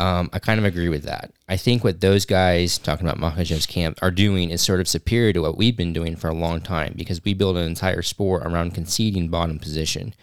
Um, 0.00 0.30
I 0.32 0.38
kind 0.38 0.58
of 0.58 0.64
agree 0.64 0.88
with 0.88 1.02
that. 1.02 1.30
I 1.46 1.58
think 1.58 1.84
what 1.84 2.00
those 2.00 2.24
guys 2.24 2.78
talking 2.78 3.06
about 3.06 3.20
Makhachev's 3.20 3.66
camp 3.66 3.98
are 4.00 4.10
doing 4.10 4.48
is 4.48 4.62
sort 4.62 4.80
of 4.80 4.88
superior 4.88 5.34
to 5.34 5.40
what 5.42 5.58
we've 5.58 5.76
been 5.76 5.92
doing 5.92 6.16
for 6.16 6.28
a 6.28 6.34
long 6.34 6.62
time 6.62 6.94
because 6.96 7.22
we 7.22 7.34
build 7.34 7.58
an 7.58 7.66
entire 7.66 8.00
sport 8.00 8.46
around 8.46 8.72
conceding 8.72 9.28
bottom 9.28 9.58
position. 9.58 10.14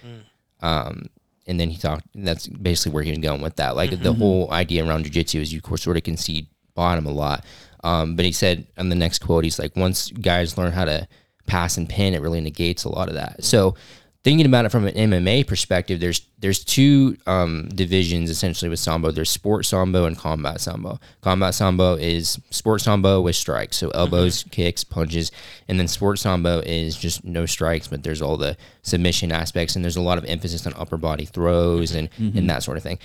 Um, 0.61 1.09
and 1.45 1.59
then 1.59 1.69
he 1.69 1.77
talked. 1.77 2.07
That's 2.15 2.47
basically 2.47 2.93
where 2.93 3.03
he 3.03 3.11
was 3.11 3.19
going 3.19 3.41
with 3.41 3.57
that. 3.57 3.75
Like 3.75 3.91
the 4.01 4.13
whole 4.13 4.51
idea 4.51 4.83
around 4.83 5.05
jujitsu 5.05 5.41
is 5.41 5.53
you 5.53 5.61
sort 5.75 5.95
of 5.95 6.01
concede 6.01 6.47
bottom 6.73 7.05
a 7.05 7.11
lot. 7.11 7.45
Um, 7.83 8.15
but 8.15 8.25
he 8.25 8.31
said 8.31 8.65
on 8.79 8.89
the 8.89 8.95
next 8.95 9.19
quote, 9.19 9.43
he's 9.43 9.59
like, 9.59 9.75
once 9.75 10.09
guys 10.09 10.57
learn 10.57 10.71
how 10.71 10.85
to 10.85 11.07
pass 11.45 11.77
and 11.77 11.87
pin, 11.87 12.15
it 12.15 12.21
really 12.21 12.41
negates 12.41 12.83
a 12.83 12.89
lot 12.89 13.09
of 13.09 13.13
that. 13.13 13.43
So 13.43 13.75
thinking 14.23 14.45
about 14.45 14.65
it 14.65 14.69
from 14.69 14.85
an 14.85 14.93
MMA 14.93 15.47
perspective, 15.47 15.99
there's 15.99 16.21
there's 16.39 16.63
two 16.63 17.17
um, 17.25 17.69
divisions 17.69 18.29
essentially 18.29 18.69
with 18.69 18.79
sambo. 18.79 19.11
There's 19.11 19.29
sport 19.29 19.65
sambo 19.65 20.05
and 20.05 20.17
combat 20.17 20.61
sambo. 20.61 20.99
Combat 21.21 21.53
sambo 21.55 21.95
is 21.95 22.39
sport 22.49 22.81
sambo 22.81 23.21
with 23.21 23.35
strikes, 23.35 23.77
so 23.77 23.89
elbows, 23.91 24.43
kicks, 24.51 24.83
punches, 24.83 25.31
and 25.67 25.79
then 25.79 25.87
sport 25.87 26.19
sambo 26.19 26.59
is 26.59 26.97
just 26.97 27.23
no 27.23 27.45
strikes, 27.45 27.87
but 27.87 28.03
there's 28.03 28.21
all 28.21 28.37
the 28.37 28.57
submission 28.81 29.31
aspects, 29.31 29.75
and 29.75 29.83
there's 29.83 29.97
a 29.97 30.01
lot 30.01 30.17
of 30.17 30.25
emphasis 30.25 30.67
on 30.67 30.73
upper 30.75 30.97
body 30.97 31.25
throws 31.25 31.93
and 31.93 32.09
and 32.17 32.49
that 32.49 32.63
sort 32.63 32.77
of 32.77 32.83
thing 32.83 32.99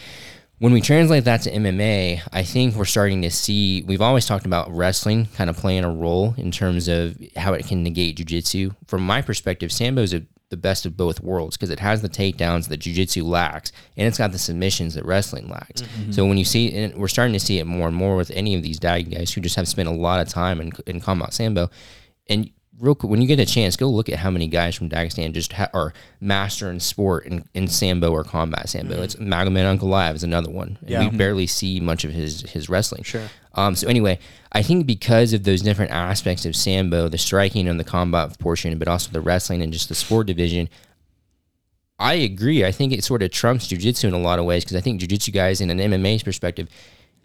when 0.63 0.73
we 0.73 0.81
translate 0.81 1.25
that 1.25 1.43
to 1.43 1.51
MMA, 1.51 2.21
I 2.33 2.45
think 2.45 2.77
we're 2.77 2.85
starting 2.85 3.23
to 3.23 3.33
see. 3.33 3.83
We've 3.83 4.01
always 4.01 4.27
talked 4.27 4.47
about 4.47 4.71
wrestling 4.71 5.27
kind 5.35 5.51
of 5.51 5.57
playing 5.57 5.83
a 5.83 5.91
role 5.91 6.37
in 6.39 6.53
terms 6.53 6.87
of 6.87 7.19
how 7.37 7.55
it 7.55 7.67
can 7.67 7.83
negate 7.83 8.19
jujitsu. 8.19 8.73
From 8.87 9.05
my 9.05 9.23
perspective, 9.23 9.73
Sambo 9.73 10.03
is 10.03 10.15
the 10.51 10.57
best 10.57 10.87
of 10.87 10.97
both 10.97 11.21
worlds 11.21 11.57
because 11.57 11.71
it 11.71 11.81
has 11.81 12.01
the 12.01 12.09
takedowns 12.09 12.69
that 12.69 12.79
jujitsu 12.79 13.25
lacks, 13.25 13.73
and 13.97 14.07
it's 14.07 14.19
got 14.19 14.31
the 14.31 14.39
submissions 14.39 14.95
that 14.95 15.05
wrestling 15.05 15.49
lacks. 15.49 15.83
Mm-hmm. 15.83 16.13
So 16.13 16.27
when 16.27 16.39
you 16.39 16.45
see, 16.45 16.73
and 16.73 16.95
we're 16.95 17.09
starting 17.09 17.33
to 17.33 17.41
see 17.41 17.59
it 17.59 17.67
more 17.67 17.89
and 17.89 17.97
more 17.97 18.15
with 18.15 18.31
any 18.31 18.55
of 18.55 18.63
these 18.63 18.79
dag 18.79 19.11
guys 19.11 19.33
who 19.33 19.41
just 19.41 19.57
have 19.57 19.67
spent 19.67 19.89
a 19.89 19.93
lot 19.93 20.25
of 20.25 20.29
time 20.29 20.61
in, 20.61 20.71
in 20.87 21.01
combat 21.01 21.35
Sambo, 21.35 21.71
and 22.29 22.49
real 22.81 22.95
quick, 22.95 23.11
when 23.11 23.21
you 23.21 23.29
get 23.29 23.39
a 23.39 23.47
chance, 23.47 23.77
go 23.77 23.89
look 23.89 24.09
at 24.09 24.19
how 24.19 24.31
many 24.31 24.47
guys 24.49 24.75
from 24.75 24.89
Dagestan 24.89 25.33
just 25.33 25.53
ha- 25.53 25.69
are 25.75 25.93
master 26.21 26.71
in 26.71 26.81
sport 26.81 27.27
in, 27.27 27.45
in 27.55 27.69
sambo 27.69 28.11
or 28.11 28.25
combat 28.25 28.69
sambo. 28.69 29.03
It's 29.03 29.15
Magomed 29.17 29.79
Ankalaev 29.79 30.15
is 30.15 30.25
another 30.25 30.51
one. 30.51 30.79
And 30.81 30.91
Yeah. 30.91 31.09
we 31.09 31.17
barely 31.17 31.47
see 31.47 31.81
much 31.81 32.05
of 32.05 32.13
his 32.13 32.43
his 32.51 32.69
wrestling. 32.69 33.03
Sure. 33.05 33.29
Um, 33.55 33.77
so 33.77 33.87
anyway, 33.89 34.19
I 34.53 34.63
think 34.63 34.87
because 34.87 35.33
of 35.33 35.45
those 35.45 35.61
different 35.63 35.91
aspects 35.93 36.45
of 36.47 36.57
sambo, 36.57 37.09
the 37.09 37.19
striking 37.19 37.69
and 37.69 37.79
the 37.79 37.85
combat 37.85 38.39
portion, 38.39 38.77
but 38.79 38.89
also 38.89 39.11
the 39.13 39.21
wrestling 39.21 39.63
and 39.63 39.73
just 39.73 39.89
the 39.89 39.95
sport 39.95 40.27
division, 40.27 40.69
I 41.99 42.15
agree. 42.15 42.65
I 42.65 42.73
think 42.73 42.93
it 42.93 43.05
sort 43.05 43.23
of 43.23 43.31
trumps 43.31 43.69
jujitsu 43.69 44.05
in 44.05 44.15
a 44.15 44.19
lot 44.19 44.39
of 44.39 44.45
ways 44.45 44.65
because 44.65 44.77
I 44.77 44.81
think 44.81 45.01
jujitsu 45.01 45.33
guys, 45.33 45.61
in 45.61 45.71
an 45.71 45.79
MMA 45.79 46.25
perspective, 46.25 46.69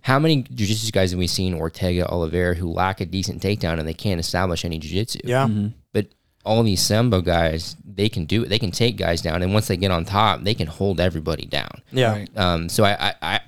how 0.08 0.20
many 0.20 0.42
jiu-jitsu 0.44 0.90
guys 0.92 1.12
have 1.12 1.20
we 1.20 1.28
seen 1.28 1.54
Ortega, 1.54 2.08
Oliveira 2.10 2.56
who 2.56 2.72
lack 2.72 3.02
a 3.02 3.06
decent 3.06 3.44
takedown 3.44 3.78
and 3.78 3.86
they 3.86 3.94
can't 3.94 4.22
establish 4.22 4.64
any 4.64 4.80
jiu-jitsu? 4.80 5.20
Yeah. 5.26 5.50
But 5.92 6.08
all 6.46 6.64
these 6.64 6.82
sambo 6.82 7.20
guys, 7.20 7.76
they 7.84 8.08
can 8.08 8.24
do 8.24 8.44
it. 8.44 8.48
They 8.48 8.58
can 8.58 8.72
take 8.72 8.96
guys 8.96 9.22
down, 9.22 9.42
and 9.44 9.54
once 9.54 9.68
they 9.68 9.76
get 9.76 9.92
on 9.92 10.06
top, 10.06 10.44
they 10.44 10.54
can 10.54 10.68
hold 10.68 11.02
everybody 11.02 11.46
down. 11.46 11.82
Yeah. 11.92 12.14
Right. 12.14 12.38
Um, 12.38 12.70
so 12.70 12.86
I, 12.86 12.94
I, 13.10 13.14
I, 13.22 13.40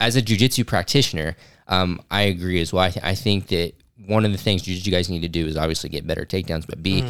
as 0.00 0.16
a 0.16 0.20
jujitsu 0.20 0.66
practitioner, 0.66 1.34
um, 1.68 1.98
I 2.10 2.22
agree 2.24 2.60
as 2.60 2.74
well. 2.74 2.82
I, 2.84 2.90
th- 2.90 3.06
I 3.06 3.14
think 3.14 3.46
that 3.46 3.72
one 4.06 4.26
of 4.26 4.32
the 4.32 4.38
things 4.38 4.64
jujitsu 4.64 4.90
guys 4.90 5.08
need 5.08 5.22
to 5.22 5.28
do 5.28 5.46
is 5.46 5.56
obviously 5.56 5.88
get 5.88 6.06
better 6.06 6.26
takedowns, 6.26 6.66
but 6.66 6.82
B, 6.82 7.02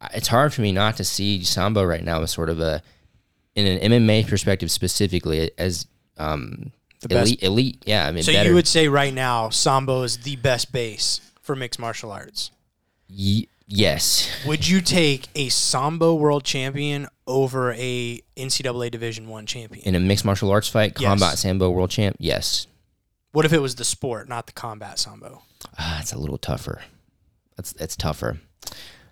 I- 0.00 0.10
it's 0.14 0.26
hard 0.26 0.52
for 0.52 0.62
me 0.62 0.72
not 0.72 0.96
to 0.96 1.04
see 1.04 1.44
sambo 1.44 1.84
right 1.84 2.02
now 2.02 2.22
as 2.22 2.32
sort 2.32 2.50
of 2.50 2.58
a, 2.58 2.82
in 3.54 3.66
an 3.68 3.92
MMA 3.92 4.26
perspective 4.26 4.68
specifically, 4.72 5.48
as 5.58 5.86
um, 6.16 6.72
The 7.00 7.08
best- 7.08 7.28
elite, 7.30 7.42
elite. 7.42 7.82
Yeah, 7.86 8.06
I 8.06 8.12
mean, 8.12 8.22
So 8.22 8.32
better. 8.32 8.48
you 8.48 8.54
would 8.54 8.66
say 8.68 8.88
right 8.88 9.14
now, 9.14 9.50
Sambo 9.50 10.02
is 10.02 10.18
the 10.18 10.36
best 10.36 10.72
base 10.72 11.20
for 11.40 11.54
mixed 11.54 11.78
martial 11.78 12.10
arts. 12.10 12.50
Ye- 13.08 13.48
yes, 13.66 14.28
Would 14.46 14.66
you 14.68 14.80
take 14.80 15.28
a 15.34 15.48
Sambo 15.48 16.14
world 16.14 16.44
champion 16.44 17.06
over 17.26 17.72
a 17.74 18.20
NCAA 18.36 18.90
Division 18.90 19.28
One 19.28 19.46
champion? 19.46 19.84
in 19.86 19.94
a 19.94 20.00
mixed 20.00 20.24
martial 20.24 20.50
arts 20.50 20.68
fight, 20.68 20.94
Yes. 20.98 21.08
combat 21.08 21.38
sambo 21.38 21.70
world 21.70 21.90
champ. 21.90 22.16
Yes, 22.18 22.66
What 23.32 23.44
if 23.44 23.52
it 23.52 23.60
was 23.62 23.76
the 23.76 23.84
sport, 23.84 24.28
not 24.28 24.46
the 24.46 24.52
combat 24.52 24.98
Sambo? 24.98 25.42
ah, 25.78 26.00
it's 26.00 26.12
a 26.12 26.18
little 26.18 26.38
tougher. 26.38 26.82
That's 27.56 27.72
it's 27.78 27.94
tougher. 27.96 28.40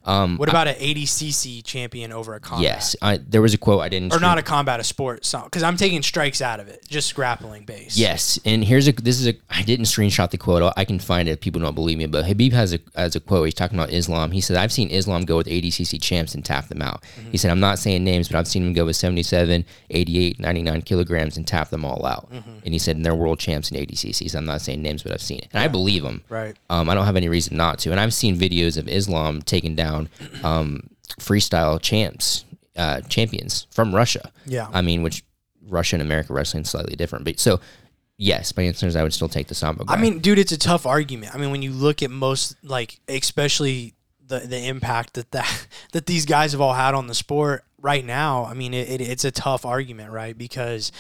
Um, 0.07 0.36
What 0.38 0.48
about 0.48 0.68
an 0.68 0.76
ADCC 0.76 1.62
champion 1.64 2.12
over 2.12 2.34
a 2.34 2.40
combat? 2.40 2.62
yes, 2.62 2.96
I, 3.02 3.16
there 3.18 3.42
was 3.42 3.54
a 3.54 3.59
quote 3.59 3.80
I 3.82 3.88
didn't 3.88 4.12
Or 4.14 4.20
not 4.20 4.38
a 4.38 4.42
combat, 4.42 4.80
a 4.80 4.84
sport. 4.84 5.28
Because 5.44 5.62
I'm 5.62 5.76
taking 5.76 6.02
strikes 6.02 6.40
out 6.40 6.61
of 6.61 6.68
it, 6.68 6.86
just 6.88 7.14
grappling 7.14 7.64
base. 7.64 7.96
Yes, 7.96 8.38
and 8.44 8.64
here's 8.64 8.86
a 8.88 8.92
this 8.92 9.20
is 9.20 9.26
a 9.26 9.34
I 9.50 9.62
didn't 9.62 9.86
screenshot 9.86 10.30
the 10.30 10.38
quote. 10.38 10.72
I 10.76 10.84
can 10.84 10.98
find 10.98 11.28
it. 11.28 11.32
if 11.32 11.40
People 11.40 11.61
don't 11.61 11.74
believe 11.74 11.98
me, 11.98 12.07
but 12.07 12.24
Khabib 12.24 12.52
has 12.52 12.72
a 12.72 12.78
has 12.94 13.16
a 13.16 13.20
quote. 13.20 13.46
He's 13.46 13.54
talking 13.54 13.78
about 13.78 13.90
Islam. 13.92 14.30
He 14.30 14.40
said, 14.40 14.57
"I've 14.57 14.72
seen 14.72 14.90
Islam 14.90 15.24
go 15.24 15.36
with 15.36 15.46
ADCC 15.48 16.00
champs 16.00 16.34
and 16.34 16.44
tap 16.44 16.68
them 16.68 16.82
out." 16.82 17.02
He 17.32 17.36
said, 17.38 17.50
"I'm 17.50 17.61
not 17.61 17.78
saying 17.78 18.04
names, 18.04 18.28
but 18.28 18.36
I've 18.38 18.48
seen 18.48 18.62
him 18.64 18.72
go 18.72 18.84
with 18.86 18.96
77, 18.96 19.64
88, 19.90 20.38
99 20.40 20.82
kilograms 20.82 21.36
and 21.36 21.46
tap 21.46 21.70
them 21.70 21.84
all 21.84 22.04
out." 22.07 22.28
And 22.64 22.72
he 22.74 22.78
said, 22.78 22.96
"And 22.96 23.04
they're 23.04 23.14
world 23.14 23.38
champs 23.38 23.70
in 23.70 23.76
ADCC." 23.76 24.28
So 24.30 24.38
I'm 24.38 24.44
not 24.46 24.61
saying 24.61 24.82
names, 24.82 25.02
but 25.02 25.12
I've 25.12 25.22
seen 25.22 25.38
it, 25.38 25.48
and 25.52 25.62
I 25.62 25.68
believe 25.68 26.04
him. 26.04 26.22
Right. 26.28 26.54
Um, 26.70 26.88
I 26.90 26.94
don't 26.94 27.07
have 27.07 27.16
any 27.16 27.28
reason 27.28 27.57
not 27.57 27.78
to. 27.80 27.90
And 27.90 28.00
I've 28.00 28.14
seen 28.14 28.36
videos 28.38 28.76
of 28.76 28.88
Islam 28.88 29.42
taking 29.42 29.74
down 29.74 29.95
um, 30.42 30.90
freestyle 31.20 31.80
champs, 31.80 32.44
uh, 32.76 33.01
champions 33.03 33.66
from 33.70 33.94
Russia. 33.94 34.30
Yeah. 34.44 34.68
I 34.72 34.82
mean, 34.82 35.03
which 35.03 35.22
Russia 35.68 35.97
and 35.97 36.03
America 36.03 36.32
wrestling 36.32 36.62
is 36.62 36.70
slightly 36.70 36.97
different. 36.97 37.24
But 37.24 37.38
so, 37.40 37.61
yes, 38.16 38.57
my 38.57 38.64
answer 38.64 38.86
is 38.86 38.97
I 38.97 39.03
would 39.03 39.14
still 39.14 39.28
take 39.28 39.49
the 39.49 39.55
Sambo 39.55 39.84
guy. 39.84 39.94
I 39.94 40.01
mean, 40.01 40.20
dude, 40.20 40.38
it's 40.38 40.53
a 40.53 40.59
tough 40.59 40.86
argument. 40.86 41.34
I 41.34 41.38
mean, 41.38 41.51
when 41.51 41.62
you 41.62 41.72
look 41.72 42.03
at 42.03 42.11
most, 42.11 42.57
like, 42.62 43.01
especially 43.09 43.94
the 44.26 44.40
the 44.40 44.66
impact 44.66 45.14
that 45.14 45.30
that, 45.32 45.66
that 45.92 46.07
these 46.07 46.26
guys 46.26 46.53
have 46.53 46.61
all 46.61 46.74
had 46.74 46.94
on 46.94 47.07
the 47.07 47.14
sport 47.14 47.64
right 47.80 48.05
now, 48.05 48.44
I 48.44 48.55
mean, 48.55 48.74
it, 48.74 48.88
it, 48.88 49.01
it's 49.01 49.24
a 49.24 49.30
tough 49.30 49.64
argument, 49.64 50.11
right? 50.12 50.36
Because, 50.36 50.92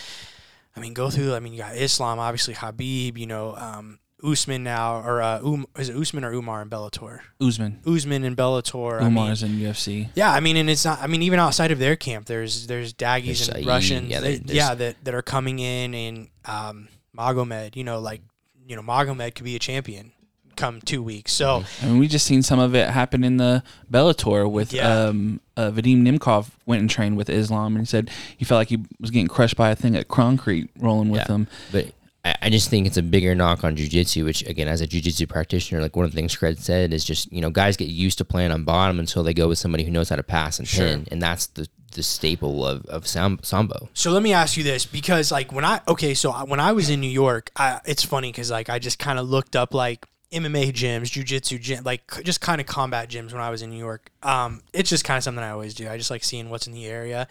I 0.74 0.80
mean, 0.80 0.94
go 0.94 1.10
through. 1.10 1.34
I 1.34 1.40
mean, 1.40 1.52
you 1.52 1.58
got 1.58 1.76
Islam, 1.76 2.18
obviously 2.18 2.54
Habib, 2.54 3.18
you 3.18 3.26
know, 3.26 3.54
um, 3.56 3.98
Usman 4.26 4.64
now, 4.64 5.00
or 5.00 5.22
uh, 5.22 5.38
um, 5.40 5.66
is 5.78 5.88
it 5.88 5.96
Usman 5.96 6.24
or 6.24 6.32
Umar 6.32 6.60
in 6.62 6.68
Bellator? 6.68 7.20
Usman. 7.40 7.80
Usman 7.86 8.24
in 8.24 8.34
Bellator. 8.34 9.00
I 9.00 9.04
Umar's 9.06 9.42
mean, 9.42 9.60
in 9.60 9.72
UFC. 9.72 10.08
yeah, 10.14 10.32
I 10.32 10.40
mean, 10.40 10.56
and 10.56 10.68
it's 10.68 10.84
not. 10.84 11.00
I 11.00 11.06
mean, 11.06 11.22
even 11.22 11.38
outside 11.38 11.70
of 11.70 11.78
their 11.78 11.96
camp, 11.96 12.26
there's 12.26 12.66
there's 12.66 12.92
Daggies 12.92 13.24
There's 13.24 13.48
and 13.48 13.56
Saeed, 13.58 13.66
Russians, 13.66 14.08
yeah, 14.10 14.20
they- 14.20 14.40
yeah, 14.46 14.74
that 14.74 14.96
that 15.04 15.14
are 15.14 15.22
coming 15.22 15.58
in, 15.60 15.94
and 15.94 16.28
um, 16.44 16.88
Magomed. 17.16 17.76
You 17.76 17.84
know, 17.84 18.00
like 18.00 18.20
you 18.66 18.74
know, 18.76 18.82
Magomed 18.82 19.34
could 19.34 19.44
be 19.44 19.54
a 19.56 19.60
champion 19.60 20.12
come 20.56 20.80
two 20.80 21.02
weeks. 21.02 21.32
So 21.32 21.64
I 21.82 21.86
mean, 21.86 21.98
we 21.98 22.08
just 22.08 22.24
seen 22.24 22.42
some 22.42 22.58
of 22.58 22.74
it 22.74 22.88
happen 22.88 23.22
in 23.24 23.36
the 23.36 23.62
Bellator 23.92 24.50
with 24.50 24.72
Yeah. 24.72 24.88
um, 25.08 25.40
uh, 25.54 25.70
Vadim 25.70 26.00
Nemkov 26.02 26.48
went 26.64 26.80
and 26.80 26.88
trained 26.88 27.16
with 27.18 27.28
Islam, 27.28 27.76
and 27.76 27.82
he 27.82 27.86
said 27.86 28.10
he 28.36 28.44
felt 28.46 28.58
like 28.60 28.68
he 28.68 28.78
was 28.98 29.10
getting 29.10 29.28
crushed 29.28 29.56
by 29.56 29.70
a 29.70 29.76
thing 29.76 29.94
at 29.94 30.08
concrete 30.08 30.70
rolling 30.78 31.10
with 31.10 31.20
Yeah. 31.28 31.34
him. 31.34 31.48
but 31.70 31.92
I, 32.40 32.50
just 32.50 32.70
think 32.70 32.86
it's 32.86 32.96
a 32.96 33.02
bigger 33.02 33.34
knock 33.34 33.64
on 33.64 33.76
jujitsu, 33.76 34.24
which 34.24 34.42
again, 34.46 34.68
as 34.68 34.80
a 34.80 34.86
jujitsu 34.86 35.28
practitioner, 35.28 35.80
like 35.80 35.96
one 35.96 36.04
of 36.04 36.12
the 36.12 36.16
things 36.16 36.34
Craig 36.36 36.58
said 36.58 36.92
is 36.92 37.04
just 37.04 37.30
you 37.32 37.40
know 37.40 37.50
guys 37.50 37.76
get 37.76 37.88
used 37.88 38.18
to 38.18 38.24
playing 38.24 38.52
on 38.52 38.64
bottom 38.64 38.98
until 38.98 39.22
they 39.22 39.34
go 39.34 39.48
with 39.48 39.58
somebody 39.58 39.84
who 39.84 39.90
knows 39.90 40.08
how 40.08 40.16
to 40.16 40.22
pass 40.22 40.58
and 40.58 40.66
Sure. 40.66 40.86
pin, 40.86 41.06
and 41.10 41.20
that's 41.22 41.46
the 41.48 41.68
the 41.92 42.02
staple 42.02 42.66
of 42.66 42.84
of 42.86 43.06
sam, 43.06 43.38
sambo. 43.42 43.88
So 43.94 44.10
let 44.12 44.22
me 44.22 44.32
ask 44.32 44.56
you 44.56 44.62
this 44.64 44.86
because 44.86 45.30
like 45.30 45.52
when 45.52 45.64
I 45.64 45.80
okay, 45.88 46.14
so 46.14 46.30
I, 46.30 46.44
when 46.44 46.60
I 46.60 46.72
was 46.72 46.90
in 46.90 47.00
New 47.00 47.10
York, 47.10 47.50
I, 47.56 47.80
it's 47.84 48.02
funny 48.04 48.30
because 48.32 48.50
like 48.50 48.68
I 48.68 48.78
just 48.78 48.98
kind 48.98 49.18
of 49.18 49.28
looked 49.28 49.56
up 49.56 49.72
like 49.72 50.06
MMA 50.32 50.72
gyms, 50.72 51.04
jujitsu 51.04 51.60
gym, 51.60 51.84
like 51.84 52.02
just 52.24 52.40
kind 52.40 52.60
of 52.60 52.66
combat 52.66 53.08
gyms 53.08 53.32
when 53.32 53.40
I 53.40 53.50
was 53.50 53.62
in 53.62 53.70
New 53.70 53.78
York. 53.78 54.10
Um, 54.22 54.62
it's 54.72 54.90
just 54.90 55.04
kind 55.04 55.16
of 55.16 55.24
something 55.24 55.42
I 55.42 55.50
always 55.50 55.74
do. 55.74 55.88
I 55.88 55.96
just 55.96 56.10
like 56.10 56.24
seeing 56.24 56.50
what's 56.50 56.66
in 56.66 56.72
the 56.72 56.86
area. 56.86 57.28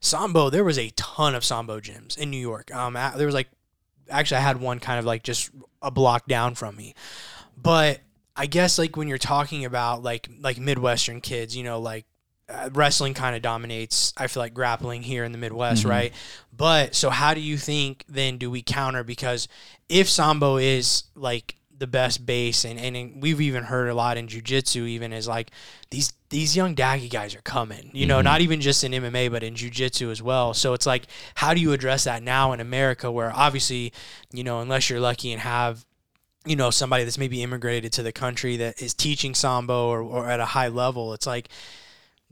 Sambo, 0.00 0.50
there 0.50 0.62
was 0.62 0.78
a 0.78 0.90
ton 0.90 1.34
of 1.34 1.44
Sambo 1.44 1.80
gyms 1.80 2.16
in 2.16 2.30
New 2.30 2.38
York. 2.40 2.72
Um, 2.74 2.94
there 3.16 3.26
was 3.26 3.34
like 3.34 3.48
actually 4.10 4.38
I 4.38 4.40
had 4.40 4.60
one 4.60 4.80
kind 4.80 4.98
of 4.98 5.04
like 5.04 5.22
just 5.22 5.50
a 5.82 5.90
block 5.90 6.26
down 6.26 6.54
from 6.54 6.76
me, 6.76 6.94
but 7.60 8.00
I 8.36 8.46
guess 8.46 8.78
like 8.78 8.96
when 8.96 9.08
you're 9.08 9.18
talking 9.18 9.64
about 9.64 10.02
like 10.02 10.28
like 10.40 10.58
Midwestern 10.58 11.20
kids, 11.20 11.56
you 11.56 11.64
know, 11.64 11.80
like 11.80 12.04
uh, 12.48 12.70
wrestling 12.72 13.14
kind 13.14 13.34
of 13.34 13.42
dominates. 13.42 14.12
I 14.16 14.26
feel 14.28 14.42
like 14.42 14.54
grappling 14.54 15.02
here 15.02 15.24
in 15.24 15.32
the 15.32 15.38
Midwest, 15.38 15.84
right? 15.84 16.12
But 16.56 16.94
so 16.94 17.10
how 17.10 17.34
do 17.34 17.40
you 17.40 17.56
think 17.56 18.04
then 18.08 18.38
do 18.38 18.50
we 18.50 18.62
counter? 18.62 19.02
Because 19.02 19.48
if 19.88 20.08
sambo 20.08 20.56
is 20.56 21.04
like 21.14 21.56
the 21.78 21.86
best 21.86 22.24
base, 22.26 22.64
and 22.64 22.78
and 22.78 23.22
we've 23.22 23.40
even 23.40 23.64
heard 23.64 23.88
a 23.88 23.94
lot 23.94 24.16
in 24.16 24.26
jujitsu, 24.26 24.88
even 24.88 25.12
is 25.12 25.28
like 25.28 25.50
these 25.90 26.12
these 26.30 26.56
young 26.56 26.74
daggy 26.74 27.10
guys 27.10 27.34
are 27.34 27.42
coming. 27.42 27.90
You 27.92 28.06
know, 28.06 28.16
mm-hmm. 28.16 28.24
not 28.24 28.40
even 28.40 28.60
just 28.60 28.84
in 28.84 28.92
MMA, 28.92 29.30
but 29.30 29.42
in 29.42 29.54
jujitsu 29.54 30.10
as 30.10 30.22
well. 30.22 30.54
So 30.54 30.72
it's 30.72 30.86
like, 30.86 31.06
how 31.34 31.54
do 31.54 31.60
you 31.60 31.72
address 31.72 32.04
that 32.04 32.22
now 32.22 32.52
in 32.52 32.60
America, 32.60 33.10
where 33.10 33.32
obviously, 33.34 33.92
you 34.32 34.44
know, 34.44 34.60
unless 34.60 34.90
you're 34.90 35.00
lucky 35.00 35.32
and 35.32 35.40
have 35.40 35.84
you 36.46 36.56
know 36.56 36.70
somebody 36.70 37.04
that's 37.04 37.18
maybe 37.18 37.42
immigrated 37.42 37.92
to 37.92 38.02
the 38.02 38.12
country 38.12 38.56
that 38.56 38.80
is 38.80 38.94
teaching 38.94 39.34
sambo 39.34 39.88
or, 39.88 40.00
or 40.00 40.30
at 40.30 40.38
a 40.38 40.44
high 40.44 40.68
level 40.68 41.12
it's 41.12 41.26
like 41.26 41.48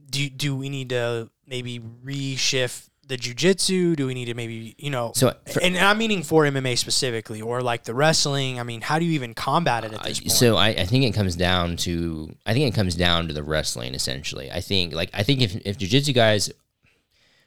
do 0.09 0.31
do 0.31 0.55
we 0.55 0.69
need 0.69 0.91
to 0.91 1.29
maybe 1.49 1.81
reshift 1.81 2.89
the 3.09 3.17
jujitsu? 3.17 3.97
Do 3.97 4.07
we 4.07 4.15
need 4.15 4.27
to 4.27 4.35
maybe 4.35 4.75
you 4.79 4.91
know? 4.91 5.13
So, 5.15 5.35
for- 5.53 5.63
and 5.63 5.77
I'm 5.77 5.99
meaning 5.99 6.23
for 6.23 6.45
MMA 6.45 6.77
specifically, 6.79 7.41
or 7.43 7.63
like 7.63 7.85
the 7.85 7.95
wrestling. 7.95 8.59
I 8.59 8.63
mean, 8.63 8.81
how 8.81 8.99
do 8.99 9.05
you 9.05 9.13
even 9.13 9.35
combat 9.35 9.85
it 9.85 9.93
at 9.93 10.03
this 10.03 10.21
point? 10.21 10.33
So 10.33 10.57
I, 10.57 10.69
I 10.69 10.85
think 10.85 11.05
it 11.05 11.13
comes 11.15 11.37
down 11.37 11.77
to 11.79 12.35
I 12.47 12.53
think 12.53 12.73
it 12.73 12.77
comes 12.77 12.95
down 12.97 13.29
to 13.29 13.35
the 13.35 13.43
wrestling 13.43 13.95
essentially. 13.95 14.51
I 14.51 14.61
think 14.61 14.95
like 14.95 15.11
I 15.15 15.23
think 15.23 15.41
if 15.43 15.55
if 15.65 15.79
jujitsu 15.79 16.15
guys, 16.15 16.51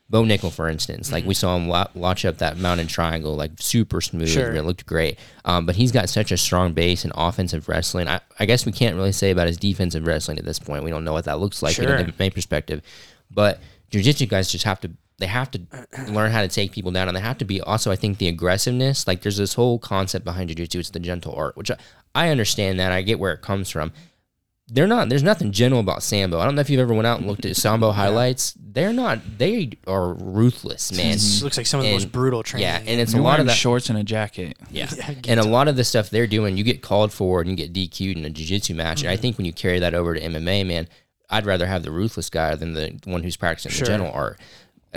Bo 0.10 0.24
Nickal 0.24 0.52
for 0.54 0.70
instance, 0.70 1.12
like 1.12 1.26
we 1.26 1.34
saw 1.34 1.56
him 1.58 1.68
wa- 1.68 1.88
launch 1.94 2.24
up 2.24 2.38
that 2.38 2.58
mountain 2.58 2.88
triangle 2.88 3.36
like 3.36 3.52
super 3.60 4.00
smooth, 4.00 4.30
Sure. 4.30 4.56
it 4.56 4.64
looked 4.64 4.86
great. 4.86 5.20
Um, 5.44 5.66
but 5.66 5.76
he's 5.76 5.92
got 5.92 6.08
such 6.08 6.32
a 6.32 6.38
strong 6.38 6.72
base 6.72 7.04
in 7.04 7.12
offensive 7.14 7.68
wrestling. 7.68 8.08
I, 8.08 8.22
I 8.40 8.46
guess 8.46 8.66
we 8.66 8.72
can't 8.72 8.96
really 8.96 9.12
say 9.12 9.32
about 9.32 9.48
his 9.48 9.58
defensive 9.58 10.08
wrestling 10.08 10.40
at 10.40 10.46
this 10.46 10.60
point. 10.60 10.86
We 10.86 10.92
don't 10.92 11.04
know 11.04 11.12
what 11.12 11.26
that 11.26 11.40
looks 11.40 11.62
like 11.62 11.76
Sure. 11.76 11.84
in 11.96 12.06
an 12.06 12.12
MMA 12.14 12.34
perspective. 12.34 12.82
But 13.30 13.60
jujitsu 13.92 14.30
guys 14.30 14.50
just 14.50 14.64
have 14.64 14.80
to 14.82 14.92
they 15.20 15.28
have 15.28 15.50
to 15.52 15.62
learn 16.10 16.32
how 16.32 16.42
to 16.42 16.48
take 16.48 16.72
people 16.72 16.92
down, 16.92 17.08
and 17.08 17.16
they 17.18 17.22
have 17.22 17.38
to 17.40 17.46
be 17.46 17.62
also. 17.62 17.92
I 17.92 17.96
think 17.96 18.18
the 18.18 18.28
aggressiveness. 18.28 19.08
Like 19.08 19.22
there's 19.22 19.38
this 19.38 19.54
whole 19.56 19.80
concept 19.80 20.26
behind 20.26 20.50
jujitsu. 20.50 20.76
It's 20.80 20.90
the 20.92 21.00
gentle 21.00 21.34
art, 21.36 21.58
which 21.58 21.72
I, 21.72 21.78
I 22.16 22.30
understand 22.30 22.80
that. 22.80 22.92
I 22.92 23.02
get 23.02 23.20
where 23.20 23.34
it 23.34 23.42
comes 23.42 23.70
from. 23.70 23.92
They're 24.70 24.86
not. 24.86 25.08
There's 25.08 25.24
nothing 25.24 25.54
gentle 25.54 25.80
about 25.80 26.04
sambo. 26.04 26.40
I 26.40 26.46
don't 26.46 26.56
know 26.56 26.60
if 26.62 26.70
you've 26.70 26.82
ever 26.82 26.94
went 26.94 27.08
out 27.08 27.20
and 27.20 27.28
looked 27.28 27.46
at 27.46 27.56
sambo 27.64 27.92
highlights. 27.92 28.54
They're 28.60 28.92
not. 28.92 29.38
They 29.38 29.72
are 29.88 30.14
ruthless, 30.14 30.92
man. 30.92 31.14
It 31.16 31.42
looks 31.42 31.56
like 31.56 31.66
some 31.66 31.80
of 31.80 31.86
the 31.86 31.94
most 31.94 32.12
brutal 32.12 32.44
training. 32.44 32.68
Yeah, 32.68 32.80
and 32.80 33.00
it's 33.00 33.14
You're 33.14 33.22
a 33.22 33.24
lot 33.24 33.40
of 33.40 33.46
that. 33.46 33.54
shorts 33.56 33.90
and 33.90 33.98
a 33.98 34.04
jacket. 34.04 34.58
Yeah. 34.70 34.90
Yeah, 34.96 35.14
and 35.30 35.40
a 35.40 35.48
lot 35.48 35.70
of 35.70 35.78
the 35.78 35.86
stuff 35.86 36.10
they're 36.10 36.28
doing, 36.28 36.58
you 36.58 36.66
get 36.66 36.82
called 36.82 37.14
for 37.14 37.40
and 37.40 37.50
you 37.50 37.56
get 37.56 37.72
DQ'd 37.72 38.18
in 38.18 38.26
a 38.26 38.30
jiu-jitsu 38.30 38.76
match. 38.76 38.98
Mm-hmm. 38.98 39.08
And 39.08 39.14
I 39.14 39.16
think 39.16 39.38
when 39.38 39.46
you 39.46 39.54
carry 39.54 39.80
that 39.80 39.94
over 39.96 40.14
to 40.14 40.20
MMA, 40.20 40.68
man, 40.68 40.90
I'd 41.30 41.46
rather 41.46 41.66
have 41.66 41.84
the 41.84 41.92
ruthless 41.92 42.30
guy 42.30 42.56
than 42.56 42.74
the 42.74 43.00
one 43.06 43.24
who's 43.24 43.38
practicing 43.38 43.72
Sure. 43.72 43.86
the 43.86 43.92
gentle 43.94 44.12
art. 44.12 44.38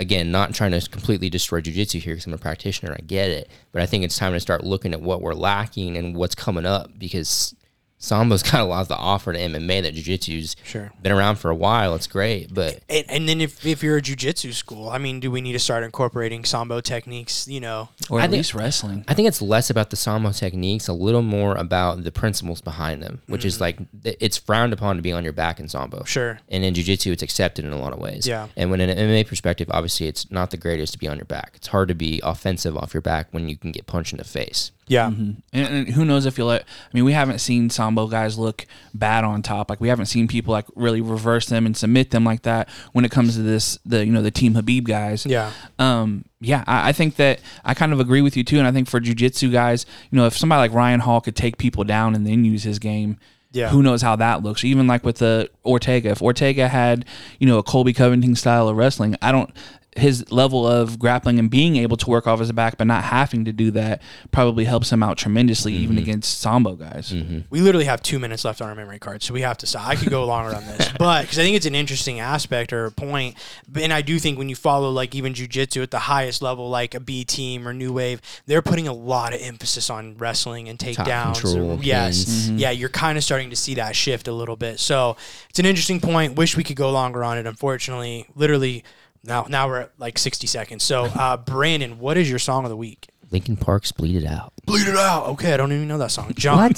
Again, 0.01 0.31
not 0.31 0.55
trying 0.55 0.71
to 0.71 0.89
completely 0.89 1.29
destroy 1.29 1.61
jiu-jitsu 1.61 1.99
here 1.99 2.15
because 2.15 2.25
I'm 2.25 2.33
a 2.33 2.39
practitioner. 2.39 2.93
I 2.97 3.01
get 3.01 3.29
it. 3.29 3.47
But 3.71 3.83
I 3.83 3.85
think 3.85 4.03
it's 4.03 4.17
time 4.17 4.33
to 4.33 4.39
start 4.39 4.63
looking 4.63 4.93
at 4.93 5.01
what 5.01 5.21
we're 5.21 5.35
lacking 5.35 5.95
and 5.95 6.15
what's 6.15 6.33
coming 6.33 6.65
up 6.65 6.97
because 6.97 7.53
Sambo's 8.01 8.43
got 8.51 8.59
a 8.61 8.63
lot 8.65 8.87
to 8.89 8.95
offer 8.95 9.31
to 9.31 9.39
MMA 9.39 9.83
that 9.83 9.93
jiu-jitsu's 9.93 10.55
Sure. 10.63 10.91
been 11.01 11.11
around 11.11 11.37
for 11.37 11.49
a 11.51 11.55
while. 11.55 11.95
It's 11.95 12.07
great, 12.07 12.53
but 12.53 12.79
and, 12.89 13.05
and 13.09 13.29
then 13.29 13.39
if, 13.41 13.65
if 13.65 13.81
you're 13.83 13.97
a 13.97 14.01
jiu-jitsu 14.01 14.51
school, 14.53 14.89
I 14.89 14.97
mean, 14.97 15.19
do 15.19 15.29
we 15.31 15.39
need 15.39 15.53
to 15.53 15.59
start 15.59 15.83
incorporating 15.83 16.43
sambo 16.43 16.81
techniques? 16.81 17.47
You 17.47 17.59
know, 17.61 17.89
Or 18.09 18.19
I 18.19 18.23
at 18.23 18.29
think- 18.31 18.39
least 18.39 18.55
wrestling. 18.55 19.05
I 19.07 19.13
think 19.13 19.27
it's 19.27 19.41
less 19.41 19.69
about 19.69 19.91
the 19.91 19.95
sambo 19.95 20.31
techniques, 20.31 20.87
a 20.87 20.93
little 20.93 21.21
more 21.21 21.55
about 21.55 22.03
the 22.03 22.11
principles 22.11 22.59
behind 22.59 23.03
them, 23.03 23.21
which 23.27 23.45
is 23.45 23.61
like 23.61 23.77
it's 24.03 24.37
frowned 24.37 24.73
upon 24.73 24.95
to 24.95 25.01
be 25.01 25.11
on 25.11 25.23
your 25.23 25.33
back 25.33 25.59
in 25.59 25.67
sambo. 25.69 25.97
Mm-hmm. 25.97 26.05
Sure. 26.05 26.39
And 26.49 26.63
in 26.65 26.73
jiu-jitsu, 26.73 27.11
it's 27.11 27.23
accepted 27.23 27.65
in 27.65 27.71
a 27.71 27.77
lot 27.77 27.93
of 27.93 27.99
ways. 27.99 28.27
Yeah. 28.27 28.47
And 28.57 28.71
when 28.71 28.81
in 28.81 28.89
an 28.89 28.97
MMA 28.97 29.27
perspective, 29.27 29.67
obviously, 29.71 30.07
it's 30.07 30.29
not 30.31 30.49
the 30.51 30.57
greatest 30.57 30.93
to 30.93 30.99
be 30.99 31.07
on 31.07 31.17
your 31.17 31.25
back. 31.25 31.51
It's 31.55 31.67
hard 31.67 31.87
to 31.89 31.95
be 31.95 32.19
offensive 32.23 32.75
off 32.75 32.93
your 32.95 33.01
back 33.01 33.27
when 33.31 33.47
you 33.47 33.55
can 33.57 33.71
get 33.71 33.85
punched 33.85 34.11
in 34.13 34.17
the 34.17 34.23
face. 34.23 34.71
Yeah. 34.91 35.07
And, 35.07 35.41
and 35.53 35.87
who 35.87 36.03
knows 36.03 36.25
if 36.25 36.37
you'll 36.37 36.47
let, 36.47 36.63
I 36.63 36.65
mean, 36.93 37.05
we 37.05 37.13
haven't 37.13 37.39
seen 37.39 37.69
Sambo 37.69 38.07
guys 38.07 38.37
look 38.37 38.65
bad 38.93 39.23
on 39.23 39.41
top. 39.41 39.69
Like 39.69 39.79
we 39.79 39.87
haven't 39.87 40.07
seen 40.07 40.27
people 40.27 40.51
like 40.51 40.65
really 40.75 40.99
reverse 40.99 41.45
them 41.45 41.65
and 41.65 41.77
submit 41.77 42.11
them 42.11 42.25
like 42.25 42.41
that 42.41 42.67
when 42.91 43.05
it 43.05 43.11
comes 43.11 43.35
to 43.37 43.41
this, 43.41 43.79
the, 43.85 44.05
you 44.05 44.11
know, 44.11 44.21
the 44.21 44.31
Team 44.31 44.53
Khabib 44.53 44.83
guys. 44.83 45.25
Yeah. 45.25 45.51
Um, 45.79 46.25
yeah, 46.41 46.65
I, 46.67 46.89
I 46.89 46.91
think 46.91 47.15
that 47.15 47.39
I 47.63 47.73
kind 47.73 47.93
of 47.93 48.01
agree 48.01 48.21
with 48.21 48.35
you 48.35 48.43
too. 48.43 48.57
And 48.59 48.67
I 48.67 48.71
think 48.73 48.89
for 48.89 48.99
jujitsu 48.99 49.49
guys, 49.51 49.85
you 50.09 50.17
know, 50.17 50.25
if 50.25 50.35
somebody 50.37 50.59
like 50.59 50.73
Ryan 50.73 50.99
Hall 50.99 51.21
could 51.21 51.37
take 51.37 51.57
people 51.57 51.85
down 51.85 52.13
and 52.13 52.27
then 52.27 52.43
use 52.43 52.63
his 52.63 52.77
game, 52.77 53.17
Yeah. 53.53 53.69
who 53.69 53.81
knows 53.81 54.01
how 54.01 54.17
that 54.17 54.43
looks? 54.43 54.65
Even 54.65 54.87
like 54.87 55.05
with 55.05 55.19
the 55.19 55.49
Ortega, 55.63 56.09
if 56.09 56.21
Ortega 56.21 56.67
had, 56.67 57.05
you 57.39 57.47
know, 57.47 57.59
a 57.59 57.63
Colby 57.63 57.93
Covington 57.93 58.35
style 58.35 58.67
of 58.67 58.75
wrestling, 58.75 59.15
I 59.21 59.31
don't. 59.31 59.51
His 59.97 60.31
level 60.31 60.65
of 60.65 60.99
grappling 60.99 61.37
and 61.37 61.49
being 61.49 61.75
able 61.75 61.97
to 61.97 62.09
work 62.09 62.25
off 62.25 62.39
his 62.39 62.51
back, 62.53 62.77
but 62.77 62.87
not 62.87 63.03
having 63.03 63.43
to 63.45 63.51
do 63.51 63.71
that, 63.71 64.01
probably 64.31 64.63
helps 64.63 64.91
him 64.91 65.03
out 65.03 65.17
tremendously, 65.17 65.73
even 65.73 65.97
mm-hmm. 65.97 66.03
against 66.03 66.39
Sambo 66.39 66.75
guys. 66.75 67.11
Mm-hmm. 67.11 67.39
We 67.49 67.59
literally 67.59 67.85
have 67.85 68.01
two 68.01 68.17
minutes 68.17 68.45
left 68.45 68.61
on 68.61 68.69
our 68.69 68.75
memory 68.75 68.99
card, 68.99 69.21
so 69.21 69.33
we 69.33 69.41
have 69.41 69.57
to 69.57 69.67
stop. 69.67 69.85
I 69.85 69.95
could 69.95 70.09
go 70.09 70.25
longer 70.25 70.55
on 70.55 70.65
this, 70.65 70.93
but 70.97 71.23
because 71.23 71.39
I 71.39 71.43
think 71.43 71.57
it's 71.57 71.65
an 71.65 71.75
interesting 71.75 72.21
aspect 72.21 72.71
or 72.71 72.89
point, 72.91 73.35
and 73.75 73.91
I 73.91 74.01
do 74.01 74.17
think 74.17 74.37
when 74.37 74.47
you 74.47 74.55
follow 74.55 74.89
like 74.91 75.13
even 75.13 75.33
jujitsu 75.33 75.83
at 75.83 75.91
the 75.91 75.99
highest 75.99 76.41
level, 76.41 76.69
like 76.69 76.95
a 76.95 76.99
B 77.01 77.25
team 77.25 77.67
or 77.67 77.73
New 77.73 77.91
Wave, 77.91 78.21
they're 78.45 78.61
putting 78.61 78.87
a 78.87 78.93
lot 78.93 79.33
of 79.33 79.41
emphasis 79.41 79.89
on 79.89 80.17
wrestling 80.17 80.69
and 80.69 80.79
takedowns. 80.79 81.41
control, 81.41 81.79
yes, 81.81 82.23
pins. 82.23 82.47
Mm-hmm. 82.47 82.57
yeah, 82.59 82.71
you're 82.71 82.89
kind 82.89 83.17
of 83.17 83.23
starting 83.25 83.49
to 83.49 83.57
see 83.57 83.75
that 83.75 83.95
shift 83.95 84.27
a 84.29 84.33
little 84.33 84.55
bit. 84.55 84.79
So 84.79 85.17
it's 85.49 85.59
an 85.59 85.65
interesting 85.65 85.99
point. 85.99 86.35
Wish 86.35 86.55
we 86.55 86.63
could 86.63 86.77
go 86.77 86.91
longer 86.91 87.23
on 87.23 87.37
it. 87.37 87.45
Unfortunately, 87.45 88.25
literally. 88.35 88.83
Now, 89.23 89.45
now 89.49 89.67
we're 89.67 89.81
at 89.81 89.91
like 89.97 90.17
60 90.17 90.47
seconds. 90.47 90.83
So, 90.83 91.05
uh, 91.05 91.37
Brandon, 91.45 91.99
what 91.99 92.17
is 92.17 92.29
your 92.29 92.39
song 92.39 92.63
of 92.65 92.69
the 92.69 92.77
week? 92.77 93.07
Linkin 93.29 93.55
Park's 93.55 93.91
bleed 93.91 94.15
it 94.15 94.25
out. 94.25 94.51
Bleed 94.65 94.87
it 94.87 94.95
out. 94.97 95.27
Okay, 95.27 95.53
I 95.53 95.57
don't 95.57 95.71
even 95.71 95.87
know 95.87 95.97
that 95.99 96.11
song. 96.11 96.33
John, 96.35 96.71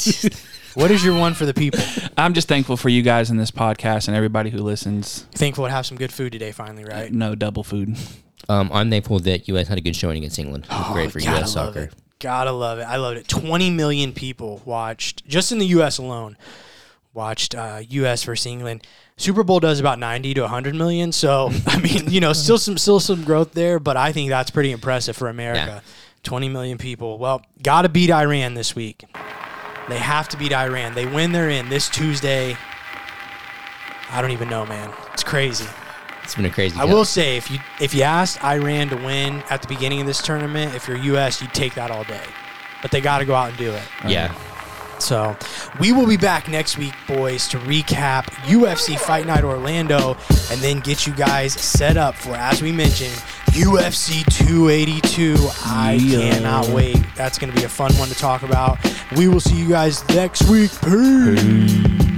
what 0.76 0.92
is 0.92 1.04
your 1.04 1.18
one 1.18 1.34
for 1.34 1.46
the 1.48 1.54
people? 1.54 1.80
I'm 2.18 2.34
just 2.34 2.48
thankful 2.48 2.78
for 2.78 2.90
you 2.90 3.02
guys 3.02 3.32
in 3.32 3.38
this 3.38 3.50
podcast 3.50 4.08
and 4.08 4.16
everybody 4.16 4.52
who 4.52 4.60
listens. 4.60 5.24
Thankful 5.34 5.66
to 5.66 5.72
have 5.72 5.86
some 5.86 5.98
good 5.98 6.14
food 6.14 6.32
today, 6.32 6.52
finally, 6.52 6.86
right? 6.86 7.12
No 7.12 7.34
double 7.34 7.64
food. 7.64 7.98
Um, 8.50 8.70
I'm 8.72 8.90
thankful 8.92 9.20
that 9.20 9.48
U.S. 9.48 9.68
had 9.68 9.78
a 9.80 9.82
good 9.82 9.96
showing 9.96 10.18
against 10.18 10.38
England. 10.38 10.68
It 10.70 10.94
great 10.94 11.12
for 11.12 11.20
Gotta 11.20 11.38
U.S. 11.38 11.56
love 11.56 11.74
soccer. 11.74 11.86
it. 11.86 11.94
Gotta 12.20 12.52
love 12.52 12.78
it. 12.80 12.84
I 12.84 12.98
loved 12.98 13.18
it. 13.18 13.28
20 13.28 13.72
million 13.72 14.14
people 14.14 14.62
watched, 14.64 15.26
just 15.28 15.52
in 15.52 15.58
the 15.58 15.66
U.S. 15.68 15.98
alone, 15.98 16.38
watched 17.14 17.56
uh, 17.56 17.82
U.S. 17.90 18.24
versus 18.24 18.46
England. 18.46 18.86
Super 19.18 19.44
Bowl 19.44 19.60
does 19.60 19.80
about 19.80 20.00
90 20.00 20.34
to 20.36 20.42
100 20.42 20.76
million. 20.76 21.12
So, 21.12 21.52
I 21.68 21.80
mean, 21.80 22.10
you 22.10 22.20
know, 22.20 22.34
still 22.34 22.58
some 22.58 22.78
still 22.78 23.00
some 23.00 23.24
growth 23.24 23.54
there, 23.54 23.80
but 23.80 23.98
I 23.98 24.12
think 24.12 24.30
that's 24.30 24.52
pretty 24.52 24.72
impressive 24.72 25.16
for 25.16 25.30
America. 25.30 25.84
20 26.24 26.50
million 26.50 26.78
people. 26.78 27.18
Well, 27.18 27.46
got 27.62 27.82
to 27.82 27.90
beat 27.90 28.10
Iran 28.10 28.54
this 28.54 28.76
week. 28.76 29.04
They 29.90 29.98
have 29.98 30.30
to 30.30 30.38
beat 30.38 30.54
Iran. 30.54 30.96
They 30.96 31.06
win, 31.06 31.34
they're 31.34 31.50
in 31.50 31.68
this 31.68 31.90
Tuesday. 31.90 32.56
I 34.10 34.22
don't 34.22 34.32
even 34.32 34.48
know, 34.50 34.66
man. 34.66 34.94
It's 35.12 35.24
crazy. 35.24 35.68
It's 36.24 36.36
been 36.36 36.46
a 36.46 36.50
crazy. 36.50 36.80
I 36.80 36.86
go. 36.86 36.94
will 36.94 37.06
say 37.06 37.36
if 37.36 37.52
you 37.52 37.60
if 37.82 37.94
you 37.94 38.04
asked 38.04 38.42
Iran 38.44 38.88
to 38.90 38.96
win 38.96 39.44
at 39.50 39.62
the 39.62 39.68
beginning 39.68 40.00
of 40.00 40.08
this 40.08 40.22
tournament, 40.22 40.74
if 40.74 40.88
you're 40.88 40.98
US, 40.98 41.42
you'd 41.42 41.54
take 41.54 41.74
that 41.76 41.92
all 41.92 42.06
day. 42.06 42.24
But 42.82 42.92
they 42.92 43.02
got 43.02 43.20
to 43.20 43.26
go 43.26 43.36
out 43.36 43.50
and 43.50 43.58
do 43.58 43.72
it. 43.72 43.84
Yeah. 44.08 44.34
So, 45.00 45.36
we 45.80 45.92
will 45.92 46.08
be 46.08 46.18
back 46.18 46.48
next 46.48 46.78
week, 46.78 46.94
boys, 47.08 47.48
to 47.50 47.58
recap 47.60 48.24
UFC 48.46 48.98
Fight 48.98 49.26
Night 49.26 49.44
Orlando 49.44 50.16
and 50.52 50.60
then 50.62 50.80
get 50.80 51.06
you 51.06 51.14
guys 51.14 51.54
set 51.54 51.98
up 51.98 52.16
for, 52.16 52.32
as 52.36 52.62
we 52.62 52.72
mentioned, 52.72 53.14
UFC 53.52 54.24
282. 54.46 55.36
I 55.66 55.94
Yeah. 55.94 56.32
cannot 56.32 56.68
wait. 56.70 56.98
That's 57.16 57.38
going 57.38 57.52
to 57.52 57.58
be 57.58 57.66
a 57.66 57.70
fun 57.70 57.94
one 57.98 58.08
to 58.10 58.16
talk 58.16 58.44
about. 58.44 58.78
We 59.16 59.28
will 59.28 59.40
see 59.42 59.56
you 59.56 59.68
guys 59.70 60.08
next 60.10 60.44
week. 60.50 60.72
Peace. 60.82 62.13